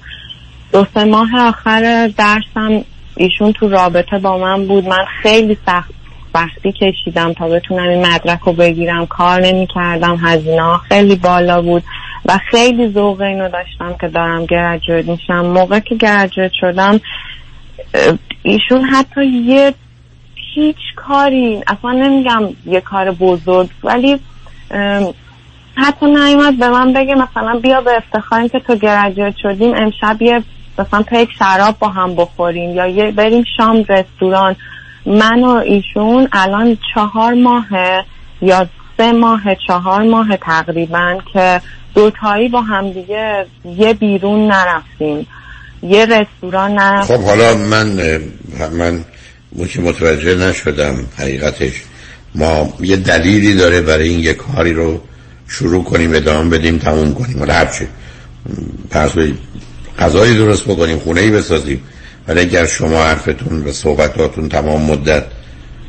دو 0.74 0.86
سه 0.94 1.04
ماه 1.06 1.30
آخر 1.40 2.12
درسم 2.18 2.84
ایشون 3.18 3.54
تو 3.54 3.70
رابطه 3.70 4.20
با 4.20 4.38
من 4.38 4.68
بود. 4.68 4.88
من 4.88 5.06
خیلی 5.22 5.58
سخت 5.66 5.99
سختی 6.40 6.72
کشیدم 6.72 7.34
تا 7.34 7.48
بتونم 7.48 7.90
این 7.90 8.06
مدرک 8.06 8.40
رو 8.40 8.54
بگیرم 8.54 9.06
کار 9.06 9.42
نمی 9.42 9.68
کردم 9.68 10.18
هزینه 10.22 10.78
خیلی 10.78 11.16
بالا 11.16 11.62
بود 11.62 11.84
و 12.26 12.40
خیلی 12.52 12.92
ذوق 12.94 13.22
اینو 13.22 13.50
داشتم 13.50 13.96
که 14.02 14.08
دارم 14.08 14.46
گرجویت 14.46 15.06
میشم. 15.06 15.42
موقع 15.42 15.80
که 15.80 15.96
گرجویت 15.96 16.52
شدم 16.54 17.00
ایشون 18.44 18.82
حتی 18.82 19.26
یه 19.26 19.74
هیچ 20.56 20.76
کاری 20.96 21.64
اصلا 21.68 21.92
نمیگم 21.92 22.42
یه 22.66 22.82
کار 22.82 23.12
بزرگ 23.12 23.70
ولی 23.84 24.20
حتی 25.76 26.06
نیومد 26.06 26.60
به 26.60 26.70
من 26.70 26.94
بگه 26.94 27.16
مثلا 27.16 27.60
بیا 27.64 27.82
به 27.82 27.92
افتخار 27.98 28.48
که 28.48 28.60
تو 28.60 28.76
گرجویت 28.76 29.36
شدیم 29.42 29.74
امشب 29.76 30.22
یه 30.22 30.44
مثلا 30.80 31.02
پیک 31.02 31.30
شراب 31.40 31.80
با 31.80 31.88
هم 31.88 32.16
بخوریم 32.16 32.76
یا 32.76 32.88
یه 32.88 33.12
بریم 33.12 33.44
شام 33.58 33.86
رستوران. 33.90 34.56
من 35.10 35.44
و 35.44 35.50
ایشون 35.50 36.28
الان 36.32 36.78
چهار 36.94 37.34
ماه 37.34 37.66
یا 38.42 38.70
سه 38.98 39.12
ماه 39.12 39.42
چهار 39.68 40.04
ماه 40.04 40.38
تقریبا 40.38 41.18
که 41.34 41.62
دوتایی 41.96 42.50
با 42.50 42.62
هم 42.62 42.92
دیگه 42.92 43.46
یه 43.78 43.94
بیرون 43.94 44.52
نرفتیم. 44.52 45.28
یه 45.84 46.06
رستوران 46.06 46.72
نرفتیم. 46.72 47.18
خب 47.18 47.24
حالا 47.24 47.56
من 47.56 48.20
من 48.72 49.06
که 49.70 49.82
متوجه 49.82 50.36
نشدم 50.36 51.06
حقیقتش. 51.18 51.74
ما 52.36 52.74
یه 52.80 52.96
دلیلی 52.96 53.54
داره 53.54 53.82
برای 53.82 54.10
این 54.10 54.20
یه 54.20 54.34
کاری 54.34 54.74
رو 54.74 55.02
شروع 55.48 55.84
کنیم 55.84 56.14
ادامه 56.14 56.58
بدیم 56.58 56.78
تموم 56.78 57.14
کنیم. 57.14 57.42
ولی 57.42 57.52
هرچی. 57.52 57.88
پس 58.90 59.12
غذایی 60.00 60.38
درست 60.38 60.64
بکنیم 60.64 61.00
خونه 61.00 61.22
ای 61.22 61.32
بسازیم. 61.32 61.84
ولی 62.30 62.40
اگر 62.40 62.66
شما 62.66 63.04
حرفتون 63.04 63.64
و 63.64 63.72
صحبتاتون 63.72 64.50
تمام 64.50 64.82
مدت 64.82 65.24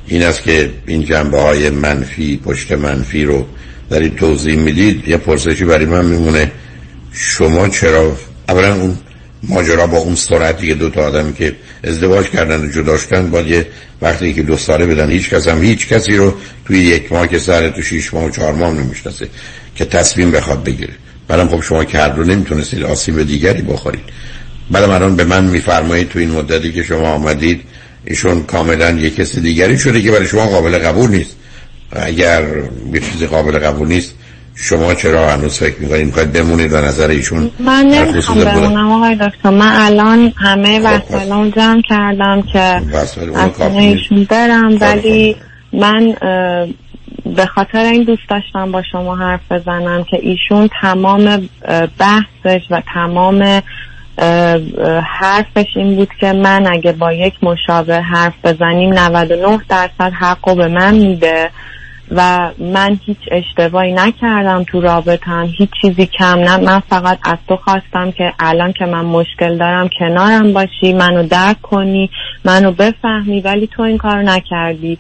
این 0.07 0.23
است 0.23 0.43
که 0.43 0.71
این 0.87 1.05
جنبه 1.05 1.41
های 1.41 1.71
منفی 1.71 2.37
پشت 2.37 2.73
منفی 2.73 3.25
رو 3.25 3.47
دارید 3.91 4.17
توضیح 4.17 4.57
می‌دید 4.57 5.09
یه 5.09 5.17
پرسشی 5.17 5.65
برای 5.65 5.87
من 5.87 6.05
میمونه 6.05 6.53
شما 7.12 7.69
چرا 7.69 8.17
اولا 8.49 8.75
اون 8.75 8.99
ماجرا 9.43 9.87
با 9.87 9.99
اون 9.99 10.15
سرعتی 10.15 10.67
که 10.67 10.75
دو 10.75 10.91
تا 10.91 11.03
آدمی 11.03 11.33
که 11.33 11.57
ازدواج 11.85 12.31
کردن 12.31 12.65
و 12.65 12.71
جدا 12.71 12.99
شدن 12.99 13.31
باید 13.31 13.47
یه 13.47 13.67
وقتی 14.03 14.35
که 14.35 14.43
دو 14.43 14.57
ساله 14.57 14.87
بدن 14.87 15.11
هیچ 15.11 15.31
کس 15.31 15.49
هم 15.49 15.62
هیچ 15.62 15.89
کسی 15.89 16.17
رو 16.17 16.35
توی 16.67 16.79
یک 16.79 17.12
ماه 17.12 17.29
که 17.29 17.39
سر 17.39 17.71
تو 17.71 17.83
شیش 17.83 18.15
ماه 18.15 18.25
و 18.25 18.31
چهار 18.31 18.53
ماه 18.53 18.75
نمی‌شناسه 18.75 19.29
که 19.75 19.85
تصمیم 19.85 20.31
بخواد 20.31 20.65
بگیره. 20.65 20.93
بعدم 21.29 21.49
خب 21.49 21.61
شما 21.62 21.85
کرد 21.85 22.17
رو 22.17 22.25
نمی‌تونستید 22.25 22.83
آسیب 22.83 23.23
دیگری 23.23 23.62
بخورید. 23.62 24.05
بعدم 24.70 24.90
الان 24.90 25.16
به 25.16 25.24
من 25.24 25.44
میفرمایید 25.44 26.09
تو 26.09 26.18
این 26.18 26.30
مدتی 26.30 26.72
که 26.72 26.82
شما 26.82 27.09
آمدید 27.09 27.60
ایشون 28.05 28.42
کاملا 28.42 28.90
یه 28.90 29.10
کس 29.10 29.38
دیگری 29.38 29.78
شده 29.78 30.02
که 30.02 30.10
برای 30.10 30.26
شما 30.26 30.47
قابل 30.47 30.78
قبول 30.78 31.10
نیست 31.10 31.36
اگر 31.92 32.42
یه 32.92 33.01
چیزی 33.01 33.26
قابل 33.26 33.59
قبول 33.59 33.88
نیست 33.88 34.14
شما 34.55 34.94
چرا 34.94 35.30
هنوز 35.30 35.59
فکر 35.59 35.80
می‌کنید 35.80 36.06
می‌خواید 36.06 36.32
بمونید 36.32 36.72
و 36.72 36.76
نظر 36.76 37.09
ایشون 37.09 37.51
من 37.59 37.86
نمی‌خوام؟ 37.86 38.44
بمونم 38.44 38.92
آقای 38.92 39.14
دکتر 39.14 39.51
من 39.51 39.72
الان 39.74 40.32
همه 40.36 40.80
وسایلم 40.80 41.51
جمع 41.51 41.82
کردم 41.88 42.42
که 42.52 42.59
از. 42.59 43.18
ایشون 43.60 44.24
برم 44.24 44.78
ولی 44.80 45.36
من 45.72 46.14
به 47.36 47.47
خاطر 47.47 47.78
این 47.78 48.05
دوست 48.05 48.22
داشتم 48.28 48.72
با 48.72 48.82
شما 48.92 49.16
حرف 49.16 49.52
بزنم 49.52 50.05
که 50.05 50.16
ایشون 50.22 50.68
تمام 50.82 51.48
بحثش 51.98 52.62
و 52.70 52.82
تمام 52.94 53.62
حرفش 55.20 55.66
این 55.76 55.97
بود 55.97 56.10
که 56.20 56.32
من 56.32 56.66
اگه 56.72 56.92
با 56.92 57.12
یک 57.12 57.34
مشابه 57.42 58.01
حرف 58.01 58.34
بزنیم 58.44 58.92
99 58.92 59.60
درصد 59.68 60.12
حقو 60.12 60.55
به 60.55 60.68
من 60.68 60.94
میده 60.94 61.51
و 62.10 62.51
من 62.59 63.01
هیچ 63.06 63.18
اشتباهی 63.30 63.92
نکردم 63.92 64.64
تو 64.64 64.80
رابطم 64.80 65.48
هیچ 65.59 65.70
چیزی 65.82 66.06
کم 66.06 66.38
نه. 66.38 66.56
من 66.56 66.80
فقط 66.80 67.18
از 67.22 67.38
تو 67.48 67.56
خواستم 67.56 68.10
که 68.10 68.32
الان 68.38 68.72
که 68.72 68.84
من 68.84 69.05
مشکل 69.05 69.59
دارم 69.59 69.88
کنارم 69.98 70.52
باشی 70.52 70.92
منو 70.92 71.22
درک 71.22 71.62
کنی 71.62 72.10
منو 72.44 72.72
بفهمی 72.72 73.40
ولی 73.40 73.66
تو 73.66 73.82
این 73.82 73.98
کار 73.98 74.22
نکردی. 74.22 74.98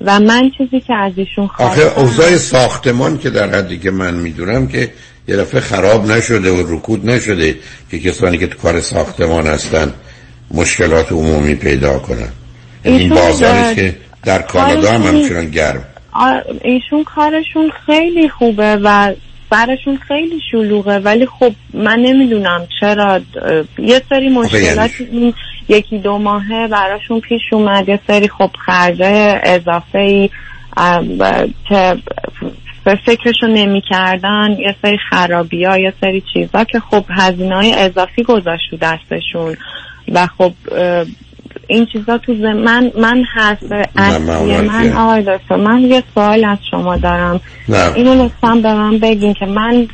و 0.00 0.20
من 0.20 0.50
چیزی 0.58 0.80
که 0.80 0.94
از 0.94 1.12
ایشون 1.16 1.44
آخه 1.44 1.82
خواستم 1.82 2.00
اوضاع 2.00 2.36
ساختمان 2.36 3.18
که 3.18 3.30
در 3.30 3.50
حدی 3.50 3.78
که 3.78 3.90
من 3.90 4.14
می‌دونم 4.14 4.68
که 4.68 4.90
یه 5.28 5.36
دفعه 5.36 5.60
خراب 5.60 6.06
نشده 6.06 6.50
و 6.50 6.76
رکود 6.76 7.10
نشده 7.10 7.56
که 7.90 7.98
کسانی 7.98 8.38
که 8.38 8.46
تو 8.46 8.58
کار 8.58 8.80
ساختمان 8.80 9.46
هستن 9.46 9.94
مشکلات 10.50 11.12
عمومی 11.12 11.54
پیدا 11.54 11.98
کنن. 11.98 12.28
این 12.84 12.94
ایشون 12.94 13.16
بازاری 13.16 13.74
که 13.74 13.96
در 14.24 14.42
کانادا 14.42 14.92
هم 14.92 15.02
همچنان 15.02 15.50
گرم. 15.50 15.84
ایشون 16.62 17.04
کارشون 17.04 17.70
خیلی 17.86 18.28
خوبه 18.28 18.78
و 18.82 19.12
سرشون 19.50 19.98
خیلی 20.08 20.40
شلوغه 20.50 20.98
ولی 20.98 21.26
خب 21.26 21.52
من 21.74 21.98
نمی‌دونم 21.98 22.66
چرا. 22.80 23.20
یه 23.78 24.02
سری 24.08 24.28
مشکلات 24.28 24.90
این 25.12 25.34
یکی 25.68 25.98
دو 25.98 26.18
ماهه 26.18 26.68
براشون 26.68 27.20
پیش 27.20 27.42
اومد 27.52 27.88
یه 27.88 28.00
سری 28.06 28.28
خب 28.28 28.50
خرجه 28.66 29.40
اضافه 29.44 29.98
ای 29.98 30.30
که 31.68 31.96
به 32.84 32.98
فکرشو 33.06 33.46
نمی 33.46 33.82
کردن 33.90 34.56
یه 34.58 34.76
سری 34.82 34.98
خرابی 35.10 35.64
ها 35.64 35.78
یه 35.78 35.92
سری 36.00 36.22
چیزا 36.34 36.64
که 36.64 36.80
خب 36.80 37.04
هزینه 37.10 37.54
های 37.56 37.74
اضافی 37.74 38.22
گذاشت 38.22 38.70
تو 38.70 38.76
دستشون. 38.76 39.56
و 40.12 40.26
خب 40.38 40.52
این 41.68 41.86
چیزا 41.92 42.18
تو 42.18 42.34
زم... 42.34 42.52
من 42.52 42.92
من 42.98 43.24
اونا 44.28 44.62
من 44.62 44.90
که- 44.90 44.96
آقای 44.96 45.22
دکتر 45.22 45.56
من 45.56 45.80
یه 45.80 46.02
سوال 46.14 46.44
از 46.44 46.58
شما 46.70 46.96
دارم. 46.96 47.40
نه. 47.68 47.92
اینو 47.94 48.24
لطفا 48.24 48.54
به 48.62 48.74
من 48.74 48.98
بگین 48.98 49.34
که 49.34 49.46
من 49.46 49.86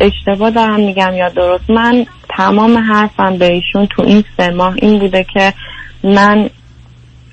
اشتباه 0.00 0.50
دارم 0.50 0.80
میگم 0.80 1.14
یا 1.14 1.28
درست. 1.28 1.70
من 1.70 2.06
تمام 2.36 2.78
حرفم 2.78 3.36
به 3.36 3.52
ایشون 3.52 3.86
تو 3.86 4.02
این 4.02 4.24
سه 4.36 4.50
ماه 4.50 4.74
این 4.76 4.98
بوده 4.98 5.26
که 5.34 5.52
من 6.04 6.50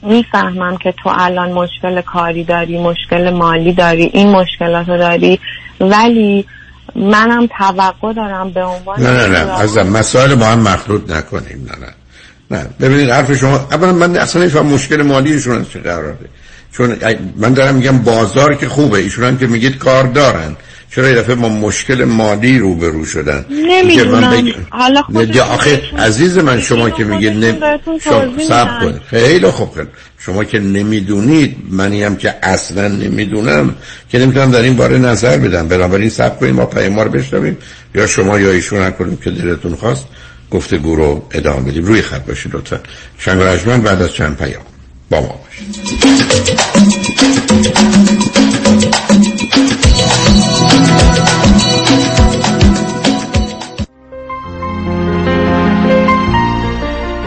می‌فهمم 0.01 0.77
که 0.77 0.93
تو 1.03 1.09
الان 1.13 1.51
مشکل 1.51 2.01
کاری 2.01 2.43
داری 2.43 2.77
مشکل 2.77 3.29
مالی 3.29 3.73
داری 3.73 4.03
این 4.13 4.29
مشکلات 4.29 4.89
رو 4.89 4.97
داری 4.97 5.39
ولی 5.79 6.45
منم 6.95 7.47
توقع 7.57 8.13
دارم 8.13 8.49
به 8.49 8.63
عنوان 8.63 9.01
نه 9.01 9.11
نه 9.11 9.27
نه. 9.27 9.51
عزیزم 9.51 9.87
مسائل 9.87 10.35
با 10.35 10.45
هم 10.45 10.59
مخلوط 10.59 11.11
نکنیم. 11.11 11.69
نه 11.71 11.85
نه. 11.85 11.93
نه. 12.51 12.69
ببینید 12.81 13.09
حرف 13.09 13.33
شما 13.33 13.55
اولا 13.71 13.93
من 13.93 14.17
اصلا 14.17 14.41
نمیفهم 14.41 14.65
مشکل 14.65 15.01
مالیشون 15.01 15.57
از 15.57 15.69
چه 15.69 15.79
قراره. 15.79 16.17
چون 16.71 16.97
من 17.37 17.53
دارم 17.53 17.75
میگم 17.75 17.97
بازار 17.97 18.55
که 18.55 18.67
خوبه. 18.67 18.97
ایشون 18.97 19.23
هم 19.23 19.37
که 19.37 19.47
میگید 19.47 19.77
کار 19.77 20.03
دارن. 20.03 20.55
چرا 20.91 21.09
یه 21.09 21.15
دفعه 21.15 21.35
ما 21.35 21.49
مشکل 21.49 22.03
مالی 22.03 22.59
روبرو 22.59 23.05
شدن؟ 23.05 23.45
نمی‌دونم. 23.49 24.31
بگم- 24.31 24.53
حالا 24.69 25.03
آخه 25.43 25.81
عزیز 25.97 26.37
من 26.37 26.61
شما 26.61 26.89
که 26.89 27.03
میگید 27.03 27.33
نم... 27.33 27.57
شما 28.03 28.25
میدن. 28.25 28.79
کنید. 28.81 29.01
خیلی 29.09 29.47
خوب. 29.47 29.73
خیلی. 29.75 29.87
شما 30.19 30.43
که 30.43 30.59
نمی‌دونید 30.59 31.57
منی 31.69 32.03
هم 32.03 32.15
که 32.15 32.35
اصلا 32.43 32.87
نمی‌دونم 32.87 33.75
که 34.09 34.19
نمی‌تونم 34.19 34.51
در 34.51 34.61
این 34.61 34.75
باره 34.75 34.97
نظر 34.97 35.37
بدم. 35.37 35.67
بنابراین 35.67 36.09
صبر 36.09 36.35
کنید 36.35 36.53
ما 36.53 36.65
پیام 36.65 36.93
ما 36.93 37.03
رو 37.03 37.11
بشنویم. 37.11 37.57
یا 37.95 38.07
شما 38.07 38.39
یا 38.39 38.51
ایشون 38.51 38.79
هر 38.81 38.91
کدوم 38.91 39.17
که 39.17 39.31
دلتون 39.31 39.75
خواست 39.75 40.05
گفتگو 40.51 40.95
رو 40.95 41.27
ادامه 41.31 41.71
بدیم. 41.71 41.85
روی 41.85 42.01
خط 42.01 42.25
باشید 42.25 42.55
لطفا. 42.55 42.79
شنگ 43.17 43.83
بعد 43.83 44.01
از 44.01 44.13
چند 44.13 44.37
پیام 44.37 44.63
با 45.09 45.21
ما 45.21 45.39
باشید. 45.45 45.99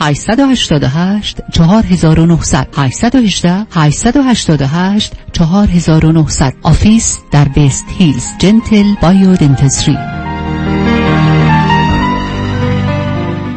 888 0.00 1.40
4900 1.52 2.68
818 2.76 3.66
888 3.70 5.12
4900 5.32 6.54
office 6.62 7.18
در 7.30 7.44
West 7.44 7.84
Hills. 7.98 8.24
Gentle 8.38 8.94
Biodentistry 9.02 9.98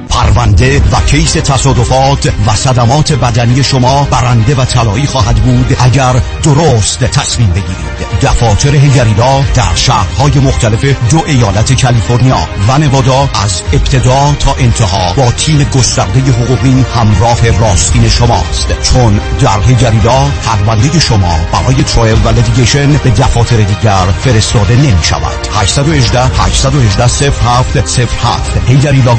پرونده 0.09 0.79
و 0.79 1.01
case 1.07 1.33
تصادفات 1.33 2.33
و 2.47 2.55
صدمات 2.55 3.13
بدنی 3.13 3.63
شما 3.63 4.07
برنده 4.11 4.55
و 4.55 4.65
طلایی 4.65 5.05
خواهد 5.05 5.35
بود 5.35 5.77
اگر 5.79 6.21
درست 6.43 6.99
تصمیم 6.99 7.49
بگیرید. 7.49 8.00
دفاتر 8.21 8.75
هیگریلا 8.75 9.43
در 9.55 9.75
شهرهای 9.75 10.39
مختلف 10.39 10.85
دو 11.09 11.23
ایالت 11.27 11.81
کالیفرنیا 11.81 12.47
و 12.67 12.77
نوادا 12.77 13.29
از 13.43 13.61
ابتدا 13.73 14.35
تا 14.39 14.55
انتها 14.59 15.13
با 15.13 15.31
تیم 15.31 15.63
گسترده 15.63 16.19
حقوقی 16.19 16.85
همراه 16.95 17.59
راستین 17.59 18.09
شماست. 18.09 18.81
چون 18.83 19.19
در 19.39 19.59
هیگریلا 19.67 20.25
پرونده 20.43 20.99
شما 20.99 21.39
برای 21.53 21.83
trial 21.83 22.17
و 22.25 22.29
litigation 22.29 22.91
به 22.91 23.09
دفاتر 23.09 23.57
دیگر 23.57 24.05
فرستاده 24.23 24.75
نمی 24.75 25.03
شود 25.03 25.47
818 25.53 26.25
818 26.25 27.07
07 27.07 27.89
07 27.89 28.67
هیگریلا 28.67 29.15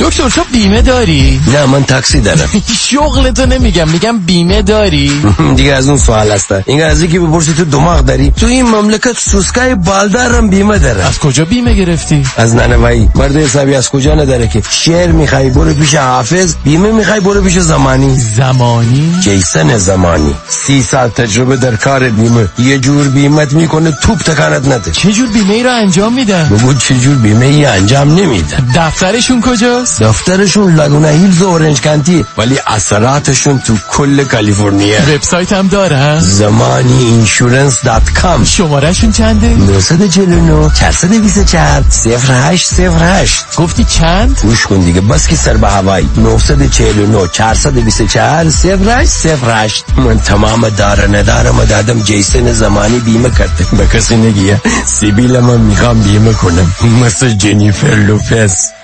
دکتر 0.00 0.28
تو 0.28 0.44
بیمه 0.52 0.82
داری؟ 0.82 1.40
نه 1.52 1.66
من 1.66 1.84
تاکسی 1.84 2.20
دارم. 2.20 2.48
شغلتو 2.90 3.46
نمیگم 3.46 3.88
میگم 3.88 4.18
بیمه 4.18 4.62
داری؟ 4.62 5.22
دیگه 5.56 5.72
از 5.72 5.88
اون 5.88 5.98
سوال 5.98 6.30
هسته 6.30 6.64
این 6.66 6.82
از 6.82 7.04
که 7.04 7.20
بپرسی 7.20 7.54
تو 7.54 7.63
دماغ 7.64 8.00
داری. 8.00 8.30
تو 8.30 8.46
این 8.46 8.66
مملکت 8.66 9.18
سوسکای 9.18 9.74
بالدارم 9.74 10.48
بیمه 10.48 10.78
داره. 10.78 11.04
از 11.04 11.18
کجا 11.18 11.44
بیمه 11.44 11.74
گرفتی؟ 11.74 12.26
از 12.36 12.54
نونوایی 12.54 13.08
مرد 13.14 13.36
حسابی 13.36 13.74
از 13.74 13.90
کجا 13.90 14.14
نداره 14.14 14.48
که؟ 14.48 14.62
شعر 14.70 15.12
می‌خوای 15.12 15.50
برو 15.50 15.74
پیش 15.74 15.94
حافظ. 15.94 16.54
بیمه 16.64 16.92
می‌خوای 16.92 17.20
برو 17.20 17.40
پیش 17.42 17.58
زمانی. 17.58 18.18
زمانی؟ 18.18 19.14
جیسن 19.20 19.78
زمانی. 19.78 20.34
سی 20.48 20.82
سال 20.82 21.08
تجربه 21.08 21.56
در 21.56 21.76
کار 21.76 22.08
بیمه. 22.08 22.48
یه 22.58 22.78
جور 22.78 23.08
بیمت 23.08 23.52
می‌کنه 23.52 23.92
توپ 24.02 24.18
تکانت 24.18 24.68
نده. 24.68 24.90
چه 24.90 25.12
جور 25.12 25.28
بیمه 25.28 25.54
ای 25.54 25.62
رو 25.62 25.70
انجام 25.70 26.12
میدن؟ 26.12 26.48
بگو 26.48 26.74
چه 26.74 26.94
جور 26.94 27.16
بیمه 27.16 27.46
ای 27.46 27.64
انجام 27.64 28.14
نمیدن. 28.14 28.68
دفترشون 28.76 29.40
کجاست؟ 29.40 30.02
دفترشون 30.02 30.74
Laguna 30.74 31.08
Hills 31.08 31.42
و 31.42 31.46
Orange 31.48 31.80
County 31.80 32.24
ولی 32.38 32.58
اثراتشون 32.66 33.58
تو 33.58 33.74
کل 33.90 34.24
کالیفرنیا. 34.24 34.98
وبسایت 35.14 35.52
هم 35.52 35.68
داره 35.68 36.20
Zamani 36.20 37.04
Insurance 37.04 37.53
dot 37.84 38.10
com 38.10 38.44
شمارهشون 38.44 39.12
چنده؟ 39.12 39.48
949 39.48 40.70
424 40.74 41.82
0808 42.06 43.56
گفتی 43.56 43.84
چند؟ 43.84 44.38
گوش 44.42 44.66
کن 44.66 44.80
دیگه 44.80 45.00
بس 45.00 45.28
که 45.28 45.36
سر 45.36 45.56
به 45.56 45.68
هوایی 45.68 46.06
949 46.16 47.28
424 47.32 48.44
0808 48.44 49.84
من 49.96 50.18
تمام 50.18 50.68
دار 50.68 51.16
ندارم 51.16 51.64
دادم 51.64 52.02
جیسن 52.02 52.52
زمانی 52.52 52.98
بیمه 52.98 53.30
کرده. 53.30 53.64
به 53.78 53.86
کسی 53.86 54.16
نگیا 54.16 54.60
سیبیل 54.84 55.40
من 55.40 55.60
می‌خوام 55.60 56.02
بیمه 56.02 56.32
کنم. 56.32 56.72
مثل 57.02 57.28
جنیفر 57.28 57.94
لوپز. 57.94 58.83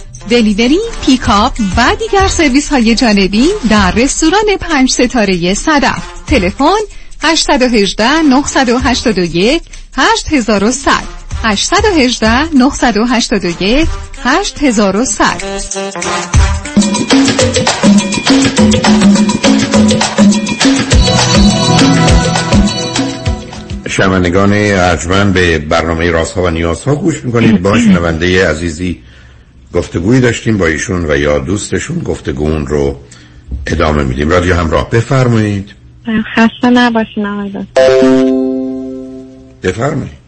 دلیوری، 0.29 0.79
پیکاپ 1.05 1.53
و 1.77 1.95
دیگر 1.99 2.27
سرویس 2.27 2.69
های 2.69 2.95
جانبی 2.95 3.47
در 3.69 3.91
رستوران 3.91 4.57
پنج 4.59 4.91
ستاره 4.91 5.53
صدف. 5.53 6.03
تلفن 6.27 6.79
818 7.23 8.21
981 8.21 9.61
8100 9.95 10.91
818 11.43 12.57
981 12.57 13.87
8100 14.23 15.43
شمنگان 23.87 24.53
ارجمن 24.53 25.33
به 25.33 25.59
برنامه 25.59 26.11
راست 26.11 26.33
ها 26.33 26.43
و 26.43 26.49
نیاز 26.49 26.83
ها 26.83 26.95
گوش 26.95 27.23
می‌کنید. 27.23 27.61
با 27.61 27.79
شنونده 27.85 28.47
عزیزی 28.47 29.03
گفتگویی 29.73 30.21
داشتیم 30.21 30.57
با 30.57 30.65
ایشون 30.65 31.05
و 31.05 31.17
یا 31.17 31.39
دوستشون 31.39 31.99
گفتگون 31.99 32.67
رو 32.67 32.95
ادامه 33.67 34.03
میدیم. 34.03 34.29
رادیو 34.29 34.55
همراه. 34.55 34.89
بفرمایید. 34.89 35.75
خسته 36.35 36.69
نباشین 36.69 37.25
آقای 37.25 37.51
بفرمایید. 39.63 40.21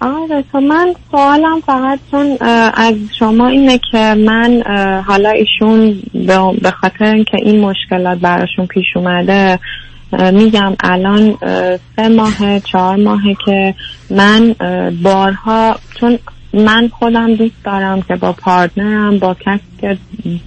آقای 0.00 0.44
من 0.54 0.94
سوالم 1.10 1.60
فقط 1.66 1.98
چون 2.10 2.36
از 2.74 2.94
شما 3.18 3.48
اینه 3.48 3.80
که 3.92 4.14
من 4.14 4.62
حالا 5.06 5.30
ایشون 5.30 6.02
به 6.62 6.70
خاطر 6.70 7.04
اینکه 7.04 7.36
این 7.42 7.60
مشکلات 7.60 8.18
براشون 8.18 8.66
پیش 8.66 8.86
اومده 8.96 9.58
میگم 10.32 10.76
الان 10.80 11.38
سه 11.96 12.08
ماه 12.08 12.60
چهار 12.60 12.96
ماهه 12.96 13.36
که 13.44 13.74
من 14.10 14.54
بارها 15.02 15.76
چون 16.00 16.18
من 16.58 16.88
خودم 16.88 17.34
دوست 17.34 17.64
دارم 17.64 18.02
که 18.02 18.16
با 18.16 18.32
partner 18.32 19.07
م 19.07 19.18
با 19.18 19.34
کسی 19.34 19.62
که 19.80 19.98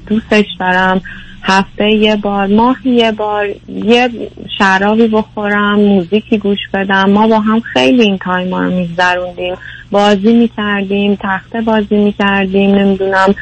دوستش 0.07 0.45
دارم 0.59 1.01
هفته 1.43 1.89
یه 1.89 2.15
بار 2.15 2.47
ماه 2.47 2.87
یه 2.87 3.11
بار 3.11 3.47
یه 3.67 4.09
شرابی 4.57 5.07
بخورم 5.07 5.79
موزیکی 5.79 6.37
گوش 6.37 6.59
بدم. 6.73 7.09
ما 7.09 7.27
با 7.27 7.39
هم 7.39 7.59
خیلی 7.59 8.01
این 8.01 8.17
time 8.17 8.55
رو 8.55 8.71
میگذروندیم. 8.71 9.55
بازی 9.91 10.33
می‌کردیم 10.33 11.17
تخته 11.21 11.61
بازی 11.61 11.95
می‌کردیم 11.95 12.75
نمی‌دونم 12.75 13.35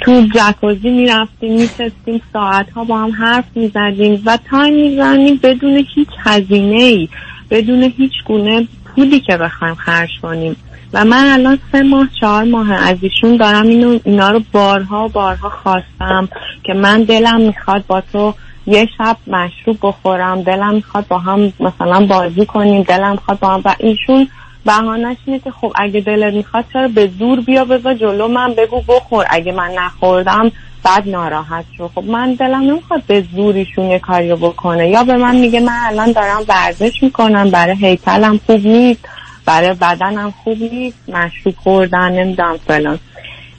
تو 0.00 0.26
جکوزی 0.34 0.90
می‌رفتیم 0.90 1.52
میشستیم 1.52 2.20
ساعت 2.32 2.70
ها 2.70 2.84
با 2.84 2.98
هم 2.98 3.10
حرف 3.10 3.44
می‌زدیم 3.54 4.22
و 4.26 4.38
time 4.50 4.74
می‌زنیم 4.74 5.40
بدون 5.42 5.84
هیچ 5.94 6.08
هزینه 6.24 6.82
ای 6.82 7.08
بدون 7.50 7.82
هیچ 7.82 8.12
گونه 8.24 8.68
پولی 8.84 9.20
که 9.20 9.36
بخوایم 9.36 9.74
خرج 9.74 10.10
کنیم. 10.22 10.56
و 10.92 11.04
من 11.04 11.24
الان 11.32 11.58
سه 11.72 11.82
ماه 11.82 12.08
چهار 12.20 12.44
ماه 12.44 12.72
از 12.72 12.96
ایشون 13.00 13.36
دارم 13.36 13.66
اینو 13.66 13.98
اینا 14.04 14.30
رو 14.30 14.40
بارها 14.52 15.08
بارها 15.08 15.50
خواستم 15.62 16.28
که 16.64 16.74
من 16.74 17.02
دلم 17.02 17.40
می‌خواد 17.40 17.84
با 17.86 18.00
تو 18.00 18.34
یه 18.66 18.88
شب 18.98 19.16
مشروب 19.26 19.78
بخورم 19.82 20.42
دلم 20.42 20.74
می‌خواد 20.74 21.08
با 21.08 21.18
هم 21.18 21.52
مثلا 21.60 22.06
بازی 22.06 22.46
کنیم 22.46 22.82
دلم 22.82 23.10
می‌خواد 23.10 23.38
با 23.38 23.48
هم 23.48 23.62
و 23.64 23.74
ایشون 23.78 24.28
بهانش 24.64 25.16
اینه 25.24 25.38
که 25.38 25.50
خب 25.50 25.72
اگه 25.74 26.00
دلت 26.00 26.34
می‌خواد 26.34 26.64
چرا 26.72 26.88
به 26.88 27.10
زور 27.18 27.40
بیا 27.40 27.64
بذار 27.64 27.94
جلو 27.94 28.28
من 28.28 28.54
بگو 28.54 28.82
بخور 28.88 29.26
اگه 29.30 29.52
من 29.52 29.70
نخوردم 29.78 30.52
بعد 30.84 31.08
ناراحت 31.08 31.64
شو. 31.76 31.88
خب 31.88 32.04
من 32.04 32.34
دلم 32.34 32.60
نمی‌خواد 32.60 33.02
به 33.06 33.24
زوریشون 33.36 33.84
یه 33.84 33.98
کاریو 33.98 34.36
بکنه. 34.36 34.88
یا 34.88 35.04
به 35.04 35.16
من 35.16 35.36
میگه 35.36 35.60
من 35.60 35.78
الان 35.86 36.12
دارم 36.12 36.40
ورزش 36.48 37.02
می‌کنم 37.02 37.50
برای 37.50 37.76
هیکلم 37.76 38.40
خوب 38.46 38.66
نیست. 38.66 39.08
برای 39.48 39.74
بدنم 39.74 40.34
خوب 40.44 40.58
نیست 40.72 41.08
مشروب 41.08 41.54
خوردن 41.56 42.12
نمی‌دونم 42.12 42.56
فلان. 42.66 42.98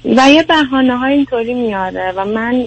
و 0.05 0.29
یه 0.29 0.43
بحانه 0.43 0.97
های 0.97 1.13
اینطوری 1.13 1.53
میاره 1.53 2.13
و 2.15 2.25
من 2.25 2.65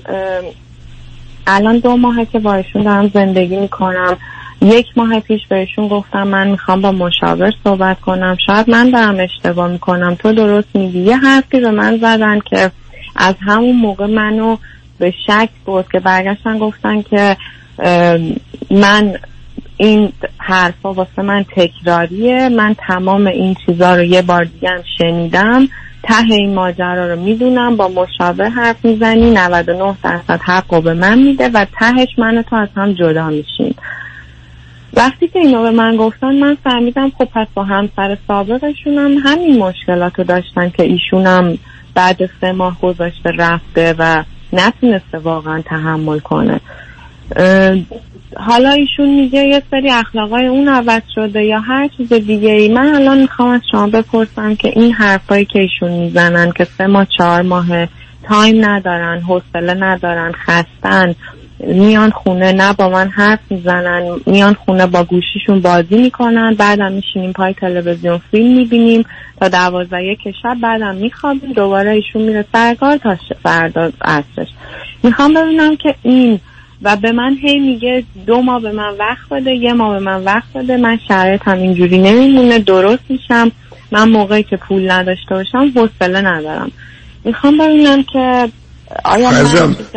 الان 1.47 1.79
دو 1.79 1.97
ماهه 1.97 2.25
که 2.25 2.39
با 2.39 2.55
ایشون 2.55 2.83
دارم 2.83 3.09
زندگی 3.15 3.57
می‌کنم. 3.57 4.17
یک 4.63 4.87
ماه 4.97 5.21
پیش 5.21 5.41
بهشون 5.49 5.89
گفتم 5.89 6.23
من 6.23 6.49
می‌خوام 6.49 6.81
با 6.81 6.93
مشاور 6.93 7.53
صحبت 7.65 8.01
کنم. 8.01 8.37
شاید 8.47 8.71
من 8.71 8.91
دارم 8.91 9.21
اشتباه 9.21 9.69
می‌کنم. 9.69 10.15
تو 10.15 10.33
درست 10.33 10.69
میگی. 10.75 11.01
یه 11.01 11.17
حرفی 11.17 11.61
به 11.61 11.71
من 11.71 11.97
زدن 11.97 12.39
که 12.51 12.71
از 13.17 13.35
همون 13.41 13.77
موقع 13.77 14.07
منو 14.07 14.57
به 14.99 15.15
شک 15.27 15.49
برد 15.67 15.87
که 15.93 16.01
برگشتن 16.01 16.59
گفتن 16.59 17.03
که 17.03 17.37
من 18.71 19.15
این 19.77 20.13
حرفا 20.39 20.93
واسه 20.93 21.23
من 21.23 21.45
تکراریه. 21.57 22.49
من 22.49 22.77
تمام 22.89 23.27
این 23.27 23.57
چیزا 23.67 23.97
رو 23.97 24.03
یه 24.03 24.23
بار 24.23 24.45
دیگه 24.45 24.69
هم 24.71 24.83
شنیدم. 24.99 25.69
ته 26.03 26.25
این 26.31 26.55
ماجرا 26.55 27.15
رو 27.15 27.21
می‌دونم. 27.21 27.77
با 27.77 27.89
مشاور 27.89 28.49
حرف 28.49 28.85
می‌زنی. 28.85 29.31
99 29.31 29.97
درصد 30.03 30.41
حق 30.41 30.75
رو 30.75 30.81
به 30.81 30.95
من 30.95 31.19
میده 31.19 31.49
و 31.49 31.67
تهش 31.79 32.09
من 32.19 32.45
تو 32.51 32.57
از 32.57 32.69
هم 32.77 32.93
جدا 32.93 33.31
میشیم 33.31 33.75
وقتی 34.95 35.29
که 35.29 35.39
اینو 35.39 35.63
به 35.63 35.71
من 35.71 35.97
گفتن 35.97 36.35
من 36.35 36.57
فهمیدم 36.65 37.11
خب 37.19 37.25
پس 37.25 37.47
با 37.55 37.65
همسر 37.65 38.19
سابقشون 38.29 38.99
هم 38.99 39.13
همین 39.25 39.59
مشکلات 39.59 40.19
رو 40.19 40.25
داشتن 40.25 40.71
که 40.71 40.83
ایشونم 40.83 41.59
بعد 41.95 42.31
سه 42.41 42.53
ماه 42.53 42.81
گذاشته 42.81 43.31
رفته 43.39 43.95
و 43.99 44.25
نتونسته 44.53 45.19
واقعا 45.19 45.63
تحمل 45.63 46.19
کنه. 46.19 46.61
حالا 48.37 48.71
ایشون 48.71 49.09
میگه 49.09 49.47
یه 49.47 49.63
سری 49.71 49.91
اخلاقای 49.91 50.47
اون 50.47 50.69
عوض 50.69 51.03
شده 51.15 51.45
یا 51.45 51.61
هر 51.61 51.89
چیز 51.97 52.13
دیگه 52.13 52.51
ای 52.51 52.69
من 52.69 52.95
الان 52.95 53.19
می‌خوام 53.19 53.49
از 53.49 53.61
شما 53.71 53.87
بپرسم 53.87 54.55
که 54.55 54.73
این 54.77 54.93
حرفایی 54.93 55.45
که 55.45 55.59
ایشون 55.59 55.93
می‌زنن 55.93 56.53
که 56.53 56.65
سه 56.65 56.87
ماه 56.87 57.07
چهار 57.19 57.43
ماه 57.43 57.67
تایم 58.23 58.65
ندارن 58.65 59.21
حوصله 59.21 59.75
ندارن 59.75 60.33
خستن 60.33 61.15
میان 61.59 62.11
خونه 62.11 62.53
نه 62.53 62.73
با 62.73 62.89
من 62.89 63.09
حرف 63.09 63.41
می‌زنن 63.51 64.21
میان 64.27 64.55
خونه 64.55 64.87
با 64.87 65.05
گوشیشون 65.05 65.61
بازی 65.61 65.97
می‌کنن 65.97 66.55
بعدم 66.55 66.93
میشینیم 66.93 67.33
پای 67.33 67.55
تلویزیون 67.55 68.21
فیلم 68.31 68.57
می‌بینیم 68.57 69.05
تا 69.41 69.49
دوازده 69.49 70.05
یک 70.05 70.19
شب 70.43 70.57
بعدم 70.63 70.95
میخوابیم 70.95 71.53
دوباره 71.53 71.91
ایشون 71.91 72.23
میره 72.23 72.45
سرکار 72.53 72.97
تا 72.97 73.17
فردا 73.43 73.91
عصرش. 74.01 74.49
می‌خوام 75.03 75.35
ببینم 75.35 75.77
که 75.77 75.95
این 76.03 76.41
و 76.83 76.97
به 76.97 77.13
من 77.13 77.37
هی 77.43 77.59
میگه 77.59 78.05
دو 78.27 78.43
ماه 78.43 78.63
به 78.63 78.73
من 78.73 78.95
وقت 78.99 79.29
بده 79.31 79.51
یه 79.51 79.73
ماه 79.73 79.99
به 79.99 80.05
من 80.05 80.25
وقت 80.25 80.53
بده 80.55 80.77
من 80.77 80.99
شرایطم 81.09 81.59
اینجوری 81.59 81.99
نمیمونه 81.99 82.59
درست 82.59 83.03
میشم. 83.09 83.53
من 83.91 84.09
موقعی 84.09 84.43
که 84.43 84.57
پول 84.57 84.91
نداشته 84.91 85.35
باشم 85.35 85.73
حوصله 85.77 86.21
ندارم. 86.21 86.73
می‌خوام 87.25 87.59
ببینم 87.59 88.03
که 88.03 88.49
آیا 89.05 89.31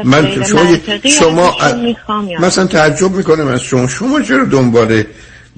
من, 0.03 0.43
شما 0.43 0.59
شما 1.03 1.53
نه؟ 2.21 2.39
مثلا 2.39 2.65
تعجب 2.65 3.11
می‌کنم 3.11 3.47
از 3.47 3.61
شما. 3.61 3.87
شما 3.87 4.21
چرا 4.21 4.45
دنبال 4.45 5.03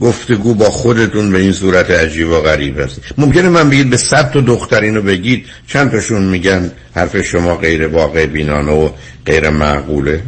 گفتگو 0.01 0.53
با 0.53 0.65
خودتون 0.65 1.31
به 1.31 1.39
این 1.39 1.51
صورت 1.51 1.91
عجیب 1.91 2.29
و 2.29 2.39
غریب 2.39 2.79
هست 2.79 3.01
ممکنه 3.17 3.49
من 3.49 3.69
بگید 3.69 3.89
به 3.89 3.97
صد 3.97 4.31
تا 4.31 4.41
دختر 4.41 4.81
اینو 4.81 5.01
بگید 5.01 5.45
چند 5.67 5.91
تاشون 5.91 6.21
میگن 6.21 6.71
حرف 6.95 7.21
شما 7.21 7.55
غیر 7.55 7.87
واقع 7.87 8.25
بینانه 8.25 8.71
و 8.71 8.89
غیر 9.25 9.49
معقوله؟ 9.49 10.23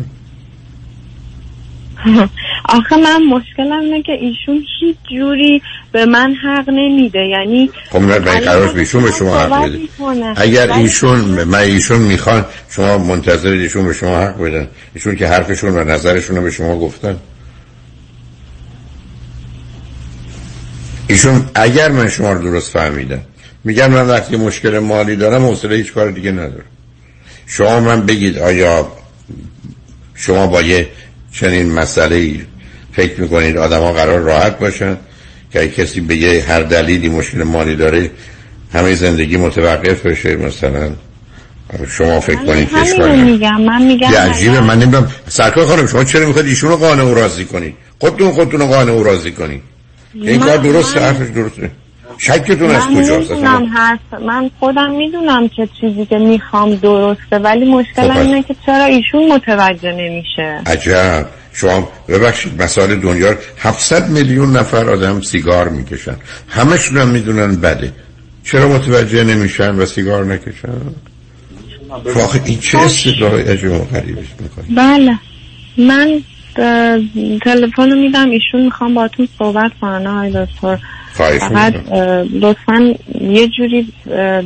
آخه 2.66 2.98
من 2.98 3.24
مشکلم 3.24 3.80
اینه 3.80 4.02
که 4.02 4.12
ایشون 4.12 4.66
هیچ 4.80 4.96
جوری 5.12 5.62
به 5.92 6.06
من 6.06 6.34
حق 6.34 6.70
نمیده. 6.70 7.20
یعنی 7.20 7.70
خب 7.90 8.00
من 8.00 8.20
به 8.20 8.40
قرار 8.40 8.78
ایشون 8.78 9.04
به 9.04 9.12
شما 9.12 9.40
حق 9.40 9.66
بده. 9.66 9.80
اگر 10.36 10.72
ایشون 10.72 11.20
من 11.44 11.60
ایشون 11.60 12.00
می‌خوان 12.00 12.46
شما 12.70 12.98
منتظر 12.98 13.50
ایشون 13.50 13.88
به 13.88 13.94
شما 13.94 14.20
حق 14.20 14.42
بدن. 14.42 14.68
ایشون 14.96 15.16
که 15.16 15.28
حرفشون 15.28 15.78
و 15.78 15.84
نظرشون 15.84 16.36
رو 16.36 16.42
به 16.42 16.52
شما 16.52 16.80
گفتن. 16.80 17.18
ایشون 21.08 21.46
اگر 21.56 21.92
من 21.92 22.10
شما 22.10 22.32
رو 22.32 22.42
درست 22.42 22.72
فهمیدم 22.72 23.22
میگن 23.64 23.92
من 23.92 24.08
وقتی 24.08 24.38
مشکل 24.38 24.80
مالی 24.80 25.16
دارم 25.16 25.46
حوصله 25.46 25.76
هیچ 25.76 25.94
کار 25.94 26.12
دیگه 26.12 26.32
ندارم. 26.32 26.66
شما 27.48 27.80
من 27.80 28.06
بگید 28.06 28.38
آیا 28.38 28.92
شما 30.16 30.48
با 30.48 30.62
یه 30.62 30.88
چنین 31.32 31.72
مسئله 31.72 32.36
فکر 32.94 33.22
می‌کنید 33.22 33.58
آدما 33.58 33.92
قرار 33.94 34.20
راحت 34.20 34.60
باشن؟ 34.60 34.98
که 35.54 35.68
کسی 35.68 36.02
به 36.02 36.16
یه 36.16 36.44
هر 36.48 36.62
دلیلی 36.62 37.10
مشکل 37.10 37.44
مالی 37.44 37.76
داره 37.76 38.12
همه 38.74 38.96
زندگی 38.96 39.38
متوقف 39.38 40.06
بشه 40.06 40.36
مثلا. 40.36 40.90
شما 41.90 42.20
فکر 42.20 42.46
کنید 42.46 42.70
که. 42.70 43.06
میگم 43.08 43.62
من 43.62 43.82
میگم 43.82 44.08
عجیبه 44.08 44.60
من 44.62 44.80
نمی‌دونم. 44.80 45.12
سرکار 45.28 45.66
خانم 45.66 45.88
شما 45.88 46.04
چرا 46.04 46.28
می‌خواید 46.28 46.48
ایشون 46.48 46.70
رو 46.70 46.78
قانع 46.78 47.04
و 47.04 47.14
راضی 47.14 47.46
کنید؟ 47.46 47.74
خودتون 48.00 48.32
خودتون 48.32 48.60
رو 48.60 48.68
قانع 48.68 48.92
و 48.92 49.04
راضی 49.04 49.32
کنید. 49.32 49.62
این 50.14 50.40
کار 50.40 50.58
درسته 50.58 51.00
حرفش 51.00 51.30
درسته. 51.36 51.72
شکتون 52.22 52.72
از 52.72 52.84
من 52.84 53.04
کجاست؟ 53.04 53.32
می‌دونم 53.32 53.56
اصلا؟ 53.56 53.66
حرف 53.66 54.00
من 54.22 54.52
خودم 54.60 54.92
می‌دونم 54.92 55.48
که 55.48 55.70
چیزی 55.82 56.06
که 56.06 56.18
می‌خوام 56.18 56.76
درسته 56.76 57.38
ولی 57.40 57.66
خب 57.66 57.72
مشکلم 57.72 58.14
پس- 58.14 58.18
اینه 58.18 58.44
که 58.44 58.56
چرا 58.66 58.86
ایشون 58.86 59.32
متوجه 59.34 59.92
نمیشه؟ 59.92 60.62
عجب. 60.66 61.26
شما 61.54 61.90
ببخشید 62.08 62.62
مسائل 62.62 62.96
دنیا 62.96 63.36
700 63.60 64.10
میلیون 64.10 64.58
نفر 64.58 64.90
آدم 64.90 65.22
سیگار 65.22 65.70
می‌کشن. 65.70 66.16
همشون 66.50 66.98
هم 66.98 67.08
می‌دونن 67.08 67.56
بده. 67.56 67.94
چرا 68.44 68.68
متوجه 68.68 69.24
نمیشن 69.24 69.76
و 69.76 69.86
سیگار 69.86 70.26
نکشن؟ 70.26 70.82
واقعا 71.90 72.42
این 72.46 72.60
چه 72.60 72.78
استدلال 72.78 73.40
عجیب 73.42 73.72
و 73.72 73.78
غریبی 73.86 74.28
می‌کنی؟ 74.40 74.76
بله. 74.76 75.20
من 75.78 76.22
تلفن 77.42 77.92
رو 77.92 77.96
میدم 77.96 78.30
ایشون 78.30 78.62
می‌خوام 78.66 78.94
باتون 78.94 79.28
صحبت 79.40 79.72
کنن 79.82 80.08
آقای 80.08 80.46
دکتر 80.46 80.80
فقط 81.14 81.74
لطفا 82.34 82.94
یه 83.22 83.48
جوری 83.48 83.88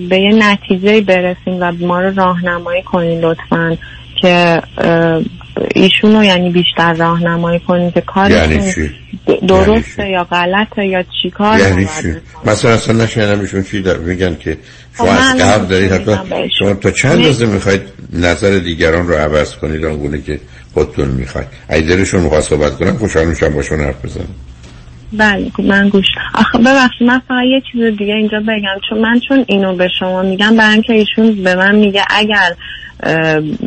به 0.10 0.20
یه 0.20 0.34
نتیجه 0.34 1.02
برسیم 1.02 1.58
و 1.60 1.72
ما 1.80 2.02
رو 2.02 2.16
راهنمایی 2.16 2.82
کنین 2.82 3.20
لطفا 3.20 3.78
که 4.22 4.62
اه، 4.78 5.22
ایشون 5.76 6.16
رو 6.16 6.24
یعنی 6.24 6.50
بیشتر 6.50 6.94
راهنمایی 6.94 7.60
کنین 7.60 7.92
که 7.92 8.02
کارشون 8.02 8.52
یعنی 8.52 8.74
چی؟ 8.74 8.92
درسته 9.48 10.10
یا 10.10 10.24
غلطه 10.24 10.86
یا 10.86 11.04
چی 11.04 11.30
کار 11.30 11.60
یعنی 11.60 11.86
چی؟ 12.02 12.14
مثلا 12.46 12.72
اصلا 12.72 13.04
نشنیدم 13.04 13.40
ایشون 13.40 13.64
چی 13.64 13.82
در 13.82 13.98
میگن 13.98 14.36
که 14.36 14.58
شما 14.98 15.08
خب 15.08 15.12
من 15.12 15.42
از 15.42 15.42
قبل 15.42 15.66
دارید 15.66 15.92
حتی. 15.92 16.12
شما 16.60 16.74
تا 16.74 16.92
چند. 16.92 17.26
روزه 17.26 17.46
می‌خواید 17.46 17.82
نظر 18.14 18.60
دیگران 18.60 19.08
رو 19.08 19.14
عوض 19.14 19.56
کنید 19.56 19.86
آنگونه 19.86 20.22
که 20.22 20.40
خودتون 20.74 21.08
می‌خواید. 21.08 21.48
اگه 21.70 21.88
دلشون 21.88 22.22
می‌خواد 22.22 22.42
صحبت 22.42 22.78
کنن 22.78 22.92
خوشحال 22.98 23.26
میشم 23.26 23.50
باشون 23.50 23.80
حرف 23.80 24.06
بزنم. 24.06 24.28
بله 25.18 25.50
خب 25.58 25.64
من 25.64 25.90
گوش 25.90 26.06
آخه 26.36 26.58
ببخشید 26.58 27.08
من 27.08 27.20
فقط 27.28 27.44
یه 27.46 27.62
چیز 27.72 27.98
دیگه 27.98 28.14
اینجا 28.14 28.40
بگم. 28.40 28.80
چون 28.90 29.00
من 29.02 29.20
چون 29.28 29.46
اینو 29.48 29.76
به 29.76 29.88
شما 30.00 30.22
میگم 30.22 30.56
برای 30.58 30.74
اینکه 30.74 30.94
ایشون 30.94 31.44
به 31.44 31.56
من 31.56 31.76
میگه 31.76 32.02
اگر 32.10 32.56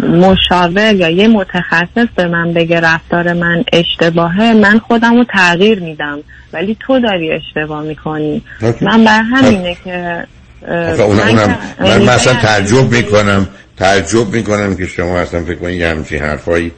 مشاور 0.03 0.95
یا 0.95 1.11
یه 1.11 1.29
متخصص 1.29 2.07
به 2.17 2.27
من 2.29 2.53
بگه 2.53 2.81
رفتار 2.81 3.33
من 3.33 3.65
اشتباهه 3.73 4.53
من 4.53 4.79
خودم 4.79 5.17
رو 5.17 5.25
تغییر 5.25 5.81
میدم. 5.81 6.19
ولی 6.53 6.77
تو 6.87 7.01
داری 7.01 7.31
اشتباه 7.33 7.83
می‌کنی. 7.83 8.43
من 8.83 9.05
بر 9.05 9.23
همینه 9.23 9.77
که 9.85 10.27
اون 10.69 11.17
من 11.17 11.21
اونم 11.29 11.37
که- 11.37 11.83
من 11.83 12.03
مثلا 12.03 12.33
یعنی- 12.33 12.43
تعجب 12.43 12.91
می‌کنم. 12.93 13.49
تعجب 13.77 14.29
می‌کنم 14.33 14.77
که 14.77 14.87
شما 14.87 15.19
اصلا 15.19 15.45
فکر 15.45 15.55
کنید 15.55 15.81
یه 15.81 15.89
همچین 15.89 16.19
حرفایی 16.23 16.73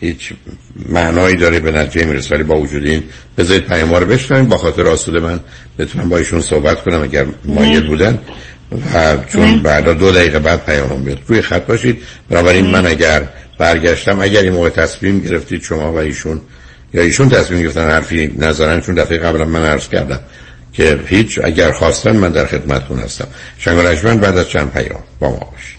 هیچ 0.00 0.32
معنایی 0.88 1.36
داره 1.36 1.60
به 1.60 1.72
نتیجه 1.72 2.06
می‌رسه 2.06 2.34
ولی 2.34 2.44
با 2.44 2.60
وجود 2.60 2.84
این 2.84 3.02
بذارید 3.38 3.66
پیام 3.66 3.94
رو 3.94 4.06
بشنویم. 4.06 4.48
با 4.48 4.56
خاطر 4.56 4.86
آسود 4.86 5.16
من 5.16 5.40
بتونم 5.78 6.08
با 6.08 6.18
ایشون 6.18 6.40
صحبت 6.40 6.82
کنم 6.82 7.02
اگر 7.02 7.26
مایل 7.44 7.86
بودن. 7.86 8.18
و 8.94 9.16
چون 9.32 9.62
بعدا 9.62 9.94
دو 9.94 10.12
دقیقه 10.12 10.38
بعد 10.38 10.64
پیامم 10.64 11.04
بیاد 11.04 11.18
روی 11.26 11.42
خط 11.42 11.66
باشید. 11.66 12.02
بنابراین 12.30 12.66
من 12.66 12.86
اگر 12.86 13.28
برگشتم 13.58 14.20
اگر 14.20 14.40
این 14.40 14.52
موقع 14.52 14.68
تصمیم 14.68 15.20
گرفتید 15.20 15.62
شما 15.62 15.92
و 15.92 15.96
ایشون 15.96 16.40
یا 16.94 17.02
ایشون 17.02 17.28
تصمیم 17.28 17.62
گرفتن 17.62 17.90
حرفی 17.90 18.34
نظرن 18.38 18.80
چون 18.80 18.94
دفعه 18.94 19.18
قبلا 19.18 19.44
من 19.44 19.64
عرض 19.64 19.88
کردم 19.88 20.20
که 20.72 21.00
هیچ 21.06 21.40
اگر 21.44 21.72
خواستن 21.72 22.16
من 22.16 22.30
در 22.30 22.46
خدمتتون 22.46 22.98
هستم. 22.98 23.28
شنگ 23.58 24.20
بعد 24.20 24.36
از 24.36 24.48
چند 24.48 24.72
پیام 24.72 25.00
با 25.20 25.30
ما 25.30 25.52
باشید. 25.52 25.78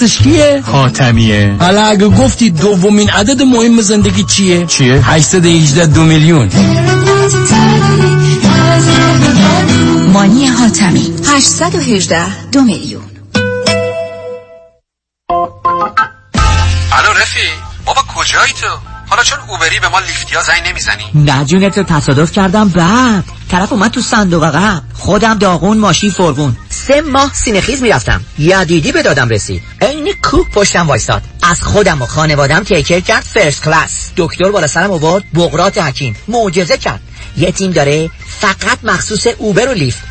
متخصصش 0.01 0.17
کیه؟ 0.17 0.61
حاتمیه 0.65 1.55
حالا 1.59 1.85
اگه 1.85 2.07
گفتی 2.07 2.49
دومین 2.49 3.09
عدد 3.09 3.41
مهم 3.41 3.81
زندگی 3.81 4.23
چیه؟ 4.23 4.65
چیه؟ 4.65 5.01
818 5.05 5.85
دو 5.85 6.03
میلیون. 6.03 6.49
مانی 10.13 10.45
حاتمی. 10.45 11.13
818 11.27 12.49
دو 12.51 12.61
میلیون. 12.61 13.03
الو 16.91 17.13
رفی 17.21 17.39
بابا 17.85 18.01
کجایی 18.15 18.53
تو؟ 18.53 18.90
حالا 19.11 19.23
چون 19.23 19.39
اوبری 19.47 19.79
به 19.79 19.89
ما 19.89 19.99
لیفتی 19.99 20.35
ها 20.35 20.41
زنگ 20.43 20.67
نمی‌زنی؟ 20.67 21.03
نه 21.15 21.45
جونت 21.45 21.77
رو 21.77 21.83
تصادف 21.83 22.31
کردم. 22.31 22.69
بعد 22.69 23.23
طرف 23.49 23.71
اومد 23.73 23.91
تو 23.91 24.01
صندوق 24.01 24.43
عقب 24.43 24.83
خودم 24.93 25.37
داغون 25.37 25.77
ماشی 25.77 26.09
فرغون. 26.09 26.57
سه 26.69 27.01
ماه 27.01 27.33
سینخیز 27.33 27.81
می‌رفتم. 27.81 28.21
یدیدی 28.39 28.91
به 28.91 29.03
دادم 29.03 29.29
رسید 29.29 29.63
عین 29.81 30.13
کوک 30.23 30.49
پشتم 30.49 30.87
وایستاد. 30.87 31.21
از 31.43 31.63
خودم 31.63 32.01
و 32.01 32.05
خانوادم 32.05 32.63
تیکر 32.63 32.99
کرد 32.99 33.23
فرست 33.23 33.63
کلاس. 33.63 34.09
دکتر 34.17 34.51
بالا 34.51 34.67
سرم 34.67 34.91
آورد. 34.91 35.23
بغرات 35.33 35.77
حکیم. 35.77 36.15
معجزه 36.27 36.77
کرد. 36.77 36.99
یه 37.37 37.51
تیم 37.51 37.71
داره 37.71 38.09
فقط 38.39 38.77
مخصوص 38.83 39.27
اوبر 39.37 39.67
و 39.69 39.73
لیفت. 39.73 40.10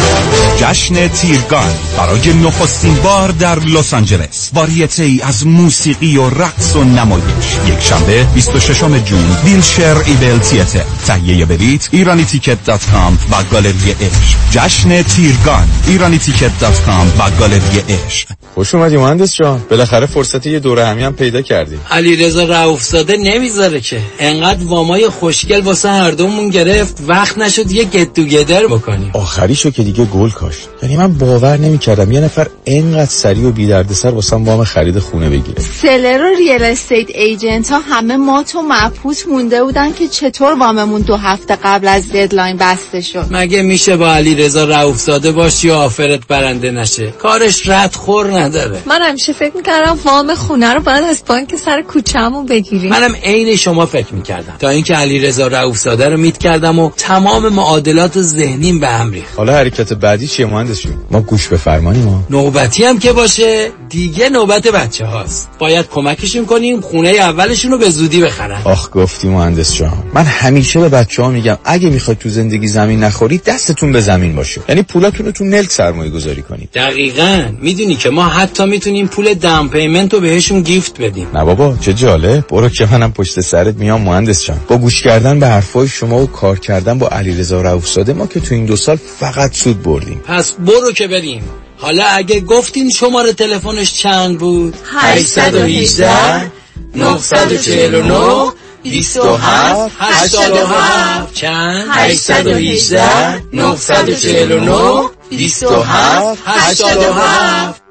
جشن 0.61 1.07
تیرگان 1.07 1.73
برای 1.97 2.33
نخستین 2.33 2.95
بار 2.95 3.31
در 3.31 3.59
لس 3.59 3.93
آنجلس. 3.93 4.51
واریته 4.53 5.03
ای 5.03 5.21
از 5.21 5.47
موسیقی 5.47 6.17
و 6.17 6.29
رقص 6.29 6.75
و 6.75 6.83
نمایش. 6.83 7.23
یک 7.67 7.79
شنبه 7.79 8.23
26 8.33 8.79
June 8.79 9.37
Wilshire 9.45 9.97
Ebell 10.05 10.39
Theatre 10.39 10.83
تهیه 11.07 11.45
بلیت 11.45 11.89
Irani 11.91 12.25
Ticket 12.25 12.65
dot 12.65 12.85
com 12.91 13.17
و 13.31 13.43
گالری 13.51 13.91
عشق. 14.01 14.37
جشن 14.51 15.01
تیرگان 15.01 15.67
Irani 15.87 16.17
Ticket 16.17 16.59
dot 16.59 16.81
com 16.85 17.13
و 17.19 17.31
گالری 17.39 17.79
عشق. 17.89 18.27
خوش 18.53 18.75
اومدی 18.75 18.97
مهندس 18.97 19.35
جان. 19.35 19.61
بالاخره 19.69 20.05
فرصت 20.05 20.45
یه 20.47 20.59
دوره 20.59 20.85
همی 20.85 21.03
هم 21.03 21.13
پیدا 21.13 21.41
کردی. 21.41 21.75
علی 21.91 22.15
رضا 22.15 22.43
رؤوفزاده 22.43 23.17
نمی‌ذاره 23.17 23.81
که. 23.81 24.01
انقدر 24.19 24.63
وامای 24.63 25.09
خوشگل 25.09 25.61
واسه 25.61 25.89
هر 25.89 26.11
دومون 26.11 26.49
گرفت 26.49 26.97
وقت 27.07 27.37
نشد 27.37 27.71
یه 27.71 27.83
get 27.83 28.13
together 28.13 28.67
بکنیم. 28.67 29.11
آخریشو 29.13 29.71
که 29.71 29.83
دیگه 29.83 30.05
گل 30.05 30.29
کاشت 30.51 30.69
یعنی 30.83 30.97
من 30.97 31.13
باور 31.13 31.57
نمی‌کردم 31.57 32.11
یه 32.11 32.19
نفر 32.19 32.47
انقدر 32.65 33.05
سریع 33.05 33.47
و 33.47 33.51
بی 33.51 33.67
دردسر 33.67 34.09
واسم 34.09 34.43
وام 34.43 34.63
خرید 34.63 34.99
خونه 34.99 35.29
بگیره. 35.29 35.61
seller 35.81 36.23
و 36.23 36.35
real 36.37 36.63
estate 36.63 37.09
agent 37.09 37.71
ها 37.71 37.79
همه 37.79 38.17
مات 38.17 38.55
و 38.55 38.61
مبهوت 38.61 39.27
مونده 39.27 39.63
بودن 39.63 39.93
که 39.93 40.07
چطور 40.07 40.53
واممون 40.59 41.01
دو 41.01 41.15
هفته 41.15 41.57
قبل 41.63 41.87
از 41.87 42.11
deadline 42.11 42.57
بسته 42.57 43.01
شد. 43.01 43.25
مگه 43.31 43.61
میشه 43.61 43.97
با 43.97 44.13
علی 44.13 44.35
رضا 44.35 44.63
رؤوفزاده 44.63 45.31
باشی 45.31 45.69
و 45.69 45.73
آفرت 45.73 46.27
برنده 46.27 46.71
نشه؟ 46.71 47.07
کارش 47.07 47.69
رد 47.69 47.95
خور 47.95 48.39
نداره. 48.39 48.79
من 48.85 49.01
همیشه 49.01 49.33
فکر 49.33 49.57
می‌کردم 49.57 49.99
وام 50.05 50.35
خونه 50.35 50.73
رو 50.73 50.81
باید 50.81 51.03
از 51.03 51.23
بانک 51.27 51.55
سر 51.55 51.81
کوچه‌مون 51.81 52.45
بگیریم. 52.45 52.89
منم 52.89 53.15
عین 53.23 53.55
شما 53.55 53.85
فکر 53.85 54.13
می‌کردم. 54.13 54.55
تا 54.59 54.69
اینکه 54.69 54.93
علی 54.93 55.19
رضا 55.19 55.47
رؤوفزاده 55.47 56.09
رو 56.09 56.17
میت 56.17 56.37
کردم 56.37 56.79
و 56.79 56.91
تمام 56.97 57.49
معادلات 57.49 58.21
ذهنیم 58.21 58.79
به 58.79 58.87
هم 58.87 59.11
ریخت. 59.11 59.37
حالا 59.37 59.53
حرکت 59.53 59.93
بعدی 59.93 60.27
چیه 60.41 60.53
مهندس 60.53 60.81
جون 60.81 60.93
ما 61.11 61.21
گوش 61.21 61.47
به 61.47 61.57
فرمانی 61.57 62.01
ما 62.01 62.23
نوبتی 62.29 62.83
هم 62.83 62.99
که 62.99 63.13
باشه. 63.13 63.71
دیگه 63.91 64.29
نوبت 64.29 64.67
بچه 64.67 65.05
هاست 65.05 65.49
باید 65.59 65.89
کمکشون 65.89 66.45
کنیم 66.45 66.81
خونه 66.81 67.09
اولشون 67.09 67.71
رو 67.71 67.77
به 67.77 67.89
زودی 67.89 68.21
بخرن. 68.21 68.61
آخ 68.63 68.89
گفتی 68.93 69.27
مهندس 69.27 69.75
جان. 69.75 70.03
من 70.13 70.23
همیشه 70.23 70.79
به 70.79 70.89
بچه 70.89 71.23
ها 71.23 71.29
میگم 71.29 71.57
اگه 71.63 71.89
می‌خواید 71.89 72.19
تو 72.19 72.29
زندگی 72.29 72.67
زمین 72.67 73.03
نخورید 73.03 73.43
دستتون 73.43 73.91
به 73.91 74.01
زمین 74.01 74.35
باشه. 74.35 74.61
یعنی 74.69 74.81
پولاتون 74.83 75.25
رو 75.25 75.31
تو 75.31 75.43
ملک 75.43 75.71
سرمایه 75.71 76.11
گذاری 76.11 76.41
کنید. 76.41 76.69
دقیقا. 76.73 77.45
می‌دونی 77.61 77.95
که 77.95 78.09
ما 78.09 78.23
حتی 78.23 78.65
می‌تونیم 78.65 79.07
پول 79.07 79.33
دم 79.33 79.69
پیمنت 79.69 80.13
رو 80.13 80.19
بهشون 80.19 80.61
گیفت 80.61 81.01
بدیم. 81.01 81.27
نه 81.33 81.43
بابا 81.43 81.77
چه 81.81 81.93
جالب. 81.93 82.47
برو 82.47 82.69
که 82.69 82.87
منم 82.91 83.11
پشت 83.11 83.41
سرت 83.41 83.75
میام 83.75 84.01
مهندس 84.01 84.45
جان. 84.45 84.57
با 84.67 84.77
گوش 84.77 85.03
کردن 85.03 85.39
به 85.39 85.47
حرفای 85.47 85.87
شما 85.87 86.23
و 86.23 86.27
کار 86.27 86.59
کردن 86.59 86.99
با 86.99 87.07
علیرضا 87.07 87.61
رؤوفزاده 87.61 88.13
ما 88.13 88.27
که 88.27 88.39
تو 88.39 88.55
این 88.55 88.65
دو 88.65 88.75
سال 88.75 88.97
فقط 89.19 89.53
سود 89.53 89.83
بردیم. 89.83 90.21
پس 90.27 90.51
برو 90.51 90.91
که 90.91 91.07
بریم. 91.07 91.43
حالا 91.81 92.05
اگه 92.05 92.39
گفتین 92.39 92.89
شماره 92.89 93.33
تلفنش 93.33 93.93
چند 93.93 94.39
بود؟ 94.39 94.75
818 94.93 96.51
949 96.95 98.51
27 98.83 99.91
87 99.99 101.33
چند؟ 101.33 101.87
818 101.89 103.43
949 103.53 105.09
27 105.29 106.39
87 106.45 107.90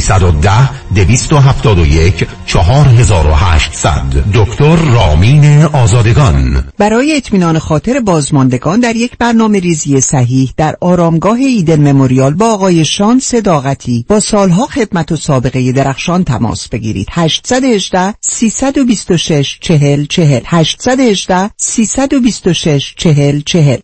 310 0.00 0.70
271 0.94 2.26
4800 2.46 4.02
دکتر 4.34 4.76
رامین 4.76 5.62
آزادگان. 5.62 6.64
برای 6.78 7.16
اطمینان 7.16 7.58
خاطر 7.58 8.00
بازماندگان 8.00 8.80
در 8.80 8.96
یک 8.96 9.18
برنامه 9.18 9.60
ریزی 9.60 10.00
صحیح 10.00 10.52
در 10.56 10.76
آرامگاه 10.80 11.38
ایدن 11.38 11.92
مموریال 11.92 12.34
با 12.34 12.52
آقای 12.52 12.84
شان 12.84 13.20
صداقتی 13.20 14.04
با 14.08 14.20
سالها 14.20 14.66
خدمت 14.66 15.12
و 15.12 15.16
سابقه 15.16 15.72
درخشان 15.72 16.24
تماس 16.24 16.68
بگیرید. 16.68 17.06
818 17.10 18.14
326 18.20 19.58
40 19.60 20.06
40 20.06 20.40
818 20.46 21.50
326 21.56 22.94
40 22.96 23.40
40 23.40 23.76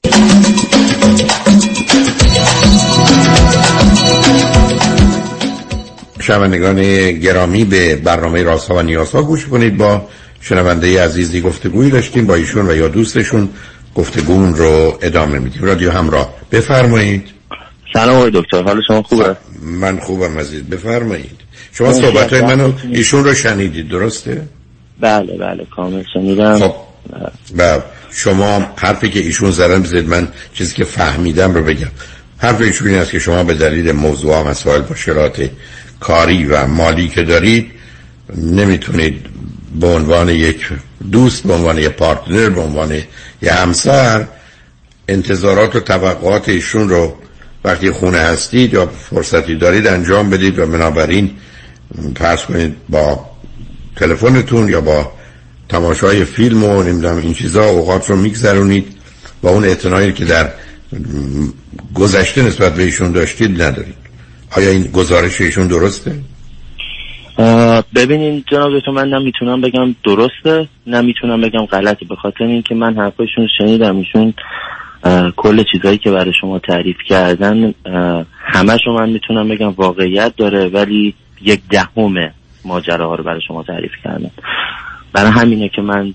شنوندگان 6.23 6.83
گرامی 7.13 7.65
به 7.65 7.97
برنامه 7.97 8.43
رازها 8.43 8.75
و 8.75 8.83
نیازها 8.83 9.23
گوش 9.23 9.47
کنید. 9.47 9.77
با 9.77 10.09
شنونده 10.41 11.05
عزیزی 11.05 11.41
گفتگویی 11.41 11.91
داشتیم 11.91 12.27
با 12.27 12.35
ایشون 12.35 12.69
و 12.69 12.77
یا 12.77 12.89
دوستشون 12.89 13.49
گفتگون 13.95 14.57
رو 14.57 14.99
ادامه 15.03 15.39
میدیم. 15.39 15.63
رادیو 15.63 15.91
همراه 15.91 16.35
بفرمایید. 16.53 17.25
سلام 17.95 18.17
آقای 18.17 18.31
دکتر 18.35 18.63
حال 18.63 18.81
شما 18.89 19.03
خوبه؟ 19.03 19.37
من 19.63 19.99
خوبم 19.99 20.39
عزیز 20.39 20.63
بفرمایید. 20.63 21.41
شما 21.73 21.93
صحبت 21.93 22.33
های 22.33 22.43
منو 22.43 22.73
ایشون 22.93 23.25
رو 23.25 23.35
شنیدید 23.35 23.89
درسته؟ 23.89 24.43
بله 25.01 25.39
بله 25.39 25.67
کامل 25.77 26.03
شنیدم. 26.15 26.59
خب 26.59 26.75
و 27.59 27.81
شما 28.11 28.67
حرفی 28.77 29.11
که 29.11 29.21
ایشون 29.21 29.51
زدن 29.51 29.83
بزید 29.83 30.09
من 30.09 30.29
چیزی 30.55 30.75
که 30.75 30.85
فهمیدم 30.85 31.55
رو 31.55 31.63
بگم. 31.63 31.91
حرف 32.39 32.61
ایشون 32.61 32.89
این 32.89 32.99
است 32.99 33.11
که 33.11 33.19
شما 33.19 33.45
به 33.45 33.55
دلیل 33.55 33.93
موضوع 33.93 34.49
مسائل 34.49 34.83
مشکلات 34.91 35.51
کاری 36.03 36.45
و 36.45 36.67
مالی 36.67 37.09
که 37.09 37.23
دارید 37.23 37.71
نمی‌تونید 38.37 39.27
به 39.81 39.87
عنوان 39.87 40.29
یک 40.29 40.69
دوست 41.13 41.47
به 41.47 41.53
عنوان 41.53 41.79
یک 41.79 41.89
پارتنر 41.89 42.49
به 42.49 42.61
عنوان 42.61 42.93
یک 42.93 43.07
همسر 43.47 44.27
انتظارات 45.09 45.77
و 45.77 45.81
توقعات 45.81 46.49
ایشون 46.49 46.89
رو 46.89 47.15
وقتی 47.65 47.91
خونه 47.91 48.19
هستید 48.19 48.75
یا 48.75 48.87
فرصتی 48.87 49.57
دارید 49.57 49.87
انجام 49.87 50.31
بدید 50.31 50.59
و 50.59 50.67
بنابراین 50.67 51.31
پرس 52.15 52.45
کنید 52.45 52.77
با 52.89 53.31
تلفنتون 53.97 54.69
یا 54.69 54.81
با 54.81 55.13
تماشای 55.69 56.25
فیلم 56.25 56.65
و 56.65 56.83
نمی‌دونم 56.83 57.17
این 57.17 57.35
چیزا 57.35 57.65
اوقات 57.65 58.11
رو 58.11 58.17
میگذرونید 58.17 58.87
و 59.43 59.49
اون 59.49 59.65
اعتنایی 59.65 60.13
که 60.13 60.25
در 60.25 60.53
گذشته 61.95 62.43
نسبت 62.43 62.75
به 62.75 62.83
ایشون 62.83 63.13
داشتید 63.13 63.63
ندارید. 63.63 64.02
آیا 64.57 64.71
این 64.71 64.83
گزارش 64.83 65.41
ایشون 65.41 65.67
درسته؟ 65.67 66.13
ببینین 67.95 68.45
جناب 68.53 68.79
دکتر 68.79 68.91
من 68.91 69.09
نمی‌تونم 69.09 69.61
بگم 69.61 69.95
درسته 70.05 70.69
نمی‌تونم 70.87 71.41
بگم 71.41 71.67
غلطه 71.67 72.07
به 72.09 72.17
خاطر 72.17 72.45
اینکه 72.45 72.75
من 72.75 72.97
حرفاشون 72.97 73.49
شنیدم 73.59 73.97
ایشون 73.97 74.35
کل 75.37 75.65
چیزهایی 75.73 75.99
که 75.99 76.11
برای 76.11 76.33
شما 76.41 76.59
تعریف 76.59 76.97
کردن 77.09 77.75
همه 78.37 78.79
شما 78.85 78.97
من 78.97 79.11
می‌تونم 79.11 79.49
بگم 79.49 79.71
واقعیت 79.71 80.37
داره 80.37 80.69
ولی 80.69 81.15
یک 81.43 81.61
دهم 81.71 82.15
ماجراها 82.65 83.15
رو 83.15 83.25
برای 83.25 83.41
شما 83.49 83.63
تعریف 83.63 83.93
کردن 84.05 84.31
برای 85.13 85.31
همینه 85.31 85.69
که 85.69 85.83
من 85.83 86.15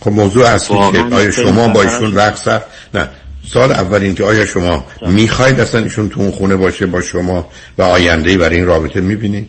خب 0.00 0.10
موضوع 0.10 0.46
اصلی 0.46 0.76
که 0.92 1.14
آیا 1.14 1.30
شما 1.30 1.68
با 1.68 1.82
ایشون 1.82 2.14
رقص؟ 2.14 2.48
نه 2.94 3.08
سال 3.46 3.72
اول 3.72 4.02
این 4.02 4.14
که 4.14 4.24
آیا 4.24 4.46
شما 4.46 4.84
می‌خواید 5.06 5.60
اصلا 5.60 5.82
ایشون 5.82 6.08
تو 6.08 6.20
اون 6.20 6.30
خونه 6.30 6.56
باشه 6.56 6.86
با 6.86 7.00
شما 7.00 7.48
و 7.78 7.82
آینده 7.82 8.38
برای 8.38 8.56
این 8.56 8.66
رابطه 8.66 9.00
می‌بینید؟ 9.00 9.48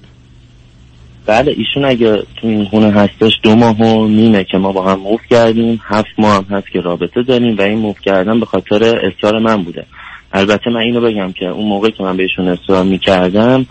بله 1.25 1.55
ایشون 1.57 1.85
اگه 1.85 2.23
تو 2.41 2.47
این 2.47 2.65
خونه 2.65 2.91
هستش 2.91 3.31
دو 3.43 3.55
ماه 3.55 3.77
و 3.77 4.07
نیمه 4.07 4.43
که 4.43 4.57
ما 4.57 4.71
با 4.71 4.85
هم 4.85 4.99
موف 4.99 5.21
کردیم 5.29 5.81
هفت 5.83 6.07
ماه 6.17 6.35
هم 6.35 6.57
هست 6.57 6.67
که 6.73 6.81
رابطه 6.81 7.23
داریم 7.23 7.57
و 7.57 7.61
این 7.61 7.79
موف 7.79 7.95
کردن 8.05 8.39
به 8.39 8.45
خاطر 8.45 8.83
اصرار 8.83 9.39
من 9.39 9.63
بوده. 9.63 9.85
البته 10.33 10.69
من 10.69 10.79
اینو 10.79 11.01
بگم 11.01 11.31
که 11.31 11.45
اون 11.45 11.67
موقع 11.67 11.89
که 11.89 12.03
من 12.03 12.17
بهشون 12.17 12.47
اصرار 12.47 12.83
می‌کردم 12.83 13.65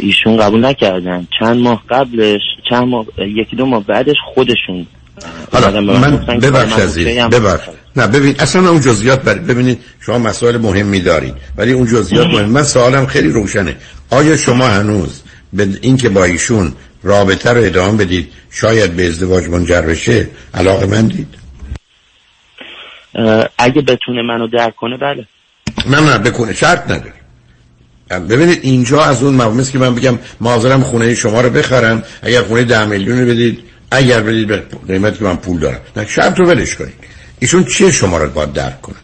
ایشون 0.00 0.36
قبول 0.36 0.64
نکردن. 0.64 1.26
چند 1.38 1.56
ماه 1.56 1.82
قبلش 1.90 2.40
چند 2.70 2.88
ماه 2.88 3.06
یکی 3.18 3.56
دو 3.56 3.66
ماه 3.66 3.84
بعدش 3.84 4.16
خودشون 4.34 4.86
حالا 5.52 5.80
من 5.80 6.16
ببخش 6.42 6.72
عزیز. 6.72 7.06
ببخش. 7.06 7.68
نه 7.96 8.06
ببین 8.06 8.34
اصلا 8.38 8.70
اون 8.70 8.80
جزئیات 8.80 9.22
بر... 9.22 9.34
ببینید 9.34 9.80
شما 10.00 10.18
مسائل 10.18 10.56
مهمی 10.56 11.00
دارید 11.00 11.34
ولی 11.56 11.72
اون 11.72 11.86
جزئیات 11.86 12.26
مهم. 12.26 12.44
من 12.44 12.62
سوالم 12.62 13.06
خیلی 13.06 13.28
روشنه. 13.28 13.76
آیا 14.10 14.36
شما 14.36 14.68
هنوز 14.68 15.22
به 15.52 15.68
اینکه 15.80 16.08
با 16.08 16.24
ایشون 16.24 16.72
رابطه 17.02 17.50
رو 17.50 17.64
ادامه 17.64 18.04
بدید 18.04 18.32
شاید 18.50 18.96
به 18.96 19.06
ازدواج 19.06 19.48
منجر 19.48 19.82
بشه؟ 19.82 20.28
علاقه 20.54 20.86
مندید؟ 20.86 21.28
اه، 23.14 23.48
اگه 23.58 23.82
بتونه 23.82 24.22
منو 24.22 24.48
درک 24.48 24.76
کنه 24.76 24.96
بله. 24.96 25.26
نه 25.86 26.00
نه 26.00 26.18
بکنه. 26.18 26.52
شرط 26.54 26.90
نداره. 26.90 27.12
ببینید 28.10 28.58
اینجا 28.62 29.04
از 29.04 29.22
اون 29.22 29.34
مفهوم 29.34 29.58
است 29.58 29.72
که 29.72 29.78
من 29.78 29.94
بگم 29.94 30.18
معذرم 30.40 30.82
خونه 30.82 31.14
شما 31.14 31.40
رو 31.40 31.50
بخرم 31.50 32.02
اگر 32.22 32.42
خونه 32.42 32.64
ده 32.64 32.84
میلیون 32.84 33.26
بدید 33.26 33.58
اگر 33.90 34.20
بدید 34.20 34.48
به 34.48 34.62
قیمتی 34.88 35.18
که 35.18 35.24
من 35.24 35.36
پول 35.36 35.60
دارم. 35.60 35.80
نه 35.96 36.06
شرط 36.06 36.38
رو 36.38 36.46
ولش 36.46 36.74
کنید. 36.76 36.99
ایشون 37.40 37.64
چیه 37.64 37.90
شما 37.90 38.18
رو 38.18 38.30
باید 38.30 38.52
درک 38.52 38.80
کنن؟ 38.80 38.96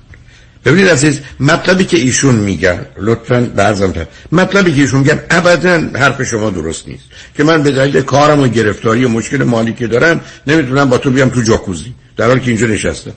ببینید 0.65 0.89
عزیز 0.89 1.21
مطلبی 1.41 1.85
که 1.85 1.97
ایشون 1.97 2.35
میگن 2.35 2.87
لطفا 2.99 3.41
برزم 3.57 3.93
تا 3.93 4.05
مطلبی 4.33 4.75
که 4.75 4.81
ایشون 4.81 5.01
میگن 5.01 5.21
ابدا 5.31 5.99
حرف 5.99 6.23
شما 6.23 6.51
درست 6.51 6.89
نیست. 6.89 7.05
که 7.37 7.45
من 7.45 7.63
به 7.63 7.71
دلیل 7.71 8.03
کارم 8.03 8.41
و 8.41 8.49
گرفتاری 8.49 9.05
و 9.05 9.09
مشکل 9.09 9.45
مالی 9.45 9.73
که 9.73 9.87
دارم 9.87 10.21
نمی‌تونم 10.47 10.91
با 10.91 10.99
تو 10.99 11.11
بیام 11.11 11.29
تو 11.29 11.43
جاکوزی 11.43 11.95
در 12.17 12.27
حالی 12.27 12.41
که 12.41 12.51
اینجا 12.51 12.67
نشستم. 12.67 13.13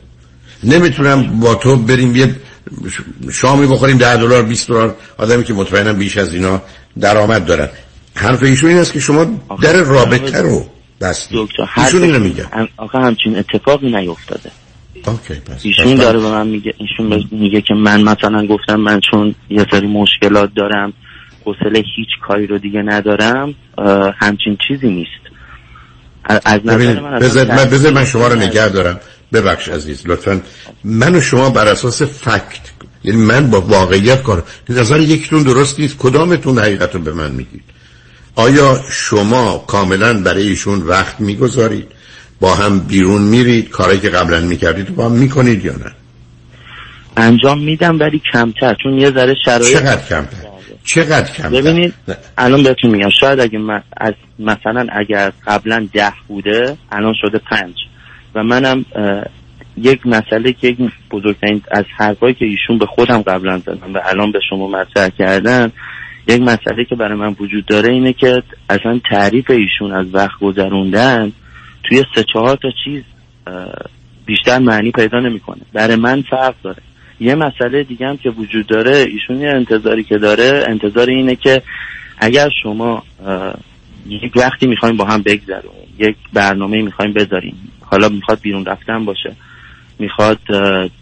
نمی‌تونم 0.64 1.40
با 1.40 1.56
تو 1.56 1.76
بریم 1.76 2.16
یه 2.16 2.36
شامی 3.32 3.68
بخوریم 3.68 3.98
ده 3.98 4.18
دلار 4.18 4.44
20 4.44 4.68
دلار. 4.68 4.96
آدمی 5.18 5.44
که 5.44 5.54
مطمئنم 5.54 5.98
بیش 5.98 6.18
از 6.18 6.34
اینا 6.34 6.62
درآمد 7.00 7.46
دارن. 7.46 7.70
حرف 8.16 8.44
ایشون 8.44 8.70
این 8.70 8.80
است 8.80 8.94
که 8.94 9.00
شما 9.00 9.26
در 9.62 9.74
رابطه 9.74 10.42
رو 10.42 10.66
بستید. 11.02 11.50
ایشون 11.78 12.04
اینو 12.04 12.20
میگن 12.20 12.68
آخه 12.78 12.98
همچین 12.98 13.38
اتفاقی 13.38 13.92
نیفتاده. 13.92 14.52
اوکی 15.08 15.34
پس 15.34 15.62
ایشون 15.66 15.94
پس- 15.96 16.02
داره 16.02 16.20
به 16.20 16.30
من 16.32 16.48
میگه 16.48 16.74
ایشون 16.78 17.24
میگه 17.32 17.62
که 17.62 17.74
من 17.74 18.02
مثلا 18.04 18.48
گفتم 18.48 18.76
من 18.76 19.00
چون 19.12 19.36
یه 19.50 19.66
سری 19.72 19.88
مشکلات 19.88 20.50
دارم 20.56 20.94
حوصله 21.46 21.80
هیچ 21.96 22.08
کاری 22.28 22.48
رو 22.48 22.58
دیگه 22.58 22.82
ندارم 22.82 23.56
همچین 24.20 24.58
چیزی 24.68 24.88
نیست. 24.90 25.10
از 26.46 26.60
نظر 26.66 27.00
من 27.02 27.20
بذار 27.20 27.46
من, 27.48 27.66
بذار 27.66 27.92
من 27.94 28.06
شما 28.06 28.28
رو. 28.28 28.36
نگه 28.36 28.70
دارم. 28.70 29.00
ببخش 29.34 29.68
عزیز 29.68 30.04
لطفا. 30.08 30.42
من 30.84 31.16
و 31.16 31.22
شما 31.22 31.50
بر 31.50 31.68
اساس 31.68 32.02
فکت 32.02 32.60
یعنی 33.04 33.22
من 33.22 33.50
با 33.50 33.62
واقعیت 33.62 34.24
کار 34.24 34.44
نظر 34.70 35.00
یکتون 35.00 35.44
درست 35.44 35.80
نیست. 35.80 35.98
کدامتون 35.98 36.60
حقیقت 36.60 36.96
رو 36.96 37.02
به 37.02 37.14
من 37.14 37.32
میگید؟ 37.32 37.64
آیا 38.36 38.82
شما 38.92 39.58
کاملا 39.68 40.14
برای 40.24 40.48
ایشون 40.48 40.82
وقت 40.82 41.22
می‌گذارید؟ 41.22 41.88
با 42.40 42.56
هم 42.56 42.80
بیرون 42.80 43.22
میرید 43.22 43.70
کارایی 43.70 44.00
که 44.00 44.10
قبلا 44.10 44.40
می‌کردید 44.40 44.96
با 44.96 45.06
هم 45.06 45.12
می‌کنید 45.12 45.66
یا 45.66 45.74
نه؟ 45.74 45.92
انجام 47.18 47.64
میدم 47.64 48.00
ولی 48.00 48.22
کمتر 48.34 48.76
چون 48.84 49.00
یه 49.00 49.12
ذره 49.12 49.36
شرایط 49.46 49.74
چقدر 49.74 50.02
کمتر؟ 50.10 50.38
چقدر 50.84 51.32
کمتر؟ 51.32 51.62
ببینید 51.62 51.94
الان 52.38 52.64
بهتون 52.64 52.92
میگم 52.92 53.10
شاید 53.20 53.40
اگه 53.40 53.60
من 53.60 53.84
از 53.98 54.14
مثلا 54.40 54.88
اگر 54.92 55.32
قبلا 55.48 55.88
ده 55.94 56.14
بوده 56.28 56.78
الان 56.92 57.14
شده 57.22 57.42
پنج. 57.52 57.76
و 58.36 58.44
منم 58.44 58.86
یک 59.78 60.00
مسئله 60.06 60.54
که 60.54 60.68
یک 60.68 60.78
بزرگترین 61.12 61.62
از 61.72 61.86
حرفایی 61.98 62.34
که 62.34 62.46
ایشون 62.46 62.78
به 62.78 62.86
خودم 62.86 63.22
قبلا 63.22 63.58
زدن 63.58 63.94
و 63.94 64.00
الان 64.06 64.32
به 64.32 64.40
شما 64.50 64.68
مطرح 64.68 65.10
کردن 65.10 65.72
یک 66.28 66.42
مسئله 66.42 66.86
که 66.90 66.96
برای 66.96 67.18
من 67.18 67.36
وجود 67.40 67.66
داره 67.66 67.90
اینه 67.90 68.14
که 68.14 68.44
اصلا 68.70 69.00
تعریف 69.12 69.52
ایشون 69.52 69.94
از 69.94 70.06
وقت 70.14 70.40
گذروندن 70.42 71.32
توی 71.84 72.04
سه 72.16 72.24
چهار 72.34 72.56
تا 72.56 72.70
چیز 72.84 73.04
بیشتر 74.26 74.60
معنی 74.60 74.92
پیدا 74.92 75.20
نمی‌کنه. 75.20 75.62
برای 75.74 75.96
من 75.96 76.22
فرق 76.22 76.56
داره. 76.64 76.82
یه 77.20 77.36
مسئله 77.36 77.84
دیگه 77.84 78.08
هم 78.08 78.18
که 78.18 78.30
وجود 78.30 78.68
داره 78.68 78.98
ایشون 78.98 79.42
یه 79.42 79.50
انتظاری 79.50 80.04
که 80.04 80.18
داره 80.18 80.66
انتظار 80.68 81.10
اینه 81.10 81.36
که 81.36 81.62
اگر 82.18 82.50
شما 82.64 83.04
یک 84.08 84.32
وقتی 84.36 84.68
می‌خوایم 84.68 84.98
با 84.98 85.06
هم 85.06 85.22
بگذرونیم 85.22 85.94
یک 86.00 86.16
برنامه 86.34 86.82
می‌خوایم 86.82 87.14
بذاریم 87.14 87.72
حالا 87.82 88.10
می‌خواد 88.10 88.42
بیرون 88.42 88.66
رفتن 88.66 89.06
باشه 89.06 89.36
می‌خواد 90.00 90.40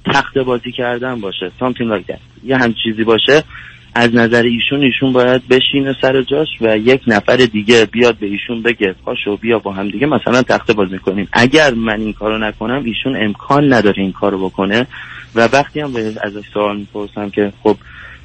تخت 0.06 0.38
بازی 0.38 0.72
کردن 0.72 1.22
باشه 1.22 1.52
something 1.60 2.00
like 2.00 2.12
that 2.12 2.20
یه 2.44 2.58
هم 2.58 2.74
چیزی 2.84 3.04
باشه 3.04 3.44
از 3.94 4.16
نظر 4.16 4.44
ایشون 4.44 4.82
ایشون 4.82 5.14
باید 5.14 5.48
بشینه 5.48 5.96
سر 6.02 6.22
جاش 6.22 6.48
و 6.62 6.78
یک 6.78 7.02
نفر 7.08 7.36
دیگه 7.36 7.86
بیاد 7.86 8.18
به 8.18 8.26
ایشون 8.26 8.62
بگه 8.62 8.96
پاشو 9.06 9.38
بیا 9.38 9.60
با 9.60 9.74
هم 9.74 9.90
دیگه 9.90 10.08
مثلا 10.08 10.42
تخته 10.42 10.74
بازی 10.74 10.98
کنیم 10.98 11.28
اگر 11.34 11.74
من 11.74 12.02
این 12.02 12.14
کارو 12.14 12.38
نکنم 12.38 12.84
ایشون 12.86 13.24
امکان 13.24 13.74
نداره 13.74 14.04
این 14.04 14.12
کارو 14.12 14.50
بکنه. 14.50 14.88
و 15.36 15.50
وقتی 15.54 15.80
هم 15.80 15.96
ازش 16.24 16.46
سوال 16.54 16.78
می‌پرسم 16.78 17.30
که 17.30 17.54
خب 17.64 17.78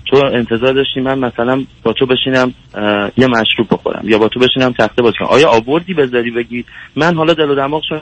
تو 0.06 0.16
انتظار 0.16 0.72
داشتی 0.72 1.00
من 1.00 1.18
مثلا 1.18 1.64
با 1.82 1.92
تو 1.92 2.06
بشینم 2.06 2.54
یه 3.16 3.26
مشروب 3.26 3.66
بخورم 3.70 4.02
یا 4.04 4.18
با 4.18 4.28
تو 4.28 4.40
بشینم 4.40 4.72
تخته 4.78 5.02
بازی 5.02 5.16
کنم؟ 5.18 5.28
آیا 5.28 5.48
آوردی 5.50 5.94
بذاری 5.94 6.30
بگی؟ 6.30 6.64
من 6.96 7.16
حالا 7.16 7.34
دل 7.34 7.50
و 7.50 7.54
دماغشو 7.54 8.00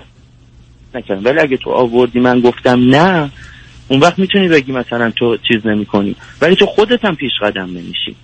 نکردم. 0.95 1.25
ولی 1.25 1.39
اگه 1.39 1.57
تو 1.57 1.71
آوردی 1.71 2.21
من 2.21 2.41
گفتم 2.41 2.81
نه 2.91 3.31
اون 3.91 4.01
وقت 4.01 4.19
می‌تونی 4.19 4.49
بگی 4.49 4.73
مثلا 4.73 5.11
تو 5.11 5.37
چیز 5.37 5.67
نمی 5.67 5.87
کنی 5.87 6.17
ولی 6.43 6.57
تو 6.57 6.67
خودت 6.67 7.05
هم 7.05 7.17
پیش 7.17 7.33
قدم 7.43 7.67
نمیشی. 7.67 8.17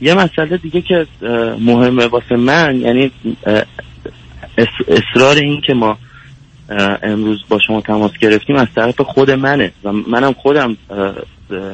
یه 0.00 0.14
مسئله 0.14 0.56
دیگه 0.56 0.80
که 0.80 1.06
مهمه 1.60 2.06
واسه 2.06 2.36
من 2.36 2.80
یعنی 2.80 3.10
اصرار 4.88 5.36
این 5.36 5.60
که 5.60 5.74
ما 5.74 5.98
امروز 7.02 7.44
با 7.48 7.58
شما 7.66 7.80
تماس 7.80 8.12
گرفتیم 8.20 8.56
از 8.56 8.66
طرف 8.74 9.00
خود 9.00 9.30
منه. 9.30 9.72
و 9.84 9.92
منم 9.92 10.32
خودم 10.32 10.76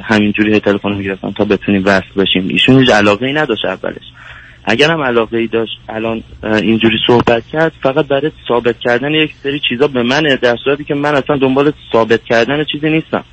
همینجوری 0.02 0.60
تلفن 0.60 0.92
می‌گرفتم 0.92 1.30
تا 1.30 1.44
بتونیم 1.44 1.82
وصل 1.84 2.14
بشیم. 2.16 2.48
ایشون 2.48 2.78
هیچ 2.78 2.90
علاقه 2.90 3.26
ای 3.26 3.32
نداشت 3.32 3.64
اولش. 3.64 4.12
اگرم 4.64 5.02
علاقه 5.02 5.38
ای 5.38 5.46
داشت 5.46 5.72
الان 5.88 6.22
اینجوری 6.42 6.96
صحبت 7.06 7.46
کرد 7.52 7.72
فقط 7.82 8.06
برای 8.06 8.30
ثابت 8.48 8.78
کردن 8.78 9.10
یک 9.14 9.34
سری 9.42 9.60
چیزا 9.68 9.88
به 9.88 10.02
منه 10.02 10.36
در 10.36 10.56
صورتی 10.64 10.84
که 10.84 10.94
من 10.94 11.14
اصلا 11.14 11.36
دنبال 11.36 11.72
ثابت 11.92 12.24
کردن 12.24 12.64
چیزی 12.72 12.90
نیستم. 12.90 13.24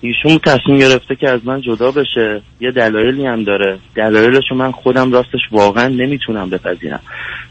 ایشون 0.00 0.38
تصمیم 0.38 0.78
گرفته 0.78 1.16
که 1.16 1.30
از 1.30 1.40
من 1.44 1.60
جدا 1.60 1.90
بشه 1.90 2.42
یه 2.60 2.70
دلایلی 2.70 3.26
هم 3.26 3.44
داره. 3.44 3.78
دلایلشو 3.94 4.54
من 4.54 4.72
خودم 4.72 5.12
راستش 5.12 5.40
واقعا 5.52 5.88
نمی‌تونم 5.88 6.50
بپذیرم. 6.50 7.00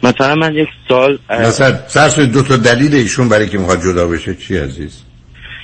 مثلا 0.03 0.35
من 0.35 0.55
یک 0.55 0.69
سال 0.87 1.19
مثلا 1.29 2.25
دو 2.25 2.43
تا 2.43 2.57
دلیل 2.57 2.95
ایشون 2.95 3.29
برای 3.29 3.49
که 3.49 3.57
می‌خواد 3.57 3.83
جدا 3.83 4.07
بشه 4.07 4.35
چی 4.35 4.57
عزیز؟ 4.57 5.03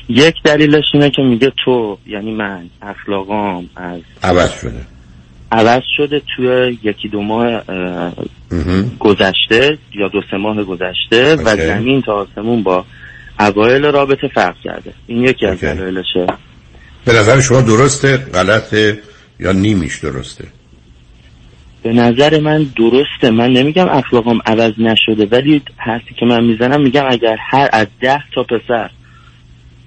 یک 0.09 0.35
دلیلش 0.43 0.85
اینه 0.93 1.09
که 1.09 1.21
میگه 1.21 1.51
تو 1.65 1.97
یعنی 2.07 2.31
من 2.31 2.69
اخلاقام 2.81 3.69
از 3.75 4.01
عوض 4.23 4.51
شده. 4.61 4.94
عوض 5.55 5.81
شده 5.97 6.21
توی 6.35 6.77
یکی 6.83 7.07
دو 7.07 7.21
ماه 7.21 7.45
اه، 7.45 8.13
گذشته 8.99 9.77
یا 9.93 10.07
دو 10.07 10.21
سه 10.31 10.37
ماه 10.37 10.63
گذشته 10.63 11.35
و. 11.35 11.55
زمین 11.55 12.01
تا 12.01 12.13
آسمون 12.13 12.63
با 12.63 12.85
اوایل 13.39 13.85
رابطه 13.85 14.27
فرق 14.27 14.55
کرده. 14.63 14.93
این 15.07 15.23
یکی 15.23 15.45
از. 15.45 15.59
دلایلشه. 15.59 16.27
به 17.05 17.13
نظر 17.13 17.41
شما 17.41 17.61
درسته 17.61 18.17
غلطه 18.17 18.99
یا 19.39 19.51
نیمیش 19.51 19.99
درسته؟ 19.99 20.45
به 21.83 21.93
نظر 21.93 22.39
من 22.39 22.63
درسته. 22.77 23.31
من 23.31 23.51
نمیگم 23.51 23.89
اخلاقم 23.89 24.39
عوض 24.45 24.73
نشده 24.77 25.25
ولی 25.25 25.61
حرفی 25.77 26.15
که 26.19 26.25
من 26.25 26.43
می‌زنم 26.43 26.81
میگم 26.81 27.05
اگر 27.09 27.37
هر 27.39 27.69
از 27.73 27.87
ده 28.01 28.23
تا 28.35 28.43
پسر 28.43 28.89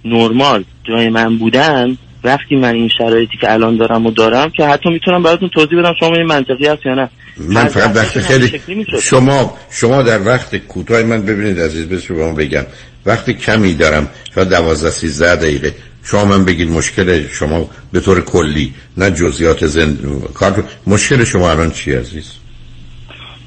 نرمال 0.04 0.64
جای 0.84 1.08
من 1.08 1.38
بودن 1.38 1.96
وقتی 2.24 2.56
من 2.56 2.74
این 2.74 2.90
شرایطی 2.98 3.36
که 3.40 3.52
الان 3.52 3.76
دارم 3.76 4.06
و 4.06 4.10
دارم 4.10 4.50
که 4.50 4.66
حتی 4.66 4.90
می‌تونم 4.90 5.22
براتون 5.22 5.48
توضیح 5.48 5.78
بدم 5.78 5.94
شما 6.00 6.16
این 6.16 6.26
منطقی 6.26 6.66
هست 6.66 6.86
یا 6.86 6.94
نه. 6.94 7.08
من 7.36 7.68
فقط 7.68 7.96
وقت 7.96 8.18
خیلی. 8.18 8.60
شما 9.02 9.56
شما 9.70 10.02
در 10.02 10.26
وقت 10.26 10.56
کوتاه 10.56 11.02
من 11.02 11.22
ببینید 11.22 11.60
عزیز 11.60 11.88
بس 11.88 12.02
شما 12.02 12.32
بگم. 12.32 12.66
وقت 13.06 13.30
کمی 13.30 13.74
دارم 13.74 14.08
شاید 14.34 14.48
12 14.48 14.90
13 14.90 15.36
دقیقه. 15.36 15.74
شما 16.04 16.24
من 16.24 16.44
بگید 16.44 16.70
مشکل 16.70 17.26
شما 17.28 17.70
به 17.92 18.00
طور 18.00 18.20
کلی 18.20 18.74
نه 18.96 19.10
جزئیات 19.10 19.66
زند 19.66 20.24
کار 20.34 20.64
مشکل 20.86 21.24
شما 21.24 21.50
الان 21.50 21.70
چی 21.70 21.92
عزیز؟ 21.92 22.32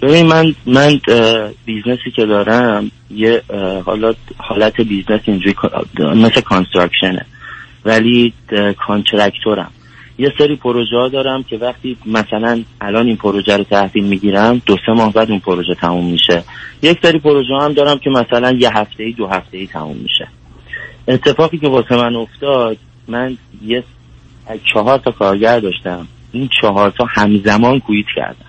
ببین 0.02 0.28
من 0.28 0.56
من 0.66 1.00
business 1.66 2.07
ی 2.07 2.12
که 2.16 2.26
دارم 2.26 2.92
یه 3.12 3.42
حالا 3.86 4.14
حالت 4.38 4.82
business 4.82 5.22
اینجوری 5.26 5.56
مثل 6.00 6.42
construction 6.42 7.14
ه. 7.14 7.26
ولی 7.86 8.34
contractor 8.88 9.58
م. 9.58 9.72
یه 10.18 10.34
سری 10.38 10.56
پروژه 10.56 10.96
ها 10.96 11.08
دارم 11.08 11.44
که 11.44 11.58
وقتی 11.58 11.98
مثلا 12.06 12.64
الان 12.82 13.08
این 13.08 13.16
پروژه 13.16 13.58
رو 13.58 13.64
تحویل 13.64 14.04
می‌گیرم 14.04 14.62
دو 14.66 14.78
سه 14.86 14.92
ماه 14.92 15.14
بعد 15.14 15.32
اون 15.32 15.40
پروژه 15.40 15.76
تموم 15.76 16.06
میشه. 16.06 16.44
یک 16.82 17.00
سری 17.02 17.20
پروژه 17.20 17.54
هم 17.62 17.74
دارم 17.74 17.98
که 17.98 18.10
مثلا 18.10 18.52
یه 18.52 18.78
هفته 18.78 19.04
ای 19.04 19.12
دو 19.12 19.28
هفته 19.28 19.58
ای 19.58 19.68
تموم 19.68 19.98
میشه. 19.98 20.28
اتفاقی 21.08 21.58
که 21.58 21.68
واسه 21.68 21.96
من 21.96 22.16
افتاد 22.16 22.78
من 23.08 23.38
یه 23.66 23.84
چهار 24.74 24.98
تا 24.98 25.12
کارگر 25.12 25.60
داشتم. 25.60 26.08
این 26.32 26.50
چهار 26.62 26.90
تا 26.90 27.06
همزمان 27.10 27.80
کویت 27.80 28.06
کردن. 28.16 28.46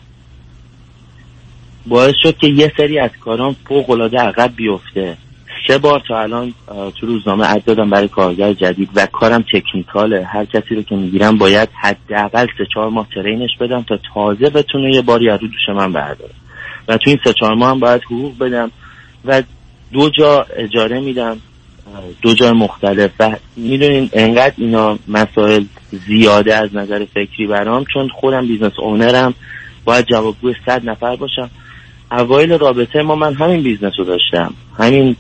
باعث 1.87 2.15
شد 2.23 2.37
که 2.37 2.47
یه 2.47 2.73
سری 2.77 2.99
از 2.99 3.11
کارام 3.21 3.57
فوق 3.69 3.91
العاده 3.91 4.19
عقب 4.19 4.53
بیفته. 4.57 5.17
سه 5.67 5.79
بار 5.79 6.03
تا 6.09 6.21
الان 6.21 6.55
تو 7.01 7.07
روزنامه 7.07 7.45
عد 7.45 7.65
دادم 7.65 7.91
برای 7.91 8.09
کارگر 8.09 8.53
جدید 8.53 8.89
و 8.95 9.07
کارم 9.07 9.45
تکنیکاله. 9.53 10.25
هر 10.25 10.45
کسی 10.45 10.75
رو 10.75 10.83
که 10.83 10.97
می‌گیرم 10.97 11.39
باید 11.39 11.69
حداقل 11.83 12.47
سه 12.59 12.67
چهار 12.75 12.89
ماه 12.89 13.07
ترینش 13.15 13.51
بدم 13.61 13.83
تا 13.83 13.99
تازه 14.15 14.51
بتونه 14.51 14.95
یه 14.95 15.03
باری 15.03 15.31
از 15.31 15.41
دوش 15.41 15.69
من 15.77 15.93
برداره. 15.93 16.35
و 16.89 16.97
تو 16.97 17.11
این 17.11 17.19
سه 17.25 17.33
چهار 17.33 17.55
ماه 17.55 17.71
هم 17.71 17.81
باید 17.81 18.03
حقوق 18.05 18.39
بدم 18.39 18.71
و 19.25 19.43
دو 19.93 20.11
جا 20.11 20.47
اجاره 20.57 21.01
میدم 21.01 21.41
دو 22.23 22.35
جای 22.35 22.53
مختلف. 22.53 23.11
و 23.21 23.37
می‌دونین 23.57 24.11
انقدر 24.13 24.55
اینا 24.57 24.99
مسائل 25.09 25.65
زیاده 25.91 26.55
از 26.55 26.77
نظر 26.77 27.05
فکری 27.05 27.47
برام 27.47 27.85
چون 27.95 28.09
خودم 28.09 28.47
business 28.47 28.79
owner 28.79 29.26
م 29.26 29.35
باید 29.85 30.07
جوابگوی 30.07 30.55
صد 30.67 30.89
نفر 30.89 31.17
باشم. 31.17 31.51
اوایل 32.19 32.59
رابطه 32.59 33.03
ما 33.03 33.15
من 33.15 33.35
همین 33.35 33.63
business 33.63 33.93
رو 33.99 34.05
داشتم. 34.05 34.55
همین 34.79 35.17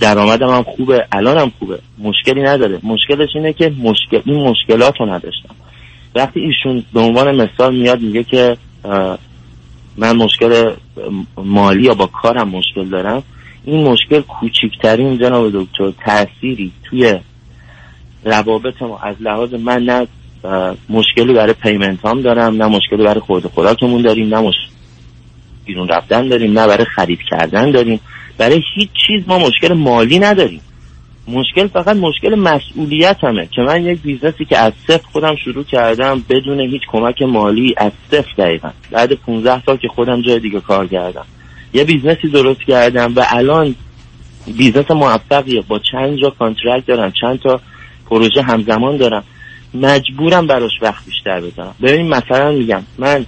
درآمدم 0.00 0.48
هم 0.48 0.62
خوبه 0.62 1.06
الانم 1.12 1.52
خوبه. 1.58 1.78
مشکلی 1.98 2.42
نداره. 2.42 2.78
مشکلش 2.82 3.28
اینه 3.34 3.52
که 3.52 3.72
مشکل 3.78 4.20
این 4.24 4.48
مشکلات 4.48 4.94
رو 5.00 5.06
نداشتم. 5.06 5.54
وقتی 6.14 6.40
ایشون 6.40 6.84
به 6.92 7.00
عنوان 7.00 7.42
مثال 7.42 7.76
میاد 7.76 8.00
میگه 8.00 8.24
که 8.24 8.56
من 9.96 10.16
مشکل 10.16 10.72
مالی 11.36 11.82
یا 11.82 11.94
با 11.94 12.06
کارم 12.06 12.48
مشکل 12.48 12.88
دارم. 12.88 13.22
این 13.64 13.88
مشکل 13.88 14.20
کوچکترین 14.20 15.18
جناب 15.18 15.50
دکتر 15.52 15.90
تأثیری 16.04 16.72
توی 16.84 17.18
روابط 18.24 18.82
ما 18.82 18.98
از 18.98 19.16
لحاظ 19.20 19.54
من 19.54 19.82
نه 19.82 20.06
مشکلی 20.88 21.32
برای 21.32 21.52
payment 21.52 22.06
هم 22.06 22.20
دارم 22.20 22.62
نه 22.62 22.66
مشکلی 22.66 23.04
برای 23.04 23.20
خورد 23.20 23.46
و 23.46 23.48
خوراکمون 23.48 24.02
داریم 24.02 24.34
نه 24.34 24.40
مشکل 24.40 24.79
بیرون 25.70 25.88
رفتن 25.88 26.28
داریم 26.28 26.58
نه 26.58 26.66
برای 26.66 26.84
خرید 26.84 27.18
کردن 27.30 27.70
داریم. 27.70 28.00
برای 28.38 28.62
هیچ 28.74 28.88
چیز 29.06 29.22
ما 29.26 29.38
مشکل 29.38 29.74
مالی 29.74 30.18
نداریم. 30.18 30.60
مشکل 31.28 31.66
فقط 31.66 31.96
مشکل 31.96 32.34
مسئولیتمه. 32.34 33.48
که 33.56 33.62
من 33.62 33.84
یک 33.84 34.02
business 34.02 34.39
ی 34.39 34.44
که 34.44 34.58
از 34.58 34.72
صفر 34.86 35.06
خودم 35.12 35.36
شروع 35.36 35.64
کردم 35.64 36.24
بدون 36.28 36.60
هیچ 36.60 36.82
کمک 36.92 37.22
مالی 37.22 37.74
از 37.76 37.92
صفر 38.10 38.32
دقیقا. 38.38 38.70
بعد 38.90 39.12
15 39.12 39.62
سال 39.66 39.76
که 39.76 39.88
خودم 39.88 40.22
جای 40.22 40.38
دیگه 40.38 40.60
کار 40.60 40.86
کردم. 40.86 41.26
یه 41.74 41.84
business 41.84 42.23
ی 42.23 42.28
درست 42.28 42.60
کردم 42.60 43.12
و 43.16 43.24
الان 43.28 43.74
business 44.56 44.90
موفقیه. 44.90 45.60
با 45.68 45.78
چند 45.78 46.18
جا 46.22 46.30
contract 46.30 46.86
دارم 46.86 47.12
چند 47.20 47.38
تا 47.38 47.60
پروژه 48.10 48.42
همزمان 48.42 48.96
دارم. 48.96 49.24
مجبورم 49.74 50.46
براش 50.46 50.72
وقت 50.82 51.06
بیشتر 51.06 51.40
بذارم. 51.40 51.74
ببین 51.82 52.08
مثلا 52.08 52.52
میگم 52.52 52.82
من 52.98 53.26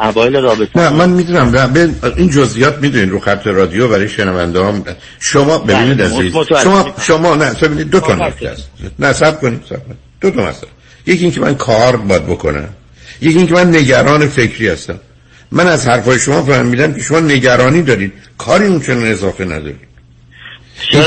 اوایل 0.00 0.36
رابطه. 0.36 0.80
نه 0.80 0.88
من 0.88 1.10
می‌دونم. 1.10 1.94
این 2.16 2.30
جزئیات 2.30 2.78
می‌دونین 2.78 3.10
رو 3.10 3.20
خط 3.20 3.46
رادیو 3.46 3.88
برای 3.88 4.08
شنونده 4.08 4.64
هم 4.64 4.84
شما 5.20 5.58
ببینید 5.58 5.96
بله، 5.96 6.04
عزیز. 6.04 6.32
شما. 6.62 6.94
شما 7.00 7.34
نه 7.34 7.52
ببینید 7.54 7.90
دو 7.90 8.00
تا 8.00 8.14
نکته 8.14 8.48
است. 8.48 8.68
نه 8.98 9.12
صبر 9.12 9.40
کنید 9.40 9.60
کنید. 9.68 9.80
دو 10.20 10.30
تا 10.30 10.42
مسئله. 10.42 10.70
یکی 11.06 11.22
اینکه 11.22 11.40
من 11.40 11.54
کار 11.54 11.96
باید 11.96 12.26
بکنم. 12.26 12.68
یکی 13.20 13.38
اینکه 13.38 13.54
من 13.54 13.76
نگران 13.76 14.28
فکری 14.28 14.68
هستم. 14.68 15.00
من 15.52 15.66
از 15.66 15.88
حرفای 15.88 16.18
شما 16.18 16.42
فهمیدم 16.42 16.94
که 16.94 17.00
شما 17.00 17.20
نگرانی 17.20 17.82
دارید. 17.82 18.12
کاری 18.38 18.66
اون 18.66 18.80
چنان 18.80 19.06
اضافه 19.06 19.44
ندارید. 19.44 19.88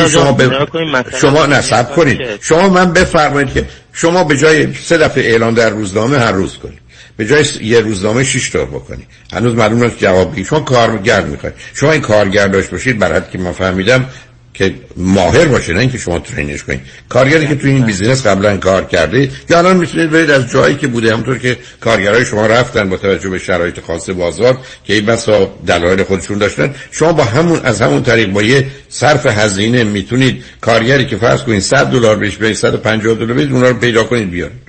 شما 0.09 0.33
کنید 0.65 0.95
مثلا 0.95 1.19
شما 1.19 1.45
نصب 1.45 1.91
کنید. 1.95 2.19
شما 2.41 2.69
من 2.69 2.93
بفرمایید 2.93 3.53
که 3.53 3.65
شما 3.93 4.23
به 4.23 4.37
جای 4.37 4.73
سه 4.73 4.97
دفعه 4.97 5.31
اعلان 5.31 5.53
در 5.53 5.69
روزنامه 5.69 6.19
هر 6.19 6.31
روز 6.31 6.57
کنید. 6.57 6.80
به 7.17 7.25
جای 7.25 7.45
یه 7.61 7.79
روزنامه 7.79 8.23
شش 8.23 8.49
تا 8.49 8.65
بکنید 8.65 9.07
هنوز 9.33 9.55
معلوم 9.55 9.83
نیست 9.83 9.97
جواب 9.97 10.31
بگید 10.31 10.45
شما 10.45 10.59
کارگر 10.59 11.21
می‌خواید. 11.21 11.55
شما 11.73 11.91
این 11.91 12.01
کارگر 12.01 12.47
داشت 12.47 12.69
باشید 12.69 13.03
حد 13.03 13.29
که 13.31 13.37
من 13.37 13.51
فهمیدم 13.51 14.05
که 14.53 14.73
ماهر 14.97 15.45
باشه 15.45 15.73
نه 15.73 15.79
اینکه 15.79 15.97
شما 15.97 16.19
ترینش 16.19 16.63
کنید. 16.63 16.81
کارگری 17.09 17.47
که 17.47 17.55
تو 17.55 17.67
این 17.67 17.85
بیزینس 17.85 18.27
قبلا 18.27 18.57
کار 18.57 18.85
کرده 18.85 19.29
یا 19.49 19.57
الان 19.57 19.77
می‌تونید 19.77 20.09
برید 20.09 20.31
از 20.31 20.51
جایی 20.51 20.75
که 20.75 20.87
بوده 20.87 21.13
همونطور 21.13 21.37
که 21.37 21.57
کارگرای 21.81 22.25
شما 22.25 22.45
رفتن 22.45 22.89
با 22.89 22.97
توجه 22.97 23.29
به 23.29 23.39
شرایط 23.39 23.79
خاص 23.79 24.09
بازار 24.09 24.57
که 24.83 24.93
این 24.93 25.05
بسا 25.05 25.53
دلایل 25.67 26.03
خودشون 26.03 26.37
داشتن. 26.37 26.75
شما 26.91 27.13
با 27.13 27.23
همون 27.23 27.59
از 27.63 27.81
همون 27.81 28.03
طریق 28.03 28.29
با 28.29 28.43
یه 28.43 28.67
صرف 28.89 29.25
هزینه 29.25 29.83
می‌تونید 29.83 30.43
کارگری 30.61 31.05
که 31.05 31.17
فرض 31.17 31.43
کنید 31.43 31.59
100 31.59 31.85
دلار 31.85 32.15
بهش 32.15 32.35
بدید 32.35 32.55
150 32.55 33.15
دلار 33.15 33.33
بدید 33.33 33.51
اونها 33.51 33.69
رو 33.69 33.77
پیدا 33.77 34.03
کنید 34.03 34.31
بیارید. 34.31 34.60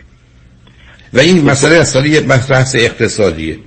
و 1.13 1.19
این 1.19 1.45
مسئله 1.45 1.75
اصلا 1.75 2.07
یه 2.07 2.21
بحث 2.21 2.75
اقتصادیه. 2.75 3.59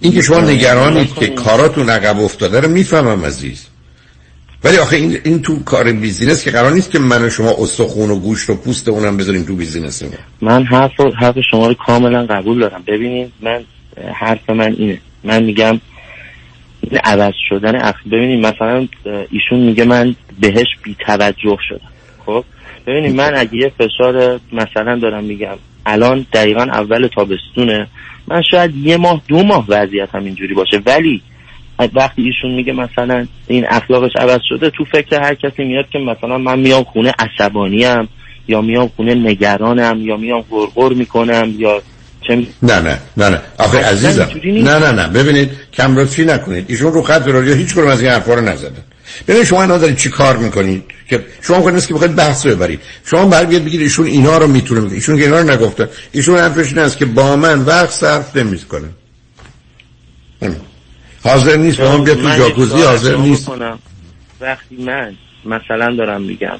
این 0.00 0.12
که 0.12 0.22
شما 0.22 0.40
نگرانید 0.40 1.14
که 1.14 1.26
کاراتون 1.26 1.90
عقب 1.90 2.20
افتاده 2.20 2.60
رو 2.60 2.68
می‌فهمم 2.68 3.24
عزیز. 3.24 3.66
ولی 4.64 4.76
آخه 4.76 4.96
این, 4.96 5.18
این 5.24 5.42
تو 5.42 5.62
کار 5.64 5.92
business 5.92 6.44
که 6.44 6.50
قرار 6.50 6.72
نیست 6.72 6.90
که 6.90 6.98
من 6.98 7.24
و 7.24 7.30
شما 7.30 7.54
استخون 7.58 8.10
و 8.10 8.18
گوشت 8.18 8.50
و 8.50 8.54
پوست 8.54 8.88
اونم 8.88 9.16
بذاریم 9.16 9.42
تو 9.42 9.56
business 9.56 10.02
ما. 10.02 10.10
من 10.40 10.64
حرف 10.64 11.00
حرف 11.20 11.38
شما 11.50 11.66
رو 11.66 11.74
کاملا 11.74 12.26
قبول 12.26 12.60
دارم. 12.60 12.82
ببینید 12.86 13.32
من 13.40 13.64
حرف 14.14 14.50
من 14.50 14.74
اینه. 14.78 14.98
من 15.24 15.42
میگم 15.42 15.80
این 16.80 17.00
عوض 17.04 17.32
شدن 17.48 17.76
اخ 17.76 17.94
ببینید 18.06 18.46
مثلا 18.46 18.88
ایشون 19.30 19.58
میگه 19.58 19.84
من 19.84 20.16
بهش 20.40 20.66
بی 20.82 20.96
توجه 21.06 21.58
شدم. 21.68 21.88
خب؟ 22.26 22.44
ببینید 22.86 23.14
من 23.14 23.36
اگه 23.36 23.54
یه 23.54 23.72
فشار 23.78 24.40
مثلا 24.52 24.98
دارم 24.98 25.24
میگم 25.24 25.56
الان 25.88 26.26
دقیقا 26.32 26.62
اول 26.62 27.06
تابستونه. 27.06 27.88
من 28.28 28.42
شاید 28.50 28.76
یه 28.76 28.96
ماه 28.96 29.22
دو 29.28 29.42
ماه 29.42 29.64
وضعیت 29.68 30.08
هم 30.14 30.24
اینجوری 30.24 30.54
باشه. 30.54 30.82
ولی 30.86 31.22
وقتی 31.94 32.22
ایشون 32.22 32.50
میگه 32.54 32.72
مثلا 32.72 33.26
این 33.46 33.66
اخلاقش 33.68 34.10
عوض 34.16 34.40
شده 34.48 34.70
تو 34.70 34.84
فکر 34.84 35.22
هر 35.22 35.34
کسی 35.34 35.64
میاد 35.64 35.88
که 35.92 35.98
مثلا 35.98 36.38
من 36.38 36.58
میام 36.58 36.84
خونه 36.84 37.12
عصبانیم 37.18 38.08
یا 38.48 38.60
میام 38.60 38.90
خونه 38.96 39.14
نگرانم 39.14 40.00
یا 40.06 40.16
میام 40.16 40.44
غرغر 40.50 40.92
می‌کنم 40.92 41.54
یا 41.58 41.82
چه 42.28 42.36
می- 42.36 42.48
نه 42.62 42.80
نه 42.80 42.98
نه 43.16 43.28
نه. 43.28 43.40
آخه 43.58 43.78
عزیزم. 43.78 44.28
نه 44.44 44.78
نه 44.78 44.92
نه. 44.92 45.08
ببینید 45.08 45.50
کم 45.72 45.98
لطفی 45.98 46.24
نکنید. 46.24 46.64
ایشون 46.68 46.92
رو 46.92 47.02
خط 47.02 47.26
رادیو 47.26 47.54
هیچ 47.54 47.74
کدوم 47.74 47.88
از 47.88 48.00
این 48.00 48.10
حرفا 48.10 48.34
رو 48.34 48.40
نزدن. 48.40 48.82
ببینید 49.28 49.46
شما 49.46 49.62
الان 49.62 49.78
دارید 49.78 49.96
چی 49.96 50.08
کار 50.08 50.36
می‌کنید؟ 50.36 50.84
که 51.08 51.26
شما 51.42 51.70
نیست 51.70 51.88
که 51.88 51.94
بخواید 51.94 52.14
بحث 52.14 52.46
رو 52.46 52.56
ببرید. 52.56 52.80
شما 53.04 53.26
برگرد 53.26 53.64
بگید 53.64 53.80
ایشون 53.80 54.06
اینا 54.06 54.38
رو 54.38 54.46
می‌تونه 54.46 54.92
ایشون 54.92 55.16
که 55.16 55.22
اینا 55.22 55.40
رو 55.40 55.50
نگفتن 55.50 55.88
ایشون 56.12 56.38
حرفش 56.38 56.68
این 56.68 56.78
است 56.78 56.98
که 56.98 57.04
با 57.04 57.36
من 57.36 57.60
وقت 57.60 57.90
صرف 57.90 58.36
نمی‌کنه. 58.36 58.88
حاضر 61.24 61.56
نیست 61.56 61.80
با 61.80 61.96
من 61.96 62.04
بیاد 62.04 62.16
تو 62.16 62.36
جاکوزی 62.36 62.82
حاضر 62.82 63.16
نیست. 63.16 63.50
وقتی 64.40 64.76
من 64.76 65.14
مثلا 65.44 65.96
دارم 65.96 66.22
میگم 66.22 66.58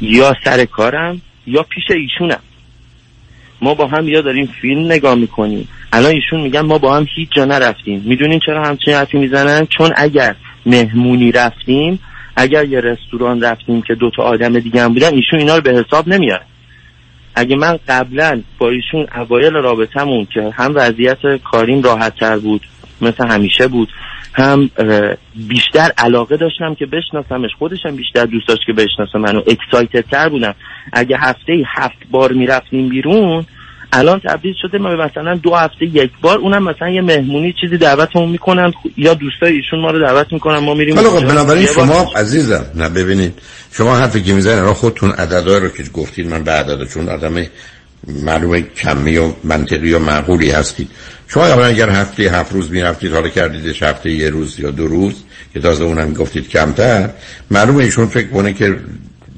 یا 0.00 0.34
سر 0.44 0.64
کارم 0.64 1.22
یا 1.46 1.62
پیش 1.62 1.84
ایشونم. 1.90 2.40
ما 3.60 3.74
با 3.74 3.86
هم 3.86 4.08
یا 4.08 4.20
داریم 4.20 4.48
فیلم 4.60 4.92
نگاه 4.92 5.14
می‌کنیم. 5.14 5.68
الان 5.92 6.10
ایشون 6.10 6.40
میگن 6.40 6.60
ما 6.60 6.78
با 6.78 6.96
هم 6.96 7.06
هیچ 7.16 7.28
جا 7.36 7.44
نرفتیم. 7.44 8.02
می‌دونین 8.06 8.40
چرا 8.46 8.64
همچین 8.64 8.94
حرفی 8.94 9.18
می‌زنن؟ 9.18 9.66
چون 9.78 9.92
اگر 9.96 10.36
مهمونی 10.66 11.32
رفتیم 11.32 11.98
اگر 12.36 12.64
یه 12.64 12.80
رستوران 12.80 13.40
رفتیم 13.40 13.82
که 13.82 13.94
دوتا 13.94 14.22
آدم 14.22 14.58
دیگه 14.58 14.82
هم 14.82 14.94
بودن 14.94 15.14
ایشون 15.14 15.38
اینا 15.38 15.56
رو 15.56 15.62
به 15.62 15.70
حساب 15.70 16.08
نمیاره 16.08 16.42
اگه 17.34 17.56
من 17.56 17.78
قبلا 17.88 18.42
با 18.58 18.70
ایشون 18.70 19.06
اوایل 19.16 19.52
رابطمون 19.52 20.26
که 20.34 20.50
هم 20.50 20.72
وضعیت 20.74 21.36
کاریم 21.44 21.82
راحت 21.82 22.16
تر 22.16 22.38
بود 22.38 22.66
مثل 23.00 23.26
همیشه 23.26 23.68
بود 23.68 23.88
هم 24.34 24.70
بیشتر 25.34 25.90
علاقه 25.98 26.36
داشتم 26.36 26.74
که 26.74 26.86
بشناسمش 26.86 27.50
خودش 27.58 27.86
هم 27.86 27.96
بیشتر 27.96 28.24
دوست 28.26 28.48
داشت 28.48 28.66
که 28.66 28.72
بشناسه 28.72 29.18
منو 29.18 29.42
اکسایتد 29.46 30.04
تر 30.10 30.28
بودم. 30.28 30.54
اگه 30.92 31.16
هفته 31.20 31.52
ای 31.52 31.64
هفت 31.76 31.98
بار 32.10 32.32
می‌رفتیم 32.32 32.88
بیرون 32.88 33.46
الان 33.92 34.20
تبدیل 34.20 34.54
شده 34.62 34.78
ما 34.78 34.96
مثلا 34.96 35.34
دو 35.34 35.54
هفته 35.54 35.84
یک 35.84 36.10
بار 36.20 36.38
اونم 36.38 36.62
مثلا 36.62 36.88
یه 36.88 37.00
مهمونی 37.00 37.54
چیزی 37.60 37.78
دعوتمون 37.78 38.28
می‌کنن 38.28 38.72
یا 38.96 39.14
دوستای 39.14 39.52
ایشون 39.52 39.80
ما 39.80 39.90
رو 39.90 40.06
دعوت 40.06 40.32
می‌کنن 40.32 40.58
ما 40.58 40.74
میریم. 40.74 40.96
خب 40.96 41.26
بنابراین 41.26 41.66
شما 41.66 42.12
عزیزم 42.16 42.64
نه 42.74 42.88
ببینید 42.88 43.34
شما 43.72 43.96
حرفی 43.96 44.22
که 44.22 44.32
می‌زنید 44.32 44.58
را 44.58 44.74
خودتون 44.74 45.10
عددا 45.10 45.58
رو 45.58 45.68
که 45.68 45.82
گفتید 45.82 46.26
من 46.26 46.44
به 46.44 46.50
عددا 46.50 46.84
چون 46.84 47.08
آدم 47.08 47.46
معلومه 48.24 48.62
کمی 48.62 49.16
و 49.16 49.32
منطقی 49.44 49.92
و 49.92 49.98
معقولی 49.98 50.50
هستید. 50.50 50.88
شما 51.28 51.46
اولا 51.46 51.66
اگر 51.66 51.90
هفته 51.90 52.22
هفت 52.22 52.52
روز 52.52 52.70
می‌رفتید 52.70 53.12
حالا 53.12 53.28
کردیدش 53.28 53.82
هفته 53.82 54.10
یه 54.10 54.30
روز 54.30 54.60
یا 54.60 54.70
دو 54.70 54.86
روز 54.86 55.14
که 55.54 55.60
تازه 55.60 55.84
اونم 55.84 56.12
گفتید 56.12 56.48
کمتر 56.48 57.10
معلومه 57.50 57.84
ایشون 57.84 58.06
فکر 58.06 58.28
کنه 58.28 58.52
که 58.52 58.76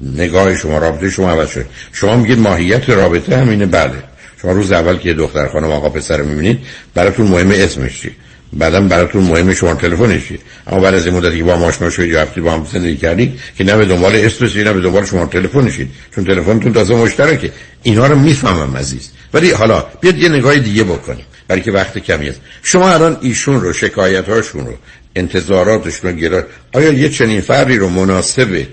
نگاه 0.02 0.56
شما 0.56 0.78
رابطه 0.78 1.10
شما 1.10 1.30
عوض 1.30 1.50
شد 1.50 1.66
شما 1.92 2.16
میگید 2.16 2.38
ماهیت 2.38 2.90
رابطه 2.90 3.36
همینه 3.36 3.66
بله. 3.66 4.02
شما 4.42 4.52
روز 4.52 4.72
اول 4.72 4.96
که 4.96 5.08
یه 5.08 5.14
دختر 5.14 5.48
خانم 5.48 5.70
آقا 5.70 5.88
پسر 5.88 6.22
می‌بینید 6.22 6.58
براتون 6.94 7.26
مهمه 7.26 7.56
اسمش 7.56 8.00
چیه 8.00 8.12
بعدا 8.52 8.80
براتون 8.80 9.22
مهمه 9.22 9.54
شما 9.54 9.74
تلفنش 9.74 10.28
چیه 10.28 10.38
اما 10.66 10.80
بعد 10.80 10.94
از 10.94 11.06
این 11.06 11.14
مدتی 11.14 11.38
که 11.38 11.44
با 11.44 11.56
هم 11.56 11.64
آشنا 11.64 11.90
شدید 11.90 12.10
یا 12.10 12.22
هفته 12.22 12.40
با 12.40 12.52
هم 12.52 12.66
زندگی 12.72 12.96
کردید 12.96 13.40
که 13.58 13.64
نه 13.64 13.76
به 13.76 13.84
دنبال 13.84 14.16
اسمش 14.16 14.56
نه 14.56 14.72
به 14.72 14.80
دنبال 14.80 15.04
شما 15.04 15.26
تلفنشید 15.26 15.90
چون 16.14 16.24
تلفنتون 16.24 16.72
تازه 16.72 16.94
مشترکه. 16.94 17.52
اینا 17.82 18.06
رو 18.06 18.18
می‌فهمم 18.18 18.76
عزیز. 18.76 19.10
ولی 19.34 19.50
حالا 19.50 19.84
بیاد 20.00 20.18
یه 20.18 20.28
نگاه 20.28 20.58
دیگه 20.58 20.84
بکنیم. 20.84 21.24
برای 21.48 21.62
که 21.62 21.72
وقت 21.72 21.98
کمی 21.98 22.28
است. 22.28 22.40
شما 22.62 22.90
الان 22.90 23.16
ایشون 23.20 23.60
رو 23.60 23.72
شکایت 23.72 24.28
هاشون 24.28 24.66
رو 24.66 24.72
انتظاراتشون 25.16 26.10
رو 26.10 26.16
گرا 26.16 26.44
آیا 26.72 26.92
یه 26.92 27.08
چنین 27.08 27.40
فردی 27.40 27.76
رو 27.76 27.88
مناسب 27.88 28.66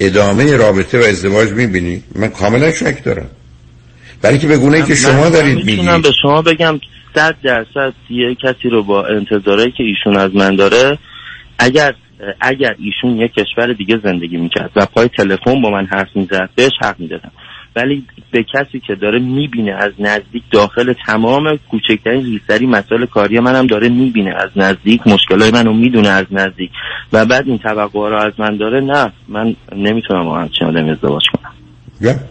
ادامه 0.00 0.56
رابطه 0.56 1.00
و 1.00 1.02
ازدواج 1.02 1.50
می‌بینی؟ 1.50 2.02
من 2.14 2.28
کاملا 2.28 2.72
شک 2.72 3.04
دارم. 3.04 3.30
برای 4.22 4.38
که 4.38 4.46
بگونه 4.46 4.82
که 4.82 4.88
من- 4.88 4.94
شما 4.94 5.22
من 5.24 5.30
دارید 5.30 5.64
می‌تونم 5.64 5.88
میگید. 5.88 6.02
به 6.02 6.12
شما 6.22 6.42
بگم 6.42 6.80
صد 7.14 7.36
درصد 7.42 7.92
یه 8.10 8.34
کسی 8.34 8.68
رو 8.68 8.82
با 8.82 9.06
انتظاری 9.06 9.70
که 9.70 9.84
ایشون 9.84 10.16
از 10.16 10.34
من 10.34 10.56
داره 10.56 10.98
اگر 11.58 11.94
اگر 12.40 12.74
ایشون 12.78 13.16
یه 13.20 13.28
کشور 13.28 13.72
دیگه 13.72 14.00
زندگی 14.04 14.36
می‌کرد 14.36 14.70
و 14.76 14.86
پای 14.86 15.08
تلفن 15.08 15.60
با 15.62 15.70
من 15.70 15.86
حرف 15.86 16.08
می‌زد 16.14 16.50
بهش 16.54 16.72
حق 16.82 17.00
می‌دادم. 17.00 17.30
ولی 17.76 18.04
به 18.30 18.44
کسی 18.54 18.80
که 18.86 18.94
داره 18.94 19.18
می‌بینه 19.18 19.72
از 19.72 19.92
نزدیک 19.98 20.42
داخل 20.50 20.92
تمام 21.06 21.58
کوچکترین 21.70 22.24
ریسری 22.24 22.66
مسائل 22.66 23.06
کاری 23.06 23.40
منم 23.40 23.66
داره 23.66 23.88
می‌بینه 23.88 24.30
از 24.30 24.50
نزدیک 24.56 25.06
مشکلای 25.06 25.50
منو 25.50 25.72
می‌دونه 25.72 26.08
از 26.08 26.26
نزدیک. 26.30 26.70
و 27.12 27.24
بعد 27.24 27.48
این 27.48 27.58
توقع 27.58 28.08
رو 28.10 28.16
از 28.16 28.32
من 28.38 28.56
داره 28.56 28.80
نه 28.80 29.12
من 29.28 29.56
نمی‌تونم 29.76 30.24
با 30.24 30.38
همچین 30.38 30.66
آدمی 30.66 30.90
ازدواج 30.90 31.22
کنم. 31.32 31.41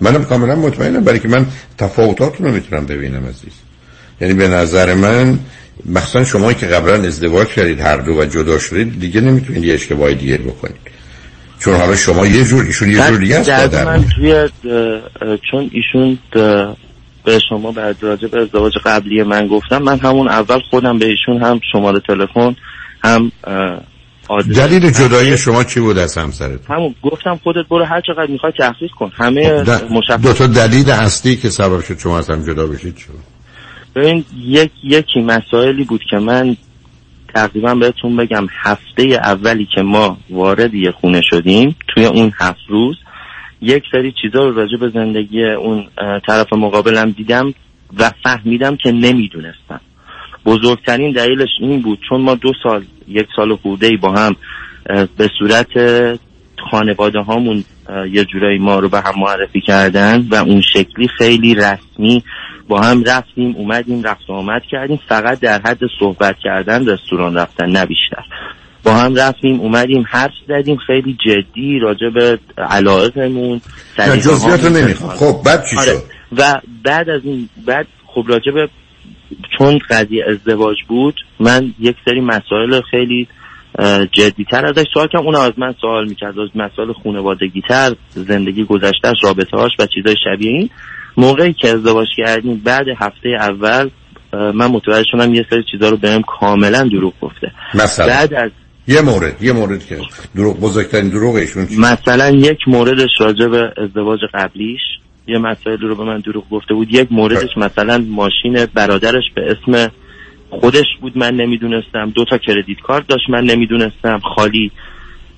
منم 0.01 0.25
کاملا 0.25 0.55
مطمئنم 0.55 1.03
برای 1.03 1.19
که 1.19 1.27
من 1.27 1.45
تفاوتاتون 1.77 2.47
رو 2.47 2.53
می‌تونم 2.53 2.85
ببینم 2.85 3.25
عزیز. 3.25 3.53
یعنی 4.21 4.33
به 4.33 4.47
نظر 4.47 4.93
من 4.93 5.39
مخصوصا 5.85 6.23
شما 6.23 6.53
که 6.53 6.65
قبلا 6.65 6.93
ازدواج 6.93 7.47
کردید 7.47 7.79
هر 7.79 7.97
دو 7.97 8.11
و 8.11 8.25
جدا 8.25 8.59
شدید 8.59 8.99
دیگه 8.99 9.21
نمی‌تونید 9.21 9.63
یه 9.63 9.73
اشتباه 9.73 10.13
دیگه 10.13 10.37
بکنید. 10.37 10.91
چون 11.59 11.75
حالا 11.75 11.95
شما 11.95 12.27
یه 12.27 12.43
جور 12.43 12.65
ایشون 12.65 12.89
یه 12.89 13.07
جور 13.07 13.17
دیگه 13.17 13.37
است 13.37 13.75
من 13.75 14.05
توی 14.15 14.49
چون 15.51 15.71
ایشون 15.73 16.17
به 17.25 17.39
شما 17.49 17.71
بعد 17.71 17.95
راجع 18.01 18.27
به 18.27 18.41
ازدواج 18.41 18.73
قبلی 18.85 19.23
من 19.23 19.47
گفتم 19.47 19.77
من 19.77 19.99
همون 19.99 20.27
اول 20.27 20.59
خودم 20.69 20.99
به 20.99 21.05
ایشون 21.05 21.43
هم 21.43 21.59
شماره 21.71 21.99
تلفن 22.07 22.55
هم 23.03 23.31
دلیل 24.39 24.89
جدایی 24.91 25.37
شما 25.37 25.63
چی 25.63 25.79
بود 25.79 25.97
از 25.97 26.17
همسرت 26.17 26.59
همون 26.69 26.95
گفتم 27.03 27.39
خودت 27.43 27.67
برو 27.69 27.85
هر 27.85 28.01
چقدر 28.01 28.27
می‌خوای 28.31 28.53
تحقیق 28.59 28.91
کن. 28.91 29.11
همه 29.15 29.63
د- 29.63 29.91
مشخص 29.91 30.21
دو 30.23 30.33
تا 30.33 30.47
دلیل 30.47 30.89
اصلی 30.91 31.35
که 31.35 31.49
سبب 31.49 31.81
شد 31.81 31.99
شما 31.99 32.17
از 32.17 32.29
هم 32.29 32.43
جدا 32.43 32.67
بشید 32.67 32.97
شد 32.97 33.31
ببین 33.95 34.25
یک 34.37 34.71
یکی 34.83 35.21
مسائلی 35.21 35.83
بود 35.83 36.01
که 36.09 36.17
من 36.17 36.55
تقریبا 37.35 37.75
بهتون 37.75 38.17
بگم 38.17 38.47
هفته 38.63 39.03
اولی 39.03 39.67
که 39.75 39.81
ما 39.81 40.17
وارد 40.29 40.73
یه 40.73 40.91
خونه 40.91 41.21
شدیم 41.29 41.75
توی 41.87 42.05
اون 42.05 42.31
هفت 42.39 42.59
روز 42.69 42.95
یک 43.61 43.83
سری 43.91 44.13
چیزا 44.21 44.39
رو 44.43 44.55
راجع 44.55 44.77
به 44.77 44.89
زندگی 44.89 45.43
اون 45.45 45.87
طرف 46.27 46.53
مقابلم 46.53 47.11
دیدم 47.11 47.53
و 47.97 48.11
فهمیدم 48.23 48.75
که 48.75 48.91
نمی‌دونستم. 48.91 49.81
بزرگترین 50.45 51.11
دلیلش 51.11 51.49
این 51.59 51.81
بود 51.81 51.99
چون 52.09 52.21
ما 52.21 52.35
دو 52.35 52.53
سال 52.63 52.85
یک 53.07 53.27
سال 53.35 53.51
و 53.51 53.57
خورده 53.57 53.87
ای 53.87 53.97
با 53.97 54.11
هم 54.11 54.35
به 55.17 55.29
صورت 55.39 55.67
خانواده 56.71 57.19
هامون 57.19 57.63
یه 58.11 58.25
جورایی 58.25 58.59
ما 58.59 58.79
رو 58.79 58.89
به 58.89 59.01
هم 59.01 59.13
معرفی 59.17 59.61
کردن 59.61 60.27
و 60.31 60.35
اون 60.35 60.61
شکلی 60.61 61.07
خیلی 61.17 61.55
رسمی 61.55 62.23
با 62.67 62.81
هم 62.81 63.03
رفتیم 63.03 63.55
اومدیم 63.55 64.03
رفت 64.03 64.29
و 64.29 64.33
آمد 64.33 64.61
کردیم 64.71 64.99
فقط 65.09 65.39
در 65.39 65.61
حد 65.61 65.79
صحبت 65.99 66.35
کردن 66.43 66.89
رستوران 66.89 67.35
رفتن 67.35 67.69
نه 67.69 67.85
بیشتر 67.85 68.23
با 68.83 68.93
هم 68.93 69.15
رفتیم 69.15 69.59
اومدیم 69.59 70.05
حرف 70.09 70.31
زدیم 70.47 70.77
خیلی 70.77 71.17
جدی 71.25 71.79
راجع 71.79 72.09
به 72.09 72.39
علایقمون 72.57 73.61
جزئیات. 73.97 74.65
نمی‌خوام 74.65 75.15
خب 75.15 75.43
بعد 75.45 75.65
چی 75.69 75.77
آره. 75.77 75.85
شد 75.85 76.03
و 76.37 76.61
بعد 76.83 77.09
از 77.09 77.21
این 77.23 77.49
بعد 77.65 77.87
خب 78.05 78.23
راجع 78.27 78.51
به 78.51 78.69
چون 79.57 79.79
قضیه 79.89 80.25
ازدواج 80.29 80.77
بود 80.87 81.15
من 81.39 81.73
یک 81.79 81.95
سری 82.05 82.21
مسائل 82.21 82.81
خیلی 82.91 83.27
جدی 84.11 84.45
تر 84.51 84.65
ازش 84.65 84.85
سوال 84.93 85.07
کردم. 85.07 85.25
اون 85.25 85.35
از 85.35 85.53
من 85.57 85.75
سوال 85.81 86.07
می‌کرد. 86.07 86.39
از 86.39 86.49
مسائل 86.55 86.93
خانوادگی 87.03 87.61
تر 87.69 87.95
زندگی 88.09 88.63
گذشتهش 88.63 89.17
رابطه 89.23 89.57
هاش 89.57 89.71
و 89.79 89.85
چیزای 89.85 90.15
شبیه 90.23 90.51
این. 90.51 90.69
موقعی 91.17 91.53
که 91.53 91.69
ازدواج 91.69 92.07
کردیم 92.17 92.61
بعد 92.65 92.85
هفته 92.99 93.29
اول 93.29 93.89
من 94.33 94.67
متوجه 94.67 95.05
شدم 95.11 95.33
یه 95.33 95.45
سری 95.49 95.63
چیزا 95.71 95.89
رو 95.89 95.97
بهم 95.97 96.21
کاملا 96.21 96.83
دروغ 96.83 97.13
گفته. 97.21 97.51
مثلا. 97.73 98.07
بعد 98.07 98.33
از 98.33 98.51
یه 98.87 99.01
مورد 99.01 99.43
یه 99.43 99.51
مورد 99.51 99.85
که 99.85 99.97
دروغ 100.35 100.59
بزرگترین 100.59 101.09
دروغ 101.09 101.35
ایشون 101.35 101.67
چی؟ 101.67 101.77
مثلا 101.77 102.29
یک 102.29 102.57
موردش 102.67 103.09
راجع 103.19 103.47
به 103.47 103.73
ازدواج 103.77 104.19
قبلیش. 104.33 104.81
یه 105.27 105.37
مسائل 105.37 105.79
رو 105.81 105.95
به 105.95 106.03
من 106.03 106.19
دروغ 106.19 106.49
گفته 106.49 106.73
بود. 106.73 106.87
یک 106.93 107.07
موردش 107.11 107.57
مثلا 107.57 108.05
ماشین 108.09 108.65
برادرش 108.73 109.23
به 109.35 109.41
اسم 109.51 109.91
خودش 110.49 110.85
بود 111.01 111.17
من 111.17 111.33
نمی‌دونستم. 111.33 112.09
دو 112.15 112.25
تا 112.25 112.37
کردیت 112.37 112.79
کارت 112.83 113.07
داشت 113.07 113.29
من 113.29 113.43
نمی‌دونستم. 113.43 114.19
خالی. 114.35 114.71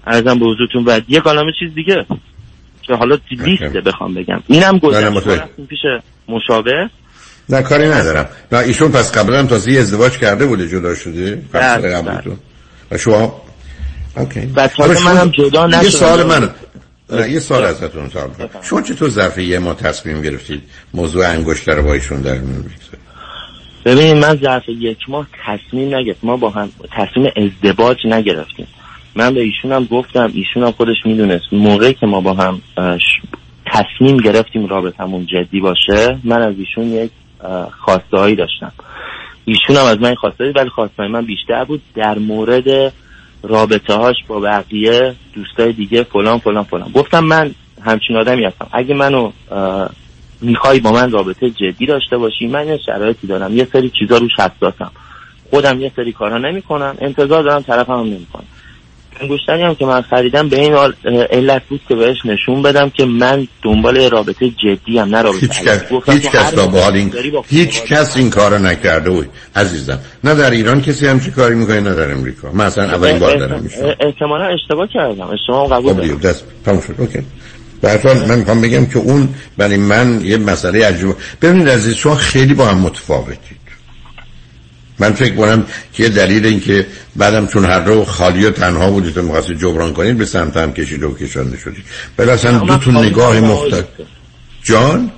ارزم 0.08 0.40
به 0.40 0.46
حضورتون. 0.46 0.84
و 0.86 1.00
یه 1.08 1.20
کلمه 1.20 1.52
چیز 1.60 1.76
دیگه 1.76 2.06
که 2.82 2.94
حالا 2.94 3.18
لیسته 3.32 3.82
بخوام 3.82 4.14
بگم. 4.14 4.40
اینم 4.48 4.78
گذشت. 4.78 5.28
ما 5.28 5.34
رفتیم 5.34 5.66
پیش 5.66 5.80
مشاور. 6.28 6.90
نه 7.50 7.62
کاری 7.62 7.90
ندارم. 7.90 8.30
نه 8.52 8.60
ایشون 8.60 8.92
پس 8.92 9.18
قبلا 9.18 9.40
هم 9.40 9.48
تازه 9.48 9.72
ازدواج 9.72 10.18
کرده 10.18 10.46
بوده 10.46 10.68
جدا 10.68 10.96
شده. 10.96 11.42
همسر 11.54 12.02
بله، 12.02 12.38
و 12.92 12.98
شما 12.98 13.42
اوکی. 14.18 14.40
و 14.56 14.68
تازه 14.68 14.96
شما- 15.00 15.14
منم 15.14 15.30
جدا 15.30 15.62
یه 15.62 15.78
نشدم. 15.80 15.90
سوال 15.90 16.24
من 16.24 16.50
نه 17.14 17.30
یه 17.30 17.40
سوال 17.40 17.64
ازتون 17.64 18.10
سوال 18.10 18.30
کنم. 18.30 18.50
شما 18.62 18.82
چطور 18.82 19.10
ظرف 19.10 19.38
یه 19.38 19.60
ما 19.60 19.74
تصمیم 19.74 20.22
گرفتید؟ 20.22 20.64
موضوع 20.94 21.30
انگشتر 21.30 21.76
رو 21.76 21.84
با 21.84 21.94
ایشون 21.94 22.22
در 22.22 22.38
میون 22.38 22.62
بگذارید. 22.62 23.04
ببینید 23.86 24.24
من 24.26 24.36
ظرف 24.36 24.70
یک 24.70 24.98
ماه 25.08 25.28
تصمیم 25.46 25.96
نگرفت 25.96 26.24
ما 26.24 26.38
با 26.38 26.50
هم 26.50 26.70
تصمیم 26.92 27.32
ازدواج 27.36 27.98
نگرفتیم. 28.06 28.68
من 29.16 29.34
به 29.34 29.42
ایشونم 29.42 29.86
گفتم 29.86 30.32
ایشونم 30.34 30.72
خودش 30.72 30.98
می‌دونست. 31.06 31.46
موقعی 31.52 31.94
که 31.94 32.06
ما 32.06 32.22
با 32.22 32.34
هم 32.34 32.62
تصمیم 33.66 34.18
گرفتیم 34.18 34.66
رابطمون 34.66 35.26
جدی 35.26 35.60
باشه 35.60 36.18
من 36.24 36.42
از 36.42 36.56
ایشون 36.58 36.94
یک 36.94 37.12
اه، 37.44 37.72
خواسته 37.86 38.18
هایی 38.18 38.36
داشتم. 38.36 38.72
ایشون 39.46 39.76
هم 39.76 39.86
از 39.86 39.98
من 40.02 40.16
خواسته 40.16 40.54
ولی 40.56 40.70
خواسته 40.70 41.08
من 41.08 41.26
بیشتر 41.26 41.64
بود. 41.64 41.82
در 41.96 42.18
مورد 42.18 42.94
رابطه 43.44 43.94
هاش 43.94 44.16
با 44.28 44.40
بقیه 44.40 45.16
دوستای 45.34 45.74
دیگه 45.74 46.04
فلان 46.04 46.40
فلان 46.40 46.64
فلان. 46.64 46.92
گفتم 46.92 47.24
من 47.24 47.56
همچین 47.82 48.18
آدمی 48.18 48.46
هستم. 48.46 48.68
اگه 48.72 48.94
منو 48.94 49.32
می‌خوای 50.42 50.80
با 50.80 50.92
من 50.92 51.12
رابطه 51.12 51.50
جدی 51.50 51.86
داشته 51.86 52.18
باشی 52.18 52.48
من 52.48 52.68
یه 52.68 52.80
شرایطی 52.86 53.28
دارم. 53.28 53.58
یه 53.58 53.68
سری 53.74 53.92
چیزا 54.00 54.18
روش 54.18 54.32
حساسم. 54.40 54.92
خودم 55.50 55.82
یه 55.82 55.92
سری 55.96 56.12
کارها 56.12 56.38
نمی‌کنم. 56.38 56.98
انتظار 57.02 57.44
دارم 57.44 57.62
طرفم 57.62 57.94
نمی‌کنم 57.94 58.46
انگشتری 59.22 59.62
هم 59.62 59.76
که 59.76 59.86
من 59.86 60.02
خریدم 60.02 60.50
به 60.50 60.60
این 60.60 60.74
علت 61.32 61.62
بود 61.70 61.82
که 61.88 61.96
بهش 61.96 62.18
نشون 62.26 62.62
بدم 62.62 62.90
که 62.90 63.06
من 63.06 63.48
دنبال 63.64 64.10
رابطه 64.10 64.50
جدی 64.50 65.00
هم 65.00 65.16
نه 65.16 65.22
رابطه 65.22 65.40
هیچ 65.40 65.62
کس 65.62 65.84
هیچ 66.10 66.30
کس 66.30 66.54
به 66.54 66.62
حال 66.62 66.94
این 66.94 67.12
با 67.34 67.46
هیچ 67.50 67.84
کس 67.84 68.18
این 68.18 68.30
کارو 68.30 68.60
نکرده 68.60 69.10
بود 69.10 69.30
عزیزم 69.56 70.00
نه 70.24 70.36
در 70.36 70.52
ایران 70.52 70.82
کسی 70.82 71.08
همچی 71.08 71.32
کاری 71.32 71.56
می‌کنه 71.56 71.80
نه 71.80 71.94
در 71.96 72.12
امریکا. 72.12 72.52
من 72.52 72.66
اصلا 72.66 72.84
اولین 72.84 73.20
بار 73.20 73.38
دارم 73.38 73.70
احتمالا 74.00 74.46
اشتباه 74.46 74.88
کردم. 74.94 75.30
اشتباه 75.30 75.70
قبول 75.70 75.94
خب 75.94 76.02
دارم. 76.02 76.20
دست 76.20 76.44
تموم 76.66 76.82
شد. 76.82 76.96
اوکی. 76.98 77.20
حال 78.04 78.18
من 78.28 78.40
می‌خوام 78.40 78.62
بگم 78.62 78.86
که 78.86 78.98
اون 78.98 79.30
برای 79.58 79.78
من 79.78 80.22
یه 80.26 80.38
مسئله 80.38 80.86
عجیب 80.86 81.16
ببینید 81.42 81.70
عزیز 81.70 81.96
شما 81.96 82.16
خیلی 82.16 82.54
با 82.54 82.66
هم 82.66 82.78
متفاوتید. 82.78 83.63
من 85.00 85.12
فکر 85.14 85.36
کنم 85.36 85.66
که 85.94 86.10
دلیل 86.10 86.46
این 86.46 86.60
که 86.60 86.86
بعدم 87.16 87.48
چون 87.48 87.66
هر 87.66 87.80
دو 87.80 88.06
خالی 88.06 88.46
و 88.46 88.52
تنها 88.52 88.92
بودید 88.92 89.18
و 89.18 89.22
می‌خواستید 89.22 89.60
جبران 89.60 89.94
کنید 89.94 90.18
به 90.18 90.26
سمت 90.26 90.58
هم 90.58 90.74
کشید 90.74 91.04
و 91.04 91.14
کشانده 91.14 91.58
شدید 91.58 91.86
ولی 92.18 92.30
اصلا 92.30 92.60
دو 92.60 92.78
تا 92.78 92.92
نگاه 92.92 93.40
مختلف. 93.40 93.86
جان؟ 94.64 95.12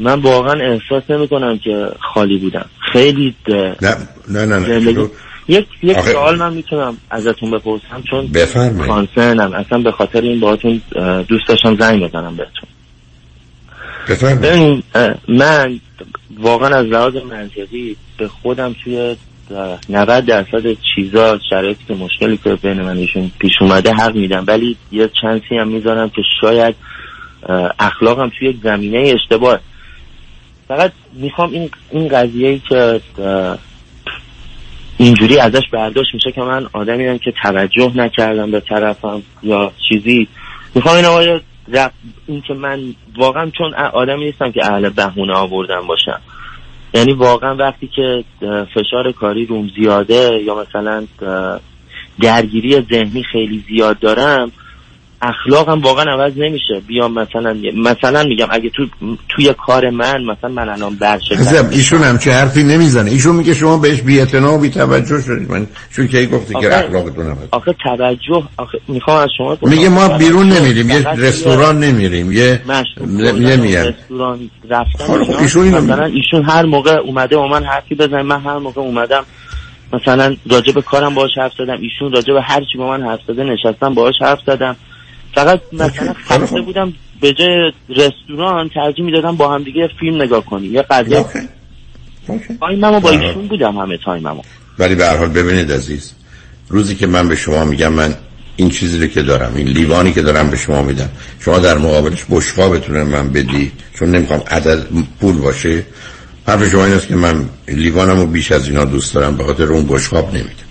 من 0.00 0.20
واقعا 0.20 0.72
احساس 0.72 1.10
نمی 1.10 1.28
کنم 1.28 1.58
که 1.58 1.88
خالی 2.14 2.38
بودم. 2.38 2.66
خیلی 2.92 3.34
نه 3.48 3.74
نه 3.82 3.96
نه, 4.28 4.46
نه. 4.46 4.80
زندگی 4.80 5.06
یک 5.48 5.66
یک 5.82 5.96
آخه- 5.96 6.12
سوال 6.12 6.38
من 6.38 6.52
می‌تونم 6.52 6.96
ازتون 7.10 7.50
بپرسم 7.50 8.02
چون 8.10 8.26
بفرمایید. 8.26 8.86
کانسرنم. 8.86 9.52
اصلا 9.52 9.78
به 9.78 9.92
خاطر 9.92 10.20
این 10.20 10.40
باهاتون 10.40 10.82
اه، 10.96 11.22
دوست 11.22 11.48
داشتم 11.48 11.76
زنگ 11.76 12.02
بزنم 12.08 12.36
بهتون. 12.36 12.68
بفرمایید. 14.08 14.84
من 15.28 15.80
واقعا 16.38 16.76
از 16.76 16.86
لحاظ 16.86 17.16
منطقی 17.16 17.96
به 18.18 18.28
خودم 18.28 18.74
توی 18.84 19.16
اه، 19.50 19.78
90 19.88 20.24
درصد 20.24 20.76
چیزا 20.94 21.38
شرایطی 21.50 21.84
که 21.88 21.94
مشکلی 21.94 22.36
که 22.36 22.54
بین 22.54 22.82
من 22.82 22.96
ایشون 22.96 23.30
پیش 23.38 23.52
اومده 23.60 23.92
حق 23.92 24.14
میدم. 24.14 24.44
ولی 24.46 24.76
یه 24.92 25.10
چانسی 25.20 25.56
هم 25.56 25.68
می‌ذارم 25.68 26.10
که 26.10 26.22
شاید 26.40 26.74
اخلاقم 27.78 28.32
توی 28.38 28.48
یک 28.48 28.56
زمینه 28.62 28.98
اشتباه. 28.98 29.60
فقط 30.68 30.92
می‌خوام 31.12 31.52
این 31.52 31.70
این 31.90 32.08
قضیه 32.08 32.48
ای 32.48 32.60
که 32.68 33.00
اینجوری 34.98 35.38
ازش 35.38 35.68
برداشت 35.72 36.14
میشه 36.14 36.32
که 36.32 36.40
من 36.40 36.66
آدمی 36.72 37.06
هم 37.06 37.18
که 37.18 37.32
توجه 37.42 37.92
نکردم 37.96 38.50
به 38.50 38.60
طرفم 38.60 39.22
یا 39.42 39.72
چیزی. 39.88 40.28
می‌خوام 40.74 40.96
این 40.96 41.04
آقای 41.04 41.40
این 42.26 42.40
که 42.40 42.54
من 42.54 42.94
واقعا 43.18 43.50
چون 43.50 43.74
آدمی 43.74 44.24
نیستم 44.24 44.52
که 44.52 44.72
اهل 44.72 44.88
بهونه 44.88 45.34
آوردن 45.34 45.86
باشم. 45.86 46.20
یعنی 46.94 47.12
واقعا 47.12 47.54
وقتی 47.56 47.86
که 47.96 48.24
فشار 48.74 49.12
کاری 49.12 49.46
روم 49.46 49.70
زیاده 49.76 50.42
یا 50.44 50.54
مثلا 50.54 51.06
درگیری 52.20 52.80
ذهنی 52.80 53.22
خیلی 53.22 53.64
زیاد 53.68 53.98
دارم 53.98 54.52
اخلاقم 55.22 55.80
واقعا 55.80 56.04
عوض 56.04 56.32
نمیشه. 56.36 56.80
بیام 56.86 57.12
مثلا 57.12 57.56
مثلا 57.76 58.22
میگم 58.22 58.46
اگه 58.50 58.70
تو 58.70 58.86
توی 59.28 59.54
کار 59.66 59.90
من 59.90 60.24
مثلا 60.24 60.50
من 60.50 60.68
الان 60.68 60.94
برشکستم 60.94 61.68
ایشون 61.70 62.02
هم 62.02 62.18
چه 62.18 62.32
حرفی 62.32 62.62
نمی‌زنه. 62.62 63.10
ایشون 63.10 63.36
میگه 63.36 63.54
شما 63.54 63.78
بهش 63.78 64.00
بی 64.00 64.20
و 64.20 64.58
بی 64.58 64.70
توجه 64.70 65.22
شدید. 65.22 65.50
من 65.50 65.66
چون 65.96 66.08
که 66.08 66.26
گفتی 66.26 66.54
که 66.54 66.78
اخلاقتون 66.78 67.26
هم 67.26 67.38
آخه 67.50 67.74
توجه 67.84 68.42
آخه 68.56 68.78
می‌خوام 68.88 69.18
از 69.22 69.28
شما. 69.38 69.58
میگه 69.62 69.88
ما 69.88 70.08
بیرون 70.08 70.48
نمیریم 70.48 70.90
یه 70.90 71.14
رستوران 71.14 71.80
نمیریم 71.80 72.32
یه 72.32 72.60
مشروب 72.66 73.08
ن- 73.08 73.30
خوردن 73.30 73.44
و 73.44 73.56
نمیاد 73.56 73.86
رستوران 73.86 74.50
رفتن 74.70 75.24
خب، 75.24 75.40
ایشون 75.40 75.68
مثلا 75.68 76.04
ایشون 76.04 76.44
هر 76.44 76.64
موقع 76.66 76.96
اومده 76.98 77.36
با 77.36 77.48
من 77.48 77.64
حرفی 77.64 77.94
بزنه 77.94 78.22
من 78.22 78.40
هر 78.40 78.58
موقع 78.58 78.80
اومدم 78.80 79.24
مثلا 79.92 80.36
راجع 80.50 80.72
به 80.72 80.82
کارم 80.82 81.14
باهاش 81.14 81.30
حرف 81.36 81.52
زدم 81.58 81.78
ایشون 81.80 82.12
راجع 82.12 82.34
به 82.34 82.42
هر 82.42 82.60
چی 82.72 82.78
با 82.78 82.88
من 82.88 83.02
حرف 83.02 83.20
زده 83.28 83.44
نشستم 83.44 83.94
باهاش 83.94 84.14
حرف 84.20 84.38
زدم. 84.46 84.76
فقط 85.38 85.60
مثلا 85.72 86.14
خسته 86.28 86.60
بودم 86.60 86.92
به 87.20 87.32
جای 87.32 87.72
رستوران 87.88 88.68
ترجیح 88.74 89.04
می‌دادم 89.04 89.36
با 89.36 89.54
هم 89.54 89.62
دیگه 89.62 89.88
فیلم 90.00 90.22
نگاه 90.22 90.44
کنیم. 90.44 90.74
یه 90.74 90.82
قضیه 90.82 91.24
time 92.60 92.87
مو 92.87 93.00
با 93.00 93.10
ایشون 93.10 93.48
بودم 93.48 93.76
همه 93.76 93.98
time 94.04 94.29
مو 94.29 94.42
ولی 94.78 94.94
به 94.94 95.06
هر 95.06 95.16
حال 95.16 95.28
ببینید 95.28 95.72
عزیز 95.72 96.12
روزی 96.68 96.94
که 96.94 97.06
من 97.06 97.28
به 97.28 97.36
شما 97.36 97.64
میگم 97.64 97.92
من 97.92 98.14
این 98.56 98.70
چیزی 98.70 98.98
رو 98.98 99.06
که 99.06 99.22
دارم 99.22 99.52
این 99.56 99.68
لیوانی 99.68 100.12
که 100.12 100.22
دارم 100.22 100.50
به 100.50 100.56
شما 100.56 100.82
میدم 100.82 101.08
شما 101.40 101.58
در 101.58 101.78
مقابلش 101.78 102.24
بشقابتو 102.30 102.68
به 102.68 103.04
من 103.04 103.32
بدی 103.32 103.72
چون 103.98 104.10
نمی‌خوام 104.10 104.42
عدد 104.50 104.86
پول 105.20 105.36
باشه. 105.38 105.84
حرف 106.46 106.70
شما 106.70 106.84
این 106.84 106.94
است 106.94 107.08
که 107.08 107.16
من 107.16 107.48
لیوانم 107.68 108.20
رو 108.20 108.26
بیش 108.26 108.52
از 108.52 108.68
اینا 108.68 108.84
دوست 108.84 109.14
دارم 109.14 109.36
به 109.36 109.44
خاطر 109.44 109.64
اون 109.64 109.86
بشقاب 109.86 110.28
نمیدم. 110.28 110.68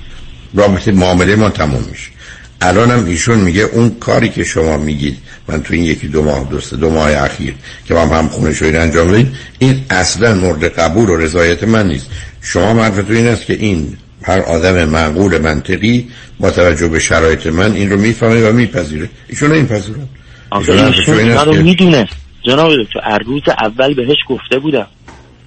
رابطه 0.53 0.91
معامله 0.91 1.35
ما 1.35 1.49
تموم 1.49 1.83
میشه. 1.91 2.16
الانم 2.61 3.05
ایشون 3.05 3.39
میگه 3.39 3.61
اون 3.61 3.95
کاری 3.99 4.29
که 4.29 4.43
شما 4.43 4.77
میگید 4.77 5.17
من 5.47 5.63
تو 5.63 5.73
این 5.73 5.83
یکی 5.83 6.07
دو 6.07 6.23
ماه 6.23 6.47
دوست 6.49 6.73
دو 6.73 6.89
ماه 6.89 7.23
اخیر 7.23 7.53
که 7.87 7.93
با 7.93 8.01
هم 8.01 8.27
خونه 8.27 8.53
شوید 8.53 8.75
انجام 8.75 9.11
دادید 9.11 9.27
این 9.59 9.85
اصلا 9.89 10.35
مورد 10.35 10.63
قبول 10.63 11.09
و 11.09 11.17
رضایت 11.17 11.63
من 11.63 11.87
نیست. 11.87 12.07
شما 12.41 12.73
معرفتون 12.73 13.15
این 13.15 13.27
است 13.27 13.45
که 13.45 13.53
این 13.53 13.97
هر 14.23 14.39
آدم 14.39 14.85
معقول 14.85 15.37
منطقی 15.37 16.07
با 16.39 16.51
توجه 16.51 16.87
به 16.87 16.99
شرایط 16.99 17.47
من 17.47 17.73
این 17.73 17.89
رو 17.89 17.97
می‌فهمه 17.97 18.49
و 18.49 18.53
میپذیره. 18.53 19.09
ایشون 19.27 19.51
این 19.51 19.67
پذیرن 19.67 20.07
آخه 20.49 20.71
ایشون 20.71 21.29
رو 21.29 21.63
می‌دونه. 21.63 22.07
جناب 22.43 22.71
دکتر 22.83 22.99
از 23.03 23.19
روز 23.25 23.41
اول 23.47 23.93
بهش 23.93 24.17
گفته 24.29 24.59
بودم. 24.59 24.87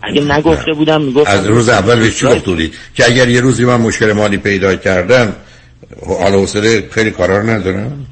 اگه 0.02 0.20
نگفته 0.20 0.72
بودم 0.72 1.02
می‌گفتم 1.02 1.32
از 1.32 1.46
روز 1.46 1.68
اول 1.68 2.00
به 2.00 2.10
چی 2.10 2.26
گفت 2.26 2.44
بودید 2.44 2.74
که 2.94 3.06
اگر 3.06 3.28
یه 3.28 3.40
روزی 3.40 3.64
من 3.64 3.76
مشکل 3.76 4.12
مالی 4.12 4.36
پیدا 4.36 4.76
کردم 4.76 5.32
حالا 6.06 6.38
حوصله 6.38 6.88
خیلی 6.90 7.10
کارا 7.10 7.38
رو 7.38 7.50
ندارم. 7.50 8.06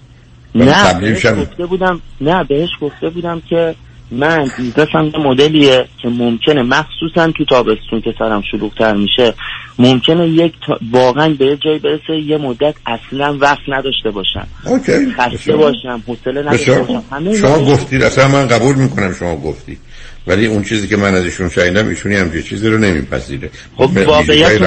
نه 0.55 1.01
بهش 1.01 1.27
گفته 1.27 1.67
بودم 1.67 2.01
نه 2.21 2.45
بهش 2.45 2.71
گفته 2.81 3.09
بودم 3.09 3.43
که 3.51 3.75
من 4.11 4.51
بیزنسم 4.59 5.11
یه 5.15 5.19
مدلیه 5.19 5.89
که 6.03 6.09
ممکنه 6.09 6.63
مخصوصا 6.63 7.31
تو 7.31 7.45
تابستون 7.45 8.01
که 8.01 8.15
سرم 8.19 8.43
شلوغتر 8.51 8.95
میشه 8.95 9.35
ممکنه 9.79 10.29
یک 10.29 10.53
تا... 10.67 10.79
واقعا 10.93 11.29
به 11.39 11.47
یه 11.47 11.57
جایی 11.57 11.79
برسه 11.79 12.19
یه 12.27 12.39
مدت 12.39 12.75
اصلا 12.87 13.39
وقت 13.41 13.61
نداشته 13.69 14.11
باشم. 14.11 14.47
اوکی 14.65 15.13
خسته. 15.13 15.57
باشم 15.57 16.03
حوصله 16.07 16.43
نداشته 16.43 16.81
باشم. 16.81 17.03
همه 17.13 17.37
شما 17.37 17.59
گفتید 17.59 18.03
اصلا 18.03 18.29
من 18.29 18.49
قبول 18.49 18.75
می‌کنم 18.75 19.15
شما 19.15 19.37
گفتید 19.37 19.79
ولی 20.27 20.47
اون 20.47 20.63
چیزی 20.63 20.89
که 20.89 20.97
من 20.97 21.15
ازشون 21.15 21.49
شنیدم 21.49 21.89
ایشونی 21.89 22.17
همچین 22.17 22.43
چیزی 22.43 22.69
رو 22.69 22.79
نمیپذیره. 22.79 23.51
خب 23.77 23.97
واقعیت 24.07 24.63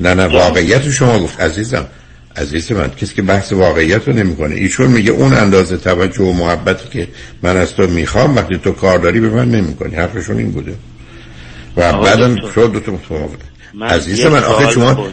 نه 0.00 0.14
نه 0.14 0.26
واقعیت 0.26 0.90
شما 0.90 1.18
گفت. 1.18 1.40
عزیزم 1.40 1.86
عزیز 2.36 2.72
من 2.72 2.90
کسی 2.90 3.14
که 3.14 3.22
بحث 3.22 3.52
واقعیت 3.52 4.08
رو 4.08 4.14
نمی‌کنه. 4.14 4.54
ایشون 4.54 4.86
میگه 4.86 5.10
اون 5.10 5.34
اندازه 5.34 5.76
توجه 5.76 6.22
و 6.22 6.32
محبتی 6.32 6.88
که 6.88 7.08
من 7.42 7.56
از 7.56 7.74
تو 7.74 7.86
می‌خوام 7.86 8.36
وقتی 8.36 8.58
تو 8.58 8.72
کار 8.72 8.98
داری 8.98 9.20
به 9.20 9.28
من 9.28 9.50
نمی‌کنی. 9.50 9.94
حرفشون 9.94 10.38
این 10.38 10.50
بوده. 10.50 10.74
و 11.76 11.92
بعدم. 11.92 12.36
شما 12.54 12.66
دو 12.66 12.80
تا 12.80 12.92
متفاوته 12.92 13.44
عزیز 13.82 14.20
من 14.20 14.44
آخه 14.44 14.70
شما. 14.70 15.08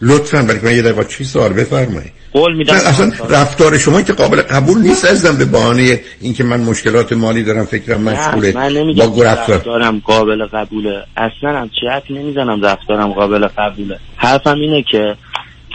لطفا 0.00 0.42
برای 0.42 0.60
من 0.62 0.76
یه 0.76 0.82
دقیقه 0.82 1.04
چی 1.04 1.24
سوال 1.24 1.52
بفرمایید؟ 1.52 2.12
قول 2.32 2.56
میدم. 2.56 2.74
اصلا 2.74 3.12
رفتار 3.28 3.78
شما 3.78 4.02
که 4.02 4.12
قابل 4.12 4.42
قبول 4.42 4.78
نیست 4.78 5.04
عزیزم 5.04 5.38
به 5.38 5.44
بهانه 5.44 6.00
اینکه 6.20 6.44
من 6.44 6.60
مشکلات 6.60 7.12
مالی 7.12 7.44
دارم 7.44 7.64
فکرم 7.64 8.00
مشغوله 8.00 8.52
من 8.52 8.74
با 8.74 8.80
نمیگم 8.80 9.20
رفتار 9.20 9.56
رفتارم 9.56 10.02
قابل 10.04 10.46
قبوله. 10.46 11.04
اصلا 11.16 11.58
هم 11.60 11.68
چه 11.68 11.90
حرفی 11.92 12.14
نمی‌زنم 12.14 12.64
رفتارم 12.64 13.12
قابل 13.12 13.46
قبوله. 13.46 13.98
حرفم 14.16 14.60
اینه 14.60 14.84
که 14.90 15.16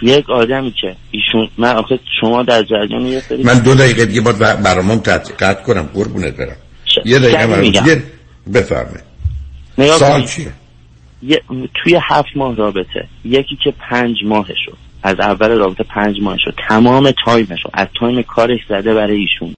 یک 0.01 0.29
آدمی 0.29 0.73
که 0.81 0.95
ایشون 1.11 1.49
من 1.57 1.75
آخه 1.75 1.99
شما 2.21 2.43
در 2.43 2.63
جریان 2.63 3.01
یه 3.01 3.19
سری 3.19 3.43
من 3.43 3.59
دو 3.59 3.75
دقیقه 3.75 4.05
دیگه 4.05 4.21
باید 4.21 4.37
برامون 4.37 4.99
قطع 4.99 5.53
کنم. 5.53 5.89
قربونت 5.93 6.35
برم. 6.37 6.55
یه 7.05 7.19
دقیقه 7.19 7.45
من 7.45 8.03
بفرمایید. 8.53 9.03
نگاه 9.77 9.97
سال. 9.97 10.25
چیه؟ 10.25 10.47
یه 11.23 11.41
توی 11.83 11.99
هفت 12.09 12.29
ماه 12.35 12.55
رابطه. 12.55 13.07
یکی 13.25 13.57
که 13.63 13.73
پنج 13.89 14.15
ماهشو 14.25 14.71
از 15.03 15.19
اول 15.19 15.51
رابطه 15.57 15.83
پنج 15.83 16.21
ماهشو 16.21 16.51
تمام 16.67 17.11
time 17.25 17.50
شو 17.50 17.69
از 17.73 17.87
time 17.99 18.21
کارش 18.21 18.59
زده 18.69 18.93
برای 18.93 19.17
ایشون. 19.17 19.51